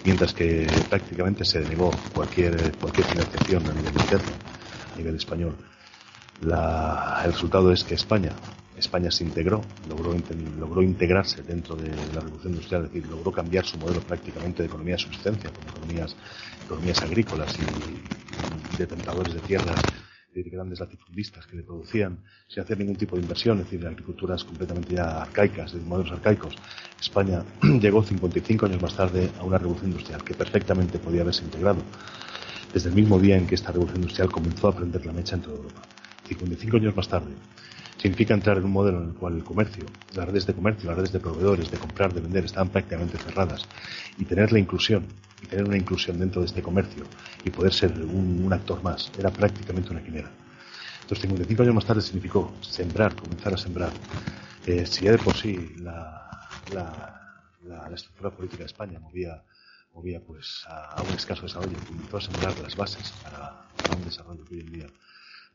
mientras 0.03 0.33
que 0.33 0.83
prácticamente 0.89 1.45
se 1.45 1.61
denegó 1.61 1.97
cualquier, 2.11 2.75
cualquier 2.75 3.07
financiación 3.07 3.69
a 3.69 3.73
nivel 3.73 3.95
interno, 3.95 4.33
a 4.91 4.97
nivel 4.97 5.15
español. 5.15 5.55
La- 6.41 7.21
el 7.23 7.31
resultado 7.31 7.71
es 7.71 7.85
que 7.85 7.93
España, 7.93 8.33
España 8.75 9.11
se 9.11 9.23
integró, 9.23 9.63
logró, 9.87 10.13
logró 10.59 10.81
integrarse 10.81 11.43
dentro 11.43 11.77
de 11.77 12.11
la 12.11 12.19
revolución 12.19 12.51
industrial, 12.51 12.85
es 12.87 12.91
decir, 12.91 13.09
logró 13.09 13.31
cambiar 13.31 13.63
su 13.65 13.77
modelo 13.77 14.03
prácticamente 14.03 14.61
de 14.61 14.67
economía 14.67 14.95
de 14.95 15.03
subsistencia, 15.03 15.51
con 15.51 15.65
economías, 15.65 16.17
economías 16.65 17.01
agrícolas 17.01 17.57
y, 17.59 17.63
y 18.71 18.75
de 18.75 18.87
tentadores 18.87 19.33
de 19.33 19.41
tierras 19.41 19.87
de 20.33 20.43
grandes 20.43 20.79
latifundistas 20.79 21.45
que 21.45 21.57
le 21.57 21.63
producían 21.63 22.19
sin 22.47 22.63
hacer 22.63 22.77
ningún 22.77 22.95
tipo 22.95 23.15
de 23.15 23.21
inversión, 23.21 23.57
es 23.59 23.65
decir, 23.65 23.81
de 23.81 23.87
agriculturas 23.87 24.43
completamente 24.43 24.95
ya 24.95 25.21
arcaicas, 25.21 25.73
de 25.73 25.79
modelos 25.81 26.11
arcaicos. 26.11 26.55
España 26.99 27.43
llegó 27.61 28.03
55 28.03 28.65
años 28.65 28.81
más 28.81 28.95
tarde 28.95 29.29
a 29.39 29.43
una 29.43 29.57
revolución 29.57 29.91
industrial 29.91 30.23
que 30.23 30.33
perfectamente 30.33 30.99
podía 30.99 31.21
haberse 31.21 31.43
integrado 31.43 31.81
desde 32.73 32.89
el 32.89 32.95
mismo 32.95 33.19
día 33.19 33.37
en 33.37 33.47
que 33.47 33.55
esta 33.55 33.71
revolución 33.71 34.01
industrial 34.01 34.31
comenzó 34.31 34.69
a 34.69 34.75
prender 34.75 35.05
la 35.05 35.11
mecha 35.11 35.35
en 35.35 35.41
toda 35.41 35.57
Europa. 35.57 35.81
55 36.27 36.77
años 36.77 36.95
más 36.95 37.07
tarde 37.07 37.31
significa 37.97 38.33
entrar 38.33 38.57
en 38.57 38.63
un 38.63 38.71
modelo 38.71 38.99
en 39.01 39.09
el 39.09 39.13
cual 39.13 39.35
el 39.35 39.43
comercio, 39.43 39.85
las 40.15 40.25
redes 40.25 40.47
de 40.47 40.53
comercio, 40.53 40.89
las 40.89 40.97
redes 40.97 41.11
de 41.11 41.19
proveedores, 41.19 41.69
de 41.69 41.77
comprar, 41.77 42.13
de 42.13 42.21
vender, 42.21 42.45
estaban 42.45 42.69
prácticamente 42.69 43.17
cerradas 43.17 43.67
y 44.17 44.25
tener 44.25 44.51
la 44.51 44.59
inclusión, 44.59 45.05
y 45.41 45.47
tener 45.47 45.65
una 45.65 45.77
inclusión 45.77 46.19
dentro 46.19 46.41
de 46.41 46.47
este 46.47 46.61
comercio 46.61 47.05
y 47.43 47.49
poder 47.49 47.73
ser 47.73 47.91
un, 47.91 48.51
actor 48.51 48.83
más, 48.83 49.11
era 49.17 49.31
prácticamente 49.31 49.91
una 49.91 50.03
quimera. 50.03 50.29
Entonces, 51.01 51.21
55 51.21 51.63
años 51.63 51.75
más 51.75 51.85
tarde 51.85 52.01
significó 52.01 52.53
sembrar, 52.61 53.15
comenzar 53.15 53.53
a 53.53 53.57
sembrar. 53.57 53.91
Eh, 54.65 54.85
si 54.85 55.05
ya 55.05 55.11
de 55.11 55.17
por 55.17 55.35
sí 55.35 55.75
la, 55.79 56.29
la, 56.73 57.21
la, 57.63 57.95
estructura 57.95 58.29
política 58.29 58.59
de 58.59 58.67
España 58.67 58.99
movía, 58.99 59.43
movía 59.93 60.21
pues 60.21 60.63
a, 60.67 61.01
un 61.01 61.13
escaso 61.15 61.43
desarrollo, 61.43 61.77
comenzó 61.87 62.17
a 62.17 62.21
sembrar 62.21 62.57
las 62.59 62.75
bases 62.75 63.11
para, 63.23 63.65
un 63.95 64.05
desarrollo 64.05 64.45
que 64.45 64.55
hoy 64.55 64.61
en 64.61 64.71
día 64.71 64.87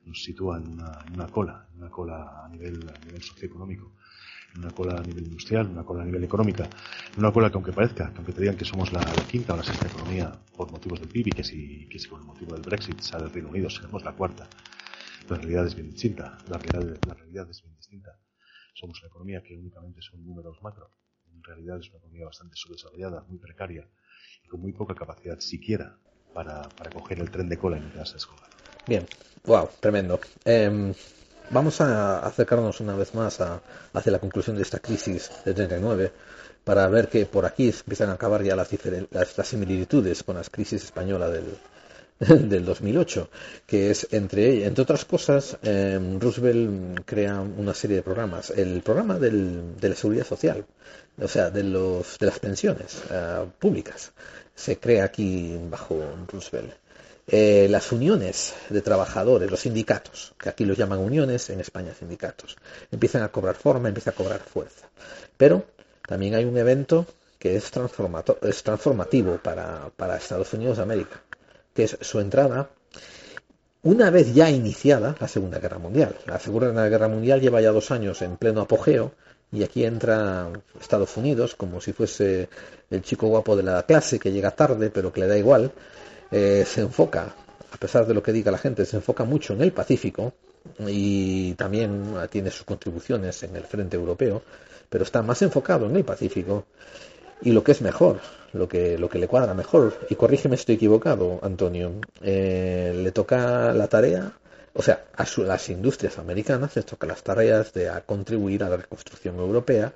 nos 0.05 0.23
sitúa 0.23 0.59
en 0.59 0.79
una, 1.15 1.27
cola, 1.29 1.67
en 1.73 1.83
una 1.83 1.91
cola 1.91 2.45
a 2.45 2.49
nivel, 2.49 2.89
a 2.89 3.05
nivel 3.05 3.23
socioeconómico, 3.23 3.93
una 4.59 4.71
cola 4.71 4.97
a 4.97 5.03
nivel 5.03 5.25
industrial, 5.25 5.67
una 5.69 5.85
cola 5.85 6.03
a 6.03 6.07
nivel 6.07 6.25
económica, 6.25 6.69
una 7.17 7.33
cola 7.33 7.51
que 7.51 7.55
aunque 7.55 7.73
parezca, 7.73 8.11
que 8.11 8.17
aunque 8.17 8.33
te 8.33 8.41
digan 8.41 8.57
que 8.57 8.65
somos 8.65 8.93
la, 8.93 9.01
la 9.01 9.25
quinta 9.25 9.55
o 9.55 9.57
la 9.57 9.63
sexta 9.63 9.87
economía 9.87 10.33
por 10.57 10.71
motivos 10.71 11.01
del 11.01 11.09
PIB 11.09 11.29
y 11.29 11.31
que 11.33 11.45
si, 11.45 11.89
que 11.89 11.99
si 11.99 12.09
por 12.09 12.21
el 12.21 12.27
motivo 12.27 12.55
del 12.55 12.63
Brexit 12.63 13.01
sale 13.01 13.25
el 13.25 13.33
Reino 13.33 13.49
Unido 13.49 13.71
seremos 13.71 14.05
la 14.05 14.13
cuarta, 14.13 14.49
la 15.29 15.37
realidad 15.37 15.67
es 15.67 15.75
bien 15.75 15.91
distinta, 15.91 16.39
la 16.49 16.59
realidad, 16.59 16.99
la 17.07 17.15
realidad 17.15 17.51
es 17.51 17.63
bien 17.63 17.77
distinta. 17.77 18.19
somos 18.75 19.01
una 19.01 19.09
economía 19.09 19.43
que 19.43 19.57
únicamente 19.57 20.01
son 20.03 20.25
números 20.25 20.63
macro. 20.63 20.91
En 21.33 21.43
realidad 21.43 21.79
es 21.81 21.89
una 21.89 21.99
economía 21.99 22.27
bastante 22.27 22.57
subdesarrollada, 22.57 23.25
muy 23.29 23.39
precaria 23.39 23.89
y 24.45 24.49
con 24.49 24.61
muy 24.61 24.73
poca 24.73 24.95
capacidad 24.95 25.39
siquiera 25.41 25.99
para, 26.33 26.63
para 26.63 26.91
coger 26.91 27.21
el 27.21 27.31
tren 27.31 27.49
de 27.49 27.59
cola 27.59 27.77
en 27.79 27.91
casa 27.91 28.17
escolar. 28.17 28.49
Bien, 28.87 29.05
wow, 29.45 29.69
tremendo. 29.81 30.21
Em, 30.45 30.95
vamos 31.51 31.81
a 31.81 32.21
acercarnos 32.21 32.81
una 32.81 32.95
vez 32.95 33.15
más 33.15 33.41
a, 33.41 33.61
hacia 33.93 34.13
la 34.13 34.19
conclusión 34.19 34.57
de 34.57 34.63
esta 34.63 34.79
crisis 34.79 35.31
de 35.45 35.55
39 35.55 36.13
para 36.65 36.89
ver 36.89 37.09
que 37.09 37.27
por 37.27 37.47
aquí 37.47 37.69
empiezan 37.69 38.11
a 38.11 38.15
acabar 38.15 38.43
ya 38.43 38.57
las, 38.57 38.69
las, 39.11 39.47
similitudes 39.47 40.25
con 40.25 40.37
las 40.37 40.51
crisis 40.51 40.83
española 40.83 41.29
del, 41.29 41.57
del 42.49 42.65
2008, 42.65 43.31
que 43.67 43.91
es 43.91 44.09
entre 44.11 44.67
entre 44.67 44.83
otras 44.83 45.05
cosas, 45.05 45.59
em, 45.63 46.19
Roosevelt 46.19 47.05
crea 47.05 47.41
una 47.41 47.73
serie 47.75 47.97
de 47.99 48.03
programas. 48.03 48.51
El 48.51 48.83
programa 48.83 49.19
del, 49.19 49.77
de 49.77 49.89
la 49.91 49.95
seguridad 49.95 50.27
social, 50.27 50.67
o 51.21 51.29
sea, 51.29 51.51
de, 51.51 51.63
los, 51.63 52.19
de 52.19 52.27
las 52.27 52.39
pensiones 52.41 53.03
eh, 53.11 53.47
públicas, 53.59 54.13
se 54.55 54.79
crea 54.79 55.05
aquí 55.05 55.57
bajo 55.71 56.03
Roosevelt. 56.27 56.73
Eh, 57.29 57.67
las 57.69 57.91
uniones 57.91 58.55
de 58.69 58.83
trabajadores, 58.83 59.51
los 59.51 59.61
sindicatos, 59.61 60.35
que 60.39 60.49
aquí 60.49 60.65
los 60.65 60.79
llaman 60.79 61.01
uniones, 61.01 61.51
en 61.51 61.61
España 61.61 61.93
sindicatos, 61.93 62.57
empiezan 62.93 63.23
a 63.23 63.29
cobrar 63.29 63.57
forma, 63.57 63.89
empiezan 63.89 64.15
a 64.15 64.17
cobrar 64.17 64.41
fuerza. 64.41 64.89
Pero 65.37 65.65
también 66.07 66.35
hay 66.35 66.45
un 66.45 66.57
evento 66.57 67.07
que 67.39 67.57
es, 67.57 67.71
es 68.43 68.63
transformativo 68.63 69.39
para, 69.39 69.91
para 69.97 70.17
Estados 70.17 70.53
Unidos 70.53 70.77
de 70.77 70.85
América, 70.85 71.21
que 71.75 71.85
es 71.85 71.99
su 72.01 72.21
entrada 72.21 72.71
una 73.87 74.11
vez 74.11 74.35
ya 74.35 74.51
iniciada 74.51 75.15
la 75.21 75.29
Segunda 75.29 75.61
Guerra 75.61 75.79
Mundial. 75.79 76.17
La 76.27 76.41
Segunda 76.41 76.89
Guerra 76.89 77.07
Mundial 77.07 77.41
lleva 77.41 77.61
ya 77.61 77.71
dos 77.71 77.93
años 77.93 78.21
en 78.23 78.37
pleno 78.37 78.61
apogeo 78.61 79.13
y 79.53 79.63
aquí 79.63 79.85
entra 79.85 80.51
Estados 80.81 81.17
Unidos 81.17 81.55
como 81.55 81.81
si 81.81 81.93
fuese 81.93 82.49
el 82.91 83.03
chico 83.03 83.29
guapo 83.29 83.55
de 83.57 83.63
la 83.63 83.85
clase 83.85 84.19
que 84.19 84.33
llega 84.33 84.51
tarde 84.51 84.91
pero 84.91 85.13
que 85.13 85.21
le 85.21 85.29
da 85.29 85.39
igual. 85.39 85.71
Eh, 86.31 86.65
se 86.67 86.81
enfoca, 86.81 87.35
a 87.73 87.77
pesar 87.77 88.07
de 88.07 88.15
lo 88.15 88.23
que 88.23 88.33
diga 88.33 88.51
la 88.51 88.59
gente, 88.59 88.85
se 88.85 88.97
enfoca 88.97 89.25
mucho 89.25 89.53
en 89.53 89.63
el 89.63 89.73
Pacífico 89.73 90.33
y 90.87 91.55
también 91.55 92.15
tiene 92.31 92.51
sus 92.51 92.65
contribuciones 92.65 93.43
en 93.43 93.55
el 93.57 93.65
frente 93.65 93.97
europeo, 93.97 94.43
pero 94.89 95.05
está 95.05 95.23
más 95.23 95.43
enfocado 95.43 95.87
en 95.87 95.97
el 95.97 96.05
Pacífico 96.05 96.67
y 97.43 97.53
lo 97.53 97.63
que 97.63 97.73
es 97.73 97.83
mejor, 97.83 98.21
lo 98.53 98.69
que, 98.69 98.99
lo 98.99 99.09
que 99.09 99.19
le 99.19 99.29
cuadra 99.29 99.55
mejor, 99.55 100.07
y 100.09 100.15
corrígeme 100.15 100.57
si 100.57 100.63
estoy 100.63 100.75
equivocado, 100.77 101.39
Antonio, 101.43 101.93
eh, 102.23 102.93
le 102.97 103.13
toca 103.13 103.73
la 103.73 103.89
tarea, 103.89 104.33
o 104.73 104.83
sea, 104.83 105.05
a 105.17 105.25
las 105.43 105.69
industrias 105.69 106.19
americanas 106.19 106.77
les 106.77 106.87
toca 106.87 107.07
las 107.07 107.23
tareas 107.23 107.73
de 107.73 107.91
contribuir 108.05 108.65
a 108.65 108.69
la 108.69 108.77
reconstrucción 108.77 109.37
europea 109.39 109.93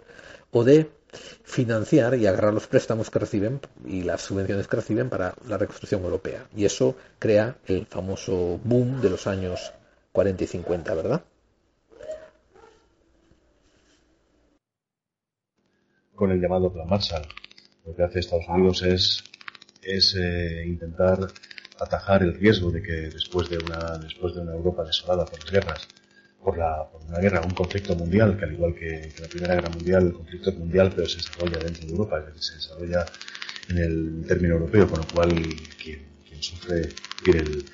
o 0.52 0.65
de 0.65 0.90
financiar 1.12 2.15
y 2.15 2.27
agarrar 2.27 2.55
los 2.55 2.66
préstamos 2.66 3.11
que 3.11 3.19
reciben 3.19 3.61
y 3.87 4.03
las 4.03 4.23
subvenciones 4.23 4.69
que 4.69 4.77
reciben 4.77 5.09
para 5.11 5.35
la 5.47 5.59
reconstrucción 5.59 6.03
europea. 6.05 6.47
Y 6.57 6.65
eso 6.65 6.97
crea 7.19 7.57
el 7.66 7.87
famoso 7.87 8.61
boom 8.65 9.01
de 9.01 9.11
los 9.11 9.27
años 9.27 9.73
40 10.12 10.45
y 10.45 10.47
50, 10.47 10.95
¿verdad? 10.95 11.23
con 16.20 16.31
el 16.31 16.39
llamado 16.39 16.70
Plan 16.70 16.87
Marshall. 16.87 17.27
Lo 17.87 17.97
que 17.97 18.03
hace 18.03 18.19
Estados 18.19 18.47
Unidos 18.47 18.82
es, 18.82 19.24
es 19.82 20.15
eh, 20.16 20.65
intentar 20.66 21.19
atajar 21.81 22.23
el 22.23 22.35
riesgo 22.35 22.70
de 22.70 22.82
que 22.82 22.93
después 23.09 23.49
de 23.49 23.57
una, 23.57 23.97
después 23.97 24.35
de 24.35 24.43
una 24.43 24.53
Europa 24.53 24.85
desolada 24.85 25.24
por 25.24 25.43
las 25.43 25.51
guerras, 25.51 25.89
por, 26.43 26.57
la, 26.57 26.89
por 26.91 27.03
una 27.03 27.19
guerra, 27.19 27.43
un 27.43 27.51
conflicto 27.51 27.95
mundial, 27.95 28.37
que 28.39 28.45
al 28.45 28.53
igual 28.53 28.75
que, 28.75 29.12
la 29.21 29.29
Primera 29.29 29.55
Guerra 29.55 29.71
Mundial, 29.71 30.07
el 30.07 30.12
conflicto 30.12 30.53
mundial, 30.53 30.93
pero 30.95 31.09
se 31.09 31.19
desarrolla 31.19 31.59
dentro 31.59 31.87
de 31.87 31.93
Europa, 31.93 32.19
es 32.19 32.27
decir, 32.27 32.43
se 32.43 32.55
desarrolla 32.55 33.07
en 33.69 33.79
el 33.79 34.25
término 34.27 34.55
europeo, 34.55 34.89
con 34.89 35.01
lo 35.01 35.07
cual 35.09 35.31
quien, 35.83 36.07
quien 36.27 36.43
sufre 36.43 36.89
el, 37.27 37.65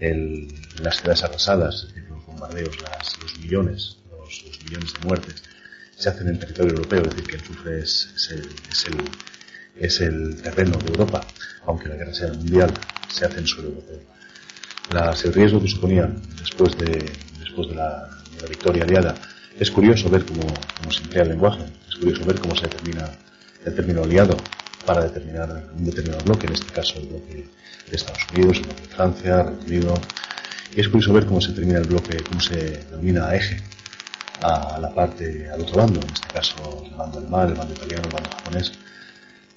el, 0.00 0.48
las 0.82 0.96
ciudades 0.96 1.24
arrasadas, 1.24 1.84
es 1.84 1.94
decir, 1.94 2.10
los 2.10 2.26
bombardeos, 2.26 2.80
las, 2.82 3.18
los 3.22 3.38
millones, 3.38 3.98
los, 4.10 4.44
los 4.46 4.64
millones 4.64 4.94
de 4.94 5.06
muertes, 5.06 5.42
se 5.96 6.08
hacen 6.08 6.28
en 6.28 6.38
territorio 6.38 6.72
europeo, 6.72 7.02
es 7.02 7.10
decir, 7.10 7.26
que 7.26 7.36
el 7.36 7.42
sufre 7.42 7.78
es, 7.80 8.12
es, 8.16 8.30
el, 8.30 8.48
es, 8.70 8.86
el, 8.86 9.04
es 9.76 10.00
el 10.00 10.42
terreno 10.42 10.76
de 10.78 10.88
Europa, 10.88 11.26
aunque 11.66 11.88
la 11.88 11.96
guerra 11.96 12.14
sea 12.14 12.32
mundial, 12.32 12.72
se 13.08 13.26
hace 13.26 13.38
en 13.38 13.46
suelo 13.46 13.70
europeo. 13.70 14.00
Las, 14.92 15.24
el 15.24 15.34
riesgo 15.34 15.60
que 15.60 15.68
suponía 15.68 16.10
después 16.40 16.76
de, 16.78 17.12
después 17.58 17.68
de 17.68 17.74
la, 17.74 18.08
de 18.36 18.42
la 18.42 18.48
victoria 18.48 18.84
aliada, 18.84 19.14
es 19.58 19.70
curioso 19.70 20.08
ver 20.08 20.24
cómo, 20.24 20.42
cómo, 20.42 20.92
se 20.92 21.02
emplea 21.02 21.24
el 21.24 21.30
lenguaje, 21.30 21.64
es 21.88 21.96
curioso 21.96 22.24
ver 22.24 22.38
cómo 22.38 22.54
se 22.54 22.62
determina 22.62 23.10
el 23.64 23.74
término 23.74 24.04
aliado 24.04 24.36
para 24.86 25.02
determinar 25.02 25.64
un 25.76 25.84
determinado 25.84 26.24
bloque, 26.24 26.46
en 26.46 26.52
este 26.52 26.72
caso 26.72 26.98
el 26.98 27.08
bloque 27.08 27.48
de 27.90 27.96
Estados 27.96 28.22
Unidos, 28.32 28.58
el 28.58 28.64
bloque 28.64 28.82
de 28.82 28.88
Francia, 28.88 29.42
Reino 29.42 29.62
Unido, 29.66 29.94
y 30.76 30.80
es 30.80 30.88
curioso 30.88 31.12
ver 31.12 31.26
cómo 31.26 31.40
se 31.40 31.48
determina 31.48 31.78
el 31.78 31.86
bloque, 31.86 32.22
cómo 32.22 32.40
se 32.40 32.84
denomina 32.90 33.34
eje 33.34 33.60
a 34.42 34.78
la 34.80 34.94
parte, 34.94 35.50
al 35.50 35.60
otro 35.60 35.78
bando, 35.78 36.00
en 36.00 36.12
este 36.12 36.28
caso 36.28 36.84
el 36.84 36.94
bando 36.94 37.18
alemán, 37.18 37.48
el 37.48 37.54
bando 37.54 37.74
italiano, 37.74 38.04
el 38.04 38.12
bando 38.12 38.30
japonés, 38.30 38.72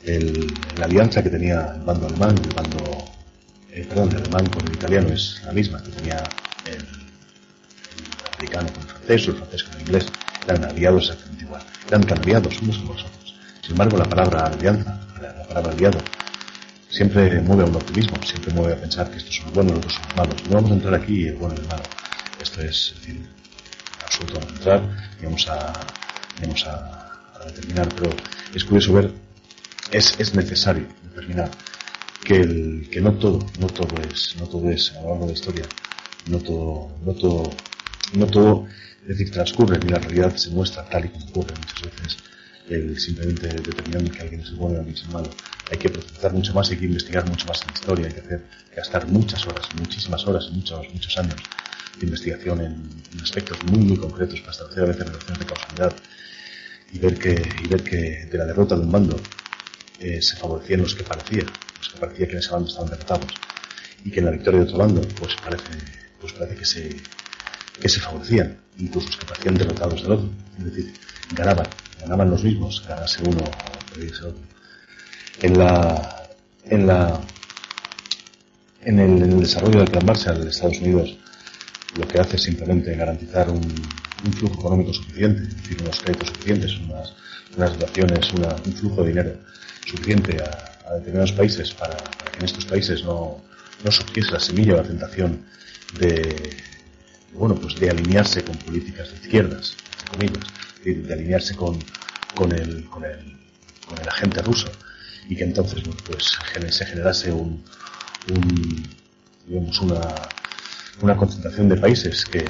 el, 0.04 0.54
la 0.78 0.86
alianza 0.86 1.22
que 1.22 1.30
tenía 1.30 1.74
el 1.76 1.82
bando 1.82 2.08
alemán, 2.08 2.36
el 2.44 2.56
bando, 2.56 3.06
eh, 3.72 3.86
perdón, 3.88 4.10
el 4.10 4.18
alemán 4.18 4.48
con 4.48 4.68
el 4.68 4.74
italiano 4.74 5.10
es 5.10 5.42
la 5.46 5.52
misma 5.52 5.84
que 5.84 5.92
tenía 5.92 6.24
el, 6.66 7.01
el 8.46 8.58
americano 8.58 8.74
con 8.74 8.82
el 8.84 8.90
francés 8.90 9.28
o 9.28 9.32
el 9.32 9.38
francés 9.38 9.64
con 9.64 9.74
el 9.76 9.82
inglés, 9.82 10.06
eran 10.48 10.64
aliados 10.66 11.04
exactamente 11.04 11.44
igual, 11.46 11.64
eran 11.88 12.04
tan 12.04 12.18
aliados 12.20 12.62
unos 12.62 12.78
como 12.78 12.94
los 12.94 13.04
otros. 13.04 13.36
Sin 13.62 13.72
embargo, 13.72 13.98
la 13.98 14.06
palabra 14.06 14.46
alianza, 14.48 15.00
la, 15.22 15.34
la 15.34 15.44
palabra 15.44 15.72
aliado, 15.72 16.00
siempre 16.90 17.42
mueve 17.42 17.64
a 17.64 17.66
un 17.66 17.76
optimismo, 17.76 18.18
siempre 18.24 18.54
mueve 18.54 18.74
a 18.74 18.82
pensar 18.82 19.10
que 19.10 19.18
estos 19.18 19.36
son 19.36 19.54
buenos, 19.54 19.74
los 19.74 19.80
otros 19.80 19.94
son 19.94 20.16
malos. 20.16 20.44
No 20.48 20.56
vamos 20.56 20.72
a 20.72 20.74
entrar 20.74 20.94
aquí 20.96 21.28
el 21.28 21.36
bueno 21.36 21.56
y 21.56 21.60
el 21.62 21.68
malo. 21.68 21.84
Esto 22.42 22.62
es, 22.62 22.94
es 22.96 23.00
decir, 23.00 23.28
absoluto 24.04 24.40
a 24.40 24.50
entrar 24.50 24.82
y 25.20 25.26
vamos 25.26 25.48
a, 25.48 25.74
vamos 26.42 26.66
a, 26.66 27.12
a, 27.40 27.46
determinar, 27.46 27.88
pero 27.96 28.10
es 28.54 28.64
curioso 28.66 28.94
ver, 28.94 29.12
es, 29.92 30.20
es 30.20 30.36
necesario 30.36 30.88
determinar 31.04 31.50
que, 32.24 32.36
el, 32.38 32.90
que 32.92 33.02
no 33.02 33.14
todo, 33.14 33.40
no 33.60 33.68
todo 33.68 33.96
es, 34.02 34.36
no 34.40 34.48
todo 34.48 34.70
es 34.70 34.92
a 34.92 35.02
lo 35.02 35.10
largo 35.10 35.26
de 35.26 35.34
la 35.34 35.40
historia, 35.40 35.66
no 36.28 36.40
todo, 36.40 36.92
no 37.06 37.14
todo, 37.14 37.50
no 38.14 38.28
todo, 38.28 38.68
es 39.04 39.08
decir, 39.10 39.32
transcurre 39.32 39.80
ni 39.80 39.90
la 39.90 40.00
realidad 40.00 40.36
se 40.36 40.50
muestra 40.50 40.88
tal 40.90 41.06
y 41.06 41.10
como 41.10 41.26
ocurre 41.26 41.54
muchas 41.58 41.82
veces, 41.82 42.18
el 42.70 43.00
simplemente 43.00 43.48
determinando 43.48 44.12
que 44.12 44.22
alguien 44.22 44.42
es 44.42 44.56
bueno 44.56 44.76
y 44.76 44.80
alguien 44.80 44.96
es 44.96 45.08
malo. 45.08 45.30
Hay 45.72 45.78
que 45.78 45.90
procesar 45.90 46.34
mucho 46.34 46.54
más, 46.54 46.70
hay 46.70 46.78
que 46.78 46.86
investigar 46.86 47.28
mucho 47.28 47.46
más 47.48 47.62
en 47.62 47.68
la 47.68 47.74
historia, 47.74 48.08
hay 48.08 48.14
que 48.14 48.20
hacer, 48.20 48.46
gastar 48.76 49.08
muchas 49.08 49.46
horas, 49.48 49.68
muchísimas 49.78 50.26
horas, 50.28 50.50
muchos, 50.52 50.88
muchos 50.94 51.18
años 51.18 51.36
de 52.00 52.06
investigación 52.06 52.62
en, 52.62 52.90
en, 53.14 53.22
aspectos 53.22 53.58
muy, 53.66 53.80
muy 53.80 53.98
concretos 53.98 54.40
para 54.40 54.52
establecer 54.52 54.84
a 54.84 54.88
veces 54.88 55.06
relaciones 55.06 55.40
de 55.40 55.46
causalidad 55.46 55.94
y 56.94 57.00
ver 57.00 57.18
que, 57.18 57.50
y 57.64 57.68
ver 57.68 57.84
que 57.84 58.26
de 58.26 58.38
la 58.38 58.46
derrota 58.46 58.76
de 58.76 58.82
un 58.82 58.92
bando 58.92 59.20
eh, 60.00 60.22
se 60.22 60.36
favorecían 60.38 60.82
los 60.82 60.96
que 60.96 61.04
parecía, 61.04 61.44
los 61.80 61.90
que 61.90 62.00
parecía 62.00 62.26
que 62.28 62.34
en 62.34 62.40
ese 62.40 62.52
bando 62.52 62.70
estaban 62.70 62.90
derrotados 62.90 63.34
y 64.04 64.12
que 64.12 64.20
en 64.20 64.26
la 64.26 64.32
victoria 64.32 64.62
de 64.62 64.66
otro 64.66 64.78
bando 64.78 65.02
pues 65.20 65.36
parece, 65.44 65.78
pues 66.20 66.34
parece 66.34 66.56
que 66.56 66.66
se, 66.66 66.98
que 67.80 67.90
se 67.90 68.00
favorecían, 68.00 68.58
incluso 68.80 69.08
los 69.08 69.18
que 69.18 69.26
parecían 69.26 69.56
derrotados 69.56 70.02
del 70.04 70.12
otro, 70.12 70.30
es 70.58 70.66
decir, 70.66 70.94
ganaban, 71.34 71.68
ganaban 72.00 72.30
los 72.30 72.44
mismos, 72.44 72.84
ganase 72.88 73.22
uno 73.24 73.44
o 73.44 73.94
perdiese 73.94 74.24
otro. 74.26 74.42
En 75.42 75.58
la, 75.58 76.28
en 76.66 76.88
la, 76.88 77.22
en 78.82 79.00
el, 79.00 79.24
en 79.24 79.32
el 79.32 79.40
desarrollo 79.42 79.80
del 79.80 79.90
plan 79.90 80.06
Marshall 80.06 80.44
de 80.44 80.50
Estados 80.50 80.80
Unidos 80.80 81.18
lo 81.98 82.08
que 82.08 82.20
hace 82.20 82.38
es 82.38 82.44
simplemente 82.44 82.96
garantizar 82.96 83.50
un, 83.50 83.62
un 84.26 84.34
flujo 84.34 84.56
económico 84.56 84.94
suficiente, 84.94 85.44
es 85.44 85.56
decir, 85.58 85.78
unos 85.82 86.00
créditos 86.00 86.30
suficientes, 86.30 86.78
unas, 86.78 87.14
unas 87.58 87.78
dotaciones, 87.78 88.34
una, 88.34 88.56
un 88.66 88.74
flujo 88.74 89.04
de 89.04 89.10
dinero 89.10 89.34
suficiente 89.86 90.38
a, 90.42 90.90
a 90.90 90.94
determinados 90.96 91.34
países 91.34 91.74
para, 91.74 91.98
para, 91.98 92.32
que 92.32 92.40
en 92.40 92.46
estos 92.46 92.66
países 92.66 93.04
no, 93.04 93.42
no 93.84 93.92
surgiese 93.92 94.32
la 94.32 94.40
semilla 94.40 94.74
o 94.74 94.78
la 94.78 94.84
tentación 94.84 95.42
de, 96.00 96.56
bueno, 97.34 97.56
pues 97.56 97.76
de 97.80 97.90
alinearse 97.90 98.44
con 98.44 98.56
políticas 98.58 99.10
de 99.10 99.16
izquierdas, 99.16 99.76
entre 99.92 100.10
comillas, 100.10 100.54
de, 100.84 101.14
alinearse 101.14 101.56
con, 101.56 101.80
con, 102.36 102.52
el, 102.52 102.86
con, 102.86 103.04
el, 103.06 103.38
con 103.88 104.00
el 104.00 104.08
agente 104.08 104.42
ruso 104.42 104.72
y 105.30 105.36
que 105.36 105.44
entonces 105.44 105.84
pues 106.06 106.38
se 106.76 106.86
generase 106.86 107.32
un, 107.32 107.64
un 108.30 108.88
digamos 109.48 109.80
una 109.82 110.02
una 111.02 111.16
concentración 111.16 111.70
de 111.70 111.78
países 111.78 112.26
que, 112.26 112.46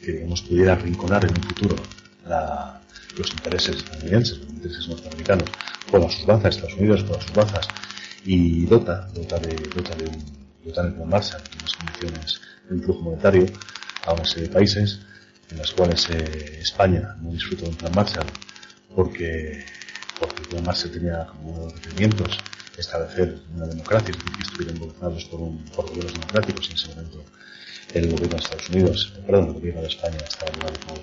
que 0.00 0.12
digamos, 0.12 0.42
pudiera 0.42 0.72
arrinconar 0.72 1.24
en 1.24 1.30
un 1.30 1.42
futuro 1.42 1.76
la, 2.26 2.80
los 3.16 3.30
intereses 3.30 3.76
estadounidenses, 3.76 4.38
los 4.38 4.50
intereses 4.50 4.88
norteamericanos, 4.88 5.50
por 5.90 6.10
sus 6.10 6.26
bazas, 6.26 6.56
Estados 6.56 6.78
Unidos 6.78 7.02
por 7.04 7.22
sus 7.22 7.32
bazas, 7.32 7.68
y 8.24 8.66
dota, 8.66 9.08
dota 9.14 9.38
de, 9.38 9.54
dota 9.74 9.94
de 9.96 10.04
un, 10.04 10.24
dota 10.64 10.82
de 10.84 11.00
un 11.00 11.08
Marshall, 11.08 11.42
unas 11.58 11.74
condiciones 11.74 12.40
de 12.68 12.74
un 12.74 12.82
flujo 12.82 13.00
monetario 13.02 13.46
una 14.08 14.24
serie 14.24 14.48
de 14.48 14.54
países, 14.54 15.00
en 15.50 15.58
las 15.58 15.70
cuales 15.72 16.08
eh, 16.10 16.58
España 16.60 17.16
no 17.20 17.30
disfrutó 17.30 17.64
de 17.64 17.70
un 17.70 17.76
plan 17.76 17.92
Marshall 17.94 18.26
porque, 18.94 19.64
porque 20.18 20.42
el 20.42 20.48
plan 20.48 20.64
Marshall 20.64 20.90
tenía 20.90 21.26
como 21.26 21.50
uno 21.50 21.58
de 21.58 21.64
los 21.66 21.74
requerimientos 21.74 22.38
establecer 22.76 23.38
una 23.54 23.66
democracia, 23.66 24.10
es 24.10 24.18
decir, 24.18 24.32
que 24.36 24.42
estuvieran 24.42 24.78
gobernados 24.78 25.24
por, 25.26 25.40
un, 25.40 25.64
por 25.66 25.86
gobiernos 25.88 26.14
democráticos 26.14 26.68
en 26.70 26.74
ese 26.74 26.88
momento 26.88 27.24
el 27.94 28.10
gobierno 28.10 28.36
de 28.36 28.42
Estados 28.42 28.68
Unidos, 28.70 29.12
perdón, 29.26 29.48
el 29.48 29.52
gobierno 29.52 29.82
de 29.82 29.88
España 29.88 30.16
estaba 30.16 30.52
por, 30.52 31.00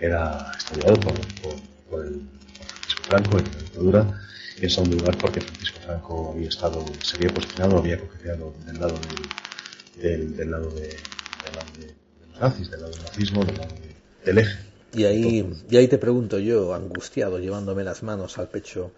era 0.00 0.52
estudiado 0.56 0.98
por, 1.00 1.14
por, 1.42 1.54
por, 1.90 2.06
el 2.06 2.22
Francisco 2.66 3.02
Franco 3.04 3.38
en 3.38 3.44
la 3.44 3.58
dictadura 3.58 4.20
y 4.58 4.64
en 4.64 4.70
segundo 4.70 4.96
lugar 4.96 5.18
porque 5.18 5.40
Francisco 5.40 5.80
Franco 5.84 6.32
había 6.34 6.48
estado, 6.48 6.84
se 7.02 7.16
había 7.16 7.28
posicionado, 7.28 7.78
había 7.78 7.98
coqueteado 7.98 8.54
del 8.64 8.80
lado 8.80 8.98
del, 9.96 10.36
del, 10.36 10.50
lado 10.50 10.70
de, 10.70 10.88
lado 11.54 11.72
de, 11.78 11.86
los 11.86 12.03
nazis, 12.40 12.70
del 12.70 12.80
nazismo, 12.80 13.44
del 13.44 13.60
del 14.24 14.38
eje. 14.38 14.58
Y 14.94 15.04
ahí, 15.04 15.52
y 15.68 15.76
ahí 15.76 15.88
te 15.88 15.98
pregunto 15.98 16.38
yo, 16.38 16.72
angustiado, 16.72 17.38
llevándome 17.38 17.82
las 17.82 18.02
manos 18.02 18.38
al 18.38 18.48
pecho, 18.48 18.92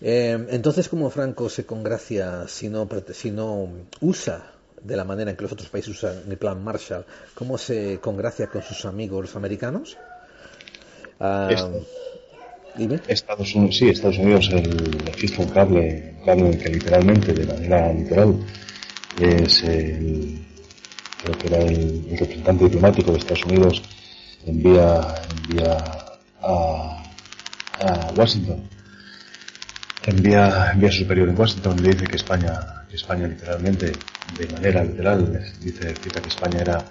eh, 0.00 0.46
entonces, 0.50 0.88
¿cómo 0.88 1.08
Franco 1.10 1.48
se 1.48 1.64
congracia 1.64 2.46
si 2.48 2.68
no, 2.68 2.88
si 3.12 3.30
no 3.30 3.68
usa 4.00 4.52
de 4.82 4.96
la 4.96 5.04
manera 5.04 5.30
en 5.30 5.36
que 5.36 5.42
los 5.42 5.52
otros 5.52 5.68
países 5.68 5.96
usan 5.96 6.22
el 6.28 6.36
plan 6.36 6.62
Marshall? 6.62 7.04
¿Cómo 7.34 7.56
se 7.56 7.98
congracia 8.00 8.48
con 8.48 8.62
sus 8.62 8.84
amigos 8.84 9.22
los 9.22 9.36
americanos? 9.36 9.96
Ah, 11.18 11.48
dime. 12.76 13.00
Estados 13.08 13.54
Unidos, 13.54 13.76
sí, 13.76 13.88
Estados 13.88 14.18
Unidos 14.18 14.50
el, 14.52 15.08
existe 15.08 15.40
un 15.40 15.48
cable, 15.48 16.16
un 16.18 16.24
cable 16.26 16.58
que 16.58 16.68
literalmente, 16.68 17.32
de 17.32 17.46
manera 17.46 17.92
literal, 17.92 18.34
es 19.20 19.62
el, 19.62 20.38
creo 21.24 21.38
que 21.38 21.46
era 21.46 21.58
el, 21.58 22.04
representante 22.10 22.64
diplomático 22.64 23.12
de 23.12 23.18
Estados 23.18 23.44
Unidos 23.44 23.82
envía, 24.46 25.00
envía 25.30 25.78
a, 26.42 27.02
a 27.80 28.12
Washington. 28.16 28.62
Envía, 30.06 30.72
envía 30.72 30.92
su 30.92 30.98
superior 30.98 31.28
en 31.30 31.38
Washington 31.38 31.82
le 31.82 31.94
dice 31.94 32.06
que 32.06 32.16
España, 32.16 32.84
que 32.88 32.96
España 32.96 33.26
literalmente, 33.26 33.92
de 34.38 34.46
manera 34.52 34.84
literal, 34.84 35.42
dice, 35.60 35.94
cita 35.96 36.20
que 36.20 36.28
España 36.28 36.60
era, 36.60 36.84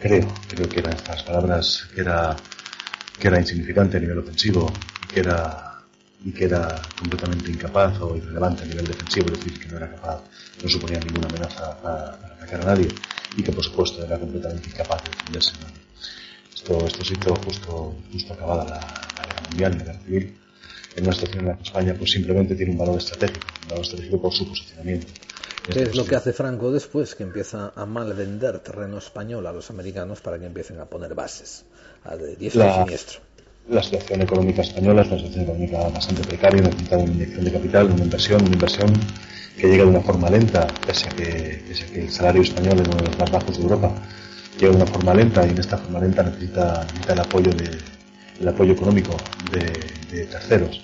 creo, 0.00 0.26
creo 0.48 0.68
que 0.68 0.80
eran 0.80 0.94
estas 0.94 1.22
palabras, 1.22 1.86
que 1.94 2.00
era, 2.00 2.34
que 3.18 3.28
era 3.28 3.38
insignificante 3.38 3.96
a 3.96 4.00
nivel 4.00 4.18
ofensivo, 4.18 4.72
que 5.08 5.20
era, 5.20 5.82
y 6.24 6.32
que 6.32 6.46
era 6.46 6.82
completamente 6.98 7.52
incapaz 7.52 8.00
o 8.00 8.16
irrelevante 8.16 8.64
a 8.64 8.66
nivel 8.66 8.86
defensivo, 8.86 9.26
es 9.26 9.38
decir, 9.38 9.60
que 9.60 9.68
no 9.68 9.76
era 9.76 9.90
capaz, 9.90 10.20
no 10.62 10.68
suponía 10.68 10.98
ninguna 10.98 11.28
amenaza 11.28 11.80
para, 11.80 12.08
atacar 12.08 12.62
a 12.62 12.64
nadie, 12.64 12.88
y 13.36 13.42
que 13.42 13.52
por 13.52 13.64
supuesto 13.64 14.04
era 14.04 14.18
completamente 14.18 14.68
incapaz 14.68 15.02
de 15.04 15.10
defenderse. 15.10 15.52
Esto, 16.54 16.86
esto 16.86 17.04
se 17.04 17.14
hizo 17.14 17.34
justo, 17.36 17.96
justo 18.12 18.32
acabada 18.34 18.64
la, 18.64 18.74
la 18.76 19.26
guerra 19.26 19.42
mundial, 19.48 19.78
la 19.78 19.84
guerra 19.84 20.00
civil, 20.04 20.36
en 20.96 21.04
una 21.04 21.12
situación 21.12 21.40
en 21.40 21.46
la 21.48 21.56
que 21.56 21.62
España 21.62 21.94
pues 21.98 22.10
simplemente 22.10 22.54
tiene 22.54 22.72
un 22.72 22.78
valor 22.78 22.98
estratégico, 22.98 23.46
un 23.62 23.68
valor 23.68 23.84
estratégico 23.84 24.22
por 24.22 24.32
su 24.32 24.48
posicionamiento. 24.48 25.06
¿Qué 25.70 25.82
es 25.82 25.94
lo 25.94 26.04
que 26.04 26.16
hace 26.16 26.32
Franco 26.32 26.72
después? 26.72 27.14
Que 27.14 27.22
empieza 27.22 27.72
a 27.74 27.86
mal 27.86 28.12
vender 28.14 28.58
terreno 28.58 28.98
español 28.98 29.46
a 29.46 29.52
los 29.52 29.70
americanos 29.70 30.20
para 30.20 30.38
que 30.38 30.46
empiecen 30.46 30.80
a 30.80 30.86
poner 30.86 31.14
bases 31.14 31.64
a 32.04 32.16
de 32.16 32.34
diestro 32.36 32.68
y 32.68 32.72
siniestro. 32.72 33.20
La 33.68 33.82
situación 33.82 34.22
económica 34.22 34.62
española 34.62 35.02
es 35.02 35.08
una 35.08 35.18
situación 35.18 35.44
económica 35.44 35.88
bastante 35.88 36.22
precaria, 36.22 36.62
necesita 36.62 36.98
una 36.98 37.12
inyección 37.12 37.44
de 37.44 37.52
capital, 37.52 37.90
una 37.92 38.02
inversión, 38.02 38.42
una 38.42 38.54
inversión 38.54 38.92
que 39.56 39.68
llega 39.68 39.84
de 39.84 39.90
una 39.90 40.00
forma 40.00 40.28
lenta, 40.30 40.66
pese 40.84 41.08
a 41.08 41.12
que, 41.12 41.62
pese 41.68 41.84
a 41.84 41.86
que 41.86 42.00
el 42.02 42.10
salario 42.10 42.42
español 42.42 42.80
es 42.80 42.88
uno 42.88 42.96
de 42.96 43.08
los 43.08 43.18
más 43.18 43.30
bajos 43.30 43.56
de 43.56 43.62
Europa, 43.62 43.92
llega 44.58 44.70
de 44.72 44.76
una 44.76 44.86
forma 44.86 45.14
lenta 45.14 45.46
y 45.46 45.50
en 45.50 45.58
esta 45.58 45.78
forma 45.78 46.00
lenta 46.00 46.24
necesita, 46.24 46.82
necesita 46.82 47.12
el 47.12 47.20
apoyo 47.20 47.52
de, 47.52 48.48
apoyo 48.48 48.72
económico 48.72 49.16
de, 49.52 50.26
terceros. 50.26 50.82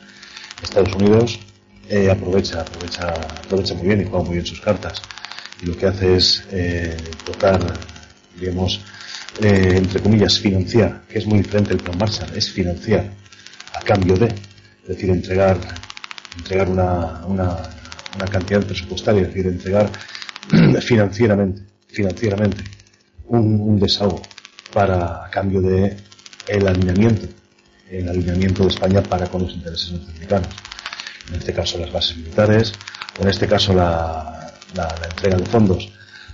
Estados 0.63 0.95
Unidos 0.95 1.41
eh, 1.89 2.11
aprovecha, 2.11 2.61
aprovecha, 2.61 3.09
aprovecha 3.09 3.75
muy 3.75 3.89
bien 3.89 4.03
y 4.03 4.05
juega 4.05 4.25
muy 4.25 4.35
bien 4.35 4.47
sus 4.47 4.61
cartas. 4.61 5.03
Y 5.61 5.67
lo 5.67 5.77
que 5.77 5.87
hace 5.87 6.15
es 6.15 6.45
eh, 6.53 6.97
tocar, 7.25 7.61
digamos, 8.39 8.81
eh, 9.43 9.75
entre 9.77 10.01
comillas, 10.01 10.39
financiar, 10.39 11.03
que 11.09 11.19
es 11.19 11.27
muy 11.27 11.39
diferente 11.39 11.73
el 11.73 11.79
plan 11.79 11.99
Marshall, 11.99 12.37
es 12.37 12.51
financiar 12.51 13.13
a 13.75 13.81
cambio 13.81 14.17
de, 14.17 14.27
es 14.27 14.89
decir, 14.89 15.11
entregar, 15.11 15.59
entregar 16.37 16.69
una, 16.69 17.25
una, 17.27 17.57
una 18.17 18.27
cantidad 18.27 18.65
presupuestaria, 18.65 19.23
es 19.23 19.29
decir, 19.29 19.47
entregar 19.47 19.91
financieramente, 20.81 21.63
financieramente 21.89 22.65
un, 23.27 23.61
un 23.61 23.79
desahogo 23.79 24.23
para 24.73 25.25
a 25.25 25.31
cambio 25.31 25.61
de 25.61 25.97
el 26.47 26.67
alineamiento 26.67 27.29
el 27.91 28.09
alineamiento 28.09 28.65
de 28.65 28.69
España 28.69 29.03
para 29.03 29.27
con 29.27 29.43
los 29.43 29.53
intereses 29.53 29.93
norteamericanos. 29.93 30.49
En 31.29 31.35
este 31.37 31.53
caso 31.53 31.79
las 31.79 31.93
bases 31.93 32.17
militares, 32.17 32.73
o 33.19 33.23
en 33.23 33.29
este 33.29 33.47
caso 33.47 33.73
la, 33.73 34.53
la, 34.75 34.95
entrega 35.11 35.37
de 35.37 35.47
fondos 35.47 35.91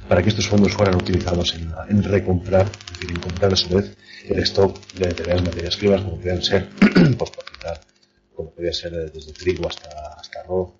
para 0.09 0.23
que 0.23 0.29
estos 0.29 0.49
fondos 0.49 0.73
fueran 0.73 0.97
utilizados 0.97 1.55
en, 1.55 1.73
en, 1.89 2.03
recomprar, 2.03 2.67
es 2.67 2.93
decir, 2.93 3.11
en 3.11 3.21
comprar 3.21 3.53
a 3.53 3.57
su 3.57 3.75
vez 3.75 3.97
el 4.29 4.39
stock 4.41 4.79
de 4.93 5.09
determinadas 5.09 5.45
materias 5.45 5.77
primas, 5.77 6.03
como 6.03 6.17
podrían 6.17 6.43
ser, 6.43 6.69
por 7.19 7.29
citar, 7.29 7.81
como 8.35 8.51
podría 8.51 8.73
ser 8.73 8.93
desde 9.13 9.33
trigo 9.33 9.69
hasta, 9.69 9.89
hasta 10.19 10.41
arroz, 10.41 10.73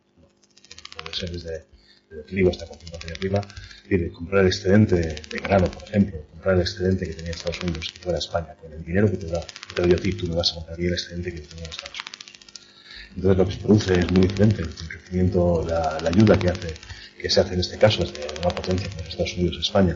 puede 0.97 1.17
ser 1.17 1.31
desde, 1.31 1.65
desde 2.11 2.23
trigo 2.25 2.51
hasta 2.51 2.67
cualquier 2.67 2.93
materia 2.93 3.17
prima, 3.17 3.41
es 3.85 3.91
decir, 3.91 4.13
comprar 4.13 4.43
el 4.43 4.47
excedente 4.49 4.97
de, 4.97 5.39
grano, 5.39 5.71
por 5.71 5.83
ejemplo, 5.85 6.19
comprar 6.31 6.55
el 6.57 6.61
excedente 6.63 7.07
que 7.07 7.15
tenía 7.15 7.33
Estados 7.33 7.61
Unidos, 7.63 7.93
que 7.93 8.01
fuera 8.01 8.19
España, 8.19 8.55
con 8.61 8.73
el 8.73 8.85
dinero 8.85 9.11
que 9.11 9.17
te 9.17 9.27
da, 9.27 9.41
que 9.41 9.75
te 9.75 9.83
doy 9.83 9.93
a 9.93 9.97
ti, 9.97 10.13
tú 10.13 10.27
no 10.29 10.37
vas 10.37 10.53
a 10.53 10.55
comprar 10.57 10.81
el 10.81 10.93
excedente 10.93 11.35
que 11.35 11.41
tenía 11.41 11.65
Estados 11.65 11.99
Unidos. 12.01 12.15
Entonces 13.17 13.39
lo 13.39 13.47
que 13.47 13.53
se 13.53 13.61
produce 13.61 14.01
es 14.01 14.11
muy 14.11 14.23
diferente. 14.23 14.63
El 14.63 14.75
crecimiento, 14.75 15.65
la, 15.69 15.99
la 16.01 16.09
ayuda 16.09 16.39
que 16.39 16.49
hace, 16.49 16.75
que 17.25 17.31
se 17.31 17.41
hace 17.41 17.55
en 17.55 17.61
este 17.61 17.79
caso 17.79 18.05
desde 18.05 18.21
una 18.39 18.51
potencia 18.51 18.87
como 18.91 19.01
Estados 19.01 19.33
Unidos 19.39 19.57
España, 19.59 19.95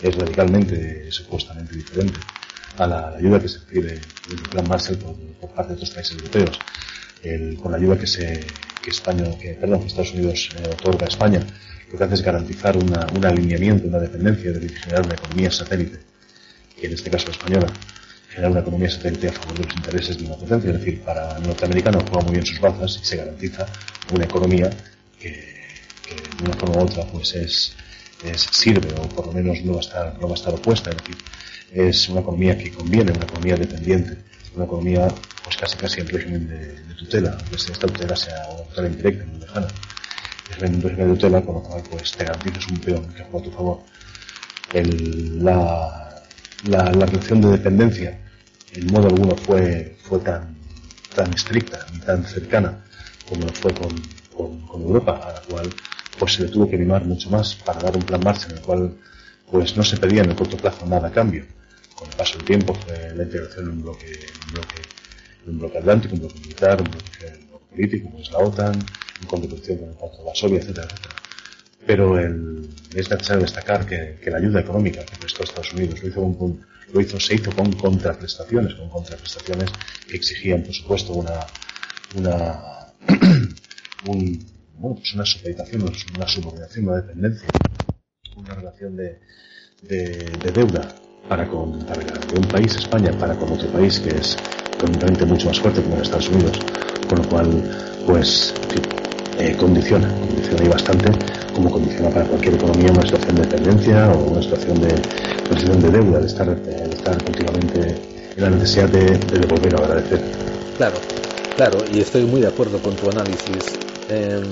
es 0.00 0.14
radicalmente, 0.14 1.10
supuestamente 1.10 1.74
diferente 1.74 2.20
a 2.76 2.86
la, 2.86 3.10
la 3.10 3.16
ayuda 3.16 3.40
que 3.40 3.48
se 3.48 3.58
recibe 3.58 4.00
desde 4.28 4.42
el 4.44 4.48
plan 4.48 4.68
Marshall 4.68 4.96
por, 4.98 5.16
por, 5.40 5.50
parte 5.50 5.70
de 5.70 5.74
otros 5.74 5.90
países 5.90 6.12
europeos. 6.12 6.56
El, 7.24 7.56
con 7.56 7.72
la 7.72 7.78
ayuda 7.78 7.98
que 7.98 8.06
se, 8.06 8.46
que 8.80 8.90
España, 8.90 9.24
que, 9.40 9.54
perdón, 9.54 9.80
que 9.80 9.86
Estados 9.88 10.14
Unidos 10.14 10.50
eh, 10.56 10.68
otorga 10.70 11.06
a 11.06 11.08
España, 11.08 11.44
lo 11.90 11.98
que 11.98 12.04
hace 12.04 12.14
es 12.14 12.22
garantizar 12.22 12.76
una, 12.76 13.08
un 13.12 13.24
alineamiento, 13.26 13.88
una 13.88 13.98
dependencia, 13.98 14.52
de 14.52 14.68
generar 14.68 15.04
una 15.04 15.14
economía 15.14 15.50
satélite, 15.50 15.98
que 16.80 16.86
en 16.86 16.92
este 16.92 17.10
caso 17.10 17.28
española, 17.32 17.66
generar 18.28 18.52
una 18.52 18.60
economía 18.60 18.88
satélite 18.88 19.30
a 19.30 19.32
favor 19.32 19.58
de 19.58 19.64
los 19.64 19.74
intereses 19.74 20.16
de 20.16 20.26
una 20.26 20.36
potencia, 20.36 20.70
es 20.70 20.78
decir, 20.78 21.00
para 21.00 21.38
el 21.38 21.42
norteamericano 21.42 21.98
juega 22.08 22.24
muy 22.24 22.34
bien 22.34 22.46
sus 22.46 22.60
bazas 22.60 23.00
y 23.02 23.04
se 23.04 23.16
garantiza 23.16 23.66
una 24.12 24.26
economía 24.26 24.70
que, 25.18 25.57
que 26.08 26.14
de 26.14 26.44
una 26.44 26.56
forma 26.56 26.76
u 26.76 26.84
otra 26.84 27.04
pues 27.04 27.34
es, 27.34 27.76
es, 28.24 28.40
sirve 28.50 28.92
o 29.00 29.08
por 29.08 29.26
lo 29.26 29.32
menos 29.32 29.62
no 29.62 29.72
va 29.72 29.78
a 29.78 29.82
estar, 29.82 30.18
no 30.20 30.26
va 30.28 30.34
a 30.34 30.40
estar 30.40 30.54
opuesta, 30.54 30.90
es 30.90 30.96
decir, 30.96 31.16
es 31.72 32.08
una 32.08 32.20
economía 32.20 32.56
que 32.56 32.72
conviene, 32.72 33.12
una 33.12 33.24
economía 33.24 33.56
dependiente, 33.56 34.16
una 34.54 34.64
economía 34.64 35.08
pues 35.44 35.56
casi 35.56 35.76
casi 35.76 36.00
en 36.00 36.08
régimen 36.08 36.48
de, 36.48 36.82
de 36.82 36.94
tutela, 36.94 37.36
aunque 37.38 37.56
esta 37.56 37.86
tutela 37.86 38.16
sea 38.16 38.46
una 38.54 38.64
tutela 38.64 38.88
indirecta, 38.88 39.24
muy 39.26 39.40
lejana 39.40 39.68
en 40.60 40.82
régimen 40.82 41.08
de 41.08 41.14
tutela, 41.14 41.42
con 41.42 41.54
lo 41.56 41.62
cual 41.62 41.82
pues 41.90 42.12
te 42.12 42.24
garantizas 42.24 42.66
un 42.68 42.78
peón 42.78 43.06
que 43.12 43.22
juega 43.24 43.38
a 43.38 43.42
tu 43.42 43.50
favor. 43.50 43.80
El, 44.72 45.44
la, 45.44 46.22
la, 46.64 46.92
la, 46.92 47.06
de 47.06 47.50
dependencia 47.50 48.18
en 48.74 48.86
modo 48.92 49.08
alguno 49.08 49.34
fue, 49.36 49.96
fue 50.02 50.18
tan, 50.20 50.56
tan 51.14 51.32
estricta 51.32 51.86
ni 51.92 52.00
tan 52.00 52.24
cercana 52.24 52.84
como 53.28 53.44
lo 53.44 53.52
fue 53.52 53.72
con, 53.74 53.90
con, 54.34 54.60
con, 54.66 54.82
Europa, 54.82 55.20
a 55.22 55.32
la 55.34 55.40
cual 55.42 55.74
pues 56.18 56.34
se 56.34 56.42
le 56.42 56.48
tuvo 56.48 56.68
que 56.68 56.76
animar 56.76 57.04
mucho 57.04 57.30
más 57.30 57.54
para 57.54 57.80
dar 57.80 57.96
un 57.96 58.02
plan 58.02 58.20
marcha 58.22 58.48
en 58.48 58.56
el 58.56 58.62
cual 58.62 58.94
pues 59.50 59.76
no 59.76 59.82
se 59.82 59.96
pedía 59.96 60.22
en 60.22 60.30
el 60.30 60.36
corto 60.36 60.56
plazo 60.56 60.86
nada 60.86 61.08
a 61.08 61.12
cambio. 61.12 61.44
Con 61.94 62.08
el 62.08 62.16
paso 62.16 62.36
del 62.38 62.46
tiempo 62.46 62.74
fue 62.74 63.14
la 63.14 63.24
integración 63.24 63.64
en 63.64 63.70
un 63.70 63.82
bloque, 63.82 64.06
en 64.06 64.46
un 64.46 64.52
bloque, 64.52 64.82
en 65.44 65.50
un 65.52 65.58
bloque 65.58 65.78
atlántico, 65.78 66.14
un 66.14 66.20
bloque 66.20 66.40
militar, 66.40 66.80
un 66.80 66.90
bloque, 66.90 67.38
un 67.40 67.48
bloque 67.48 67.64
político, 67.70 68.10
como 68.10 68.22
es 68.22 68.30
la 68.30 68.38
OTAN, 68.38 68.86
con 69.26 69.40
contribución 69.40 69.78
con 69.78 69.88
el 69.88 69.94
Pacto 69.94 70.18
de 70.18 70.24
Varsovia, 70.24 70.58
etcétera, 70.58 70.86
etcétera. 70.86 71.14
Pero 71.86 72.18
el, 72.18 72.68
es 72.94 73.10
necesario 73.10 73.42
destacar 73.42 73.86
que, 73.86 74.18
que, 74.22 74.30
la 74.30 74.38
ayuda 74.38 74.60
económica 74.60 75.04
que 75.04 75.16
prestó 75.16 75.42
Estados 75.42 75.72
Unidos 75.72 76.02
lo 76.02 76.08
hizo, 76.08 76.38
con, 76.38 76.60
lo 76.92 77.00
hizo, 77.00 77.18
se 77.18 77.34
hizo 77.34 77.50
con 77.52 77.72
contraprestaciones, 77.72 78.74
con 78.74 78.90
contraprestaciones 78.90 79.70
que 80.06 80.16
exigían, 80.16 80.62
por 80.62 80.74
supuesto, 80.74 81.14
una, 81.14 81.46
una, 82.14 82.92
un, 84.06 84.46
bueno, 84.78 84.96
pues 84.96 85.14
una 85.14 85.24
supeditación, 85.24 85.82
una 86.16 86.28
subordinación, 86.28 86.88
una 86.88 86.96
dependencia, 86.96 87.48
una 88.36 88.54
relación 88.54 88.96
de, 88.96 89.18
de, 89.82 90.30
de 90.30 90.52
deuda 90.52 90.94
para 91.28 91.46
con, 91.48 91.78
para 91.80 92.02
con 92.02 92.38
un 92.38 92.50
país, 92.50 92.74
España, 92.76 93.12
para 93.18 93.34
con 93.34 93.52
otro 93.52 93.68
país 93.68 93.98
que 94.00 94.10
es 94.10 94.36
económicamente 94.78 95.24
mucho 95.24 95.48
más 95.48 95.58
fuerte 95.58 95.82
como 95.82 96.00
Estados 96.00 96.28
Unidos, 96.28 96.58
con 97.08 97.18
lo 97.18 97.24
cual, 97.28 97.46
pues, 98.06 98.54
eh, 99.38 99.54
condiciona, 99.58 100.08
condiciona 100.20 100.64
y 100.64 100.68
bastante, 100.68 101.10
como 101.54 101.70
condiciona 101.70 102.10
para 102.10 102.24
cualquier 102.26 102.54
economía 102.54 102.92
una 102.92 103.02
situación 103.02 103.36
de 103.36 103.42
dependencia 103.42 104.12
o 104.12 104.30
una 104.30 104.42
situación 104.42 104.80
de, 104.80 104.88
una 104.88 105.60
situación 105.60 105.80
de 105.82 105.90
deuda, 105.90 106.20
de 106.20 106.26
estar, 106.26 106.62
de 106.62 106.94
estar 106.94 107.24
continuamente 107.24 107.80
en 108.36 108.42
la 108.42 108.50
necesidad 108.50 108.88
de, 108.88 109.04
de 109.04 109.38
devolver 109.40 109.74
o 109.74 109.84
agradecer. 109.84 110.20
Claro, 110.76 111.00
claro, 111.56 111.84
y 111.90 112.00
estoy 112.00 112.24
muy 112.24 112.40
de 112.40 112.48
acuerdo 112.48 112.80
con 112.80 112.96
tu 112.96 113.10
análisis. 113.10 113.76
Em, 114.08 114.42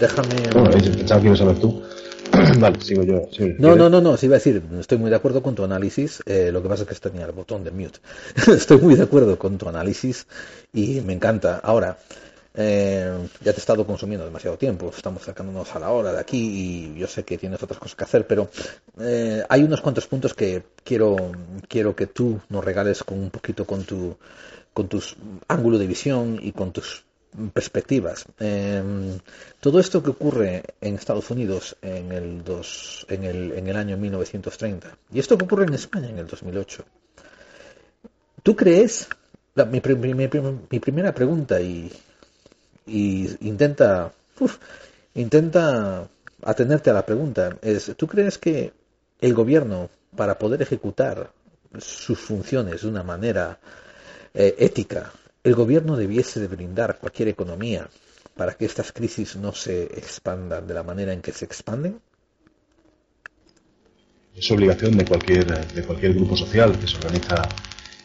déjame. 0.00 0.34
Bueno, 0.52 0.70
pensaba 0.70 1.20
que 1.20 1.26
ibas 1.26 1.40
a 1.40 1.44
ver 1.44 1.58
tú. 1.58 1.82
vale, 2.58 2.80
sigo 2.80 3.02
yo. 3.02 3.22
no, 3.58 3.76
no, 3.76 3.88
no, 3.88 4.00
no, 4.00 4.16
sí 4.16 4.26
iba 4.26 4.36
a 4.36 4.38
decir, 4.38 4.62
estoy 4.80 4.98
muy 4.98 5.10
de 5.10 5.16
acuerdo 5.16 5.42
con 5.42 5.54
tu 5.54 5.62
análisis, 5.62 6.22
eh, 6.26 6.50
lo 6.50 6.62
que 6.62 6.68
pasa 6.68 6.82
es 6.82 6.88
que 6.88 7.10
tenía 7.10 7.26
el 7.26 7.32
botón 7.32 7.64
de 7.64 7.70
mute. 7.70 8.00
estoy 8.52 8.78
muy 8.78 8.94
de 8.94 9.02
acuerdo 9.02 9.38
con 9.38 9.58
tu 9.58 9.68
análisis 9.68 10.26
y 10.72 11.00
me 11.02 11.12
encanta. 11.12 11.60
Ahora, 11.62 11.98
eh, 12.54 13.28
ya 13.40 13.52
te 13.52 13.58
he 13.58 13.60
estado 13.60 13.86
consumiendo 13.86 14.24
demasiado 14.24 14.56
tiempo, 14.56 14.90
estamos 14.96 15.22
sacándonos 15.22 15.74
a 15.74 15.80
la 15.80 15.90
hora 15.90 16.12
de 16.12 16.20
aquí 16.20 16.38
y 16.38 16.98
yo 16.98 17.06
sé 17.06 17.24
que 17.24 17.36
tienes 17.36 17.62
otras 17.62 17.78
cosas 17.78 17.96
que 17.96 18.04
hacer, 18.04 18.26
pero 18.26 18.48
eh, 19.00 19.42
hay 19.48 19.62
unos 19.62 19.80
cuantos 19.80 20.06
puntos 20.06 20.34
que 20.34 20.62
quiero, 20.82 21.16
quiero 21.68 21.94
que 21.94 22.06
tú 22.06 22.40
nos 22.48 22.64
regales 22.64 23.02
con 23.02 23.18
un 23.18 23.30
poquito 23.30 23.64
con 23.64 23.84
tu 23.84 24.16
con 24.72 24.88
tus 24.88 25.16
ángulo 25.46 25.78
de 25.78 25.86
visión 25.86 26.38
y 26.42 26.52
con 26.52 26.72
tus 26.72 27.03
perspectivas. 27.52 28.26
Em, 28.38 29.18
todo 29.60 29.80
esto 29.80 30.02
que 30.02 30.10
ocurre 30.10 30.62
en 30.80 30.94
Estados 30.94 31.30
Unidos 31.30 31.76
en 31.82 32.12
el, 32.12 32.44
dos, 32.44 33.06
en, 33.08 33.24
el, 33.24 33.52
en 33.52 33.66
el 33.66 33.76
año 33.76 33.96
1930 33.96 34.96
y 35.12 35.18
esto 35.18 35.36
que 35.36 35.44
ocurre 35.44 35.66
en 35.66 35.74
España 35.74 36.08
en 36.08 36.18
el 36.18 36.26
2008, 36.26 36.84
¿tú 38.42 38.54
crees? 38.54 39.08
mi, 39.70 39.80
mi, 39.80 40.80
primera 40.80 41.14
pregunta 41.14 41.60
y, 41.60 41.90
intenta 42.86 44.12
intenta 45.14 46.08
atenerte 46.42 46.90
a 46.90 46.92
la 46.92 47.06
pregunta 47.06 47.56
es 47.62 47.92
¿tú 47.96 48.06
crees 48.06 48.36
que 48.38 48.72
el 49.20 49.32
gobierno 49.32 49.88
para 50.16 50.38
poder 50.38 50.60
ejecutar 50.62 51.30
sus 51.78 52.18
funciones 52.18 52.82
de 52.82 52.88
una 52.88 53.02
manera 53.02 53.58
eh, 54.34 54.54
ética 54.58 55.12
el 55.44 55.54
gobierno 55.54 55.96
debiese 55.96 56.40
de 56.40 56.48
brindar 56.48 56.98
cualquier 56.98 57.28
economía 57.28 57.88
para 58.34 58.54
que 58.54 58.64
estas 58.64 58.92
crisis 58.92 59.36
no 59.36 59.52
se 59.52 59.84
expandan 59.84 60.66
de 60.66 60.74
la 60.74 60.82
manera 60.82 61.12
en 61.12 61.20
que 61.20 61.32
se 61.32 61.44
expanden? 61.44 62.00
Es 64.34 64.50
obligación 64.50 64.96
de 64.96 65.04
cualquier, 65.04 65.68
de 65.72 65.82
cualquier 65.84 66.14
grupo 66.14 66.36
social 66.36 66.76
que 66.78 66.88
se 66.88 66.96
organiza, 66.96 67.46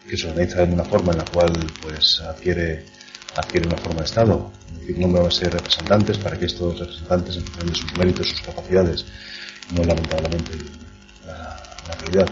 que 0.07 0.17
se 0.17 0.27
organiza 0.27 0.61
en 0.63 0.73
una 0.73 0.83
forma 0.83 1.13
en 1.13 1.19
la 1.19 1.25
cual 1.25 1.53
pues 1.81 2.19
adquiere, 2.19 2.85
adquiere 3.35 3.67
una 3.67 3.77
forma 3.77 4.01
de 4.01 4.05
Estado. 4.05 4.51
Es 4.81 4.87
decir, 4.87 5.31
ser 5.31 5.53
representantes 5.53 6.17
para 6.17 6.37
que 6.37 6.45
estos 6.45 6.77
representantes, 6.77 7.37
en 7.37 7.45
función 7.45 7.67
de 7.67 7.75
sus 7.75 7.97
méritos, 7.97 8.29
sus 8.29 8.41
capacidades, 8.41 9.05
no 9.73 9.83
lamentablemente 9.83 10.51
la, 11.25 11.55
realidad. 12.01 12.29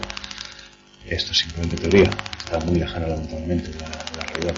Esto 1.06 1.32
es 1.32 1.38
simplemente 1.38 1.76
teoría, 1.76 2.10
está 2.38 2.60
muy 2.60 2.78
lejana 2.78 3.08
lamentablemente 3.08 3.70
de 3.70 3.80
la 3.80 4.24
realidad 4.26 4.54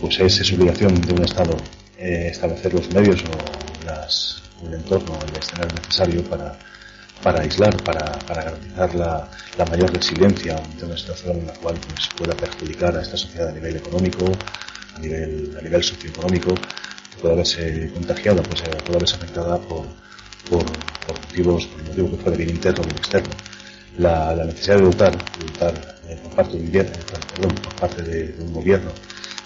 pues 0.00 0.20
es, 0.20 0.40
es 0.40 0.52
obligación 0.52 1.00
de 1.00 1.12
un 1.12 1.24
Estado 1.24 1.56
eh, 1.98 2.28
establecer 2.30 2.74
los 2.74 2.92
medios 2.92 3.22
o 3.22 3.86
las, 3.86 4.42
el 4.66 4.74
entorno, 4.74 5.18
el 5.28 5.36
escenario 5.36 5.74
necesario 5.74 6.24
para, 6.24 6.58
para 7.22 7.40
aislar, 7.42 7.76
para, 7.82 8.18
para 8.20 8.44
garantizar 8.44 8.94
la, 8.94 9.30
la, 9.56 9.64
mayor 9.66 9.92
resiliencia 9.92 10.56
ante 10.56 10.84
una 10.84 10.96
situación 10.96 11.38
en 11.38 11.46
la 11.46 11.52
cual 11.54 11.76
pues, 11.88 12.08
pueda 12.16 12.34
perjudicar 12.34 12.96
a 12.96 13.02
esta 13.02 13.16
sociedad 13.16 13.48
a 13.48 13.52
nivel 13.52 13.76
económico, 13.76 14.26
a 14.94 14.98
nivel, 14.98 15.56
a 15.58 15.62
nivel 15.62 15.82
socioeconómico, 15.82 16.54
que 16.54 17.20
pueda 17.20 17.34
verse 17.36 17.90
contagiada, 17.94 18.42
pues 18.42 18.62
eh, 18.62 18.76
pueda 18.84 18.98
verse 18.98 19.16
afectada 19.16 19.58
por, 19.58 19.86
por, 20.50 20.64
por 21.06 21.20
motivos, 21.20 21.66
por 21.66 21.82
motivo 21.84 22.10
que 22.10 22.16
fuera 22.16 22.36
bien 22.36 22.50
interno 22.50 22.82
o 22.82 22.84
bien 22.84 22.98
externo. 22.98 23.30
La, 23.98 24.34
la, 24.34 24.44
necesidad 24.44 24.76
de 24.76 24.82
dotar, 24.82 25.16
dotar 25.38 25.98
eh, 26.08 26.18
por 26.22 26.34
parte 26.34 26.58
de 26.58 26.64
un, 26.64 26.70
perdón, 26.70 27.54
por 27.62 27.74
parte 27.76 28.02
de 28.02 28.34
un 28.40 28.52
gobierno 28.52 28.90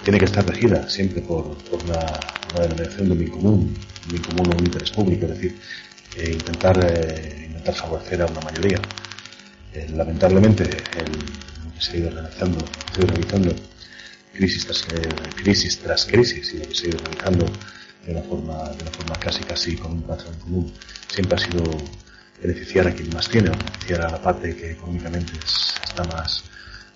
tiene 0.03 0.19
que 0.19 0.25
estar 0.25 0.47
regida 0.47 0.89
siempre 0.89 1.21
por, 1.23 1.57
por 1.65 1.83
una, 1.85 1.99
denominación 2.61 3.09
de 3.09 3.25
un 3.25 3.31
común, 3.31 3.75
un 4.11 4.19
común 4.19 4.47
o 4.49 4.57
un 4.57 4.67
interés 4.67 4.91
público, 4.91 5.27
es 5.27 5.33
decir, 5.33 5.59
eh, 6.17 6.31
intentar, 6.33 6.79
eh, 6.83 7.45
intentar 7.47 7.75
favorecer 7.75 8.23
a 8.23 8.27
una 8.27 8.41
mayoría. 8.41 8.81
Eh, 9.75 9.87
lamentablemente, 9.95 10.65
el, 10.65 11.81
se 11.81 11.93
ha 11.93 11.97
ido 11.97 12.11
realizando, 12.11 12.59
se 12.93 13.01
ha 13.01 13.05
ido 13.05 13.15
realizando 13.15 13.55
crisis 14.33 14.67
tras 14.67 14.87
crisis 15.35 15.79
tras 15.79 16.07
crisis 16.07 16.55
y 16.55 16.75
se 16.75 16.87
ha 16.87 16.89
ido 16.91 16.99
realizando 16.99 17.47
de 18.07 18.13
una 18.13 18.23
forma, 18.23 18.71
de 18.71 18.83
una 18.83 18.91
forma 18.91 19.17
casi 19.21 19.45
casi 19.45 19.77
con 19.77 19.93
un 19.93 20.03
patrón 20.03 20.35
común, 20.39 20.73
siempre 21.09 21.37
ha 21.37 21.39
sido 21.39 21.65
beneficiar 22.41 22.87
a 22.89 22.95
quien 22.95 23.13
más 23.13 23.29
tiene, 23.29 23.51
beneficiar 23.51 24.03
a 24.03 24.11
la 24.13 24.23
parte 24.23 24.57
que 24.57 24.71
económicamente 24.73 25.33
está 25.85 26.05
más, 26.05 26.45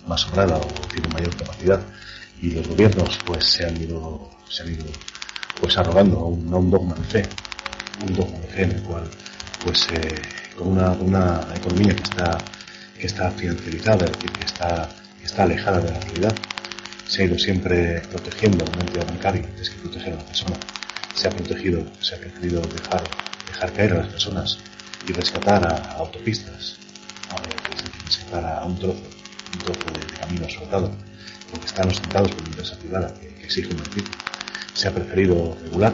más 0.07 0.21
sobrada 0.21 0.57
o 0.57 0.67
tiene 0.87 1.07
mayor 1.09 1.35
capacidad 1.35 1.81
y 2.43 2.51
los 2.51 2.67
gobiernos 2.67 3.17
pues 3.25 3.45
se 3.45 3.65
han 3.65 3.81
ido, 3.81 4.29
se 4.49 4.63
han 4.63 4.73
ido 4.73 4.83
pues 5.61 5.77
arrogando 5.77 6.19
a 6.19 6.25
un, 6.25 6.53
un 6.53 6.69
dogma 6.69 6.93
de 6.95 7.03
fe, 7.05 7.29
un 8.05 8.13
dogma 8.13 8.37
de 8.39 8.47
fe 8.47 8.63
en 8.63 8.71
el 8.71 8.83
cual 8.83 9.09
pues 9.63 9.87
eh, 9.93 10.21
con 10.57 10.67
una, 10.67 10.91
una, 10.91 11.47
economía 11.55 11.95
que 11.95 12.03
está, 12.03 12.37
que 12.99 13.07
está 13.07 13.31
financiarizada, 13.31 14.05
es 14.05 14.11
decir, 14.11 14.31
que 14.31 14.43
está, 14.43 14.89
que 15.19 15.25
está 15.25 15.43
alejada 15.43 15.79
de 15.79 15.91
la 15.91 15.99
realidad, 16.01 16.35
se 17.07 17.21
ha 17.21 17.25
ido 17.25 17.39
siempre 17.39 18.01
protegiendo 18.11 18.65
una 18.65 18.81
entidad 18.81 19.07
bancaria 19.07 19.45
antes 19.45 19.69
que 19.69 19.79
proteger 19.79 20.13
a 20.13 20.17
la 20.17 20.25
persona. 20.25 20.57
Se 21.15 21.29
ha 21.29 21.31
protegido, 21.31 21.85
se 22.01 22.15
ha 22.15 22.17
preferido 22.17 22.61
dejar, 22.61 23.03
dejar 23.47 23.71
caer 23.71 23.93
a 23.93 23.97
las 23.99 24.07
personas 24.07 24.57
y 25.07 25.13
rescatar 25.13 25.65
a, 25.65 25.93
autopistas, 25.93 26.75
a, 27.29 28.03
rescatar 28.03 28.59
a 28.59 28.65
un 28.65 28.77
trozo, 28.77 29.01
un 29.53 29.59
trozo 29.59 29.91
de, 29.93 30.05
de 30.05 30.19
camino 30.19 30.45
asfaltado 30.45 30.91
porque 31.53 31.67
están 31.67 31.87
ostentados 31.87 32.31
por 32.31 32.41
una 32.41 32.49
empresa 32.49 32.79
privada 32.79 33.13
que, 33.13 33.27
exige 33.43 33.69
un 33.69 33.77
beneficio, 33.77 34.11
se 34.73 34.87
ha 34.87 34.91
preferido 34.95 35.55
regular 35.61 35.93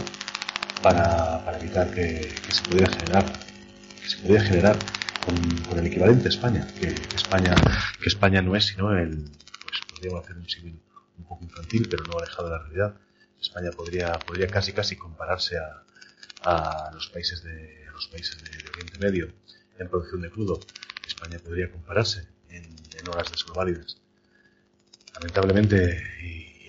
para, 0.81 1.43
para 1.43 1.59
evitar 1.59 1.91
que, 1.91 2.33
que, 2.45 2.51
se 2.53 2.61
pudiera 2.63 2.89
generar 2.89 3.25
que 4.01 4.09
se 4.09 4.17
pudiera 4.19 4.41
generar 4.43 4.77
con, 5.25 5.35
con 5.63 5.79
el 5.79 5.87
equivalente 5.87 6.27
a 6.27 6.29
España, 6.29 6.65
que, 6.79 6.93
que, 6.93 7.15
España 7.15 7.55
que 8.01 8.07
España 8.07 8.41
no 8.41 8.55
es 8.55 8.67
sino 8.67 8.97
el 8.97 9.29
pues 9.63 9.81
podríamos 9.89 10.23
hacer 10.23 10.37
un 10.37 10.47
civil 10.47 10.79
un 11.17 11.25
poco 11.25 11.43
infantil 11.43 11.89
pero 11.89 12.03
no 12.03 12.17
alejado 12.17 12.47
de 12.47 12.55
la 12.55 12.63
realidad. 12.63 12.95
España 13.41 13.71
podría 13.71 14.13
podría 14.19 14.47
casi 14.47 14.71
casi 14.71 14.95
compararse 14.95 15.57
a, 15.57 15.83
a 16.43 16.91
los 16.93 17.07
países 17.09 17.43
de 17.43 17.85
a 17.89 17.91
los 17.91 18.07
países 18.07 18.37
de, 18.41 18.49
de 18.49 18.69
Oriente 18.69 18.97
Medio 18.99 19.33
en 19.77 19.89
producción 19.89 20.21
de 20.21 20.29
crudo. 20.29 20.61
España 21.05 21.37
podría 21.39 21.69
compararse 21.69 22.27
en, 22.49 22.63
en 22.63 23.09
horas 23.09 23.29
desglobálidas 23.31 23.97
lamentablemente 25.19 26.01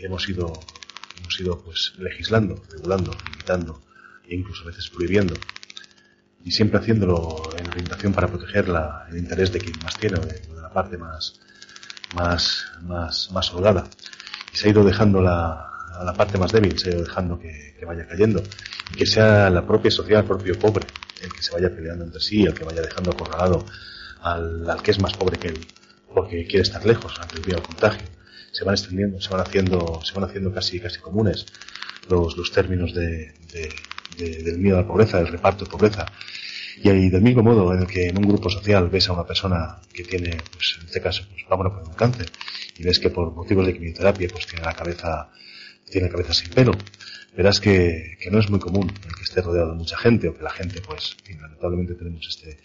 hemos 0.00 0.28
ido, 0.28 0.52
hemos 1.20 1.40
ido 1.40 1.62
pues 1.62 1.92
legislando, 1.98 2.62
regulando, 2.70 3.16
limitando 3.30 3.80
e 4.28 4.34
incluso 4.34 4.64
a 4.64 4.66
veces 4.66 4.88
prohibiendo 4.90 5.34
y 6.44 6.50
siempre 6.50 6.78
haciéndolo 6.78 7.42
en 7.56 7.68
orientación 7.68 8.12
para 8.12 8.26
proteger 8.26 8.68
la, 8.68 9.06
el 9.10 9.18
interés 9.18 9.52
de 9.52 9.60
quien 9.60 9.78
más 9.82 9.96
tiene 9.96 10.18
o 10.18 10.26
de, 10.26 10.40
la 10.60 10.70
parte 10.70 10.96
más, 10.96 11.38
más, 12.14 12.64
más, 12.82 13.30
más 13.32 13.52
holgada. 13.52 13.88
Y 14.52 14.56
se 14.56 14.68
ha 14.68 14.70
ido 14.70 14.82
dejando 14.82 15.20
la, 15.20 15.70
a 15.92 16.04
la 16.04 16.14
parte 16.14 16.38
más 16.38 16.50
débil, 16.50 16.78
se 16.78 16.88
ha 16.88 16.92
ido 16.94 17.02
dejando 17.02 17.38
que, 17.38 17.70
vaya 17.86 18.06
cayendo 18.06 18.42
y 18.92 18.96
que 18.96 19.06
sea 19.06 19.50
la 19.50 19.66
propia 19.66 19.90
sociedad, 19.90 20.22
el 20.22 20.28
propio 20.28 20.58
pobre, 20.58 20.86
el 21.22 21.32
que 21.32 21.42
se 21.42 21.52
vaya 21.52 21.74
peleando 21.74 22.04
entre 22.04 22.20
sí, 22.20 22.44
el 22.44 22.54
que 22.54 22.64
vaya 22.64 22.82
dejando 22.82 23.10
acorralado 23.10 23.64
al, 24.22 24.68
al 24.68 24.82
que 24.82 24.92
es 24.92 25.00
más 25.00 25.14
pobre 25.14 25.38
que 25.38 25.48
él, 25.48 25.66
porque 26.14 26.46
quiere 26.46 26.62
estar 26.62 26.84
lejos 26.84 27.18
ante 27.20 27.40
el 27.40 27.54
al 27.54 27.62
contagio 27.62 28.06
se 28.52 28.64
van 28.64 28.74
extendiendo, 28.74 29.20
se 29.20 29.30
van 29.30 29.40
haciendo, 29.40 30.00
se 30.04 30.14
van 30.14 30.24
haciendo 30.24 30.52
casi, 30.52 30.80
casi 30.80 31.00
comunes 31.00 31.46
los, 32.08 32.36
los 32.36 32.50
términos 32.52 32.94
de, 32.94 33.32
de, 33.52 33.72
de, 34.16 34.42
del 34.42 34.58
miedo 34.58 34.78
a 34.78 34.82
la 34.82 34.86
pobreza, 34.86 35.18
del 35.18 35.28
reparto 35.28 35.64
de 35.64 35.70
pobreza. 35.70 36.06
Y 36.82 36.88
ahí, 36.88 37.10
del 37.10 37.20
mismo 37.20 37.42
modo 37.42 37.74
en 37.74 37.80
el 37.80 37.86
que 37.86 38.08
en 38.08 38.16
un 38.16 38.26
grupo 38.28 38.48
social 38.48 38.88
ves 38.88 39.08
a 39.08 39.12
una 39.12 39.26
persona 39.26 39.78
que 39.92 40.02
tiene, 40.02 40.38
pues 40.52 40.78
en 40.80 40.86
este 40.86 41.00
caso, 41.00 41.24
pues 41.30 41.44
a 41.48 41.56
poner 41.56 41.72
un 41.72 41.94
cáncer, 41.94 42.30
y 42.78 42.84
ves 42.84 42.98
que 42.98 43.10
por 43.10 43.32
motivos 43.34 43.66
de 43.66 43.74
quimioterapia, 43.74 44.28
pues 44.32 44.46
tiene 44.46 44.64
la 44.64 44.72
cabeza, 44.72 45.30
tiene 45.90 46.08
cabeza 46.08 46.32
sin 46.32 46.50
pelo, 46.50 46.72
verás 47.36 47.60
que, 47.60 48.16
que 48.20 48.30
no 48.30 48.38
es 48.38 48.48
muy 48.50 48.60
común 48.60 48.90
el 48.90 49.14
que 49.14 49.22
esté 49.22 49.42
rodeado 49.42 49.70
de 49.70 49.76
mucha 49.76 49.96
gente, 49.96 50.28
o 50.28 50.36
que 50.36 50.42
la 50.42 50.50
gente, 50.50 50.80
pues, 50.80 51.16
lamentablemente 51.40 51.94
tenemos 51.94 52.26
este, 52.28 52.58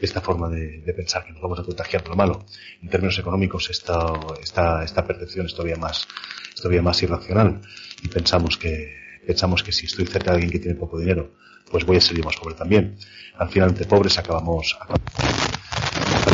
esta 0.00 0.20
forma 0.20 0.48
de, 0.48 0.80
de, 0.80 0.94
pensar 0.94 1.24
que 1.24 1.32
nos 1.32 1.42
vamos 1.42 1.58
a 1.58 1.62
contagiar 1.62 2.06
lo 2.08 2.16
malo. 2.16 2.46
En 2.82 2.88
términos 2.88 3.18
económicos, 3.18 3.70
esta, 3.70 4.12
esta, 4.42 4.84
esta 4.84 5.06
percepción 5.06 5.46
es 5.46 5.52
todavía 5.52 5.76
más, 5.76 6.06
es 6.48 6.56
todavía 6.56 6.82
más 6.82 7.02
irracional 7.02 7.60
y 8.02 8.08
pensamos 8.08 8.56
que, 8.56 8.94
pensamos 9.26 9.62
que 9.62 9.72
si 9.72 9.86
estoy 9.86 10.06
cerca 10.06 10.30
de 10.30 10.36
alguien 10.36 10.50
que 10.50 10.58
tiene 10.58 10.78
poco 10.78 10.98
dinero, 10.98 11.34
pues 11.70 11.84
voy 11.84 11.96
a 11.96 12.00
ser 12.00 12.16
yo 12.16 12.24
más 12.24 12.36
pobre 12.36 12.54
también. 12.54 12.96
Al 13.36 13.48
final, 13.48 13.70
entre 13.70 13.86
pobres 13.86 14.18
acabamos, 14.18 14.76
acabamos 14.80 15.29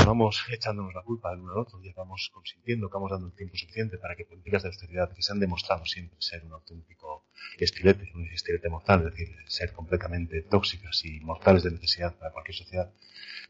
vamos 0.07 0.45
echándonos 0.51 0.95
la 0.95 1.03
culpa 1.03 1.33
el 1.33 1.41
uno 1.41 1.53
al 1.53 1.59
otro, 1.59 1.83
ya 1.83 1.93
vamos 1.97 2.31
consintiendo, 2.33 2.89
que 2.89 2.95
vamos 2.95 3.11
dando 3.11 3.27
el 3.27 3.33
tiempo 3.35 3.57
suficiente 3.57 3.99
para 3.99 4.15
que 4.16 4.24
políticas 4.24 4.62
de 4.62 4.69
austeridad 4.69 5.12
que 5.12 5.23
se 5.23 5.33
han 5.33 5.41
demostrado 5.41 5.85
siempre 5.85 6.16
ser 6.20 6.45
un 6.45 6.53
auténtico 6.53 7.24
estilete, 7.59 8.11
un 8.15 8.27
estilete 8.27 8.69
mortal, 8.69 9.01
es 9.07 9.12
decir, 9.12 9.37
ser 9.47 9.73
completamente 9.73 10.43
tóxicas 10.43 11.05
y 11.05 11.20
mortales 11.20 11.62
de 11.62 11.70
necesidad 11.70 12.15
para 12.16 12.33
cualquier 12.33 12.57
sociedad, 12.57 12.91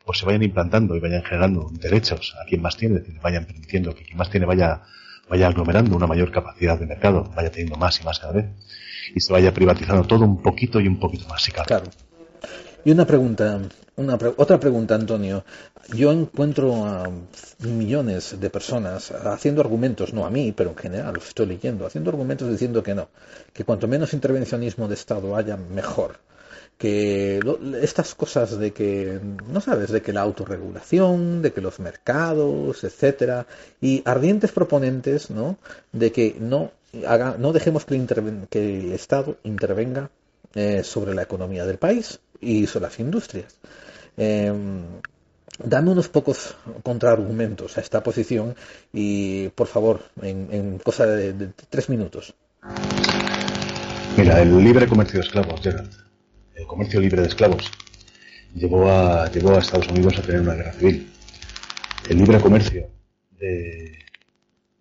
pues 0.04 0.18
se 0.18 0.26
vayan 0.26 0.42
implantando 0.42 0.96
y 0.96 1.00
vayan 1.00 1.22
generando 1.22 1.68
derechos 1.72 2.34
a 2.40 2.46
quien 2.46 2.62
más 2.62 2.76
tiene, 2.76 2.96
es 2.96 3.06
decir, 3.06 3.20
vayan 3.20 3.46
permitiendo 3.46 3.94
que 3.94 4.04
quien 4.04 4.16
más 4.16 4.30
tiene 4.30 4.46
vaya, 4.46 4.82
vaya 5.28 5.48
aglomerando 5.48 5.96
una 5.96 6.06
mayor 6.06 6.30
capacidad 6.30 6.78
de 6.78 6.86
mercado, 6.86 7.24
vaya 7.34 7.50
teniendo 7.50 7.76
más 7.76 8.00
y 8.00 8.04
más 8.04 8.18
cada 8.18 8.32
vez, 8.32 8.46
y 9.14 9.20
se 9.20 9.32
vaya 9.32 9.52
privatizando 9.52 10.04
todo 10.04 10.24
un 10.24 10.42
poquito 10.42 10.80
y 10.80 10.88
un 10.88 10.98
poquito 10.98 11.28
más, 11.28 11.42
si 11.42 11.52
cabe. 11.52 11.66
Claro. 11.66 11.90
Y 12.86 12.92
una 12.92 13.04
pregunta, 13.04 13.60
una 13.96 14.16
otra 14.36 14.60
pregunta, 14.60 14.94
Antonio. 14.94 15.44
Yo 15.92 16.12
encuentro 16.12 16.86
a 16.86 17.10
millones 17.58 18.38
de 18.38 18.48
personas 18.48 19.10
haciendo 19.10 19.60
argumentos, 19.60 20.14
no 20.14 20.24
a 20.24 20.30
mí, 20.30 20.52
pero 20.52 20.70
en 20.70 20.76
general, 20.76 21.14
los 21.14 21.26
estoy 21.26 21.46
leyendo, 21.46 21.84
haciendo 21.84 22.10
argumentos 22.10 22.48
diciendo 22.48 22.84
que 22.84 22.94
no, 22.94 23.08
que 23.52 23.64
cuanto 23.64 23.88
menos 23.88 24.14
intervencionismo 24.14 24.86
de 24.86 24.94
Estado 24.94 25.34
haya, 25.34 25.56
mejor. 25.56 26.20
Que 26.78 27.40
estas 27.82 28.14
cosas 28.14 28.56
de 28.56 28.72
que, 28.72 29.18
no 29.48 29.60
sabes, 29.60 29.90
de 29.90 30.00
que 30.00 30.12
la 30.12 30.20
autorregulación, 30.20 31.42
de 31.42 31.52
que 31.52 31.60
los 31.60 31.80
mercados, 31.80 32.84
etcétera, 32.84 33.48
y 33.80 34.00
ardientes 34.04 34.52
proponentes, 34.52 35.28
¿no? 35.28 35.58
De 35.90 36.12
que 36.12 36.36
no 36.38 36.70
haga, 37.04 37.34
no 37.36 37.52
dejemos 37.52 37.84
que 37.84 37.96
el 37.96 38.92
Estado 38.92 39.38
intervenga 39.42 40.08
eh, 40.56 40.82
sobre 40.82 41.14
la 41.14 41.22
economía 41.22 41.66
del 41.66 41.76
país 41.76 42.18
y 42.40 42.66
sobre 42.66 42.86
las 42.86 42.98
industrias. 42.98 43.58
Eh, 44.16 44.50
dame 45.62 45.90
unos 45.90 46.08
pocos 46.08 46.56
contraargumentos 46.82 47.76
a 47.76 47.82
esta 47.82 48.02
posición 48.02 48.56
y, 48.90 49.48
por 49.50 49.66
favor, 49.66 50.00
en, 50.22 50.78
cosa 50.78 51.04
de, 51.04 51.50
tres 51.68 51.90
minutos. 51.90 52.34
Mira, 54.16 54.40
el 54.40 54.64
libre 54.64 54.86
comercio 54.86 55.20
de 55.20 55.26
esclavos, 55.26 55.60
Gerald, 55.60 55.92
el 56.54 56.66
comercio 56.66 57.00
libre 57.00 57.20
de 57.20 57.28
esclavos, 57.28 57.70
llevó 58.54 58.90
a, 58.90 59.30
llevó 59.30 59.56
a 59.56 59.58
Estados 59.58 59.88
Unidos 59.88 60.18
a 60.18 60.22
tener 60.22 60.40
una 60.40 60.54
guerra 60.54 60.72
civil. 60.72 61.12
El 62.08 62.16
libre 62.16 62.40
comercio 62.40 62.88
de, 63.38 63.98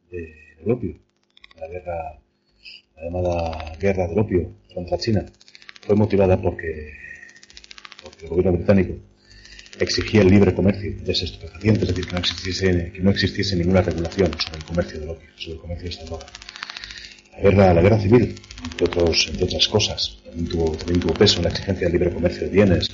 del 0.09 0.71
opio, 0.71 0.95
la 1.59 1.67
guerra, 1.67 2.19
la 2.95 3.03
llamada 3.03 3.75
guerra 3.77 4.07
del 4.07 4.19
opio 4.19 4.51
contra 4.73 4.97
China, 4.97 5.25
fue 5.85 5.95
motivada 5.95 6.41
porque, 6.41 6.93
el 8.21 8.29
gobierno 8.29 8.53
británico 8.53 8.95
exigía 9.79 10.21
el 10.21 10.29
libre 10.29 10.53
comercio 10.53 10.95
de 11.03 11.11
ese 11.11 11.25
estupefaciente, 11.25 11.81
es 11.81 11.87
decir, 11.89 12.05
que 12.05 12.13
no 12.13 12.19
existiese, 12.19 12.91
que 12.93 12.99
no 13.01 13.09
existiese 13.11 13.55
ninguna 13.55 13.81
regulación 13.81 14.31
sobre 14.39 14.57
el 14.57 14.63
comercio 14.63 14.99
del 14.99 15.09
opio, 15.09 15.29
sobre 15.35 15.55
el 15.55 15.61
comercio 15.61 15.83
de 15.83 15.89
esta 15.89 16.05
droga. 16.05 16.25
La 17.33 17.39
guerra, 17.41 17.73
la 17.73 17.81
guerra 17.81 17.99
civil, 17.99 18.35
entre, 18.63 18.85
otros, 18.85 19.27
entre 19.29 19.43
otras 19.45 19.67
cosas, 19.67 20.17
también 20.23 20.47
tuvo, 20.47 20.71
también 20.77 20.99
tuvo 21.01 21.13
peso 21.13 21.37
en 21.37 21.43
la 21.43 21.49
exigencia 21.49 21.87
del 21.87 21.93
libre 21.93 22.13
comercio 22.13 22.43
de 22.43 22.49
bienes 22.49 22.89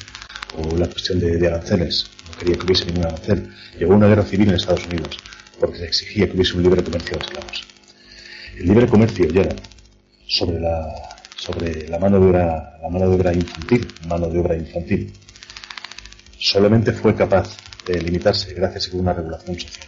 o 0.57 0.75
la 0.75 0.87
cuestión 0.87 1.19
de, 1.19 1.47
aranceles. 1.47 2.09
No 2.31 2.37
quería 2.37 2.55
que 2.55 2.65
hubiese 2.65 2.85
ningún 2.85 3.05
arancel. 3.05 3.47
Llegó 3.77 3.95
una 3.95 4.07
guerra 4.07 4.23
civil 4.23 4.49
en 4.49 4.55
Estados 4.55 4.85
Unidos 4.87 5.17
porque 5.59 5.77
se 5.77 5.85
exigía 5.85 6.25
que 6.25 6.33
hubiese 6.33 6.57
un 6.57 6.63
libre 6.63 6.83
comercio 6.83 7.17
de 7.17 7.23
esclavos. 7.23 7.63
El 8.57 8.67
libre 8.67 8.87
comercio 8.87 9.27
ya 9.27 9.47
sobre 10.27 10.59
la, 10.59 11.20
sobre 11.41 11.87
la 11.87 11.97
mano 11.97 12.19
de 12.19 12.27
obra, 12.27 12.77
la 12.83 12.89
mano 12.89 13.09
de 13.09 13.15
obra 13.15 13.33
infantil, 13.33 13.87
mano 14.07 14.29
de 14.29 14.39
obra 14.39 14.55
infantil, 14.55 15.11
solamente 16.37 16.91
fue 16.91 17.15
capaz 17.15 17.57
de 17.87 17.99
limitarse 17.99 18.53
gracias 18.53 18.93
a 18.93 18.97
una 18.97 19.11
regulación 19.11 19.59
social. 19.59 19.87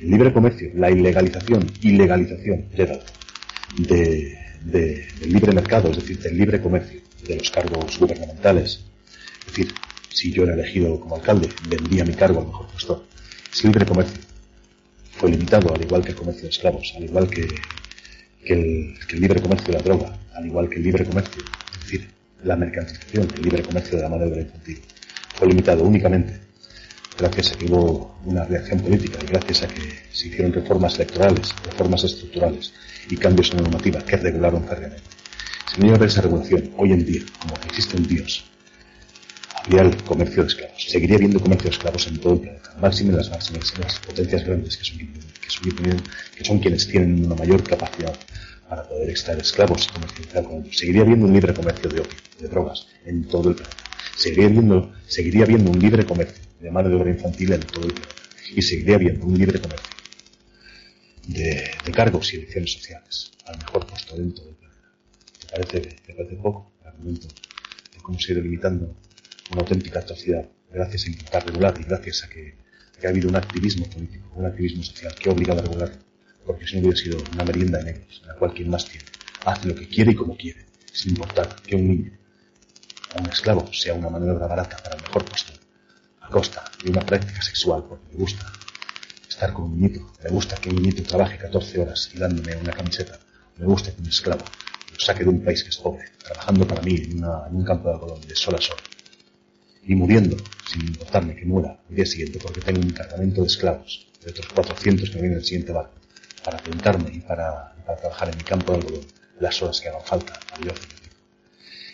El 0.00 0.10
libre 0.12 0.32
comercio, 0.32 0.70
la 0.76 0.88
ilegalización, 0.88 1.66
ilegalización, 1.82 2.66
de, 2.70 4.38
de, 4.64 5.08
del 5.18 5.32
libre 5.32 5.52
mercado, 5.52 5.90
es 5.90 5.96
decir, 5.96 6.20
del 6.20 6.38
libre 6.38 6.60
comercio, 6.60 7.00
de 7.26 7.34
los 7.34 7.50
cargos 7.50 7.98
gubernamentales, 7.98 8.84
es 9.40 9.46
decir, 9.46 9.74
si 10.08 10.32
yo 10.32 10.44
era 10.44 10.54
elegido 10.54 11.00
como 11.00 11.16
alcalde, 11.16 11.48
vendía 11.68 12.04
mi 12.04 12.14
cargo 12.14 12.42
al 12.42 12.46
mejor 12.46 12.68
postor. 12.68 13.02
Ese 13.52 13.66
libre 13.66 13.84
comercio 13.84 14.22
fue 15.18 15.32
limitado, 15.32 15.74
al 15.74 15.82
igual 15.82 16.04
que 16.04 16.10
el 16.10 16.16
comercio 16.16 16.44
de 16.44 16.50
esclavos, 16.50 16.94
al 16.96 17.02
igual 17.02 17.28
que 17.28 17.48
el, 18.44 18.94
libre 19.20 19.40
comercio 19.40 19.66
de 19.66 19.72
la 19.72 19.82
droga, 19.82 20.18
al 20.40 20.46
igual 20.46 20.68
que 20.68 20.76
el 20.76 20.82
libre 20.82 21.04
comercio, 21.04 21.42
es 21.72 21.80
decir, 21.80 22.08
la 22.44 22.56
mercantilización, 22.56 23.28
el 23.36 23.42
libre 23.42 23.62
comercio 23.62 23.96
de 23.96 24.02
la 24.02 24.08
mano 24.08 24.24
de 24.24 24.32
obra 24.32 24.40
infantil, 24.40 24.80
fue 25.34 25.48
limitado 25.48 25.84
únicamente 25.84 26.40
gracias 27.18 27.52
a 27.52 27.58
que 27.58 27.66
hubo 27.66 28.18
una 28.24 28.44
reacción 28.44 28.80
política 28.80 29.18
y 29.22 29.26
gracias 29.26 29.62
a 29.62 29.68
que 29.68 29.82
se 30.10 30.28
hicieron 30.28 30.52
reformas 30.52 30.94
electorales, 30.94 31.54
reformas 31.64 32.04
estructurales 32.04 32.72
y 33.10 33.16
cambios 33.16 33.50
en 33.50 33.58
la 33.58 33.62
normativa 33.64 34.00
que 34.00 34.16
regularon 34.16 34.64
férreamente. 34.64 35.02
Si 35.72 35.80
no 35.80 35.94
esa 35.94 36.22
regulación, 36.22 36.70
hoy 36.78 36.92
en 36.92 37.04
día, 37.04 37.22
como 37.40 37.54
existe 37.56 37.96
un 37.96 38.06
Dios, 38.08 38.44
habría 39.54 39.82
el 39.82 39.96
comercio 40.02 40.42
de 40.42 40.48
esclavos. 40.48 40.82
Seguiría 40.88 41.16
habiendo 41.16 41.40
comercio 41.40 41.70
de 41.70 41.76
esclavos 41.76 42.06
en 42.06 42.18
todo 42.18 42.32
el 42.34 42.40
planeta, 42.40 42.74
máximo 42.80 43.10
en 43.10 43.16
las 43.18 43.30
máximas, 43.30 43.72
en 43.74 43.82
las 43.82 43.98
potencias 44.00 44.44
grandes 44.44 44.76
que 44.78 44.84
son, 44.84 44.98
que 44.98 45.50
son, 45.50 46.02
que 46.36 46.44
son 46.44 46.58
quienes 46.58 46.88
tienen 46.88 47.26
una 47.26 47.34
mayor 47.34 47.62
capacidad 47.62 48.16
para 48.70 48.88
poder 48.88 49.10
extraer 49.10 49.40
esclavos 49.40 49.88
y 49.88 49.92
comercializar 49.92 50.44
con 50.44 50.62
ellos. 50.62 50.78
Seguiría 50.78 51.02
habiendo 51.02 51.26
un 51.26 51.32
libre 51.32 51.52
comercio 51.52 51.90
de 51.90 52.00
opio, 52.00 52.18
de 52.38 52.46
drogas, 52.46 52.86
en 53.04 53.24
todo 53.24 53.48
el 53.48 53.56
planeta. 53.56 53.76
Seguiría 54.16 54.46
habiendo, 54.46 54.94
seguiría 55.08 55.42
habiendo 55.42 55.72
un 55.72 55.78
libre 55.80 56.06
comercio 56.06 56.44
de 56.60 56.70
mano 56.70 56.88
de 56.88 56.94
obra 56.94 57.10
infantil 57.10 57.52
en 57.52 57.62
todo 57.62 57.86
el 57.86 57.94
planeta. 57.94 58.14
Y 58.54 58.62
seguiría 58.62 58.94
habiendo 58.94 59.26
un 59.26 59.36
libre 59.36 59.60
comercio 59.60 59.90
de, 61.26 61.92
cargos 61.92 62.32
y 62.32 62.36
elecciones 62.36 62.72
sociales 62.72 63.32
al 63.46 63.58
mejor 63.58 63.86
puesto 63.88 64.16
dentro 64.16 64.44
del 64.44 64.54
planeta. 64.54 64.92
¿Te 65.40 65.46
parece, 65.48 65.80
te 66.06 66.14
parece 66.14 66.36
poco 66.36 66.72
el 66.80 66.86
argumento 66.86 67.26
de 67.26 67.98
cómo 68.00 68.20
se 68.20 68.30
ha 68.30 68.34
ido 68.34 68.42
limitando 68.42 68.94
una 69.50 69.62
auténtica 69.62 69.98
atrocidad 69.98 70.48
gracias 70.72 71.06
a 71.06 71.10
intentar 71.10 71.44
regular 71.44 71.74
y 71.80 71.82
gracias 71.82 72.22
a 72.22 72.28
que, 72.28 72.54
ha 73.04 73.08
habido 73.08 73.30
un 73.30 73.36
activismo 73.36 73.86
político, 73.88 74.30
un 74.36 74.44
activismo 74.46 74.84
social 74.84 75.14
que 75.14 75.28
ha 75.28 75.32
obligado 75.32 75.60
a 75.60 75.62
regular 75.62 75.90
porque 76.50 76.66
si 76.66 76.74
no 76.76 76.80
hubiera 76.82 76.96
sido 76.96 77.18
una 77.32 77.44
merienda 77.44 77.78
de 77.78 77.84
negros, 77.84 78.18
en 78.22 78.28
la 78.28 78.34
cual 78.34 78.52
quien 78.52 78.70
más 78.70 78.84
tiene 78.84 79.04
hace 79.44 79.68
lo 79.68 79.74
que 79.76 79.86
quiere 79.86 80.10
y 80.10 80.14
como 80.16 80.36
quiere, 80.36 80.66
sin 80.92 81.12
importar 81.12 81.54
que 81.62 81.76
un 81.76 81.86
niño 81.86 82.10
o 83.14 83.20
un 83.20 83.30
esclavo 83.30 83.72
sea 83.72 83.94
una 83.94 84.10
maniobra 84.10 84.48
barata 84.48 84.76
para 84.78 84.96
el 84.96 85.02
mejor 85.02 85.24
puesto, 85.24 85.52
a 86.20 86.28
costa 86.28 86.64
de 86.82 86.90
una 86.90 87.06
práctica 87.06 87.40
sexual 87.40 87.84
porque 87.88 88.04
le 88.10 88.18
gusta 88.18 88.52
estar 89.28 89.52
con 89.52 89.66
un 89.66 89.80
niñito, 89.80 90.12
me 90.24 90.30
gusta 90.30 90.56
que 90.56 90.70
un 90.70 90.76
niñito 90.82 91.04
trabaje 91.04 91.38
14 91.38 91.78
horas 91.78 92.10
y 92.12 92.18
dándome 92.18 92.56
una 92.56 92.72
camiseta, 92.72 93.20
me 93.58 93.66
gusta 93.66 93.94
que 93.94 94.00
un 94.02 94.08
esclavo 94.08 94.44
lo 94.92 94.98
saque 94.98 95.22
de 95.22 95.30
un 95.30 95.44
país 95.44 95.62
que 95.62 95.70
es 95.70 95.78
pobre, 95.78 96.04
trabajando 96.18 96.66
para 96.66 96.82
mí 96.82 96.96
en, 96.96 97.24
un 97.24 97.64
campo 97.64 97.88
de 97.88 97.94
algodón 97.94 98.20
de 98.22 98.34
sol 98.34 98.56
a 98.56 98.60
sol, 98.60 98.76
y 99.84 99.94
muriendo, 99.94 100.36
sin 100.68 100.82
importarme 100.82 101.36
que 101.36 101.44
muera 101.44 101.78
el 101.88 101.94
día 101.94 102.06
siguiente 102.06 102.40
porque 102.42 102.60
tengo 102.60 102.80
un 102.80 102.90
cargamento 102.90 103.40
de 103.40 103.46
esclavos, 103.46 104.08
de 104.20 104.30
otros 104.32 104.48
400 104.52 105.10
que 105.10 105.20
vienen 105.20 105.38
el 105.38 105.44
siguiente 105.44 105.70
barco, 105.70 105.99
para 106.44 106.58
pintarme 106.58 107.10
y 107.12 107.20
para, 107.20 107.74
trabajar 108.00 108.28
en 108.30 108.36
mi 108.36 108.44
campo 108.44 108.72
de 108.72 108.78
algodón 108.78 109.06
las 109.40 109.60
horas 109.62 109.80
que 109.80 109.88
hagan 109.88 110.02
falta 110.04 110.38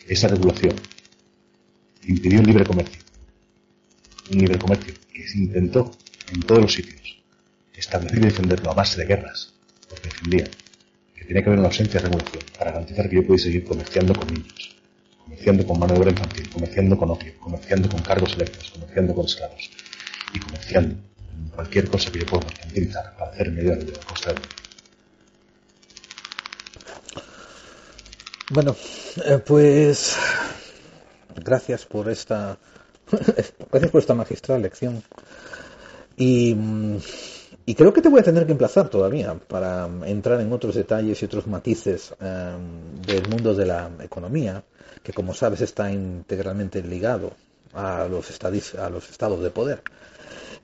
Esa 0.08 0.28
regulación 0.28 0.74
impidió 2.06 2.40
el 2.40 2.46
libre 2.46 2.64
comercio. 2.64 3.02
Un 4.30 4.38
libre 4.38 4.58
comercio 4.58 4.94
que 5.12 5.26
se 5.26 5.38
intentó 5.38 5.90
en 6.32 6.40
todos 6.40 6.60
los 6.62 6.72
sitios 6.72 7.16
establecer 7.74 8.18
y 8.18 8.22
defenderlo 8.22 8.70
a 8.70 8.74
base 8.74 9.00
de 9.00 9.06
guerras, 9.06 9.52
porque 9.88 10.08
defendía 10.08 10.44
que 11.14 11.24
tenía 11.24 11.42
que 11.42 11.48
haber 11.48 11.58
una 11.58 11.68
ausencia 11.68 12.00
de 12.00 12.06
regulación 12.08 12.42
para 12.58 12.72
garantizar 12.72 13.08
que 13.08 13.16
yo 13.16 13.26
pudiera 13.26 13.44
seguir 13.44 13.64
comerciando 13.64 14.14
con 14.14 14.26
niños, 14.32 14.76
comerciando 15.24 15.66
con 15.66 15.78
mano 15.78 15.94
de 15.94 16.00
obra 16.00 16.10
infantil, 16.10 16.48
comerciando 16.50 16.96
con 16.96 17.10
opio, 17.10 17.38
comerciando 17.38 17.88
con 17.88 18.00
cargos 18.02 18.32
electos, 18.34 18.70
comerciando 18.70 19.14
con 19.14 19.26
esclavos 19.26 19.70
y 20.32 20.38
comerciando 20.40 20.96
cualquier 21.54 21.88
cosa 21.88 22.10
que 22.10 22.20
yo 22.20 22.26
pueda 22.26 22.44
mercantilizar 22.46 23.16
para 23.16 23.30
hacer 23.30 23.50
medio 23.50 23.76
de 23.76 23.92
costa. 24.06 24.32
Del 24.32 24.42
Bueno, 28.50 28.76
eh, 29.24 29.38
pues 29.44 30.16
gracias 31.34 31.84
por 31.84 32.08
esta 32.08 32.56
gracias 33.70 33.90
por 33.90 34.00
esta 34.00 34.14
magistral 34.14 34.62
lección. 34.62 35.02
Y, 36.16 36.56
y, 37.66 37.74
creo 37.74 37.92
que 37.92 38.00
te 38.00 38.08
voy 38.08 38.20
a 38.20 38.22
tener 38.22 38.46
que 38.46 38.52
emplazar 38.52 38.88
todavía 38.88 39.34
para 39.34 39.88
entrar 40.06 40.40
en 40.40 40.52
otros 40.52 40.74
detalles 40.76 41.20
y 41.20 41.26
otros 41.26 41.46
matices 41.46 42.14
em, 42.20 43.02
del 43.02 43.28
mundo 43.28 43.54
de 43.54 43.66
la 43.66 43.90
economía 44.00 44.64
que 45.02 45.12
como 45.12 45.34
sabes 45.34 45.60
está 45.60 45.92
integralmente 45.92 46.82
ligado 46.82 47.32
a 47.74 48.08
los, 48.08 48.30
a 48.78 48.90
los 48.90 49.10
estados 49.10 49.42
de 49.42 49.50
poder 49.50 49.82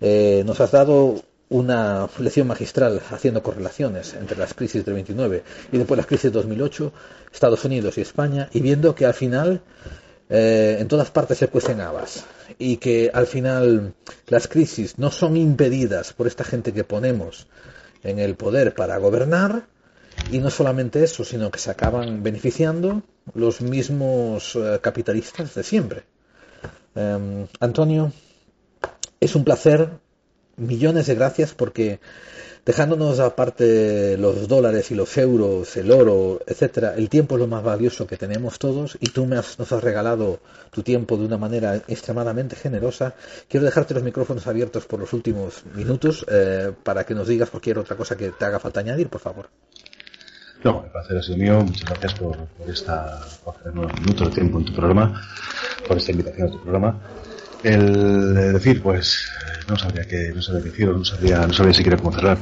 eh, 0.03 0.43
nos 0.45 0.61
has 0.61 0.73
dado 0.73 1.23
una 1.49 2.09
lección 2.19 2.49
magistral 2.49 3.01
haciendo 3.11 3.43
correlaciones 3.43 4.15
entre 4.15 4.37
las 4.37 4.53
crisis 4.53 4.85
del 4.85 4.95
29 4.95 5.45
y 5.70 5.79
después 5.79 5.97
las 5.97 6.07
crisis 6.07 6.24
de 6.24 6.31
2008, 6.31 6.93
Estados 7.33 7.65
Unidos 7.65 7.99
y 7.99 8.01
España, 8.01 8.49
y 8.53 8.61
viendo 8.61 8.95
que 8.97 9.07
al 9.07 9.15
final 9.15 9.62
eh, 10.29 10.79
en 10.81 10.89
todas 10.89 11.11
partes 11.11 11.39
se 11.39 11.49
cuecen 11.49 11.81
habas 11.81 12.24
y 12.59 12.79
que 12.79 13.11
al 13.15 13.27
final 13.27 13.95
las 14.27 14.49
crisis 14.49 14.99
no 14.99 15.12
son 15.12 15.37
impedidas 15.37 16.15
por 16.15 16.27
esta 16.27 16.43
gente 16.43 16.73
que 16.73 16.85
ponemos 16.85 17.47
en 18.03 18.19
el 18.19 18.35
poder 18.35 18.74
para 18.74 18.97
gobernar 18.97 19.66
y 20.33 20.39
no 20.39 20.51
solamente 20.51 21.05
eso, 21.05 21.23
sino 21.23 21.51
que 21.51 21.61
se 21.61 21.70
acaban 21.70 22.23
beneficiando 22.23 23.03
los 23.35 23.61
mismos 23.61 24.57
eh, 24.57 24.81
capitalistas 24.83 25.55
de 25.55 25.62
siempre. 25.62 26.03
Em, 26.95 27.47
Antonio, 27.61 28.12
es 29.23 29.36
un 29.36 29.44
placer, 29.44 29.89
millones 30.57 31.07
de 31.07 31.15
gracias 31.15 31.55
porque 31.55 32.01
dejándonos 32.66 33.20
aparte 33.20 34.16
los 34.19 34.49
dólares 34.49 34.90
y 34.90 34.97
los 34.97 35.16
euros, 35.16 35.77
el 35.77 35.93
oro, 35.93 36.40
etcétera, 36.44 36.94
el 36.97 37.09
tiempo 37.09 37.36
es 37.36 37.40
lo 37.40 37.47
más 37.47 37.62
valioso 37.62 38.05
que 38.05 38.16
tenemos 38.16 38.59
todos 38.59 38.99
y 38.99 39.11
tú 39.11 39.24
me 39.27 39.36
has, 39.36 39.61
nos 39.61 39.70
has 39.70 39.81
regalado 39.81 40.40
tu 40.73 40.82
tiempo 40.82 41.16
de 41.16 41.24
una 41.24 41.39
manera 41.39 41.77
extremadamente 41.86 42.57
generosa. 42.57 43.15
Quiero 43.49 43.65
dejarte 43.65 43.94
los 43.94 44.03
micrófonos 44.03 44.44
abiertos 44.49 44.86
por 44.86 44.99
los 44.99 45.12
últimos 45.12 45.62
minutos 45.73 46.27
eh, 46.28 46.73
para 46.82 47.05
que 47.05 47.15
nos 47.15 47.28
digas 47.28 47.49
cualquier 47.49 47.78
otra 47.78 47.97
cosa 47.97 48.16
que 48.16 48.31
te 48.31 48.44
haga 48.44 48.59
falta 48.59 48.81
añadir, 48.81 49.09
por 49.09 49.20
favor. 49.20 49.51
No, 50.65 50.82
el 50.85 50.90
placer 50.90 51.16
ha 51.16 51.23
sido 51.23 51.39
mío. 51.39 51.61
Muchas 51.61 51.89
gracias 51.89 52.15
por, 52.15 52.36
por 52.36 52.69
esta, 52.69 53.20
por 53.44 53.55
unos 53.73 53.93
minutos 54.01 54.28
de 54.31 54.35
tiempo 54.35 54.59
en 54.59 54.65
tu 54.65 54.74
programa, 54.74 55.23
por 55.86 55.97
esta 55.97 56.11
invitación 56.11 56.49
a 56.49 56.51
tu 56.51 56.61
programa. 56.61 57.01
El 57.63 58.53
decir, 58.53 58.83
pues, 58.83 59.31
no 59.69 59.77
sabría 59.77 60.05
qué, 60.05 60.33
no 60.35 60.43
sabría 60.43 60.65
qué 60.65 60.71
decir, 60.71 60.89
no 60.89 61.05
sabría, 61.05 61.47
no 61.47 61.53
sabría 61.53 61.75
siquiera 61.75 61.97
cómo 61.97 62.13
cerrar. 62.13 62.39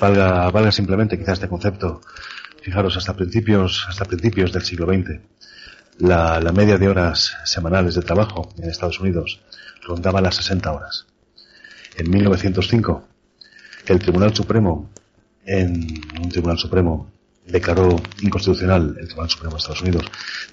Valga, 0.00 0.50
valga 0.50 0.70
simplemente 0.70 1.18
quizás 1.18 1.34
este 1.34 1.48
concepto. 1.48 2.00
Fijaros, 2.62 2.96
hasta 2.96 3.14
principios, 3.14 3.86
hasta 3.88 4.04
principios 4.04 4.52
del 4.52 4.62
siglo 4.62 4.86
XX, 4.86 5.20
la, 5.98 6.40
la 6.40 6.52
media 6.52 6.78
de 6.78 6.88
horas 6.88 7.36
semanales 7.44 7.94
de 7.94 8.02
trabajo 8.02 8.52
en 8.58 8.70
Estados 8.70 9.00
Unidos 9.00 9.40
rondaba 9.82 10.20
las 10.20 10.36
60 10.36 10.72
horas. 10.72 11.06
En 11.96 12.10
1905, 12.10 13.04
el 13.86 13.98
Tribunal 13.98 14.34
Supremo, 14.34 14.90
en 15.44 16.02
un 16.22 16.28
Tribunal 16.28 16.58
Supremo 16.58 17.10
declaró 17.46 17.96
inconstitucional, 18.20 18.96
el 18.98 19.06
Tribunal 19.06 19.30
Supremo 19.30 19.54
de 19.54 19.58
Estados 19.58 19.82
Unidos, 19.82 20.04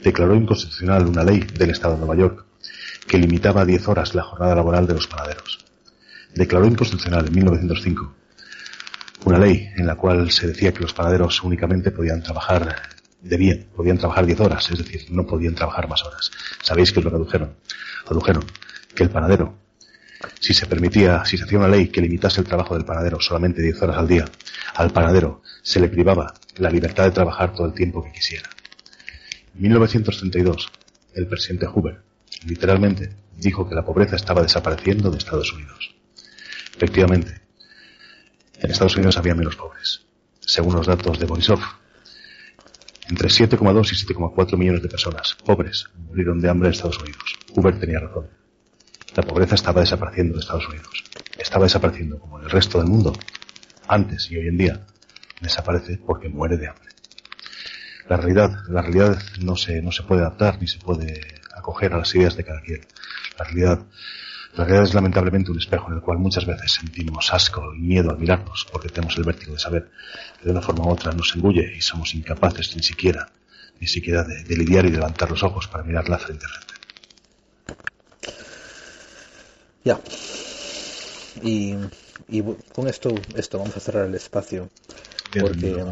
declaró 0.01 0.35
inconstitucional 0.35 1.07
una 1.07 1.23
ley 1.23 1.39
del 1.39 1.71
Estado 1.71 1.95
de 1.95 1.99
Nueva 1.99 2.15
York 2.15 2.45
que 3.07 3.17
limitaba 3.17 3.61
a 3.61 3.65
10 3.65 3.87
horas 3.87 4.15
la 4.15 4.23
jornada 4.23 4.55
laboral 4.55 4.87
de 4.87 4.93
los 4.93 5.07
panaderos. 5.07 5.65
Declaró 6.33 6.65
inconstitucional 6.65 7.27
en 7.27 7.33
1905 7.33 8.15
una 9.25 9.39
ley 9.39 9.69
en 9.77 9.87
la 9.87 9.95
cual 9.95 10.31
se 10.31 10.47
decía 10.47 10.73
que 10.73 10.81
los 10.81 10.93
panaderos 10.93 11.43
únicamente 11.43 11.91
podían 11.91 12.21
trabajar 12.21 12.75
de 13.21 13.37
bien, 13.37 13.69
podían 13.75 13.97
trabajar 13.97 14.25
10 14.25 14.39
horas, 14.41 14.69
es 14.69 14.79
decir, 14.79 15.05
no 15.11 15.25
podían 15.25 15.55
trabajar 15.55 15.87
más 15.87 16.03
horas. 16.03 16.29
¿Sabéis 16.61 16.91
que 16.91 17.01
lo 17.01 17.09
redujeron? 17.09 17.55
Redujeron 18.05 18.43
que 18.93 19.03
el 19.03 19.09
panadero, 19.09 19.55
si 20.39 20.53
se 20.53 20.65
permitía, 20.65 21.23
si 21.23 21.37
se 21.37 21.45
hacía 21.45 21.57
una 21.57 21.69
ley 21.69 21.87
que 21.87 22.01
limitase 22.01 22.41
el 22.41 22.47
trabajo 22.47 22.75
del 22.75 22.83
panadero 22.83 23.19
solamente 23.21 23.61
10 23.61 23.81
horas 23.81 23.97
al 23.97 24.07
día, 24.07 24.25
al 24.75 24.91
panadero 24.91 25.41
se 25.61 25.79
le 25.79 25.87
privaba 25.87 26.33
la 26.57 26.69
libertad 26.69 27.05
de 27.05 27.11
trabajar 27.11 27.53
todo 27.53 27.67
el 27.67 27.73
tiempo 27.73 28.03
que 28.03 28.11
quisiera. 28.11 28.49
En 29.55 29.61
1932, 29.61 30.69
el 31.15 31.27
presidente 31.27 31.65
Hoover, 31.67 32.01
literalmente, 32.45 33.15
dijo 33.37 33.67
que 33.67 33.75
la 33.75 33.85
pobreza 33.85 34.15
estaba 34.15 34.41
desapareciendo 34.41 35.11
de 35.11 35.17
Estados 35.17 35.51
Unidos. 35.53 35.95
Efectivamente, 36.75 37.41
en 38.59 38.71
Estados 38.71 38.95
Unidos 38.95 39.17
había 39.17 39.35
menos 39.35 39.55
pobres. 39.55 40.05
Según 40.39 40.75
los 40.75 40.87
datos 40.87 41.19
de 41.19 41.25
Borisov, 41.25 41.59
entre 43.09 43.29
7,2 43.29 43.91
y 43.91 44.13
7,4 44.13 44.57
millones 44.57 44.81
de 44.81 44.89
personas 44.89 45.35
pobres 45.45 45.89
murieron 46.07 46.39
de 46.39 46.49
hambre 46.49 46.69
en 46.69 46.73
Estados 46.73 46.99
Unidos. 46.99 47.23
Hoover 47.53 47.79
tenía 47.79 47.99
razón. 47.99 48.29
La 49.15 49.23
pobreza 49.23 49.55
estaba 49.55 49.81
desapareciendo 49.81 50.33
de 50.33 50.39
Estados 50.39 50.67
Unidos. 50.67 51.03
Estaba 51.37 51.65
desapareciendo 51.65 52.19
como 52.19 52.39
en 52.39 52.45
el 52.45 52.51
resto 52.51 52.79
del 52.79 52.87
mundo. 52.87 53.13
Antes 53.87 54.31
y 54.31 54.37
hoy 54.37 54.47
en 54.47 54.57
día 54.57 54.85
desaparece 55.41 55.97
porque 55.97 56.29
muere 56.29 56.57
de 56.57 56.67
hambre. 56.67 56.89
La 58.09 58.17
realidad, 58.17 58.63
la 58.69 58.81
realidad 58.81 59.21
no 59.41 59.55
se, 59.55 59.81
no 59.81 59.91
se 59.91 60.03
puede 60.03 60.21
adaptar 60.21 60.59
ni 60.59 60.67
se 60.67 60.79
puede 60.79 61.42
acoger 61.63 61.93
a 61.93 61.97
las 61.97 62.13
ideas 62.13 62.35
de 62.35 62.43
cada 62.43 62.61
quien. 62.61 62.85
La 63.39 63.45
realidad, 63.45 63.79
la 64.55 64.65
realidad 64.65 64.83
es 64.83 64.93
lamentablemente 64.93 65.51
un 65.51 65.57
espejo 65.57 65.87
en 65.89 65.95
el 65.95 66.01
cual 66.01 66.19
muchas 66.19 66.45
veces 66.45 66.73
sentimos 66.73 67.33
asco 67.33 67.73
y 67.73 67.79
miedo 67.79 68.11
al 68.11 68.19
mirarnos 68.19 68.67
porque 68.71 68.89
tenemos 68.89 69.17
el 69.17 69.23
vértigo 69.23 69.53
de 69.53 69.59
saber 69.59 69.89
que 70.39 70.45
de 70.45 70.51
una 70.51 70.61
forma 70.61 70.85
u 70.85 70.89
otra 70.89 71.11
nos 71.13 71.35
engulle 71.35 71.73
y 71.75 71.81
somos 71.81 72.13
incapaces 72.13 72.75
ni 72.75 72.83
siquiera, 72.83 73.31
ni 73.79 73.87
siquiera 73.87 74.23
de, 74.23 74.43
de 74.43 74.57
lidiar 74.57 74.85
y 74.85 74.91
de 74.91 74.97
levantar 74.97 75.31
los 75.31 75.41
ojos 75.43 75.67
para 75.67 75.83
mirarla 75.83 76.19
frente 76.19 76.45
a 76.45 76.49
frente. 76.49 76.73
Ya. 79.85 79.99
Y, 81.41 81.75
y 82.29 82.41
con 82.73 82.87
esto, 82.87 83.13
esto 83.35 83.57
vamos 83.57 83.75
a 83.75 83.79
cerrar 83.79 84.05
el 84.05 84.15
espacio 84.15 84.69
porque, 85.39 85.85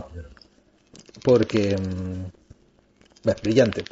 porque 1.24 1.76
bueno, 3.24 3.40
brillante. 3.44 3.84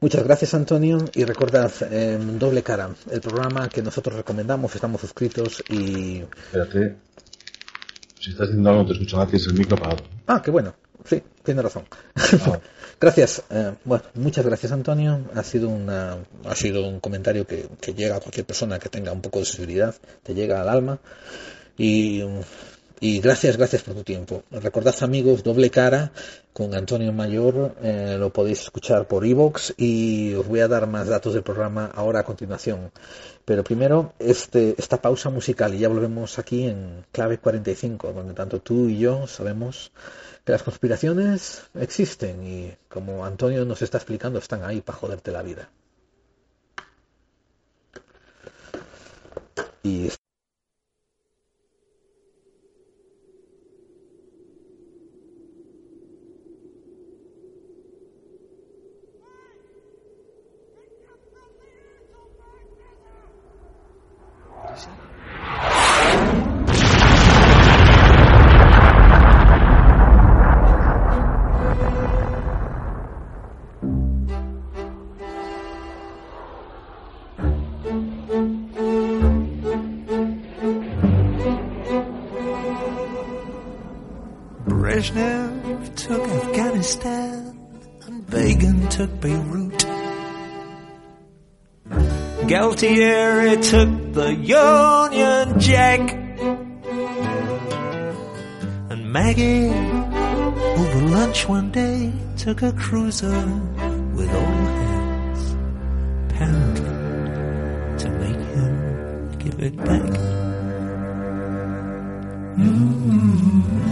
Muchas 0.00 0.24
gracias 0.24 0.54
Antonio 0.54 0.98
y 1.14 1.24
recordad 1.24 1.70
eh, 1.90 2.18
doble 2.38 2.62
cara, 2.62 2.90
el 3.10 3.20
programa 3.20 3.68
que 3.68 3.82
nosotros 3.82 4.16
recomendamos, 4.16 4.74
estamos 4.74 5.00
suscritos 5.00 5.62
y 5.68 6.20
Espérate. 6.20 6.96
Si 8.20 8.30
estás 8.30 8.48
diciendo 8.48 8.70
algo 8.70 8.82
no 8.82 8.88
te 8.88 8.94
escucho 8.94 9.16
nada, 9.16 9.28
tienes 9.28 9.46
el 9.46 9.54
micro 9.54 9.76
apagado. 9.76 10.02
ah 10.26 10.42
qué 10.42 10.50
bueno, 10.50 10.74
sí, 11.04 11.22
tiene 11.42 11.62
razón. 11.62 11.84
Ah, 12.14 12.58
Gracias, 13.00 13.42
eh, 13.50 13.74
bueno, 13.84 14.04
muchas 14.14 14.46
gracias 14.46 14.72
Antonio. 14.72 15.28
Ha 15.34 15.42
sido 15.42 15.68
una, 15.68 16.18
ha 16.44 16.54
sido 16.54 16.86
un 16.86 17.00
comentario 17.00 17.46
que, 17.46 17.68
que 17.80 17.92
llega 17.92 18.16
a 18.16 18.20
cualquier 18.20 18.46
persona 18.46 18.78
que 18.78 18.88
tenga 18.88 19.12
un 19.12 19.20
poco 19.20 19.40
de 19.40 19.44
sensibilidad, 19.44 19.94
te 20.22 20.32
llega 20.32 20.62
al 20.62 20.68
alma. 20.68 20.98
Y, 21.76 22.22
y 23.04 23.20
gracias, 23.20 23.58
gracias 23.58 23.82
por 23.82 23.92
tu 23.92 24.02
tiempo. 24.02 24.44
Recordad 24.50 24.94
amigos, 25.02 25.42
doble 25.42 25.68
cara 25.68 26.10
con 26.54 26.74
Antonio 26.74 27.12
Mayor, 27.12 27.76
eh, 27.82 28.16
lo 28.18 28.32
podéis 28.32 28.62
escuchar 28.62 29.06
por 29.06 29.26
iVoox 29.26 29.74
y 29.76 30.32
os 30.32 30.48
voy 30.48 30.60
a 30.60 30.68
dar 30.68 30.86
más 30.86 31.08
datos 31.08 31.34
del 31.34 31.42
programa 31.42 31.90
ahora 31.94 32.20
a 32.20 32.24
continuación. 32.24 32.92
Pero 33.44 33.62
primero 33.62 34.14
este, 34.18 34.74
esta 34.78 35.02
pausa 35.02 35.28
musical 35.28 35.74
y 35.74 35.80
ya 35.80 35.88
volvemos 35.90 36.38
aquí 36.38 36.64
en 36.66 37.04
clave 37.12 37.36
45, 37.36 38.14
donde 38.14 38.32
tanto 38.32 38.62
tú 38.62 38.88
y 38.88 38.96
yo 38.98 39.26
sabemos 39.26 39.92
que 40.42 40.52
las 40.52 40.62
conspiraciones 40.62 41.60
existen 41.74 42.42
y 42.46 42.72
como 42.88 43.26
Antonio 43.26 43.66
nos 43.66 43.82
está 43.82 43.98
explicando 43.98 44.38
están 44.38 44.64
ahí 44.64 44.80
para 44.80 44.96
joderte 44.96 45.30
la 45.30 45.42
vida. 45.42 45.68
Y 49.82 50.08
Brezhnev 84.94 85.96
took 85.96 86.22
Afghanistan 86.22 87.58
and 88.06 88.30
Begin 88.30 88.88
took 88.90 89.10
Beirut. 89.20 89.86
Galtieri 92.46 93.56
took 93.70 94.12
the 94.12 94.34
Union 94.34 95.58
Jack. 95.58 96.00
And 98.88 99.12
Maggie, 99.12 99.74
over 100.78 101.00
lunch 101.08 101.48
one 101.48 101.72
day, 101.72 102.12
took 102.36 102.62
a 102.62 102.72
cruiser 102.74 103.46
with 104.14 104.32
all 104.32 104.54
hands, 104.78 105.56
apparently 106.30 106.94
to 107.98 108.08
make 108.22 108.42
him 108.54 109.38
give 109.40 109.58
it 109.58 109.76
back. 109.76 110.34
Take 112.56 113.83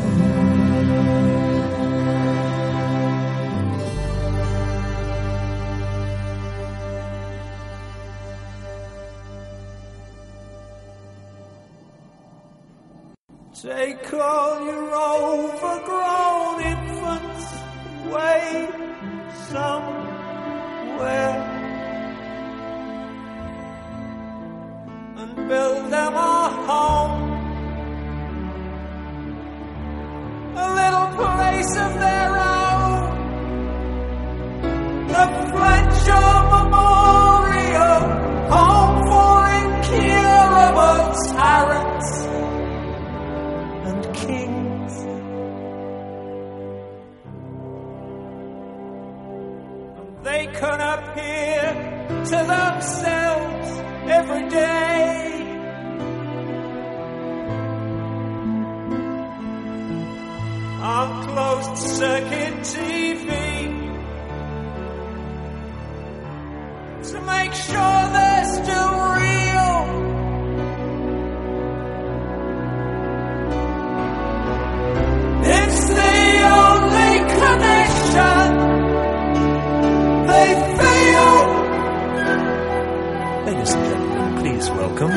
please 84.62 84.70
welcome 84.70 85.10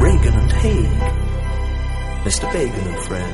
Reagan 0.00 0.34
and 0.34 0.52
Haig, 0.52 0.88
Mr. 2.24 2.46
Bagan 2.50 2.86
and 2.86 3.04
friend, 3.04 3.32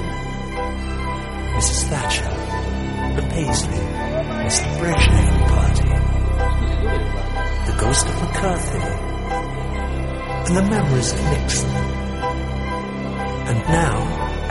Mrs. 1.54 1.80
Thatcher, 1.88 2.30
the 3.14 3.22
Paisley, 3.28 3.82
Mr. 4.44 4.66
Brezhnev 4.78 5.48
party, 5.54 5.90
the 7.70 7.76
ghost 7.78 8.06
of 8.08 8.14
McCarthy, 8.22 8.86
and 10.46 10.56
the 10.56 10.62
memories 10.62 11.12
of 11.12 11.22
Nixon. 11.30 11.70
And 13.50 13.58
now, 13.68 13.96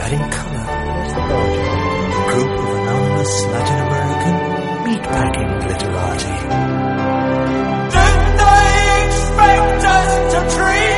adding 0.00 0.30
color, 0.30 0.66
a 2.08 2.32
group 2.32 2.52
of 2.58 2.68
anonymous 2.78 3.44
Latin 3.46 3.78
American 3.86 4.36
meatpacking 4.86 5.50
glitterati 5.60 6.77
life 9.48 9.82
just 9.82 10.36
a 10.36 10.40
dream. 10.56 10.97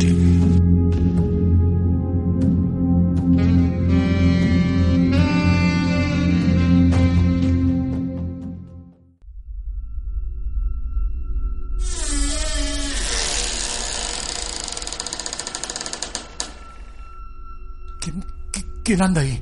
¿Quién, 18.01 18.21
qui- 18.51 18.81
quién 18.83 19.01
anda 19.01 19.21
ahí? 19.21 19.39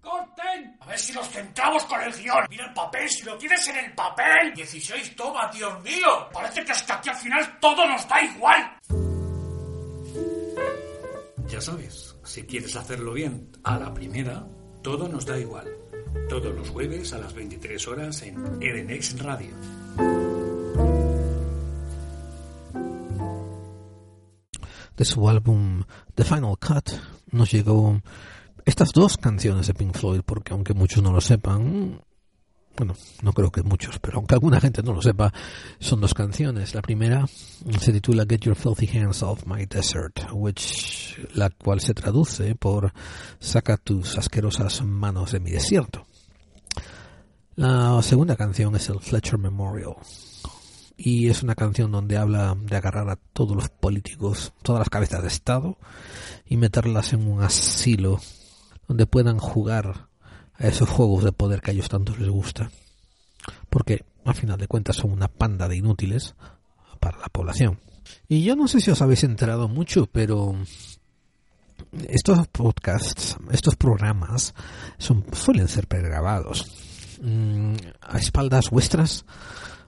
¡Corten! 0.00 0.76
A 0.80 0.86
ver 0.86 0.98
si 0.98 1.12
los 1.12 1.28
centramos 1.28 1.84
con 1.84 2.00
el 2.00 2.12
guion. 2.12 2.46
Mira 2.48 2.66
el 2.66 2.72
papel, 2.74 3.08
si 3.10 3.24
lo 3.24 3.36
tienes 3.36 3.66
en 3.68 3.76
el 3.76 3.92
papel. 3.94 4.54
16 4.54 5.16
toma, 5.16 5.50
Dios 5.52 5.82
mío. 5.82 6.28
Parece 6.32 6.64
que 6.64 6.72
hasta 6.72 6.94
aquí 6.94 7.08
al 7.10 7.16
final 7.16 7.58
todo 7.60 7.86
nos 7.88 8.08
da 8.08 8.22
igual. 8.22 8.78
Ya 11.48 11.60
sabes, 11.60 12.16
si 12.24 12.42
quieres 12.44 12.74
hacerlo 12.76 13.12
bien 13.12 13.50
a 13.64 13.78
la 13.78 13.92
primera, 13.94 14.44
todo 14.82 15.08
nos 15.08 15.24
da 15.26 15.38
igual. 15.38 15.66
Todos 16.28 16.54
los 16.54 16.70
jueves 16.70 17.12
a 17.12 17.18
las 17.18 17.32
23 17.34 17.86
horas 17.88 18.22
en 18.22 18.62
Edenex 18.62 19.18
Radio. 19.22 19.54
De 24.96 25.04
su 25.04 25.28
álbum 25.28 25.84
The 26.14 26.24
Final 26.24 26.56
Cut 26.58 26.90
nos 27.30 27.50
llegó 27.52 28.00
estas 28.64 28.92
dos 28.92 29.16
canciones 29.16 29.66
de 29.66 29.74
Pink 29.74 29.96
Floyd, 29.96 30.22
porque 30.24 30.52
aunque 30.52 30.74
muchos 30.74 31.02
no 31.02 31.12
lo 31.12 31.20
sepan, 31.20 32.00
bueno, 32.76 32.94
no 33.22 33.32
creo 33.32 33.50
que 33.50 33.62
muchos, 33.62 33.98
pero 33.98 34.18
aunque 34.18 34.34
alguna 34.34 34.60
gente 34.60 34.82
no 34.82 34.92
lo 34.92 35.00
sepa, 35.00 35.32
son 35.78 36.00
dos 36.00 36.12
canciones. 36.14 36.74
La 36.74 36.82
primera 36.82 37.26
se 37.26 37.92
titula 37.92 38.26
Get 38.28 38.40
Your 38.40 38.56
Filthy 38.56 38.98
Hands 38.98 39.22
Off 39.22 39.46
My 39.46 39.66
Desert, 39.66 40.28
which, 40.32 41.18
la 41.34 41.50
cual 41.50 41.80
se 41.80 41.94
traduce 41.94 42.54
por 42.54 42.92
Saca 43.38 43.76
tus 43.76 44.18
asquerosas 44.18 44.82
manos 44.82 45.32
de 45.32 45.40
mi 45.40 45.50
desierto. 45.50 46.06
La 47.54 48.02
segunda 48.02 48.36
canción 48.36 48.76
es 48.76 48.88
el 48.90 49.00
Fletcher 49.00 49.38
Memorial, 49.38 49.94
y 50.96 51.28
es 51.28 51.42
una 51.42 51.54
canción 51.54 51.92
donde 51.92 52.16
habla 52.16 52.56
de 52.58 52.76
agarrar 52.76 53.08
a 53.10 53.16
todos 53.16 53.54
los 53.54 53.68
políticos, 53.68 54.52
todas 54.62 54.80
las 54.80 54.88
cabezas 54.88 55.22
de 55.22 55.28
Estado 55.28 55.76
y 56.46 56.56
meterlas 56.56 57.12
en 57.12 57.30
un 57.30 57.42
asilo 57.42 58.20
donde 58.88 59.06
puedan 59.06 59.38
jugar 59.38 60.08
a 60.54 60.66
esos 60.66 60.88
juegos 60.88 61.24
de 61.24 61.32
poder 61.32 61.60
que 61.60 61.70
a 61.70 61.74
ellos 61.74 61.88
tanto 61.88 62.16
les 62.16 62.30
gusta. 62.30 62.70
Porque, 63.68 64.04
a 64.24 64.32
final 64.32 64.58
de 64.58 64.68
cuentas, 64.68 64.96
son 64.96 65.12
una 65.12 65.28
panda 65.28 65.68
de 65.68 65.76
inútiles 65.76 66.34
para 66.98 67.18
la 67.18 67.28
población. 67.28 67.78
Y 68.28 68.42
yo 68.42 68.56
no 68.56 68.68
sé 68.68 68.80
si 68.80 68.90
os 68.90 69.02
habéis 69.02 69.24
enterado 69.24 69.68
mucho, 69.68 70.06
pero 70.06 70.56
estos 72.08 72.46
podcasts, 72.48 73.36
estos 73.50 73.76
programas, 73.76 74.54
son, 74.98 75.24
suelen 75.32 75.68
ser 75.68 75.86
pregrabados. 75.86 76.66
Mm, 77.20 77.74
a 78.02 78.18
espaldas 78.18 78.70
vuestras 78.70 79.24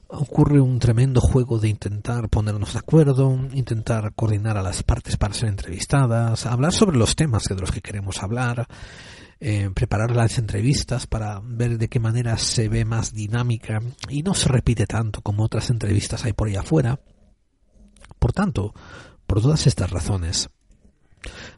ocurre 0.08 0.60
un 0.60 0.78
tremendo 0.78 1.20
juego 1.20 1.58
de 1.58 1.68
intentar 1.68 2.28
ponernos 2.30 2.72
de 2.72 2.78
acuerdo, 2.78 3.30
intentar 3.52 4.14
coordinar 4.14 4.56
a 4.56 4.62
las 4.62 4.82
partes 4.82 5.16
para 5.16 5.34
ser 5.34 5.50
entrevistadas, 5.50 6.46
hablar 6.46 6.72
sobre 6.72 6.96
los 6.96 7.14
temas 7.14 7.44
de 7.44 7.56
los 7.56 7.70
que 7.70 7.82
queremos 7.82 8.22
hablar, 8.22 8.66
eh, 9.38 9.70
preparar 9.74 10.16
las 10.16 10.38
entrevistas 10.38 11.06
para 11.06 11.40
ver 11.44 11.78
de 11.78 11.88
qué 11.88 12.00
manera 12.00 12.38
se 12.38 12.68
ve 12.68 12.84
más 12.84 13.12
dinámica 13.12 13.80
y 14.08 14.22
no 14.22 14.34
se 14.34 14.48
repite 14.48 14.86
tanto 14.86 15.20
como 15.20 15.44
otras 15.44 15.70
entrevistas 15.70 16.24
hay 16.24 16.32
por 16.32 16.48
ahí 16.48 16.56
afuera. 16.56 16.98
Por 18.18 18.32
tanto, 18.32 18.74
por 19.26 19.42
todas 19.42 19.66
estas 19.66 19.90
razones, 19.90 20.48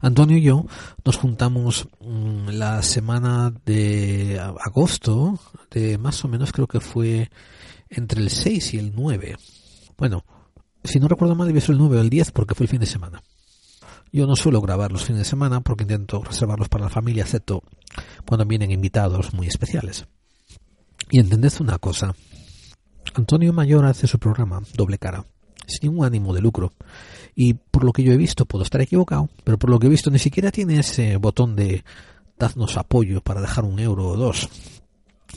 Antonio 0.01 0.37
y 0.37 0.43
yo 0.43 0.67
nos 1.05 1.17
juntamos 1.17 1.89
mmm, 2.01 2.49
la 2.49 2.83
semana 2.83 3.53
de 3.65 4.41
agosto, 4.41 5.39
de 5.71 5.99
más 5.99 6.25
o 6.25 6.29
menos 6.29 6.53
creo 6.53 6.67
que 6.67 6.81
fue 6.81 7.31
entre 7.91 8.23
el 8.23 8.31
6 8.31 8.75
y 8.75 8.79
el 8.79 8.93
9. 8.95 9.37
Bueno, 9.99 10.25
si 10.83 10.99
no 10.99 11.09
recuerdo 11.09 11.35
mal, 11.35 11.49
debe 11.49 11.61
ser 11.61 11.73
el 11.73 11.79
9 11.79 11.99
o 11.99 12.01
el 12.01 12.09
10 12.09 12.31
porque 12.31 12.55
fue 12.55 12.65
el 12.65 12.71
fin 12.71 12.81
de 12.81 12.87
semana. 12.87 13.23
Yo 14.13 14.27
no 14.27 14.35
suelo 14.35 14.61
grabar 14.61 14.91
los 14.91 15.05
fines 15.05 15.21
de 15.21 15.25
semana 15.25 15.61
porque 15.61 15.85
intento 15.85 16.23
reservarlos 16.23 16.69
para 16.69 16.85
la 16.85 16.91
familia, 16.91 17.23
excepto 17.23 17.63
cuando 18.27 18.45
vienen 18.45 18.71
invitados 18.71 19.33
muy 19.35 19.47
especiales. 19.47 20.07
Y 21.11 21.21
entended 21.21 21.53
una 21.61 21.79
cosa. 21.79 22.15
Antonio 23.15 23.53
Mayor 23.53 23.85
hace 23.85 24.07
su 24.07 24.19
programa 24.19 24.63
Doble 24.75 24.99
Cara, 24.99 25.25
sin 25.67 25.91
ningún 25.91 26.07
ánimo 26.07 26.35
de 26.35 26.41
lucro. 26.41 26.73
Y 27.35 27.55
por 27.55 27.85
lo 27.85 27.93
que 27.93 28.03
yo 28.03 28.13
he 28.13 28.17
visto, 28.17 28.47
puedo 28.47 28.65
estar 28.65 28.81
equivocado, 28.81 29.29
pero 29.45 29.59
por 29.59 29.71
lo 29.71 29.79
que 29.79 29.87
he 29.87 29.91
visto 29.91 30.11
ni 30.11 30.19
siquiera 30.19 30.51
tiene 30.51 30.81
ese 30.81 31.17
botón 31.17 31.55
de 31.55 31.85
dadnos 32.39 32.77
apoyo 32.77 33.21
para 33.21 33.41
dejar 33.41 33.65
un 33.65 33.79
euro 33.79 34.09
o 34.09 34.17
dos. 34.17 34.49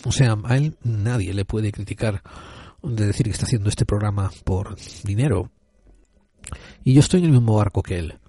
O 0.05 0.11
sea, 0.11 0.37
a 0.43 0.57
él 0.57 0.77
nadie 0.83 1.33
le 1.33 1.45
puede 1.45 1.71
criticar 1.71 2.21
de 2.81 3.07
decir 3.07 3.25
que 3.25 3.31
está 3.31 3.45
haciendo 3.45 3.69
este 3.69 3.85
programa 3.85 4.31
por 4.43 4.75
dinero. 5.03 5.49
Y 6.83 6.93
yo 6.93 6.99
estoy 6.99 7.21
en 7.21 7.27
el 7.27 7.31
mismo 7.31 7.55
barco 7.55 7.81
que 7.81 7.99
él. 7.99 8.19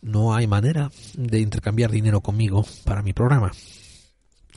No 0.00 0.34
hay 0.34 0.46
manera 0.46 0.90
de 1.14 1.40
intercambiar 1.40 1.90
dinero 1.90 2.20
conmigo 2.20 2.64
para 2.84 3.02
mi 3.02 3.12
programa. 3.12 3.50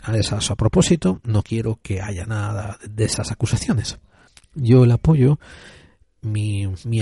A, 0.03 0.15
esas, 0.15 0.51
a 0.51 0.55
propósito, 0.55 1.19
no 1.23 1.41
quiero 1.41 1.79
que 1.81 2.01
haya 2.01 2.25
nada 2.25 2.77
de 2.87 3.05
esas 3.05 3.31
acusaciones. 3.31 3.99
Yo 4.53 4.83
el 4.83 4.91
apoyo, 4.91 5.39
mi, 6.21 6.67
mi, 6.85 7.01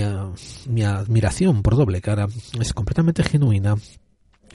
mi 0.68 0.82
admiración 0.82 1.62
por 1.62 1.76
doble 1.76 2.00
cara 2.00 2.28
es 2.58 2.72
completamente 2.72 3.22
genuina 3.22 3.76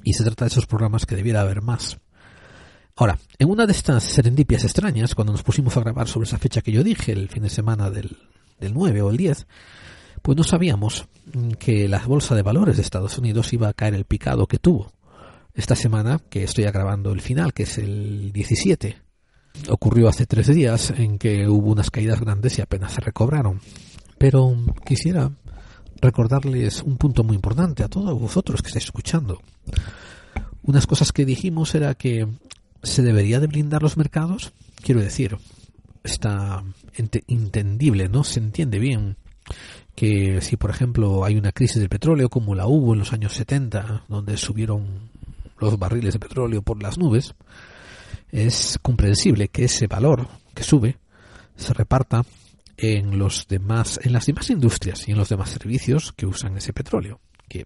y 0.04 0.14
se 0.14 0.24
trata 0.24 0.46
de 0.46 0.50
esos 0.50 0.66
programas 0.66 1.06
que 1.06 1.16
debiera 1.16 1.42
haber 1.42 1.62
más. 1.62 2.00
Ahora, 2.98 3.20
en 3.40 3.50
una 3.50 3.66
de 3.66 3.74
estas 3.74 4.04
serendipias 4.04 4.64
extrañas, 4.64 5.16
cuando 5.16 5.34
nos 5.34 5.44
pusimos 5.44 5.76
a 5.76 5.82
grabar 5.82 6.08
sobre 6.08 6.28
esa 6.28 6.38
fecha 6.38 6.62
que 6.62 6.72
yo 6.72 6.82
dije, 6.82 7.12
el 7.12 7.28
fin 7.28 7.44
de 7.44 7.50
semana 7.50 7.90
del, 7.90 8.18
del 8.58 8.74
9 8.74 9.02
o 9.02 9.10
el 9.10 9.18
10, 9.18 9.48
pues 10.22 10.38
no 10.38 10.46
sabíamos 10.46 11.06
que 11.60 11.90
la 11.90 12.00
bolsa 12.00 12.36
de 12.36 12.42
valores 12.42 12.78
de 12.78 12.84
Estados 12.84 13.18
Unidos 13.18 13.52
iba 13.52 13.68
a 13.68 13.74
caer 13.74 13.96
el 13.96 14.06
picado 14.06 14.48
que 14.48 14.60
tuvo. 14.60 14.94
Esta 15.54 15.76
semana, 15.76 16.22
que 16.30 16.46
estoy 16.46 16.64
grabando 16.64 17.12
el 17.12 17.20
final, 17.20 17.54
que 17.54 17.64
es 17.64 17.78
el 17.80 18.32
17, 18.32 18.96
ocurrió 19.68 20.08
hace 20.08 20.26
tres 20.26 20.48
días 20.48 20.92
en 20.92 21.18
que 21.18 21.50
hubo 21.50 21.74
unas 21.74 21.92
caídas 21.92 22.22
grandes 22.22 22.58
y 22.60 22.62
apenas 22.62 22.94
se 22.94 23.02
recobraron. 23.02 23.60
Pero 24.18 24.56
quisiera 24.86 25.32
recordarles 26.02 26.82
un 26.82 26.96
punto 26.96 27.26
muy 27.26 27.36
importante 27.36 27.84
a 27.84 27.90
todos 27.90 28.18
vosotros 28.18 28.62
que 28.62 28.68
estáis 28.68 28.86
escuchando. 28.86 29.42
Unas 30.64 30.88
cosas 30.88 31.12
que 31.12 31.26
dijimos 31.26 31.76
era 31.76 31.94
que 31.96 32.26
¿Se 32.86 33.02
debería 33.02 33.40
de 33.40 33.48
blindar 33.48 33.82
los 33.82 33.98
mercados? 33.98 34.54
Quiero 34.82 35.02
decir, 35.02 35.38
está 36.04 36.64
entendible, 37.28 38.10
¿no? 38.10 38.24
Se 38.24 38.40
entiende 38.40 38.78
bien 38.78 39.18
que 39.96 40.40
si, 40.42 40.56
por 40.56 40.70
ejemplo, 40.70 41.26
hay 41.26 41.36
una 41.36 41.52
crisis 41.52 41.80
del 41.80 41.90
petróleo 41.90 42.30
como 42.30 42.54
la 42.54 42.68
hubo 42.68 42.94
en 42.94 43.00
los 43.00 43.12
años 43.12 43.34
70, 43.34 44.06
donde 44.08 44.38
subieron 44.38 45.10
los 45.58 45.80
barriles 45.80 46.14
de 46.14 46.20
petróleo 46.20 46.62
por 46.62 46.82
las 46.82 47.00
nubes, 47.00 47.34
es 48.32 48.78
comprensible 48.84 49.48
que 49.48 49.64
ese 49.64 49.88
valor 49.88 50.28
que 50.54 50.64
sube 50.64 51.00
se 51.56 51.74
reparta 51.74 52.24
en 52.78 53.18
los 53.18 53.48
demás 53.48 54.00
en 54.04 54.14
las 54.14 54.28
demás 54.28 54.50
industrias 54.52 55.08
y 55.08 55.12
en 55.12 55.18
los 55.18 55.30
demás 55.30 55.50
servicios 55.50 56.12
que 56.12 56.28
usan 56.28 56.56
ese 56.58 56.72
petróleo, 56.72 57.20
que 57.50 57.66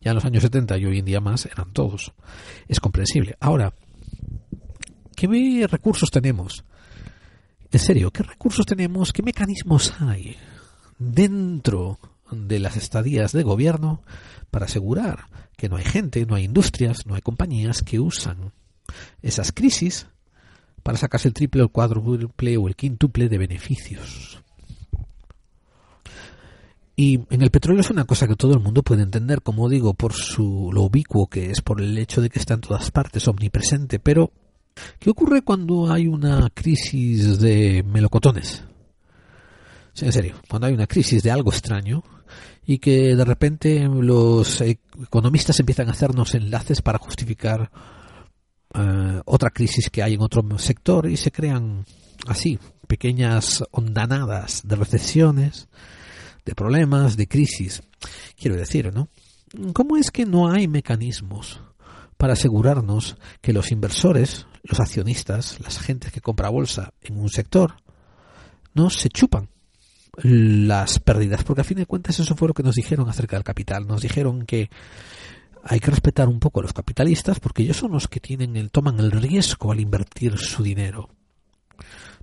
ya 0.00 0.10
en 0.10 0.16
los 0.16 0.24
años 0.24 0.42
70 0.42 0.78
y 0.78 0.86
hoy 0.86 0.98
en 0.98 1.04
día 1.04 1.20
más 1.20 1.46
eran 1.46 1.72
todos. 1.72 2.12
Es 2.66 2.80
comprensible. 2.80 3.36
Ahora, 3.40 3.72
¿Qué 5.18 5.66
recursos 5.68 6.12
tenemos? 6.12 6.64
En 7.72 7.80
serio, 7.80 8.12
¿qué 8.12 8.22
recursos 8.22 8.64
tenemos? 8.64 9.12
¿Qué 9.12 9.24
mecanismos 9.24 9.92
hay 9.98 10.36
dentro 10.96 11.98
de 12.30 12.60
las 12.60 12.76
estadías 12.76 13.32
de 13.32 13.42
gobierno 13.42 14.00
para 14.52 14.66
asegurar 14.66 15.24
que 15.56 15.68
no 15.68 15.74
hay 15.74 15.82
gente, 15.82 16.24
no 16.24 16.36
hay 16.36 16.44
industrias, 16.44 17.04
no 17.04 17.16
hay 17.16 17.20
compañías 17.20 17.82
que 17.82 17.98
usan 17.98 18.52
esas 19.20 19.50
crisis 19.50 20.06
para 20.84 20.98
sacarse 20.98 21.26
el 21.26 21.34
triple, 21.34 21.62
el 21.62 21.70
cuádruple 21.70 22.56
o 22.56 22.68
el 22.68 22.76
quíntuple 22.76 23.28
de 23.28 23.38
beneficios? 23.38 24.40
Y 26.94 27.24
en 27.30 27.42
el 27.42 27.50
petróleo 27.50 27.80
es 27.80 27.90
una 27.90 28.04
cosa 28.04 28.28
que 28.28 28.36
todo 28.36 28.54
el 28.54 28.60
mundo 28.60 28.84
puede 28.84 29.02
entender, 29.02 29.42
como 29.42 29.68
digo, 29.68 29.94
por 29.94 30.12
su 30.12 30.70
lo 30.72 30.82
ubicuo 30.82 31.26
que 31.26 31.50
es, 31.50 31.60
por 31.60 31.80
el 31.80 31.98
hecho 31.98 32.20
de 32.20 32.30
que 32.30 32.38
está 32.38 32.54
en 32.54 32.60
todas 32.60 32.92
partes, 32.92 33.26
omnipresente, 33.26 33.98
pero 33.98 34.30
¿Qué 34.98 35.10
ocurre 35.10 35.42
cuando 35.42 35.90
hay 35.90 36.06
una 36.06 36.48
crisis 36.52 37.38
de 37.38 37.82
melocotones? 37.82 38.64
En 40.00 40.12
serio, 40.12 40.36
cuando 40.48 40.68
hay 40.68 40.74
una 40.74 40.86
crisis 40.86 41.22
de 41.22 41.30
algo 41.30 41.50
extraño 41.50 42.04
y 42.64 42.78
que 42.78 43.16
de 43.16 43.24
repente 43.24 43.88
los 43.88 44.60
economistas 44.60 45.58
empiezan 45.58 45.88
a 45.88 45.92
hacernos 45.92 46.34
enlaces 46.34 46.82
para 46.82 46.98
justificar 46.98 47.70
uh, 48.74 49.20
otra 49.24 49.50
crisis 49.50 49.90
que 49.90 50.02
hay 50.02 50.14
en 50.14 50.22
otro 50.22 50.42
sector 50.58 51.08
y 51.08 51.16
se 51.16 51.32
crean 51.32 51.84
así 52.26 52.58
pequeñas 52.86 53.64
ondanadas 53.70 54.62
de 54.64 54.76
recesiones, 54.76 55.68
de 56.44 56.54
problemas, 56.54 57.16
de 57.16 57.26
crisis. 57.26 57.82
Quiero 58.36 58.56
decir, 58.56 58.92
¿no? 58.94 59.08
¿Cómo 59.72 59.96
es 59.96 60.10
que 60.10 60.26
no 60.26 60.50
hay 60.50 60.68
mecanismos 60.68 61.60
para 62.18 62.34
asegurarnos 62.34 63.16
que 63.40 63.52
los 63.52 63.72
inversores, 63.72 64.46
los 64.62 64.80
accionistas, 64.80 65.60
las 65.60 65.78
gentes 65.78 66.12
que 66.12 66.20
compra 66.20 66.48
bolsa 66.48 66.92
en 67.02 67.18
un 67.18 67.28
sector, 67.28 67.74
no 68.74 68.90
se 68.90 69.08
chupan 69.08 69.48
las 70.22 70.98
pérdidas, 70.98 71.44
porque 71.44 71.60
a 71.60 71.64
fin 71.64 71.78
de 71.78 71.86
cuentas 71.86 72.18
eso 72.18 72.34
fue 72.34 72.48
lo 72.48 72.54
que 72.54 72.62
nos 72.62 72.74
dijeron 72.74 73.08
acerca 73.08 73.36
del 73.36 73.44
capital. 73.44 73.86
Nos 73.86 74.02
dijeron 74.02 74.46
que 74.46 74.70
hay 75.62 75.80
que 75.80 75.90
respetar 75.90 76.28
un 76.28 76.40
poco 76.40 76.60
a 76.60 76.62
los 76.62 76.72
capitalistas 76.72 77.40
porque 77.40 77.62
ellos 77.62 77.76
son 77.76 77.92
los 77.92 78.08
que 78.08 78.20
tienen 78.20 78.56
el, 78.56 78.70
toman 78.70 78.98
el 79.00 79.12
riesgo 79.12 79.70
al 79.72 79.80
invertir 79.80 80.36
su 80.38 80.62
dinero. 80.62 81.08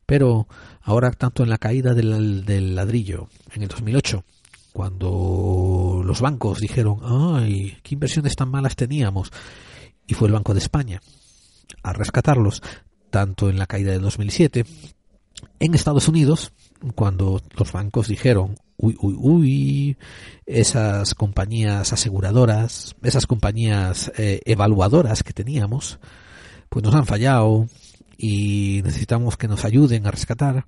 Pero 0.06 0.48
ahora, 0.82 1.12
tanto 1.12 1.44
en 1.44 1.50
la 1.50 1.58
caída 1.58 1.94
del, 1.94 2.46
del 2.46 2.76
ladrillo 2.76 3.30
en 3.54 3.64
el 3.64 3.70
2008, 3.70 4.24
cuando 4.72 6.02
los 6.06 6.22
bancos 6.22 6.60
dijeron, 6.60 7.00
ay, 7.04 7.78
qué 7.82 7.96
inversiones 7.96 8.36
tan 8.36 8.50
malas 8.50 8.76
teníamos, 8.76 9.32
y 10.06 10.14
fue 10.14 10.28
el 10.28 10.34
Banco 10.34 10.54
de 10.54 10.60
España 10.60 11.02
a 11.84 11.94
rescatarlos, 11.94 12.62
tanto 13.10 13.50
en 13.50 13.58
la 13.58 13.68
caída 13.68 13.92
del 13.92 14.02
2007, 14.02 14.66
en 15.60 15.74
Estados 15.74 16.08
Unidos, 16.08 16.54
cuando 16.96 17.42
los 17.58 17.72
bancos 17.72 18.08
dijeron, 18.08 18.58
uy, 18.78 18.96
uy, 19.00 19.16
uy, 19.18 19.98
esas 20.46 21.16
compañías 21.16 21.94
aseguradoras, 21.94 22.96
esas 23.04 23.26
compañías 23.28 24.12
eh, 24.18 24.42
evaluadoras 24.46 25.24
que 25.24 25.34
teníamos, 25.34 26.00
pues 26.70 26.84
nos 26.84 26.96
han 26.96 27.06
fallado 27.06 27.68
y 28.18 28.82
necesitamos 28.84 29.38
que 29.38 29.48
nos 29.48 29.66
ayuden 29.66 30.08
a 30.08 30.12
rescatar, 30.12 30.66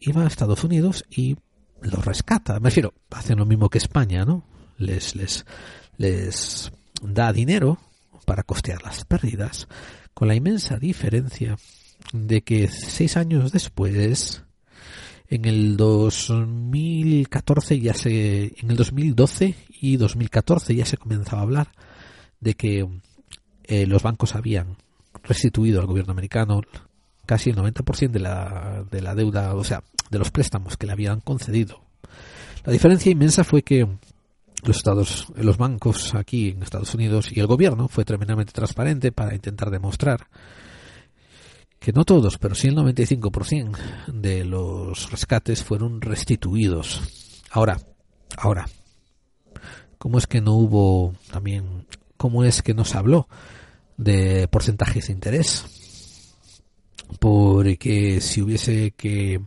iba 0.00 0.22
a 0.22 0.26
Estados 0.26 0.64
Unidos 0.64 1.04
y 1.10 1.36
los 1.80 2.04
rescata. 2.04 2.54
Me 2.60 2.70
refiero, 2.70 2.94
hacen 3.10 3.38
lo 3.38 3.46
mismo 3.46 3.68
que 3.68 3.78
España, 3.78 4.24
¿no? 4.24 4.44
Les, 4.78 5.14
les, 5.14 5.46
les 5.96 6.72
da 7.02 7.32
dinero 7.32 7.78
para 8.24 8.42
costear 8.42 8.82
las 8.82 9.04
pérdidas, 9.04 9.68
con 10.16 10.28
la 10.28 10.34
inmensa 10.34 10.78
diferencia 10.78 11.58
de 12.14 12.40
que 12.40 12.68
seis 12.68 13.18
años 13.18 13.52
después, 13.52 14.42
en 15.28 15.44
el 15.44 15.76
2014 15.76 17.80
ya 17.80 17.92
se, 17.92 18.54
en 18.56 18.70
el 18.70 18.76
2012 18.76 19.54
y 19.82 19.98
2014 19.98 20.74
ya 20.74 20.86
se 20.86 20.96
comenzaba 20.96 21.40
a 21.40 21.42
hablar 21.42 21.68
de 22.40 22.54
que 22.54 22.88
eh, 23.64 23.86
los 23.86 24.02
bancos 24.02 24.34
habían 24.34 24.78
restituido 25.22 25.82
al 25.82 25.86
gobierno 25.86 26.12
americano 26.12 26.62
casi 27.26 27.50
el 27.50 27.56
90% 27.56 28.10
de 28.10 28.20
la, 28.20 28.86
de 28.90 29.02
la 29.02 29.14
deuda, 29.14 29.54
o 29.54 29.64
sea, 29.64 29.84
de 30.10 30.18
los 30.18 30.30
préstamos 30.30 30.78
que 30.78 30.86
le 30.86 30.92
habían 30.92 31.20
concedido. 31.20 31.82
La 32.64 32.72
diferencia 32.72 33.12
inmensa 33.12 33.44
fue 33.44 33.60
que 33.60 33.86
los 34.66 34.76
estados, 34.76 35.26
los 35.36 35.56
bancos 35.56 36.14
aquí 36.14 36.50
en 36.50 36.62
Estados 36.62 36.94
Unidos 36.94 37.30
y 37.32 37.40
el 37.40 37.46
gobierno 37.46 37.88
fue 37.88 38.04
tremendamente 38.04 38.52
transparente 38.52 39.12
para 39.12 39.34
intentar 39.34 39.70
demostrar 39.70 40.28
que 41.78 41.92
no 41.92 42.04
todos, 42.04 42.38
pero 42.38 42.54
sí 42.54 42.68
el 42.68 42.76
95% 42.76 43.76
de 44.08 44.44
los 44.44 45.10
rescates 45.10 45.62
fueron 45.62 46.00
restituidos. 46.00 47.42
Ahora, 47.50 47.78
ahora, 48.36 48.68
¿cómo 49.98 50.18
es 50.18 50.26
que 50.26 50.40
no 50.40 50.54
hubo 50.54 51.14
también, 51.30 51.86
cómo 52.16 52.44
es 52.44 52.62
que 52.62 52.74
no 52.74 52.84
se 52.84 52.98
habló 52.98 53.28
de 53.96 54.48
porcentajes 54.48 55.06
de 55.06 55.12
interés? 55.12 55.75
Porque 57.18 58.20
si 58.20 58.42
hubiese 58.42 58.92
que 58.92 59.40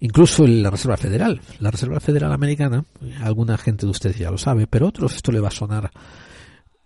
incluso 0.00 0.46
la 0.46 0.70
Reserva 0.70 0.96
Federal, 0.96 1.40
la 1.60 1.70
Reserva 1.70 2.00
Federal 2.00 2.32
Americana, 2.32 2.84
alguna 3.20 3.58
gente 3.58 3.86
de 3.86 3.90
ustedes 3.90 4.18
ya 4.18 4.30
lo 4.30 4.38
sabe, 4.38 4.66
pero 4.66 4.88
otros 4.88 5.14
esto 5.14 5.32
le 5.32 5.40
va 5.40 5.48
a 5.48 5.52
sonar 5.52 5.90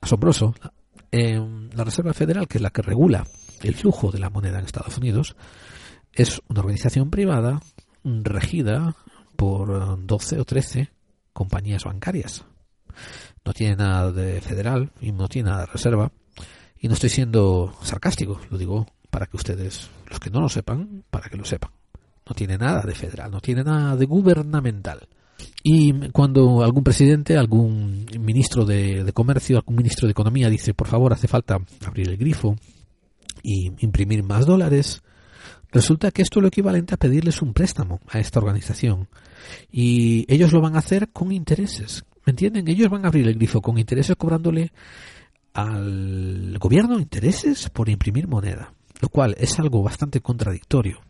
asombroso. 0.01 0.55
Eh, 1.13 1.41
la 1.75 1.85
Reserva 1.85 2.13
Federal, 2.13 2.49
que 2.49 2.59
es 2.59 2.63
la 2.63 2.71
que 2.71 2.83
regula 2.83 3.27
el 3.63 3.75
flujo 3.75 4.11
de 4.11 4.19
la 4.19 4.31
moneda 4.31 4.59
en 4.59 4.65
Estados 4.65 4.99
Unidos, 4.99 5.37
es 6.13 6.41
una 6.49 6.61
organización 6.61 7.11
privada 7.11 7.61
regida 8.05 8.97
por 9.37 10.07
12 10.07 10.41
o 10.41 10.45
13 10.45 10.91
compañías 11.33 11.85
bancarias. 11.85 12.45
No 13.45 13.53
tiene 13.53 13.77
nada 13.77 14.11
de 14.11 14.41
federal 14.41 14.91
y 15.01 15.13
no 15.13 15.29
tiene 15.29 15.51
nada 15.51 15.63
de 15.63 15.73
reserva. 15.73 16.11
Y 16.79 16.89
no 16.89 16.95
estoy 16.95 17.11
siendo 17.11 17.75
sarcástico, 17.83 18.41
lo 18.51 18.59
digo 18.59 18.87
para 19.17 19.29
que 19.29 19.39
ustedes, 19.39 19.89
los 20.11 20.21
que 20.21 20.29
no 20.29 20.43
lo 20.43 20.49
sepan, 20.51 21.03
para 21.09 21.31
que 21.31 21.39
lo 21.39 21.45
sepan. 21.47 21.71
No 22.29 22.35
tiene 22.35 22.59
nada 22.59 22.83
de 22.83 22.95
federal, 22.95 23.31
no 23.31 23.41
tiene 23.41 23.65
nada 23.65 23.97
de 23.97 24.05
gubernamental. 24.05 25.09
Y 25.63 26.11
cuando 26.11 26.63
algún 26.63 26.85
presidente, 26.85 27.39
algún 27.39 28.05
ministro 28.21 28.67
de, 28.67 29.05
de, 29.05 29.13
comercio, 29.15 29.57
algún 29.57 29.77
ministro 29.77 30.07
de 30.07 30.11
economía 30.11 30.51
dice, 30.51 30.75
por 30.75 30.87
favor, 30.87 31.15
hace 31.15 31.29
falta 31.29 31.59
abrir 31.87 32.11
el 32.11 32.19
grifo 32.19 32.57
y 33.43 33.73
imprimir 33.79 34.23
más 34.23 34.45
dólares, 34.45 35.03
resulta 35.73 36.11
que 36.11 36.21
esto 36.21 36.41
es 36.41 36.43
lo 36.43 36.49
equivalente 36.49 36.93
a 36.93 36.99
pedirles 36.99 37.41
un 37.41 37.55
préstamo 37.55 38.01
a 38.09 38.19
esta 38.19 38.39
organización. 38.39 39.09
Y 39.73 40.27
ellos 40.29 40.53
lo 40.53 40.61
van 40.61 40.77
a 40.77 40.81
hacer 40.81 41.09
con 41.09 41.33
intereses. 41.33 42.05
¿Me 42.27 42.33
entienden? 42.33 42.69
Ellos 42.69 42.91
van 42.91 43.07
a 43.07 43.09
abrir 43.09 43.27
el 43.29 43.37
grifo 43.37 43.63
con 43.63 43.79
intereses 43.79 44.15
cobrándole 44.15 44.73
al 45.55 46.59
gobierno 46.59 46.99
intereses 46.99 47.71
por 47.71 47.89
imprimir 47.89 48.29
moneda 48.29 48.75
lo 49.01 49.09
cual 49.09 49.35
es 49.39 49.59
algo 49.59 49.83
bastante 49.83 50.21
contradictorio 50.21 51.01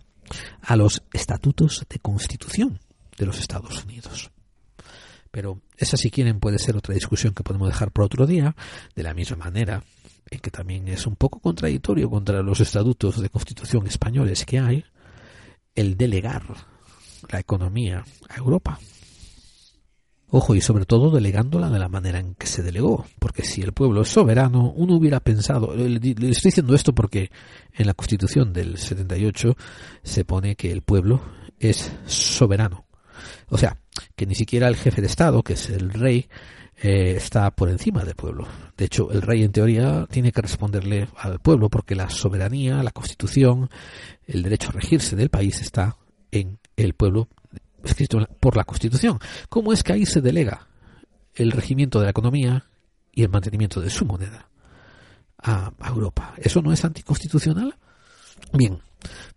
a 0.63 0.77
los 0.77 1.03
estatutos 1.13 1.87
de 1.89 1.99
constitución 1.99 2.81
de 3.17 3.27
los 3.27 3.39
Estados 3.39 3.85
Unidos. 3.85 4.31
Pero 5.31 5.61
esa 5.77 5.97
si 5.97 6.11
quieren 6.11 6.41
puede 6.41 6.59
ser 6.59 6.77
otra 6.77 6.95
discusión 6.95 7.35
que 7.35 7.43
podemos 7.43 7.69
dejar 7.69 7.93
por 7.93 8.05
otro 8.05 8.27
día, 8.27 8.57
de 8.95 9.03
la 9.03 9.15
misma 9.15 9.37
manera 9.37 9.85
en 10.31 10.41
que 10.41 10.51
también 10.51 10.89
es 10.89 11.07
un 11.07 11.17
poco 11.17 11.41
contradictorio 11.41 12.11
contra 12.11 12.43
los 12.43 12.61
estatutos 12.61 13.21
de 13.21 13.29
constitución 13.29 13.87
españoles 13.87 14.45
que 14.45 14.59
hay 14.59 14.85
el 15.75 15.97
delegar 15.97 16.43
la 17.29 17.39
economía 17.39 18.05
a 18.29 18.37
Europa. 18.37 18.79
Ojo, 20.29 20.57
y 20.57 20.61
sobre 20.61 20.87
todo 20.87 21.11
delegándola 21.11 21.71
de 21.71 21.79
la 21.79 21.89
manera 21.89 22.19
en 22.19 22.35
que 22.35 22.49
se 22.49 22.63
delegó, 22.63 23.07
porque 23.21 23.45
si 23.45 23.63
el 23.63 23.73
pueblo 23.73 24.03
es 24.03 24.09
soberano, 24.09 24.73
uno 24.75 24.97
hubiera 24.97 25.21
pensado, 25.21 25.73
estoy 25.75 26.15
diciendo 26.15 26.75
esto 26.75 26.93
porque 26.95 27.31
en 27.73 27.87
la 27.87 27.95
Constitución 27.95 28.53
del 28.53 28.77
78 28.77 29.57
se 30.03 30.25
pone 30.25 30.57
que 30.57 30.73
el 30.73 30.83
pueblo 30.83 31.21
es 31.61 31.93
soberano. 32.07 32.87
O 33.49 33.57
sea, 33.57 33.79
que 34.17 34.27
ni 34.27 34.35
siquiera 34.35 34.67
el 34.67 34.77
jefe 34.77 35.01
de 35.01 35.07
Estado, 35.07 35.43
que 35.45 35.53
es 35.53 35.71
el 35.71 35.93
rey, 35.93 36.29
eh, 36.83 37.15
está 37.17 37.51
por 37.53 37.71
encima 37.71 38.05
del 38.05 38.17
pueblo. 38.17 38.49
De 38.77 38.87
hecho, 38.87 39.11
el 39.13 39.23
rey 39.23 39.45
en 39.45 39.53
teoría 39.53 40.07
tiene 40.11 40.33
que 40.33 40.43
responderle 40.43 41.09
al 41.17 41.39
pueblo 41.39 41.71
porque 41.71 41.95
la 41.95 42.11
soberanía, 42.11 42.83
la 42.83 42.91
constitución, 42.91 43.71
el 44.27 44.43
derecho 44.43 44.71
a 44.71 44.73
regirse 44.73 45.15
del 45.15 45.31
país 45.31 45.61
está 45.63 45.97
en 46.33 46.59
el 46.77 46.95
pueblo 46.95 47.29
escrito 47.87 48.27
por 48.41 48.57
la 48.57 48.65
Constitución. 48.65 49.19
¿Cómo 49.49 49.73
es 49.73 49.83
que 49.83 49.93
ahí 49.93 50.07
se 50.07 50.21
delega 50.21 50.69
el 51.35 51.53
regimiento 51.53 51.99
de 51.99 52.07
la 52.07 52.11
economía 52.11 52.65
y 53.13 53.23
el 53.23 53.29
mantenimiento 53.29 53.81
de 53.81 53.91
su 53.91 54.05
moneda 54.05 54.49
a, 55.39 55.73
Europa? 55.89 56.35
¿Eso 56.37 56.63
no 56.63 56.73
es 56.73 56.85
anticonstitucional? 56.85 57.77
Bien, 58.53 58.81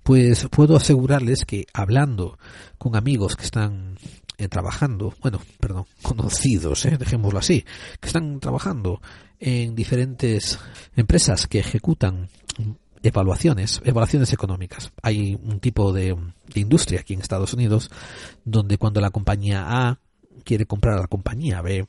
pues 0.04 0.48
puedo 0.52 0.76
asegurarles 0.76 1.46
que 1.46 1.66
hablando 1.74 2.38
con 2.78 2.96
amigos 2.96 3.36
que 3.36 3.46
están 3.46 3.98
eh, 4.38 4.48
trabajando, 4.48 5.14
bueno, 5.22 5.42
perdón, 5.60 5.86
conocidos, 6.02 6.86
eh, 6.86 6.98
dejémoslo 6.98 7.40
así, 7.40 7.66
que 8.00 8.08
están 8.08 8.40
trabajando 8.40 9.02
en 9.40 9.76
diferentes 9.76 10.60
empresas 10.96 11.48
que 11.48 11.60
ejecutan 11.60 12.30
evaluaciones, 13.04 13.82
evaluaciones 13.84 14.34
económicas. 14.34 14.92
Hay 15.02 15.38
un 15.42 15.60
tipo 15.60 15.94
de, 15.94 16.16
industria 16.56 17.02
aquí 17.02 17.14
en 17.14 17.22
Estados 17.22 17.54
Unidos 17.54 17.90
donde 18.44 18.78
cuando 18.78 19.02
la 19.02 19.12
compañía 19.12 19.66
A 19.68 20.00
quiere 20.44 20.66
comprar 20.66 20.98
a 20.98 21.02
la 21.02 21.08
compañía 21.08 21.62
B, 21.62 21.88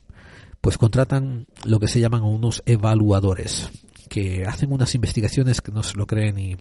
pues 0.60 0.78
contratan 0.78 1.46
lo 1.64 1.80
que 1.80 1.88
se 1.88 2.00
llaman 2.00 2.22
unos 2.22 2.62
evaluadores 2.66 3.70
que 4.08 4.44
hacen 4.44 4.72
unas 4.72 4.94
investigaciones 4.94 5.60
que 5.60 5.72
no 5.72 5.82
se 5.82 5.96
lo 5.96 6.06
cree 6.06 6.32
ni, 6.32 6.56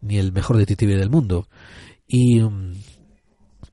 ni 0.00 0.18
el 0.18 0.32
mejor 0.32 0.56
detective 0.56 0.96
del 0.96 1.10
mundo. 1.10 1.46
Y, 2.06 2.40
mm, 2.40 2.72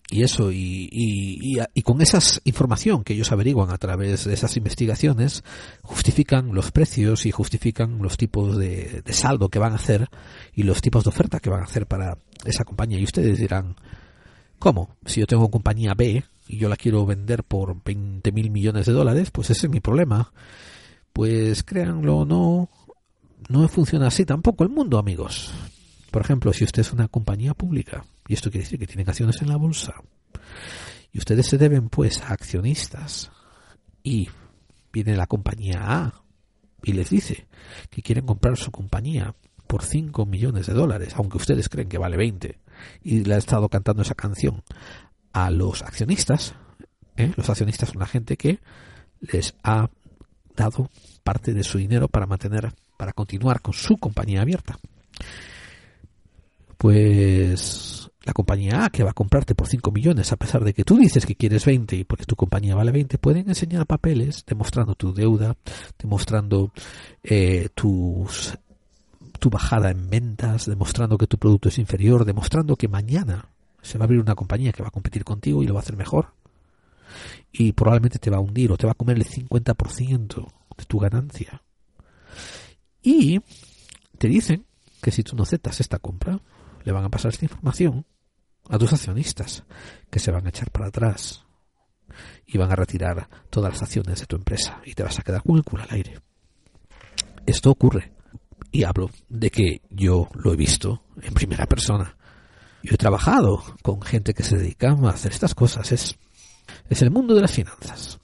y 0.09 0.23
eso, 0.23 0.51
y, 0.51 0.87
y, 0.89 1.59
y, 1.73 1.81
con 1.81 2.01
esa 2.01 2.19
información 2.45 3.03
que 3.03 3.13
ellos 3.13 3.33
averiguan 3.33 3.71
a 3.71 3.77
través 3.77 4.23
de 4.23 4.33
esas 4.33 4.55
investigaciones, 4.55 5.43
justifican 5.81 6.55
los 6.55 6.71
precios 6.71 7.25
y 7.25 7.31
justifican 7.31 8.01
los 8.01 8.15
tipos 8.15 8.57
de, 8.57 9.01
de, 9.03 9.13
saldo 9.13 9.49
que 9.49 9.59
van 9.59 9.73
a 9.73 9.75
hacer 9.75 10.07
y 10.53 10.63
los 10.63 10.81
tipos 10.81 11.03
de 11.03 11.09
oferta 11.09 11.41
que 11.41 11.49
van 11.49 11.59
a 11.59 11.65
hacer 11.65 11.87
para 11.87 12.17
esa 12.45 12.63
compañía. 12.63 12.99
Y 12.99 13.03
ustedes 13.03 13.37
dirán, 13.37 13.75
¿cómo? 14.59 14.95
Si 15.05 15.19
yo 15.19 15.27
tengo 15.27 15.51
compañía 15.51 15.93
B 15.93 16.23
y 16.47 16.57
yo 16.57 16.69
la 16.69 16.77
quiero 16.77 17.05
vender 17.05 17.43
por 17.43 17.83
20 17.83 18.31
mil 18.31 18.49
millones 18.49 18.85
de 18.85 18.93
dólares, 18.93 19.31
pues 19.31 19.49
ese 19.49 19.67
es 19.67 19.71
mi 19.71 19.81
problema. 19.81 20.31
Pues 21.11 21.63
créanlo 21.63 22.19
o 22.19 22.25
no, 22.25 22.69
no 23.49 23.67
funciona 23.67 24.07
así 24.07 24.23
tampoco 24.23 24.63
el 24.63 24.69
mundo, 24.69 24.99
amigos. 24.99 25.51
Por 26.11 26.21
ejemplo, 26.21 26.53
si 26.53 26.63
usted 26.63 26.81
es 26.81 26.93
una 26.93 27.09
compañía 27.09 27.53
pública, 27.53 28.05
y 28.27 28.33
esto 28.33 28.49
quiere 28.51 28.65
decir 28.65 28.79
que 28.79 28.87
tienen 28.87 29.09
acciones 29.09 29.41
en 29.41 29.49
la 29.49 29.57
bolsa, 29.57 29.95
y 31.11 31.17
ustedes 31.19 31.47
se 31.47 31.57
deben 31.57 31.89
pues 31.89 32.21
a 32.21 32.33
accionistas, 32.33 33.31
y 34.03 34.29
viene 34.91 35.15
la 35.15 35.27
compañía 35.27 35.79
A 35.81 36.23
y 36.83 36.93
les 36.93 37.09
dice 37.09 37.47
que 37.89 38.01
quieren 38.01 38.25
comprar 38.25 38.57
su 38.57 38.71
compañía 38.71 39.35
por 39.67 39.83
5 39.83 40.25
millones 40.25 40.67
de 40.67 40.73
dólares, 40.73 41.13
aunque 41.15 41.37
ustedes 41.37 41.69
creen 41.69 41.89
que 41.89 41.97
vale 41.97 42.17
20, 42.17 42.57
y 43.03 43.23
le 43.23 43.33
ha 43.33 43.37
estado 43.37 43.69
cantando 43.69 44.01
esa 44.01 44.15
canción 44.15 44.63
a 45.33 45.51
los 45.51 45.81
accionistas, 45.81 46.55
¿eh? 47.17 47.33
los 47.35 47.49
accionistas 47.49 47.89
son 47.89 47.99
la 47.99 48.05
gente 48.05 48.37
que 48.37 48.59
les 49.19 49.55
ha 49.63 49.89
dado 50.55 50.89
parte 51.23 51.53
de 51.53 51.63
su 51.63 51.77
dinero 51.77 52.07
para 52.07 52.25
mantener, 52.25 52.73
para 52.97 53.13
continuar 53.13 53.61
con 53.61 53.73
su 53.73 53.97
compañía 53.97 54.41
abierta. 54.41 54.79
Pues 56.77 58.06
la 58.27 58.33
compañía 58.33 58.83
A 58.83 58.89
que 58.89 59.03
va 59.03 59.11
a 59.11 59.13
comprarte 59.13 59.55
por 59.55 59.67
5 59.67 59.89
millones 59.91 60.33
a 60.33 60.35
pesar 60.35 60.63
de 60.63 60.73
que 60.73 60.83
tú 60.83 60.97
dices 60.97 61.25
que 61.25 61.35
quieres 61.35 61.65
20 61.65 61.95
y 61.95 62.03
porque 62.03 62.25
tu 62.25 62.35
compañía 62.35 62.75
vale 62.75 62.91
20, 62.91 63.17
pueden 63.17 63.47
enseñar 63.47 63.87
papeles 63.87 64.43
demostrando 64.45 64.95
tu 64.95 65.13
deuda, 65.13 65.55
demostrando 65.97 66.73
eh, 67.23 67.69
tus, 67.73 68.57
tu 69.39 69.49
bajada 69.49 69.91
en 69.91 70.09
ventas, 70.09 70.65
demostrando 70.65 71.17
que 71.17 71.25
tu 71.25 71.37
producto 71.37 71.69
es 71.69 71.79
inferior, 71.79 72.25
demostrando 72.25 72.75
que 72.75 72.89
mañana 72.89 73.49
se 73.81 73.97
va 73.97 74.03
a 74.03 74.07
abrir 74.07 74.19
una 74.19 74.35
compañía 74.35 74.73
que 74.73 74.83
va 74.83 74.89
a 74.89 74.91
competir 74.91 75.23
contigo 75.23 75.63
y 75.63 75.67
lo 75.67 75.73
va 75.73 75.79
a 75.79 75.83
hacer 75.83 75.95
mejor. 75.95 76.33
Y 77.53 77.71
probablemente 77.71 78.19
te 78.19 78.29
va 78.29 78.37
a 78.37 78.41
hundir 78.41 78.73
o 78.73 78.77
te 78.77 78.85
va 78.85 78.91
a 78.91 78.95
comer 78.95 79.15
el 79.15 79.25
50% 79.25 80.51
de 80.77 80.85
tu 80.85 80.99
ganancia. 80.99 81.63
Y 83.01 83.39
te 84.17 84.27
dicen 84.27 84.65
que 85.01 85.11
si 85.11 85.23
tú 85.23 85.37
no 85.37 85.43
aceptas 85.43 85.79
esta 85.79 85.97
compra, 85.97 86.41
le 86.83 86.91
van 86.91 87.05
a 87.05 87.09
pasar 87.09 87.31
esta 87.31 87.45
información 87.45 88.05
a 88.69 88.77
tus 88.77 88.93
accionistas, 88.93 89.63
que 90.09 90.19
se 90.19 90.31
van 90.31 90.45
a 90.45 90.49
echar 90.49 90.71
para 90.71 90.87
atrás 90.87 91.45
y 92.45 92.57
van 92.57 92.71
a 92.71 92.75
retirar 92.75 93.29
todas 93.49 93.73
las 93.73 93.83
acciones 93.83 94.19
de 94.19 94.25
tu 94.25 94.35
empresa 94.35 94.81
y 94.85 94.93
te 94.93 95.03
vas 95.03 95.19
a 95.19 95.21
quedar 95.21 95.43
con 95.43 95.57
el 95.57 95.63
culo 95.63 95.83
al 95.83 95.91
aire. 95.91 96.19
Esto 97.45 97.71
ocurre. 97.71 98.13
Y 98.71 98.83
hablo 98.83 99.09
de 99.29 99.49
que 99.49 99.81
yo 99.89 100.27
lo 100.33 100.53
he 100.53 100.57
visto 100.57 101.03
en 101.21 101.33
primera 101.33 101.65
persona. 101.65 102.17
Yo 102.83 102.93
he 102.93 102.97
trabajado 102.97 103.63
con 103.81 104.01
gente 104.01 104.33
que 104.33 104.43
se 104.43 104.57
dedica 104.57 104.91
a 104.91 105.09
hacer 105.09 105.31
estas 105.31 105.55
cosas. 105.55 105.91
Es, 105.91 106.17
es 106.89 107.01
el 107.01 107.11
mundo 107.11 107.33
de 107.33 107.41
las 107.41 107.53
finanzas. 107.53 108.19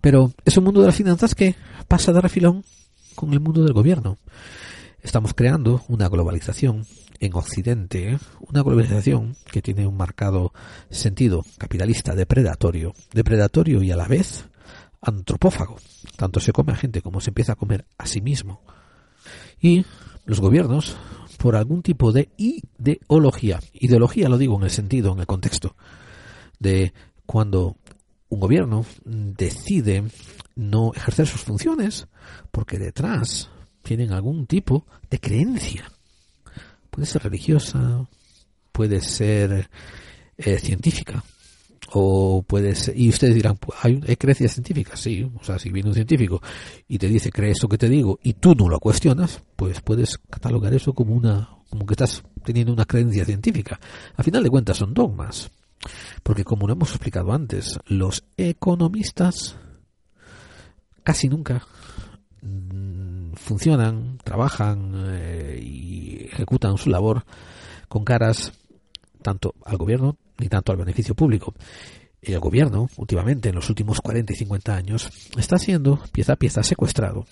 Pero 0.00 0.32
es 0.44 0.56
un 0.56 0.64
mundo 0.64 0.80
de 0.80 0.86
las 0.86 0.96
finanzas 0.96 1.34
que 1.34 1.56
pasa 1.88 2.12
de 2.12 2.20
refilón 2.20 2.64
con 3.14 3.32
el 3.32 3.40
mundo 3.40 3.62
del 3.62 3.72
gobierno. 3.72 4.18
Estamos 5.00 5.34
creando 5.34 5.84
una 5.88 6.08
globalización 6.08 6.86
en 7.20 7.34
Occidente, 7.34 8.18
una 8.40 8.62
globalización 8.62 9.36
que 9.50 9.62
tiene 9.62 9.86
un 9.86 9.96
marcado 9.96 10.52
sentido 10.90 11.44
capitalista 11.58 12.14
depredatorio, 12.14 12.94
depredatorio 13.12 13.82
y 13.82 13.90
a 13.90 13.96
la 13.96 14.08
vez 14.08 14.46
antropófago. 15.00 15.76
Tanto 16.16 16.40
se 16.40 16.52
come 16.52 16.72
a 16.72 16.76
gente 16.76 17.02
como 17.02 17.20
se 17.20 17.30
empieza 17.30 17.52
a 17.52 17.56
comer 17.56 17.86
a 17.98 18.06
sí 18.06 18.20
mismo. 18.20 18.62
Y 19.60 19.84
los 20.24 20.40
gobiernos, 20.40 20.96
por 21.38 21.56
algún 21.56 21.82
tipo 21.82 22.12
de 22.12 22.30
ideología, 22.36 23.60
ideología 23.72 24.28
lo 24.28 24.38
digo 24.38 24.56
en 24.56 24.64
el 24.64 24.70
sentido, 24.70 25.12
en 25.12 25.20
el 25.20 25.26
contexto, 25.26 25.76
de 26.58 26.92
cuando 27.24 27.76
un 28.28 28.40
gobierno 28.40 28.84
decide 29.04 30.04
no 30.54 30.92
ejercer 30.94 31.26
sus 31.26 31.42
funciones 31.42 32.08
porque 32.50 32.78
detrás 32.78 33.50
tienen 33.82 34.12
algún 34.12 34.46
tipo 34.46 34.86
de 35.10 35.20
creencia 35.20 35.92
puede 36.96 37.06
ser 37.06 37.24
religiosa, 37.24 38.08
puede 38.72 39.02
ser 39.02 39.68
eh, 40.38 40.58
científica, 40.58 41.22
o 41.92 42.42
puede 42.42 42.74
ser, 42.74 42.98
y 42.98 43.10
ustedes 43.10 43.34
dirán, 43.34 43.58
pues, 43.58 43.78
¿hay, 43.82 44.00
¿hay, 44.08 44.16
creencias 44.16 44.52
científicas? 44.54 44.98
Sí, 44.98 45.30
o 45.38 45.44
sea, 45.44 45.58
si 45.58 45.68
viene 45.68 45.90
un 45.90 45.94
científico 45.94 46.40
y 46.88 46.96
te 46.96 47.06
dice, 47.06 47.30
cree 47.30 47.50
esto 47.50 47.68
que 47.68 47.76
te 47.76 47.90
digo, 47.90 48.18
y 48.22 48.32
tú 48.32 48.54
no 48.54 48.70
lo 48.70 48.80
cuestionas, 48.80 49.42
pues 49.56 49.82
puedes 49.82 50.16
catalogar 50.30 50.72
eso 50.72 50.94
como 50.94 51.14
una, 51.14 51.50
como 51.68 51.84
que 51.84 51.92
estás 51.92 52.22
teniendo 52.42 52.72
una 52.72 52.86
creencia 52.86 53.26
científica. 53.26 53.78
A 54.16 54.22
final 54.22 54.42
de 54.42 54.48
cuentas 54.48 54.78
son 54.78 54.94
dogmas. 54.94 55.50
Porque 56.22 56.44
como 56.44 56.66
lo 56.66 56.72
hemos 56.72 56.88
explicado 56.92 57.30
antes, 57.30 57.78
los 57.84 58.24
economistas 58.38 59.56
casi 61.04 61.28
nunca 61.28 61.62
funcionan, 63.36 64.18
trabajan 64.24 64.92
eh, 65.08 65.35
ejecutan 66.36 66.78
su 66.78 66.90
labor 66.90 67.24
con 67.88 68.04
caras 68.04 68.52
tanto 69.22 69.54
al 69.64 69.76
gobierno 69.76 70.16
ni 70.38 70.48
tanto 70.48 70.72
al 70.72 70.78
beneficio 70.78 71.14
público. 71.14 71.54
El 72.20 72.38
gobierno, 72.40 72.88
últimamente, 72.96 73.48
en 73.48 73.54
los 73.54 73.68
últimos 73.68 74.00
40 74.00 74.32
y 74.32 74.36
50 74.36 74.74
años, 74.74 75.10
está 75.36 75.58
siendo 75.58 76.00
pieza 76.12 76.34
a 76.34 76.36
pieza 76.36 76.62
secuestrado, 76.62 77.26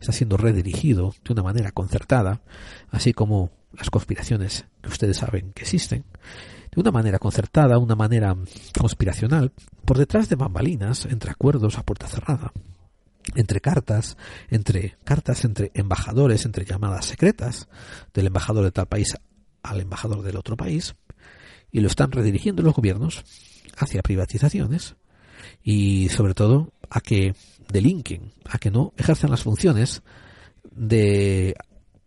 está 0.00 0.12
siendo 0.12 0.36
redirigido 0.36 1.14
de 1.24 1.32
una 1.32 1.42
manera 1.42 1.72
concertada, 1.72 2.42
así 2.90 3.12
como 3.12 3.50
las 3.72 3.90
conspiraciones 3.90 4.66
que 4.82 4.88
ustedes 4.88 5.16
saben 5.16 5.52
que 5.52 5.62
existen, 5.62 6.04
de 6.70 6.80
una 6.80 6.90
manera 6.90 7.18
concertada, 7.18 7.78
una 7.78 7.96
manera 7.96 8.36
conspiracional, 8.78 9.52
por 9.84 9.98
detrás 9.98 10.28
de 10.28 10.36
bambalinas, 10.36 11.06
entre 11.06 11.30
acuerdos 11.30 11.78
a 11.78 11.82
puerta 11.82 12.06
cerrada 12.06 12.52
entre 13.34 13.60
cartas, 13.60 14.16
entre 14.48 14.96
cartas 15.04 15.44
entre 15.44 15.70
embajadores, 15.74 16.44
entre 16.44 16.64
llamadas 16.64 17.06
secretas 17.06 17.68
del 18.14 18.26
embajador 18.26 18.64
de 18.64 18.72
tal 18.72 18.86
país 18.86 19.16
al 19.62 19.80
embajador 19.80 20.22
del 20.22 20.36
otro 20.36 20.56
país, 20.56 20.94
y 21.70 21.80
lo 21.80 21.88
están 21.88 22.12
redirigiendo 22.12 22.62
los 22.62 22.74
gobiernos 22.74 23.24
hacia 23.76 24.02
privatizaciones 24.02 24.96
y 25.62 26.08
sobre 26.08 26.34
todo 26.34 26.72
a 26.90 27.00
que 27.00 27.34
delinquen, 27.68 28.32
a 28.46 28.58
que 28.58 28.70
no 28.70 28.92
ejerzan 28.96 29.30
las 29.30 29.42
funciones 29.42 30.02
de 30.70 31.54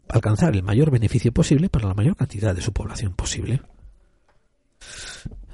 alcanzar 0.09 0.55
el 0.55 0.63
mayor 0.63 0.91
beneficio 0.91 1.31
posible 1.31 1.69
para 1.69 1.87
la 1.87 1.93
mayor 1.93 2.15
cantidad 2.15 2.55
de 2.55 2.61
su 2.61 2.73
población 2.73 3.13
posible. 3.13 3.61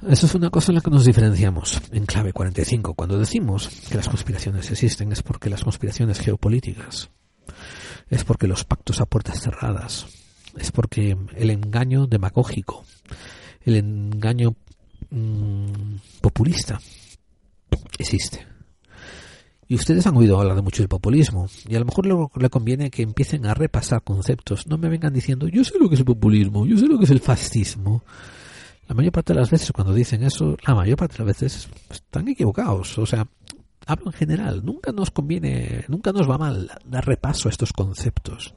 Eso 0.06 0.26
es 0.26 0.34
una 0.36 0.50
cosa 0.50 0.70
en 0.70 0.76
la 0.76 0.80
que 0.80 0.90
nos 0.90 1.04
diferenciamos 1.04 1.80
en 1.90 2.06
clave 2.06 2.32
45. 2.32 2.94
Cuando 2.94 3.18
decimos 3.18 3.68
que 3.88 3.96
las 3.96 4.08
conspiraciones 4.08 4.70
existen 4.70 5.10
es 5.10 5.22
porque 5.22 5.50
las 5.50 5.64
conspiraciones 5.64 6.20
geopolíticas, 6.20 7.10
es 8.08 8.22
porque 8.22 8.46
los 8.46 8.64
pactos 8.64 9.00
a 9.00 9.06
puertas 9.06 9.40
cerradas, 9.40 10.06
es 10.56 10.70
porque 10.70 11.16
el 11.34 11.50
engaño 11.50 12.06
demagógico, 12.06 12.84
el 13.64 13.76
engaño 13.76 14.54
mmm, 15.10 15.96
populista 16.20 16.78
existe. 17.98 18.46
Y 19.66 19.74
ustedes 19.74 20.06
han 20.06 20.16
oído 20.16 20.40
hablar 20.40 20.56
de 20.56 20.62
mucho 20.62 20.82
del 20.82 20.88
populismo, 20.88 21.48
y 21.68 21.74
a 21.74 21.80
lo 21.80 21.84
mejor 21.84 22.06
le 22.40 22.48
conviene 22.50 22.90
que 22.90 23.02
empiecen 23.02 23.46
a 23.46 23.52
repasar 23.52 24.02
conceptos. 24.02 24.66
No 24.66 24.78
me 24.78 24.88
vengan 24.88 25.12
diciendo, 25.12 25.48
yo 25.48 25.64
sé 25.64 25.74
lo 25.78 25.88
que 25.88 25.96
es 25.96 26.00
el 26.00 26.06
populismo, 26.06 26.66
yo 26.66 26.78
sé 26.78 26.86
lo 26.86 26.98
que 26.98 27.04
es 27.04 27.10
el 27.10 27.20
fascismo. 27.20 28.04
La 28.88 28.94
mayor 28.94 29.12
parte 29.12 29.34
de 29.34 29.40
las 29.40 29.50
veces 29.50 29.70
cuando 29.70 29.92
dicen 29.92 30.22
eso, 30.22 30.56
la 30.66 30.74
mayor 30.74 30.96
parte 30.96 31.18
de 31.18 31.24
las 31.24 31.38
veces 31.38 31.68
están 31.90 32.26
equivocados. 32.26 32.96
O 32.98 33.04
sea, 33.04 33.28
hablo 33.86 34.06
en 34.06 34.12
general. 34.14 34.64
Nunca 34.64 34.92
nos 34.92 35.10
conviene, 35.10 35.84
nunca 35.88 36.10
nos 36.10 36.28
va 36.28 36.38
mal 36.38 36.70
dar 36.86 37.06
repaso 37.06 37.48
a 37.48 37.52
estos 37.52 37.72
conceptos. 37.74 38.54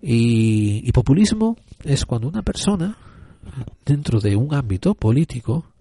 Y, 0.00 0.80
y 0.82 0.92
populismo 0.92 1.56
es 1.84 2.06
cuando 2.06 2.28
una 2.28 2.42
persona, 2.42 2.96
dentro 3.84 4.18
de 4.18 4.34
un 4.34 4.54
ámbito 4.54 4.94
político, 4.94 5.72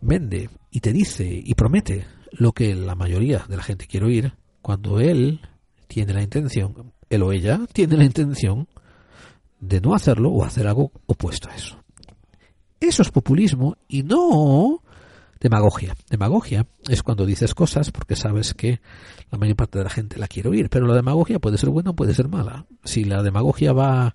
vende 0.00 0.48
y 0.70 0.80
te 0.80 0.92
dice 0.92 1.28
y 1.44 1.52
promete 1.54 2.06
lo 2.32 2.52
que 2.52 2.74
la 2.74 2.94
mayoría 2.94 3.44
de 3.46 3.56
la 3.58 3.62
gente 3.62 3.86
quiere 3.86 4.06
oír, 4.06 4.32
cuando 4.62 5.00
él 5.00 5.40
tiene 5.86 6.14
la 6.14 6.22
intención, 6.22 6.92
él 7.10 7.22
o 7.22 7.32
ella 7.32 7.60
tiene 7.72 7.98
la 7.98 8.04
intención 8.04 8.66
de 9.60 9.80
no 9.80 9.94
hacerlo 9.94 10.30
o 10.30 10.44
hacer 10.44 10.66
algo 10.66 10.92
opuesto 11.06 11.50
a 11.50 11.54
eso. 11.54 11.83
Eso 12.86 13.00
es 13.00 13.10
populismo 13.10 13.78
y 13.88 14.02
no 14.02 14.82
demagogia. 15.40 15.96
Demagogia 16.10 16.66
es 16.86 17.02
cuando 17.02 17.24
dices 17.24 17.54
cosas 17.54 17.90
porque 17.90 18.14
sabes 18.14 18.52
que 18.52 18.80
la 19.30 19.38
mayor 19.38 19.56
parte 19.56 19.78
de 19.78 19.84
la 19.84 19.90
gente 19.90 20.18
la 20.18 20.28
quiere 20.28 20.50
oír, 20.50 20.68
pero 20.68 20.86
la 20.86 20.94
demagogia 20.94 21.38
puede 21.38 21.56
ser 21.56 21.70
buena 21.70 21.90
o 21.90 21.94
puede 21.94 22.12
ser 22.12 22.28
mala. 22.28 22.66
Si 22.84 23.04
la 23.04 23.22
demagogia 23.22 23.72
va 23.72 24.14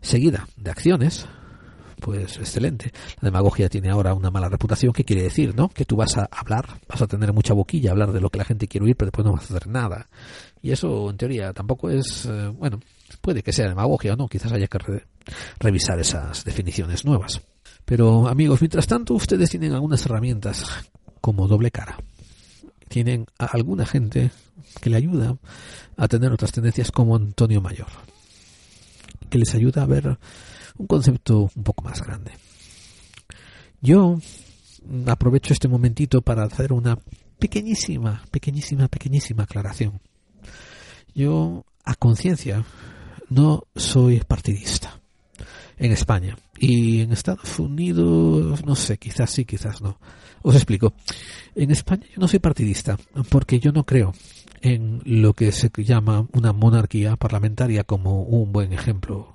seguida 0.00 0.46
de 0.56 0.70
acciones, 0.70 1.26
pues 1.98 2.36
excelente. 2.38 2.92
La 3.20 3.30
demagogia 3.30 3.68
tiene 3.68 3.90
ahora 3.90 4.14
una 4.14 4.30
mala 4.30 4.48
reputación, 4.48 4.92
¿qué 4.92 5.04
quiere 5.04 5.24
decir, 5.24 5.52
no? 5.56 5.68
Que 5.68 5.84
tú 5.84 5.96
vas 5.96 6.16
a 6.16 6.28
hablar, 6.30 6.66
vas 6.88 7.02
a 7.02 7.08
tener 7.08 7.32
mucha 7.32 7.52
boquilla, 7.52 7.90
hablar 7.90 8.12
de 8.12 8.20
lo 8.20 8.30
que 8.30 8.38
la 8.38 8.44
gente 8.44 8.68
quiere 8.68 8.86
oír, 8.86 8.96
pero 8.96 9.08
después 9.08 9.26
no 9.26 9.32
vas 9.32 9.50
a 9.50 9.56
hacer 9.56 9.66
nada. 9.66 10.08
Y 10.62 10.70
eso, 10.70 11.10
en 11.10 11.16
teoría, 11.16 11.52
tampoco 11.52 11.90
es, 11.90 12.26
eh, 12.26 12.46
bueno, 12.56 12.78
puede 13.20 13.42
que 13.42 13.52
sea 13.52 13.68
demagogia 13.68 14.12
o 14.12 14.16
no, 14.16 14.28
quizás 14.28 14.52
haya 14.52 14.68
que 14.68 14.78
re 14.78 15.04
revisar 15.58 15.98
esas 15.98 16.44
definiciones 16.44 17.04
nuevas. 17.04 17.42
Pero 17.84 18.28
amigos, 18.28 18.60
mientras 18.60 18.86
tanto 18.86 19.14
ustedes 19.14 19.50
tienen 19.50 19.72
algunas 19.72 20.04
herramientas 20.06 20.64
como 21.20 21.46
doble 21.46 21.70
cara. 21.70 21.98
Tienen 22.88 23.26
alguna 23.38 23.86
gente 23.86 24.30
que 24.80 24.90
le 24.90 24.96
ayuda 24.96 25.36
a 25.96 26.08
tener 26.08 26.32
otras 26.32 26.52
tendencias 26.52 26.90
como 26.90 27.16
Antonio 27.16 27.60
Mayor, 27.60 27.88
que 29.28 29.38
les 29.38 29.54
ayuda 29.54 29.82
a 29.82 29.86
ver 29.86 30.18
un 30.76 30.86
concepto 30.86 31.50
un 31.54 31.62
poco 31.62 31.84
más 31.84 32.02
grande. 32.02 32.32
Yo 33.80 34.18
aprovecho 35.06 35.52
este 35.52 35.68
momentito 35.68 36.22
para 36.22 36.44
hacer 36.44 36.72
una 36.72 36.98
pequeñísima, 37.38 38.24
pequeñísima, 38.30 38.88
pequeñísima 38.88 39.44
aclaración. 39.44 40.00
Yo, 41.14 41.64
a 41.84 41.94
conciencia, 41.94 42.64
no 43.28 43.64
soy 43.74 44.20
partidista 44.20 45.03
en 45.78 45.92
España. 45.92 46.36
Y 46.58 47.00
en 47.00 47.12
Estados 47.12 47.58
Unidos, 47.58 48.64
no 48.64 48.74
sé, 48.74 48.98
quizás 48.98 49.30
sí, 49.30 49.44
quizás 49.44 49.80
no. 49.80 49.98
Os 50.42 50.54
explico. 50.54 50.94
En 51.54 51.70
España 51.70 52.04
yo 52.14 52.20
no 52.20 52.28
soy 52.28 52.38
partidista, 52.38 52.98
porque 53.30 53.60
yo 53.60 53.72
no 53.72 53.84
creo 53.84 54.12
en 54.60 55.02
lo 55.04 55.34
que 55.34 55.52
se 55.52 55.70
llama 55.76 56.26
una 56.32 56.52
monarquía 56.52 57.16
parlamentaria 57.16 57.84
como 57.84 58.22
un 58.22 58.52
buen 58.52 58.72
ejemplo 58.72 59.34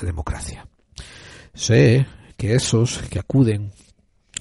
de 0.00 0.06
democracia. 0.06 0.66
Sé 1.52 2.06
que 2.36 2.54
esos 2.54 2.98
que 3.10 3.18
acuden 3.18 3.72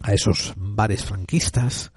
a 0.01 0.13
esos 0.13 0.53
bares 0.55 1.03
franquistas, 1.03 1.91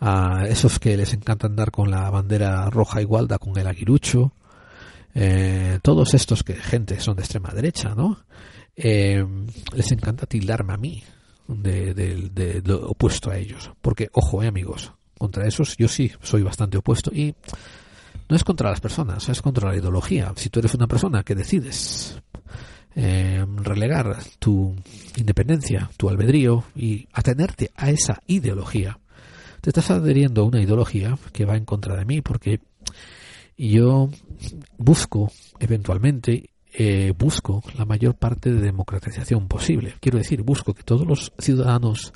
a 0.00 0.44
esos 0.48 0.78
que 0.78 0.96
les 0.96 1.12
encanta 1.14 1.46
andar 1.46 1.70
con 1.70 1.90
la 1.90 2.08
bandera 2.10 2.70
roja 2.70 3.02
igualda 3.02 3.38
con 3.38 3.56
el 3.58 3.66
aguirucho, 3.66 4.32
eh, 5.14 5.78
todos 5.82 6.14
estos 6.14 6.42
que 6.42 6.54
gente 6.54 7.00
son 7.00 7.16
de 7.16 7.22
extrema 7.22 7.50
derecha, 7.50 7.94
¿no? 7.94 8.24
Eh, 8.76 9.24
les 9.74 9.92
encanta 9.92 10.26
tildarme 10.26 10.72
a 10.72 10.76
mí 10.76 11.02
de, 11.46 12.62
lo 12.64 12.88
opuesto 12.88 13.30
a 13.30 13.38
ellos. 13.38 13.70
Porque, 13.80 14.08
ojo, 14.12 14.42
eh, 14.42 14.48
amigos, 14.48 14.92
contra 15.18 15.46
esos 15.46 15.76
yo 15.76 15.88
sí 15.88 16.10
soy 16.22 16.42
bastante 16.42 16.78
opuesto 16.78 17.10
y 17.14 17.34
no 18.28 18.36
es 18.36 18.44
contra 18.44 18.70
las 18.70 18.80
personas, 18.80 19.28
es 19.28 19.42
contra 19.42 19.70
la 19.70 19.76
ideología. 19.76 20.32
Si 20.36 20.50
tú 20.50 20.60
eres 20.60 20.74
una 20.74 20.86
persona 20.86 21.22
que 21.22 21.34
decides 21.34 22.20
eh, 22.96 23.44
relegar 23.56 24.16
tu 24.38 24.74
independencia, 25.16 25.90
tu 25.96 26.08
albedrío 26.08 26.64
y 26.74 27.06
atenerte 27.12 27.70
a 27.76 27.90
esa 27.90 28.20
ideología, 28.26 28.98
te 29.60 29.70
estás 29.70 29.90
adheriendo 29.90 30.42
a 30.42 30.46
una 30.46 30.60
ideología 30.60 31.16
que 31.32 31.44
va 31.44 31.56
en 31.56 31.64
contra 31.64 31.96
de 31.96 32.04
mí 32.04 32.20
porque 32.20 32.60
yo 33.56 34.10
busco 34.78 35.30
eventualmente 35.60 36.50
eh, 36.76 37.12
busco 37.16 37.62
la 37.78 37.84
mayor 37.84 38.16
parte 38.16 38.52
de 38.52 38.60
democratización 38.60 39.46
posible. 39.46 39.94
Quiero 40.00 40.18
decir, 40.18 40.42
busco 40.42 40.74
que 40.74 40.82
todos 40.82 41.06
los 41.06 41.32
ciudadanos 41.38 42.12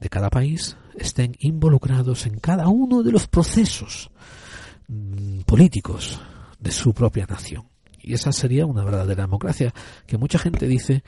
de 0.00 0.08
cada 0.08 0.30
país 0.30 0.76
estén 0.96 1.36
involucrados 1.38 2.26
en 2.26 2.40
cada 2.40 2.66
uno 2.66 3.04
de 3.04 3.12
los 3.12 3.28
procesos 3.28 4.10
mm, 4.88 5.42
políticos 5.42 6.20
de 6.58 6.72
su 6.72 6.92
propia 6.92 7.26
nación. 7.26 7.68
Y 8.02 8.14
esa 8.14 8.32
sería 8.32 8.66
una 8.66 8.82
verdadera 8.82 9.22
democracia, 9.22 9.72
que 10.06 10.18
mucha 10.18 10.38
gente 10.38 10.66
dice 10.66 11.04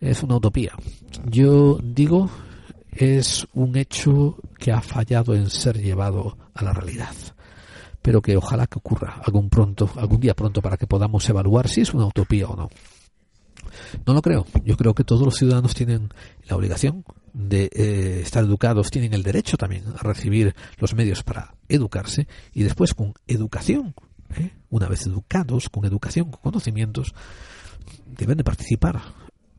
es 0.00 0.22
una 0.22 0.36
utopía. 0.36 0.72
Yo 1.26 1.78
digo 1.82 2.30
es 2.90 3.46
un 3.52 3.76
hecho 3.76 4.38
que 4.58 4.72
ha 4.72 4.80
fallado 4.80 5.34
en 5.34 5.50
ser 5.50 5.78
llevado 5.78 6.38
a 6.54 6.64
la 6.64 6.72
realidad 6.72 7.14
pero 8.06 8.22
que 8.22 8.36
ojalá 8.36 8.68
que 8.68 8.78
ocurra 8.78 9.20
algún 9.24 9.50
pronto, 9.50 9.90
algún 9.96 10.20
día 10.20 10.32
pronto 10.32 10.62
para 10.62 10.76
que 10.76 10.86
podamos 10.86 11.28
evaluar 11.28 11.66
si 11.66 11.80
es 11.80 11.92
una 11.92 12.06
utopía 12.06 12.46
o 12.46 12.54
no. 12.54 12.68
No 14.06 14.14
lo 14.14 14.22
creo. 14.22 14.46
Yo 14.62 14.76
creo 14.76 14.94
que 14.94 15.02
todos 15.02 15.22
los 15.22 15.34
ciudadanos 15.34 15.74
tienen 15.74 16.10
la 16.44 16.54
obligación 16.54 17.04
de 17.32 17.64
eh, 17.64 18.20
estar 18.22 18.44
educados, 18.44 18.92
tienen 18.92 19.12
el 19.12 19.24
derecho 19.24 19.56
también 19.56 19.82
a 19.98 20.04
recibir 20.04 20.54
los 20.78 20.94
medios 20.94 21.24
para 21.24 21.56
educarse 21.68 22.28
y 22.54 22.62
después 22.62 22.94
con 22.94 23.12
educación, 23.26 23.92
¿eh? 24.36 24.52
una 24.70 24.86
vez 24.86 25.04
educados, 25.08 25.68
con 25.68 25.84
educación, 25.84 26.30
con 26.30 26.40
conocimientos, 26.40 27.12
deben 28.06 28.36
de 28.36 28.44
participar 28.44 29.02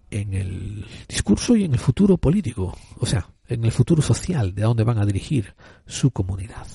en 0.10 0.34
el 0.34 0.86
discurso 1.10 1.54
y 1.58 1.66
en 1.66 1.74
el 1.74 1.80
futuro 1.80 2.16
político, 2.18 2.78
o 2.98 3.06
sea, 3.06 3.28
en 3.50 3.66
el 3.66 3.74
futuro 3.74 4.02
social 4.02 4.56
de 4.56 4.64
a 4.64 4.68
dónde 4.68 4.86
van 4.86 5.00
a 5.00 5.06
dirigir 5.06 5.54
su 5.86 6.12
comunidad. 6.12 6.66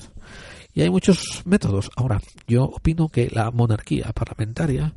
Y 0.73 0.81
hay 0.81 0.89
muchos 0.89 1.41
métodos. 1.45 1.91
Ahora, 1.95 2.21
yo 2.47 2.63
opino 2.63 3.09
que 3.09 3.29
la 3.29 3.51
monarquía 3.51 4.11
parlamentaria 4.13 4.93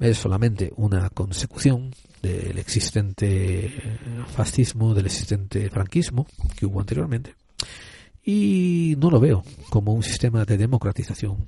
es 0.00 0.18
solamente 0.18 0.72
una 0.76 1.08
consecución 1.10 1.94
del 2.20 2.58
existente 2.58 3.98
fascismo, 4.34 4.94
del 4.94 5.06
existente 5.06 5.70
franquismo 5.70 6.26
que 6.56 6.66
hubo 6.66 6.80
anteriormente. 6.80 7.34
Y 8.26 8.94
no 8.98 9.10
lo 9.10 9.20
veo 9.20 9.44
como 9.68 9.92
un 9.92 10.02
sistema 10.02 10.44
de 10.44 10.56
democratización 10.56 11.46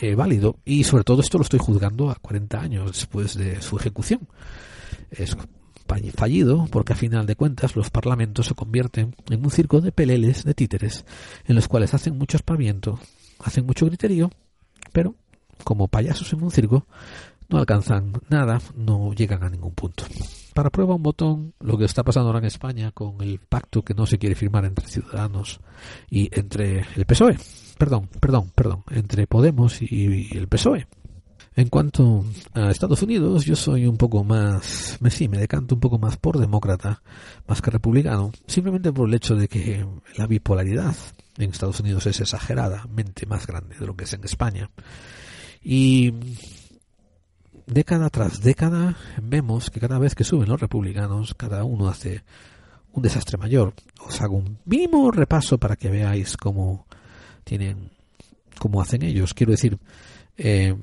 eh, 0.00 0.14
válido. 0.14 0.56
Y 0.64 0.84
sobre 0.84 1.04
todo 1.04 1.20
esto 1.20 1.38
lo 1.38 1.44
estoy 1.44 1.60
juzgando 1.60 2.10
a 2.10 2.16
40 2.16 2.60
años 2.60 2.92
después 2.92 3.36
de 3.36 3.62
su 3.62 3.76
ejecución. 3.76 4.26
Es 5.10 5.36
fallido 6.14 6.66
porque 6.70 6.92
a 6.92 6.96
final 6.96 7.26
de 7.26 7.36
cuentas 7.36 7.76
los 7.76 7.90
parlamentos 7.90 8.46
se 8.46 8.54
convierten 8.54 9.14
en 9.30 9.44
un 9.44 9.50
circo 9.50 9.80
de 9.80 9.92
peleles, 9.92 10.44
de 10.44 10.54
títeres, 10.54 11.04
en 11.46 11.54
los 11.54 11.68
cuales 11.68 11.94
hacen 11.94 12.18
mucho 12.18 12.36
aspaviento, 12.36 12.98
hacen 13.40 13.66
mucho 13.66 13.86
criterio, 13.86 14.30
pero 14.92 15.14
como 15.64 15.88
payasos 15.88 16.32
en 16.32 16.42
un 16.42 16.50
circo 16.50 16.86
no 17.48 17.58
alcanzan 17.58 18.12
nada, 18.28 18.60
no 18.74 19.12
llegan 19.12 19.44
a 19.44 19.48
ningún 19.48 19.72
punto. 19.72 20.04
Para 20.54 20.70
prueba 20.70 20.94
un 20.94 21.02
botón 21.02 21.54
lo 21.60 21.78
que 21.78 21.84
está 21.84 22.02
pasando 22.02 22.28
ahora 22.28 22.40
en 22.40 22.46
España 22.46 22.90
con 22.92 23.20
el 23.20 23.38
pacto 23.38 23.82
que 23.82 23.94
no 23.94 24.06
se 24.06 24.18
quiere 24.18 24.34
firmar 24.34 24.64
entre 24.64 24.88
Ciudadanos 24.88 25.60
y 26.10 26.28
entre 26.38 26.86
el 26.96 27.04
PSOE, 27.06 27.36
perdón, 27.78 28.08
perdón, 28.20 28.50
perdón, 28.54 28.82
entre 28.90 29.26
Podemos 29.26 29.80
y 29.82 30.36
el 30.36 30.48
PSOE. 30.48 30.86
En 31.56 31.70
cuanto 31.70 32.22
a 32.52 32.70
Estados 32.70 33.02
Unidos, 33.02 33.46
yo 33.46 33.56
soy 33.56 33.86
un 33.86 33.96
poco 33.96 34.22
más, 34.22 34.98
me 35.00 35.10
sí, 35.10 35.26
me 35.26 35.38
decanto 35.38 35.74
un 35.74 35.80
poco 35.80 35.98
más 35.98 36.18
por 36.18 36.38
demócrata, 36.38 37.02
más 37.48 37.62
que 37.62 37.70
republicano, 37.70 38.30
simplemente 38.46 38.92
por 38.92 39.08
el 39.08 39.14
hecho 39.14 39.36
de 39.36 39.48
que 39.48 39.86
la 40.18 40.26
bipolaridad 40.26 40.94
en 41.38 41.50
Estados 41.50 41.80
Unidos 41.80 42.04
es 42.06 42.20
exageradamente 42.20 43.24
más 43.24 43.46
grande 43.46 43.74
de 43.78 43.86
lo 43.86 43.96
que 43.96 44.04
es 44.04 44.12
en 44.12 44.22
España. 44.24 44.70
Y 45.62 46.12
década 47.66 48.10
tras 48.10 48.42
década 48.42 48.94
vemos 49.22 49.70
que 49.70 49.80
cada 49.80 49.98
vez 49.98 50.14
que 50.14 50.24
suben 50.24 50.50
los 50.50 50.60
republicanos, 50.60 51.32
cada 51.32 51.64
uno 51.64 51.88
hace 51.88 52.22
un 52.92 53.02
desastre 53.02 53.38
mayor. 53.38 53.72
Os 54.06 54.20
hago 54.20 54.36
un 54.36 54.58
mínimo 54.66 55.10
repaso 55.10 55.56
para 55.56 55.76
que 55.76 55.88
veáis 55.88 56.36
cómo 56.36 56.86
tienen, 57.44 57.92
cómo 58.58 58.82
hacen 58.82 59.02
ellos. 59.02 59.32
Quiero 59.32 59.52
decir, 59.52 59.78
eh, 60.36 60.76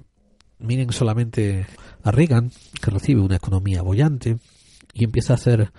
miren 0.59 0.91
solamente 0.91 1.65
a 2.03 2.11
Reagan, 2.11 2.51
que 2.81 2.91
recibe 2.91 3.21
una 3.21 3.35
economía 3.35 3.81
bollante 3.81 4.37
y 4.93 5.03
empieza 5.03 5.33
a 5.33 5.35
hacer 5.35 5.71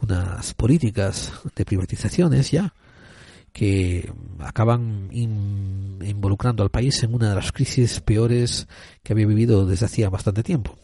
unas 0.00 0.54
políticas 0.54 1.32
de 1.56 1.64
privatizaciones 1.64 2.50
ya 2.50 2.72
que 3.52 4.12
acaban 4.38 5.08
in, 5.10 5.98
involucrando 6.04 6.62
al 6.62 6.70
país 6.70 7.02
en 7.02 7.14
una 7.14 7.30
de 7.30 7.34
las 7.34 7.50
crisis 7.50 8.00
peores 8.00 8.68
que 9.02 9.12
había 9.12 9.26
vivido 9.26 9.66
desde 9.66 9.86
hacía 9.86 10.10
bastante 10.10 10.42
tiempo. 10.42 10.76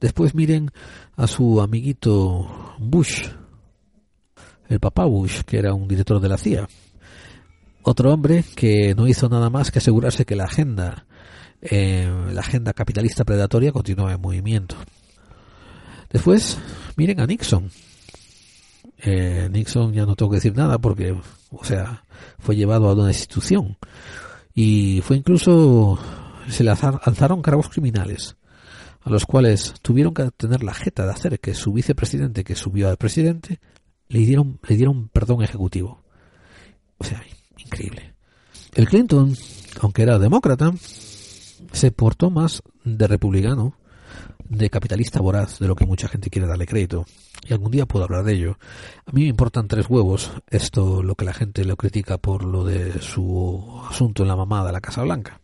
Después 0.00 0.34
miren 0.34 0.70
a 1.16 1.26
su 1.26 1.60
amiguito 1.60 2.74
Bush, 2.78 3.28
el 4.68 4.80
papá 4.80 5.04
Bush, 5.04 5.42
que 5.42 5.58
era 5.58 5.74
un 5.74 5.86
director 5.86 6.20
de 6.20 6.28
la 6.28 6.38
CIA. 6.38 6.68
Otro 7.82 8.12
hombre 8.12 8.44
que 8.56 8.94
no 8.94 9.06
hizo 9.06 9.28
nada 9.28 9.50
más 9.50 9.70
que 9.70 9.78
asegurarse 9.78 10.24
que 10.24 10.36
la 10.36 10.44
agenda 10.44 11.06
eh, 11.64 12.10
la 12.32 12.40
agenda 12.40 12.72
capitalista 12.74 13.24
predatoria 13.24 13.72
continúa 13.72 14.12
en 14.12 14.20
movimiento. 14.20 14.76
Después, 16.10 16.58
miren 16.96 17.20
a 17.20 17.26
Nixon. 17.26 17.70
Eh, 18.98 19.48
Nixon 19.50 19.92
ya 19.92 20.06
no 20.06 20.14
tengo 20.14 20.30
que 20.30 20.36
decir 20.36 20.54
nada 20.54 20.78
porque, 20.78 21.16
o 21.50 21.64
sea, 21.64 22.04
fue 22.38 22.54
llevado 22.56 22.88
a 22.88 22.94
una 22.94 23.08
institución 23.08 23.76
y 24.54 25.00
fue 25.02 25.16
incluso 25.16 25.98
se 26.48 26.62
le 26.62 26.70
alzaron 26.70 27.42
cargos 27.42 27.70
criminales 27.70 28.36
a 29.02 29.10
los 29.10 29.26
cuales 29.26 29.74
tuvieron 29.82 30.14
que 30.14 30.30
tener 30.30 30.62
la 30.62 30.74
jeta 30.74 31.04
de 31.04 31.12
hacer 31.12 31.40
que 31.40 31.54
su 31.54 31.72
vicepresidente 31.72 32.44
que 32.44 32.54
subió 32.54 32.88
al 32.88 32.96
presidente 32.96 33.60
le 34.08 34.20
dieron 34.20 34.60
le 34.68 34.76
dieron 34.76 35.08
perdón 35.08 35.42
ejecutivo. 35.42 36.04
O 36.98 37.04
sea, 37.04 37.22
increíble. 37.58 38.14
El 38.74 38.88
Clinton, 38.88 39.34
aunque 39.80 40.02
era 40.02 40.18
demócrata, 40.18 40.72
se 41.74 41.90
portó 41.90 42.30
más 42.30 42.62
de 42.84 43.06
republicano, 43.06 43.76
de 44.48 44.70
capitalista 44.70 45.20
voraz, 45.20 45.58
de 45.58 45.66
lo 45.66 45.74
que 45.74 45.86
mucha 45.86 46.08
gente 46.08 46.30
quiere 46.30 46.46
darle 46.46 46.66
crédito. 46.66 47.04
Y 47.46 47.52
algún 47.52 47.72
día 47.72 47.86
puedo 47.86 48.04
hablar 48.04 48.24
de 48.24 48.34
ello. 48.34 48.58
A 49.06 49.12
mí 49.12 49.22
me 49.22 49.28
importan 49.28 49.68
tres 49.68 49.90
huevos 49.90 50.30
esto, 50.48 51.02
lo 51.02 51.14
que 51.14 51.24
la 51.24 51.34
gente 51.34 51.64
lo 51.64 51.76
critica 51.76 52.18
por 52.18 52.44
lo 52.44 52.64
de 52.64 53.00
su 53.00 53.82
asunto 53.90 54.22
en 54.22 54.28
la 54.28 54.36
mamada 54.36 54.72
la 54.72 54.80
Casa 54.80 55.02
Blanca. 55.02 55.40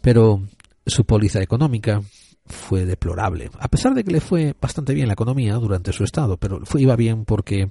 Pero 0.00 0.42
su 0.84 1.04
póliza 1.04 1.40
económica 1.40 2.02
fue 2.48 2.84
deplorable. 2.84 3.50
A 3.58 3.68
pesar 3.68 3.94
de 3.94 4.04
que 4.04 4.12
le 4.12 4.20
fue 4.20 4.54
bastante 4.60 4.94
bien 4.94 5.06
la 5.06 5.14
economía 5.14 5.54
durante 5.54 5.92
su 5.92 6.04
estado, 6.04 6.36
pero 6.36 6.60
fue, 6.64 6.82
iba 6.82 6.96
bien 6.96 7.24
porque 7.24 7.70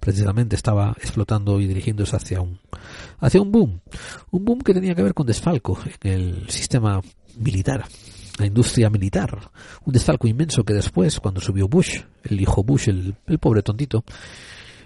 precisamente 0.00 0.56
estaba 0.56 0.94
explotando 1.00 1.60
y 1.60 1.66
dirigiéndose 1.66 2.16
hacia 2.16 2.40
un, 2.40 2.58
hacia 3.18 3.40
un 3.40 3.50
boom. 3.50 3.80
Un 4.30 4.44
boom 4.44 4.60
que 4.60 4.74
tenía 4.74 4.94
que 4.94 5.02
ver 5.02 5.14
con 5.14 5.26
desfalco 5.26 5.78
en 6.02 6.12
el 6.12 6.50
sistema 6.50 7.00
militar, 7.38 7.84
la 8.38 8.46
industria 8.46 8.90
militar. 8.90 9.50
Un 9.84 9.92
desfalco 9.92 10.28
inmenso 10.28 10.64
que 10.64 10.74
después, 10.74 11.20
cuando 11.20 11.40
subió 11.40 11.68
Bush, 11.68 12.00
el 12.24 12.40
hijo 12.40 12.62
Bush, 12.62 12.88
el, 12.88 13.14
el 13.26 13.38
pobre 13.38 13.62
tontito, 13.62 14.04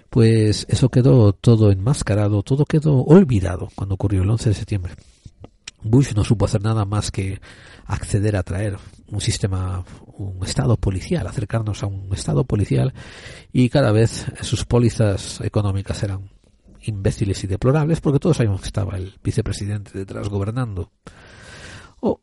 pues 0.09 0.65
eso 0.69 0.89
quedó 0.89 1.33
todo 1.33 1.71
enmascarado, 1.71 2.43
todo 2.43 2.65
quedó 2.65 3.01
olvidado 3.01 3.69
cuando 3.75 3.95
ocurrió 3.95 4.23
el 4.23 4.29
11 4.29 4.49
de 4.49 4.55
septiembre. 4.55 4.93
Bush 5.83 6.13
no 6.13 6.23
supo 6.23 6.45
hacer 6.45 6.61
nada 6.61 6.85
más 6.85 7.11
que 7.11 7.41
acceder 7.85 8.35
a 8.35 8.43
traer 8.43 8.77
un 9.07 9.21
sistema, 9.21 9.83
un 10.17 10.45
estado 10.45 10.77
policial, 10.77 11.27
acercarnos 11.27 11.83
a 11.83 11.87
un 11.87 12.13
estado 12.13 12.43
policial 12.43 12.93
y 13.51 13.69
cada 13.69 13.91
vez 13.91 14.25
sus 14.41 14.65
pólizas 14.65 15.41
económicas 15.41 16.01
eran 16.03 16.29
imbéciles 16.83 17.43
y 17.43 17.47
deplorables 17.47 18.01
porque 18.01 18.19
todos 18.19 18.37
sabíamos 18.37 18.61
que 18.61 18.67
estaba 18.67 18.97
el 18.97 19.15
vicepresidente 19.23 19.97
detrás 19.97 20.29
gobernando. 20.29 20.91
O 21.99 22.21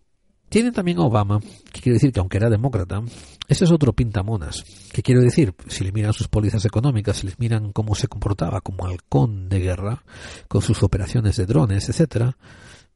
tienen 0.48 0.72
también 0.72 0.98
Obama, 0.98 1.40
Que 1.72 1.80
quiero 1.80 1.94
decir 1.94 2.12
que 2.12 2.20
aunque 2.20 2.39
era 2.39 2.48
demócrata, 2.48 3.02
ese 3.48 3.64
es 3.64 3.70
otro 3.70 3.93
pintamonas. 3.93 4.64
¿Qué 4.93 5.02
quiero 5.02 5.20
decir? 5.20 5.55
Si 5.68 5.85
le 5.85 5.93
miran 5.93 6.12
sus 6.12 6.28
pólizas 6.28 6.64
económicas, 6.64 7.18
si 7.18 7.26
les 7.26 7.39
miran 7.39 7.72
cómo 7.72 7.94
se 7.94 8.09
comportaba 8.09 8.60
como 8.60 8.86
halcón 8.86 9.48
de 9.48 9.60
guerra, 9.60 10.05
con 10.48 10.62
sus 10.62 10.82
operaciones 10.82 11.36
de 11.36 11.47
drones, 11.47 11.89
etcétera, 11.89 12.36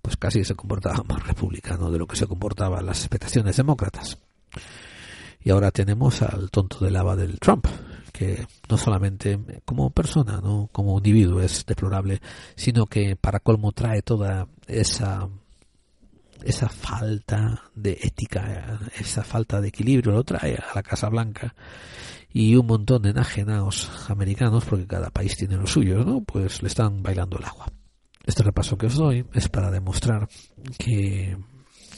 pues 0.03 0.16
casi 0.16 0.45
se 0.45 0.55
comportaba 0.55 1.03
más 1.09 1.27
republicano 1.27 1.91
de 1.91 1.99
lo 1.99 2.07
que 2.07 2.16
se 2.16 2.27
comportaban 2.27 2.85
las 2.85 2.99
expectaciones 3.01 3.57
demócratas. 3.57 4.19
Y 5.45 5.51
ahora 5.51 5.70
tenemos 5.70 6.23
al 6.23 6.51
tonto 6.51 6.85
de 6.85 6.91
lava 6.91 7.16
del 7.16 7.41
Trump, 7.41 7.66
que 8.12 8.47
no 8.69 8.77
solamente 8.77 9.39
como 9.65 9.91
persona, 9.91 10.41
no 10.41 10.69
como 10.70 10.99
individuo 10.99 11.41
es 11.41 11.65
deplorable, 11.66 12.20
sino 12.55 12.87
que 12.87 13.16
para 13.16 13.41
colmo 13.41 13.73
trae 13.73 14.03
toda 14.03 14.47
esa 14.66 15.29
esa 16.45 16.69
falta 16.69 17.62
de 17.74 17.93
ética, 18.03 18.81
esa 18.99 19.23
falta 19.23 19.61
de 19.61 19.69
equilibrio 19.69 20.12
lo 20.12 20.24
trae 20.24 20.57
a 20.57 20.74
la 20.74 20.83
Casa 20.83 21.09
Blanca 21.09 21.55
y 22.33 22.57
un 22.57 22.66
montón 22.66 23.03
de 23.03 23.11
enajenados 23.11 24.11
americanos, 24.11 24.65
porque 24.65 24.87
cada 24.87 25.11
país 25.11 25.37
tiene 25.37 25.57
lo 25.57 25.66
suyo, 25.66 26.05
¿no? 26.05 26.23
Pues 26.23 26.62
le 26.62 26.69
están 26.69 27.03
bailando 27.03 27.39
el 27.39 27.45
agua. 27.45 27.66
Este 28.24 28.43
repaso 28.43 28.77
que 28.77 28.86
os 28.86 28.97
doy 28.97 29.27
es 29.35 29.49
para 29.49 29.70
demostrar 29.70 30.28
que 30.78 31.36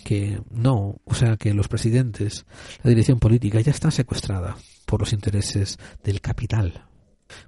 que 0.05 0.41
no, 0.51 1.01
o 1.05 1.15
sea, 1.15 1.37
que 1.37 1.55
los 1.55 1.67
presidentes, 1.67 2.45
la 2.83 2.91
dirección 2.91 3.19
política 3.19 3.61
ya 3.61 3.73
está 3.73 3.91
secuestrada 3.91 4.55
por 4.87 5.01
los 5.01 5.13
intereses 5.13 5.79
del 6.05 6.21
capital, 6.21 6.85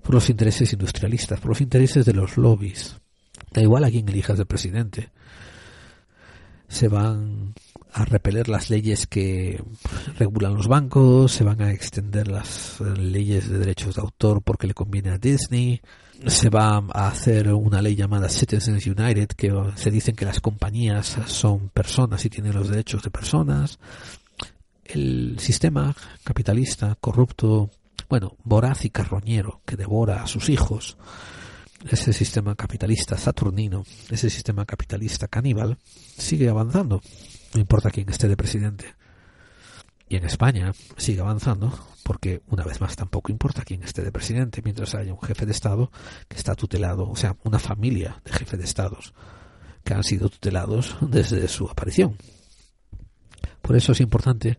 por 0.03 0.15
los 0.15 0.28
intereses 0.31 0.73
industrialistas, 0.73 1.39
por 1.39 1.51
los 1.51 1.61
intereses 1.61 2.05
de 2.05 2.15
los 2.15 2.36
lobbies. 2.36 2.97
Da 3.53 3.61
igual 3.62 3.85
a 3.85 3.90
quién 3.90 4.09
elijas 4.09 4.39
de 4.39 4.47
presidente. 4.47 5.12
Se 6.66 6.89
van 6.89 7.55
a 7.93 8.05
repeler 8.05 8.48
las 8.48 8.70
leyes 8.70 9.07
que 9.07 9.62
regulan 10.19 10.55
los 10.55 10.66
bancos, 10.66 11.32
se 11.32 11.44
van 11.44 11.62
a 11.62 11.70
extender 11.70 12.27
las 12.27 12.81
leyes 12.81 13.48
de 13.48 13.59
derechos 13.59 13.94
de 13.94 14.01
autor 14.01 14.43
porque 14.43 14.66
le 14.66 14.74
conviene 14.74 15.11
a 15.11 15.19
Disney, 15.19 15.81
se 16.26 16.48
va 16.48 16.82
a 16.93 17.09
hacer 17.09 17.52
una 17.52 17.82
ley 17.82 17.94
llamada 17.94 18.28
Citizens 18.28 18.86
United 18.86 19.28
que 19.28 19.52
se 19.76 19.90
dicen 19.90 20.16
que 20.16 20.24
las 20.24 20.40
compañías 20.40 21.16
son 21.26 21.68
personas 21.68 22.24
y 22.24 22.30
tienen 22.30 22.55
los 22.55 22.68
derechos 22.68 23.02
de 23.02 23.10
personas. 23.10 23.78
El 24.84 25.38
sistema 25.38 25.94
capitalista 26.24 26.97
corrupto, 27.01 27.70
bueno, 28.09 28.36
voraz 28.44 28.84
y 28.84 28.90
carroñero 28.90 29.60
que 29.66 29.76
devora 29.76 30.22
a 30.22 30.26
sus 30.26 30.48
hijos, 30.48 30.97
ese 31.90 32.12
sistema 32.12 32.55
capitalista 32.55 33.16
saturnino, 33.16 33.84
ese 34.10 34.30
sistema 34.30 34.64
capitalista 34.64 35.28
caníbal, 35.28 35.76
sigue 36.16 36.48
avanzando, 36.48 37.02
no 37.55 37.60
importa 37.60 37.90
quién 37.90 38.09
esté 38.09 38.28
de 38.28 38.36
presidente. 38.36 38.95
Y 40.09 40.16
en 40.16 40.24
España 40.24 40.73
sigue 40.97 41.20
avanzando 41.20 41.73
porque, 42.05 42.43
una 42.49 42.65
vez 42.65 42.81
más, 42.81 42.95
tampoco 42.95 43.33
importa 43.33 43.65
quién 43.65 43.83
esté 43.83 44.03
de 44.03 44.12
presidente 44.12 44.62
mientras 44.62 44.95
haya 44.95 45.12
un 45.12 45.20
jefe 45.20 45.47
de 45.47 45.53
Estado 45.53 45.91
que 46.28 46.37
está 46.37 46.55
tutelado, 46.55 47.11
o 47.11 47.16
sea, 47.16 47.37
una 47.43 47.59
familia 47.59 48.20
de 48.24 48.33
jefes 48.33 48.59
de 48.59 48.65
Estados 48.65 49.12
que 49.83 49.95
han 49.95 50.05
sido 50.05 50.28
tutelados 50.28 50.97
desde 51.01 51.47
su 51.49 51.69
aparición. 51.69 52.16
Por 53.62 53.77
eso 53.77 53.93
es 53.93 54.01
importante 54.01 54.59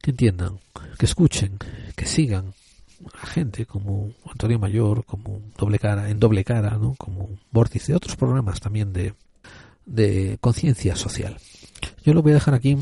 que 0.00 0.10
entiendan, 0.10 0.58
que 0.98 1.06
escuchen, 1.06 1.58
que 1.94 2.06
sigan 2.06 2.54
a 3.20 3.26
gente 3.26 3.66
como 3.66 4.12
Antonio 4.30 4.58
Mayor, 4.58 5.04
como 5.04 5.40
doble 5.56 5.78
cara, 5.78 6.10
en 6.10 6.18
doble 6.18 6.44
cara, 6.44 6.78
¿no? 6.78 6.94
como 6.96 7.28
Vórtice, 7.50 7.94
otros 7.94 8.16
programas 8.16 8.60
también 8.60 8.92
de, 8.92 9.14
de 9.86 10.38
conciencia 10.40 10.96
social. 10.96 11.36
Yo 12.04 12.14
lo 12.14 12.22
voy 12.22 12.32
a 12.32 12.34
dejar 12.34 12.54
aquí 12.54 12.76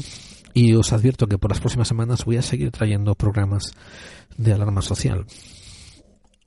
y 0.54 0.74
os 0.74 0.92
advierto 0.92 1.26
que 1.26 1.38
por 1.38 1.50
las 1.50 1.60
próximas 1.60 1.88
semanas 1.88 2.24
voy 2.24 2.36
a 2.36 2.42
seguir 2.42 2.70
trayendo 2.70 3.14
programas 3.14 3.72
de 4.36 4.52
alarma 4.52 4.82
social. 4.82 5.26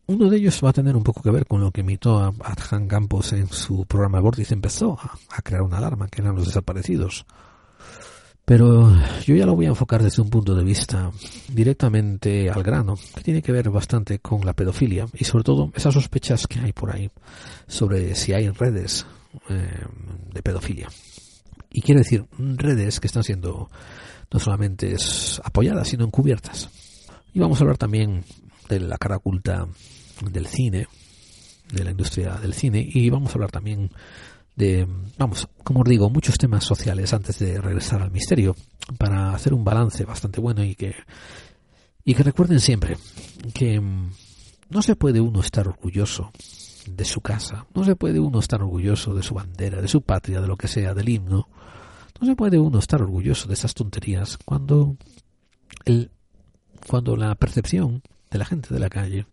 Uno 0.07 0.29
de 0.29 0.37
ellos 0.37 0.59
va 0.63 0.71
a 0.71 0.73
tener 0.73 0.95
un 0.95 1.03
poco 1.03 1.21
que 1.21 1.31
ver 1.31 1.45
con 1.45 1.61
lo 1.61 1.71
que 1.71 1.81
imitó 1.81 2.19
a 2.19 2.33
Adhan 2.43 2.87
Campos 2.87 3.33
en 3.33 3.47
su 3.47 3.85
programa 3.85 4.19
Vórtice. 4.19 4.53
Empezó 4.53 4.97
a, 4.99 5.17
a 5.29 5.41
crear 5.41 5.61
una 5.61 5.77
alarma, 5.77 6.07
que 6.09 6.21
eran 6.21 6.35
los 6.35 6.47
desaparecidos. 6.47 7.25
Pero 8.43 8.93
yo 9.23 9.35
ya 9.35 9.45
lo 9.45 9.55
voy 9.55 9.67
a 9.67 9.69
enfocar 9.69 10.03
desde 10.03 10.21
un 10.21 10.29
punto 10.29 10.55
de 10.55 10.63
vista 10.63 11.11
directamente 11.47 12.49
al 12.49 12.63
grano, 12.63 12.95
que 13.15 13.21
tiene 13.21 13.41
que 13.41 13.53
ver 13.53 13.69
bastante 13.69 14.19
con 14.19 14.45
la 14.45 14.53
pedofilia 14.53 15.05
y 15.13 15.23
sobre 15.23 15.43
todo 15.43 15.71
esas 15.75 15.93
sospechas 15.93 16.47
que 16.47 16.59
hay 16.59 16.73
por 16.73 16.93
ahí 16.93 17.09
sobre 17.67 18.13
si 18.15 18.33
hay 18.33 18.49
redes 18.49 19.05
eh, 19.47 19.85
de 20.33 20.41
pedofilia. 20.41 20.89
Y 21.71 21.81
quiero 21.81 21.99
decir, 21.99 22.25
redes 22.37 22.99
que 22.99 23.07
están 23.07 23.23
siendo 23.23 23.69
no 24.31 24.39
solamente 24.39 24.95
apoyadas, 25.43 25.87
sino 25.87 26.05
encubiertas. 26.05 26.69
Y 27.33 27.39
vamos 27.39 27.59
a 27.59 27.63
hablar 27.63 27.77
también 27.77 28.23
de 28.69 28.79
la 28.79 28.97
cara 28.97 29.17
oculta 29.17 29.67
del 30.29 30.47
cine, 30.47 30.87
de 31.71 31.83
la 31.83 31.91
industria 31.91 32.35
del 32.35 32.53
cine, 32.53 32.85
y 32.87 33.09
vamos 33.09 33.31
a 33.31 33.33
hablar 33.35 33.51
también 33.51 33.89
de, 34.55 34.87
vamos, 35.17 35.47
como 35.63 35.81
os 35.81 35.89
digo, 35.89 36.09
muchos 36.09 36.37
temas 36.37 36.63
sociales 36.63 37.13
antes 37.13 37.39
de 37.39 37.59
regresar 37.59 38.01
al 38.01 38.11
misterio, 38.11 38.55
para 38.97 39.33
hacer 39.33 39.53
un 39.53 39.63
balance 39.63 40.03
bastante 40.05 40.41
bueno 40.41 40.63
y 40.63 40.75
que, 40.75 40.93
y 42.03 42.13
que 42.13 42.23
recuerden 42.23 42.59
siempre 42.59 42.97
que 43.53 43.81
no 44.69 44.81
se 44.81 44.95
puede 44.95 45.21
uno 45.21 45.41
estar 45.41 45.67
orgulloso 45.67 46.31
de 46.89 47.05
su 47.05 47.21
casa, 47.21 47.65
no 47.73 47.83
se 47.83 47.95
puede 47.95 48.19
uno 48.19 48.39
estar 48.39 48.61
orgulloso 48.61 49.13
de 49.13 49.23
su 49.23 49.33
bandera, 49.33 49.81
de 49.81 49.87
su 49.87 50.01
patria, 50.01 50.41
de 50.41 50.47
lo 50.47 50.57
que 50.57 50.67
sea, 50.67 50.93
del 50.93 51.09
himno, 51.09 51.47
no 52.21 52.27
se 52.27 52.35
puede 52.35 52.59
uno 52.59 52.77
estar 52.77 53.01
orgulloso 53.01 53.47
de 53.47 53.55
esas 53.55 53.73
tonterías 53.73 54.37
cuando 54.45 54.95
el, 55.85 56.11
cuando 56.87 57.15
la 57.17 57.33
percepción 57.33 58.03
de 58.29 58.37
la 58.37 58.45
gente 58.45 58.71
de 58.71 58.79
la 58.79 58.89
calle 58.89 59.25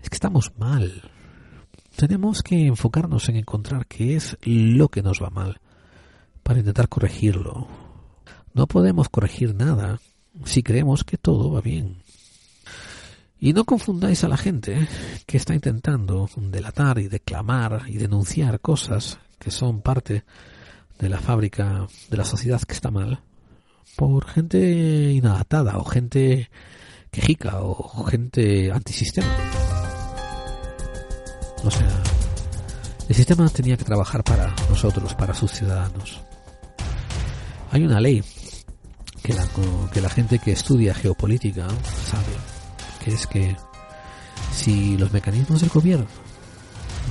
es 0.00 0.08
que 0.08 0.16
estamos 0.16 0.52
mal, 0.58 1.02
tenemos 1.94 2.42
que 2.42 2.66
enfocarnos 2.66 3.28
en 3.28 3.36
encontrar 3.36 3.86
qué 3.86 4.16
es 4.16 4.38
lo 4.42 4.88
que 4.88 5.02
nos 5.02 5.22
va 5.22 5.28
mal 5.28 5.60
para 6.42 6.60
intentar 6.60 6.88
corregirlo. 6.88 7.68
No 8.54 8.66
podemos 8.66 9.10
corregir 9.10 9.54
nada 9.54 10.00
si 10.44 10.62
creemos 10.62 11.04
que 11.04 11.18
todo 11.18 11.52
va 11.52 11.60
bien. 11.60 12.02
Y 13.38 13.52
no 13.52 13.64
confundáis 13.64 14.24
a 14.24 14.28
la 14.28 14.38
gente 14.38 14.88
que 15.26 15.36
está 15.36 15.54
intentando 15.54 16.30
delatar 16.36 16.98
y 16.98 17.08
declamar 17.08 17.82
y 17.88 17.98
denunciar 17.98 18.60
cosas 18.60 19.18
que 19.38 19.50
son 19.50 19.82
parte 19.82 20.24
de 20.98 21.08
la 21.08 21.18
fábrica 21.18 21.86
de 22.10 22.16
la 22.16 22.24
sociedad 22.24 22.60
que 22.62 22.74
está 22.74 22.90
mal 22.90 23.22
por 23.96 24.26
gente 24.26 25.12
inadaptada 25.12 25.78
o 25.78 25.84
gente 25.84 26.50
quejica 27.10 27.60
o 27.60 28.04
gente 28.04 28.70
antisistema. 28.70 29.34
O 31.64 31.70
sea, 31.70 32.02
el 33.08 33.14
sistema 33.14 33.48
tenía 33.48 33.76
que 33.76 33.84
trabajar 33.84 34.22
para 34.22 34.54
nosotros, 34.68 35.14
para 35.14 35.34
sus 35.34 35.50
ciudadanos. 35.52 36.20
Hay 37.70 37.84
una 37.84 38.00
ley 38.00 38.22
que 39.22 39.32
la, 39.32 39.46
que 39.92 40.00
la 40.00 40.08
gente 40.10 40.38
que 40.38 40.52
estudia 40.52 40.94
geopolítica 40.94 41.66
sabe, 42.04 42.36
que 43.02 43.10
es 43.12 43.26
que 43.26 43.56
si 44.52 44.96
los 44.96 45.12
mecanismos 45.12 45.60
del 45.60 45.70
gobierno 45.70 46.06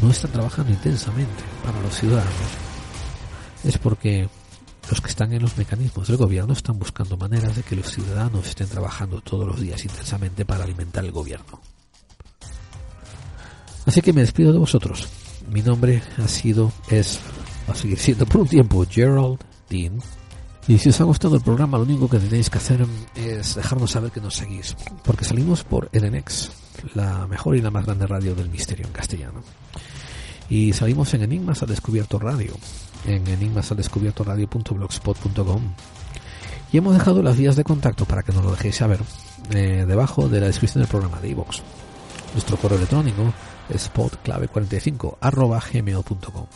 no 0.01 0.11
están 0.11 0.31
trabajando 0.31 0.71
intensamente 0.71 1.43
para 1.63 1.79
los 1.81 1.95
ciudadanos, 1.95 2.31
es 3.63 3.77
porque 3.77 4.27
los 4.89 5.01
que 5.01 5.09
están 5.09 5.33
en 5.33 5.41
los 5.41 5.57
mecanismos 5.57 6.07
del 6.07 6.17
gobierno 6.17 6.53
están 6.53 6.77
buscando 6.77 7.17
maneras 7.17 7.55
de 7.55 7.63
que 7.63 7.75
los 7.75 7.91
ciudadanos 7.91 8.47
estén 8.47 8.67
trabajando 8.67 9.21
todos 9.21 9.47
los 9.47 9.59
días 9.59 9.83
intensamente 9.83 10.45
para 10.45 10.63
alimentar 10.63 11.03
el 11.03 11.11
gobierno. 11.11 11.59
Así 13.85 14.01
que 14.01 14.13
me 14.13 14.21
despido 14.21 14.51
de 14.51 14.59
vosotros. 14.59 15.07
Mi 15.51 15.61
nombre 15.61 16.01
ha 16.17 16.27
sido, 16.27 16.71
es, 16.89 17.19
va 17.69 17.73
a 17.73 17.77
seguir 17.77 17.99
siendo 17.99 18.25
por 18.25 18.41
un 18.41 18.47
tiempo 18.47 18.85
Gerald 18.89 19.39
Dean. 19.69 19.99
Y 20.67 20.79
si 20.79 20.89
os 20.89 20.99
ha 20.99 21.03
gustado 21.03 21.35
el 21.35 21.43
programa, 21.43 21.77
lo 21.77 21.83
único 21.83 22.09
que 22.09 22.17
tenéis 22.17 22.49
que 22.49 22.57
hacer 22.57 22.85
es 23.15 23.55
dejarnos 23.55 23.91
saber 23.91 24.11
que 24.11 24.21
nos 24.21 24.35
seguís. 24.35 24.75
Porque 25.03 25.23
salimos 25.23 25.63
por 25.63 25.89
Edenex, 25.91 26.51
la 26.95 27.27
mejor 27.27 27.55
y 27.55 27.61
la 27.61 27.69
más 27.69 27.85
grande 27.85 28.07
radio 28.07 28.33
del 28.33 28.49
misterio 28.49 28.87
en 28.87 28.91
castellano. 28.91 29.43
Y 30.49 30.73
salimos 30.73 31.13
en 31.13 31.21
Enigmas 31.21 31.61
al 31.61 31.69
Descubierto 31.69 32.17
Radio, 32.17 32.53
en 33.05 33.27
enigmasaldescubiertoradio.blogspot.com. 33.27 35.61
Y 36.71 36.77
hemos 36.77 36.93
dejado 36.93 37.23
las 37.23 37.37
vías 37.37 37.55
de 37.55 37.63
contacto 37.63 38.05
para 38.05 38.23
que 38.23 38.33
nos 38.33 38.43
lo 38.43 38.51
dejéis 38.51 38.75
saber 38.77 38.99
eh, 39.51 39.85
debajo 39.87 40.27
de 40.27 40.41
la 40.41 40.47
descripción 40.47 40.81
del 40.81 40.89
programa 40.89 41.19
de 41.19 41.29
iVoox. 41.29 41.61
Nuestro 42.33 42.57
correo 42.57 42.77
electrónico 42.77 43.33
es 43.69 43.91
podclave45 43.93 45.17
arroba 45.21 45.61
gmail.com. 45.71 46.47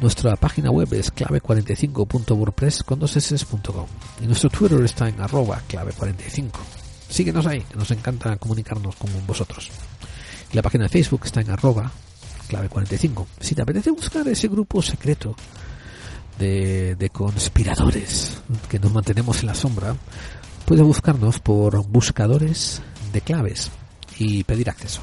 Nuestra 0.00 0.36
página 0.36 0.70
web 0.70 0.88
es 0.92 1.12
clave45.wordpress 1.14 2.84
con 2.84 2.98
dos 2.98 3.16
y 4.20 4.26
nuestro 4.26 4.50
Twitter 4.50 4.82
está 4.84 5.08
en 5.08 5.20
arroba 5.20 5.60
clave45. 5.68 6.50
Síguenos 7.08 7.46
ahí, 7.46 7.60
que 7.60 7.76
nos 7.76 7.90
encanta 7.90 8.36
comunicarnos 8.36 8.96
con 8.96 9.10
vosotros. 9.26 9.70
Y 10.52 10.56
la 10.56 10.62
página 10.62 10.84
de 10.84 10.90
Facebook 10.90 11.22
está 11.24 11.40
en 11.40 11.50
arroba 11.50 11.90
clave45. 12.48 13.26
Si 13.40 13.54
te 13.54 13.62
apetece 13.62 13.90
buscar 13.90 14.26
ese 14.28 14.48
grupo 14.48 14.82
secreto 14.82 15.34
de, 16.38 16.94
de 16.96 17.10
conspiradores 17.10 18.38
que 18.68 18.78
nos 18.78 18.92
mantenemos 18.92 19.40
en 19.40 19.46
la 19.46 19.54
sombra, 19.54 19.96
puedes 20.64 20.84
buscarnos 20.84 21.38
por 21.38 21.86
buscadores 21.86 22.82
de 23.12 23.20
claves 23.20 23.70
y 24.18 24.44
pedir 24.44 24.68
acceso. 24.70 25.02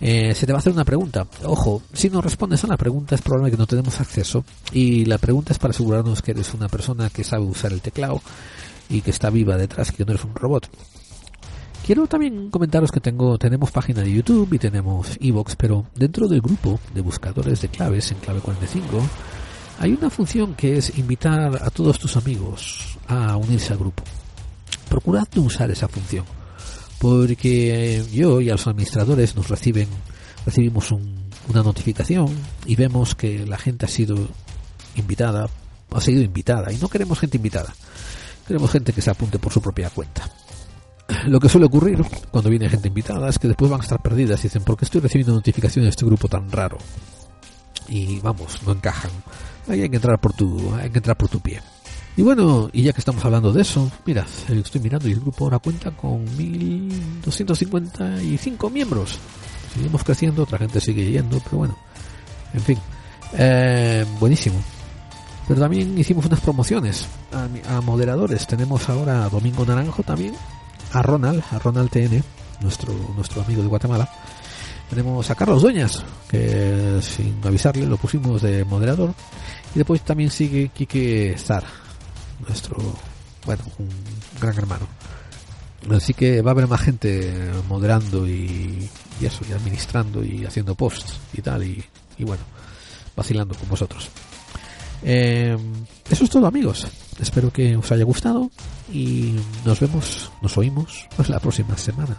Eh, 0.00 0.34
se 0.34 0.46
te 0.46 0.52
va 0.52 0.58
a 0.58 0.60
hacer 0.60 0.72
una 0.72 0.84
pregunta. 0.84 1.26
Ojo, 1.44 1.82
si 1.92 2.08
no 2.08 2.22
respondes 2.22 2.64
a 2.64 2.66
la 2.66 2.76
pregunta 2.76 3.14
es 3.14 3.22
probable 3.22 3.50
que 3.50 3.58
no 3.58 3.66
tenemos 3.66 4.00
acceso 4.00 4.44
y 4.72 5.04
la 5.04 5.18
pregunta 5.18 5.52
es 5.52 5.58
para 5.58 5.72
asegurarnos 5.72 6.22
que 6.22 6.30
eres 6.30 6.54
una 6.54 6.68
persona 6.68 7.10
que 7.10 7.22
sabe 7.22 7.44
usar 7.44 7.72
el 7.72 7.82
teclado 7.82 8.22
y 8.88 9.02
que 9.02 9.10
está 9.10 9.30
viva 9.30 9.56
detrás, 9.56 9.92
que 9.92 10.04
no 10.04 10.12
eres 10.12 10.24
un 10.24 10.34
robot. 10.34 10.68
Quiero 11.86 12.06
también 12.06 12.50
comentaros 12.50 12.92
que 12.92 13.00
tengo, 13.00 13.36
tenemos 13.38 13.70
página 13.72 14.02
de 14.02 14.12
YouTube 14.12 14.52
y 14.52 14.58
tenemos 14.58 15.16
Evox, 15.20 15.56
pero 15.56 15.86
dentro 15.94 16.28
del 16.28 16.40
grupo 16.40 16.78
de 16.94 17.00
buscadores 17.00 17.60
de 17.62 17.68
claves 17.68 18.12
en 18.12 18.18
clave 18.18 18.40
45 18.40 19.00
hay 19.80 19.92
una 19.92 20.10
función 20.10 20.54
que 20.54 20.76
es 20.76 20.96
invitar 20.98 21.60
a 21.62 21.70
todos 21.70 21.98
tus 21.98 22.16
amigos 22.16 22.98
a 23.08 23.36
unirse 23.36 23.72
al 23.72 23.78
grupo. 23.80 24.04
Procurad 24.88 25.26
de 25.28 25.40
usar 25.40 25.70
esa 25.70 25.88
función, 25.88 26.24
porque 27.00 28.04
yo 28.12 28.40
y 28.40 28.50
a 28.50 28.52
los 28.52 28.66
administradores 28.66 29.34
nos 29.34 29.48
reciben, 29.48 29.88
recibimos 30.44 30.92
un- 30.92 31.18
una 31.48 31.62
notificación 31.62 32.28
y 32.66 32.76
vemos 32.76 33.14
que 33.14 33.46
la 33.46 33.56
gente 33.58 33.86
ha 33.86 33.88
sido 33.88 34.16
invitada, 34.96 35.48
ha 35.90 36.00
sido 36.00 36.22
invitada 36.22 36.70
y 36.72 36.76
no 36.76 36.88
queremos 36.88 37.18
gente 37.18 37.38
invitada, 37.38 37.74
queremos 38.46 38.70
gente 38.70 38.92
que 38.92 39.00
se 39.00 39.10
apunte 39.10 39.38
por 39.38 39.52
su 39.52 39.60
propia 39.62 39.90
cuenta. 39.90 40.30
Lo 41.26 41.40
que 41.40 41.48
suele 41.48 41.66
ocurrir 41.66 42.02
cuando 42.30 42.50
viene 42.50 42.68
gente 42.68 42.88
invitada 42.88 43.28
es 43.28 43.38
que 43.38 43.48
después 43.48 43.70
van 43.70 43.80
a 43.80 43.84
estar 43.84 44.00
perdidas 44.00 44.40
y 44.40 44.44
dicen, 44.44 44.62
¿por 44.62 44.76
qué 44.76 44.84
estoy 44.84 45.00
recibiendo 45.00 45.34
notificaciones 45.34 45.86
de 45.86 45.90
este 45.90 46.06
grupo 46.06 46.28
tan 46.28 46.50
raro? 46.50 46.78
Y 47.88 48.20
vamos, 48.20 48.60
no 48.64 48.72
encajan. 48.72 49.10
Ahí 49.68 49.82
hay 49.82 49.88
que 49.88 49.96
entrar 49.96 50.18
por 50.20 50.32
tu, 50.32 50.72
hay 50.74 50.90
que 50.90 50.98
entrar 50.98 51.16
por 51.16 51.28
tu 51.28 51.40
pie. 51.40 51.60
Y 52.16 52.22
bueno, 52.22 52.68
y 52.72 52.82
ya 52.82 52.92
que 52.92 53.00
estamos 53.00 53.24
hablando 53.24 53.52
de 53.52 53.62
eso, 53.62 53.90
mira, 54.04 54.26
eh, 54.48 54.60
estoy 54.64 54.80
mirando 54.80 55.08
y 55.08 55.12
el 55.12 55.20
grupo 55.20 55.44
ahora 55.44 55.58
cuenta 55.58 55.90
con 55.92 56.24
1255 56.36 58.70
miembros. 58.70 59.18
Seguimos 59.74 60.02
creciendo, 60.04 60.42
otra 60.42 60.58
gente 60.58 60.80
sigue 60.80 61.10
yendo, 61.10 61.40
pero 61.44 61.58
bueno, 61.58 61.76
en 62.52 62.60
fin, 62.60 62.78
Eh, 63.32 64.04
buenísimo. 64.18 64.56
Pero 65.46 65.60
también 65.60 65.96
hicimos 65.96 66.26
unas 66.26 66.40
promociones 66.40 67.06
a, 67.32 67.76
a 67.76 67.80
moderadores. 67.80 68.44
Tenemos 68.46 68.88
ahora 68.88 69.24
a 69.24 69.28
Domingo 69.28 69.64
Naranjo 69.64 70.02
también, 70.02 70.34
a 70.92 71.02
Ronald, 71.02 71.42
a 71.50 71.58
Ronald 71.58 71.90
TN, 71.90 72.22
nuestro, 72.60 72.94
nuestro 73.14 73.42
amigo 73.42 73.62
de 73.62 73.68
Guatemala. 73.68 74.08
Tenemos 74.88 75.30
a 75.30 75.34
Carlos 75.34 75.62
Dueñas, 75.62 76.04
que 76.28 76.98
sin 77.02 77.40
avisarle 77.44 77.86
lo 77.86 77.96
pusimos 77.96 78.42
de 78.42 78.64
moderador. 78.64 79.14
Y 79.74 79.78
después 79.78 80.02
también 80.02 80.30
sigue 80.30 80.68
Quique 80.68 81.36
Zar, 81.38 81.64
nuestro, 82.46 82.76
bueno, 83.46 83.62
un 83.78 83.88
gran 84.40 84.56
hermano. 84.58 84.88
Así 85.90 86.12
que 86.12 86.42
va 86.42 86.50
a 86.50 86.52
haber 86.52 86.66
más 86.66 86.80
gente 86.80 87.32
moderando 87.68 88.26
y, 88.26 88.88
y 89.20 89.26
eso, 89.26 89.44
y 89.48 89.52
administrando 89.52 90.24
y 90.24 90.44
haciendo 90.44 90.74
posts 90.74 91.18
y 91.32 91.40
tal, 91.40 91.62
y, 91.62 91.82
y 92.18 92.24
bueno, 92.24 92.42
vacilando 93.16 93.54
con 93.54 93.68
vosotros. 93.68 94.10
Eh, 95.02 95.56
eso 96.10 96.24
es 96.24 96.30
todo 96.30 96.46
amigos. 96.46 96.86
Espero 97.18 97.52
que 97.52 97.76
os 97.76 97.90
haya 97.92 98.04
gustado 98.04 98.50
y 98.92 99.36
nos 99.64 99.80
vemos, 99.80 100.30
nos 100.42 100.56
oímos 100.58 101.08
la 101.28 101.38
próxima 101.38 101.76
semana 101.76 102.18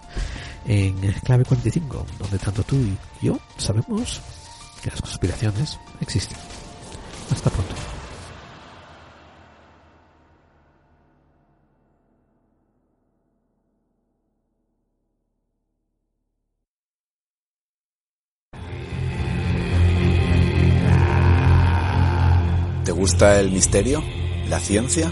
en 0.65 0.95
Clave 1.23 1.45
45, 1.45 2.05
donde 2.19 2.37
tanto 2.37 2.63
tú 2.63 2.75
y 2.75 2.97
yo 3.25 3.39
sabemos 3.57 4.21
que 4.81 4.89
las 4.89 5.01
conspiraciones 5.01 5.79
existen. 5.99 6.37
Hasta 7.31 7.49
pronto. 7.49 7.75
¿Te 22.83 22.91
gusta 22.91 23.39
el 23.39 23.51
misterio? 23.51 24.03
¿La 24.49 24.59
ciencia? 24.59 25.11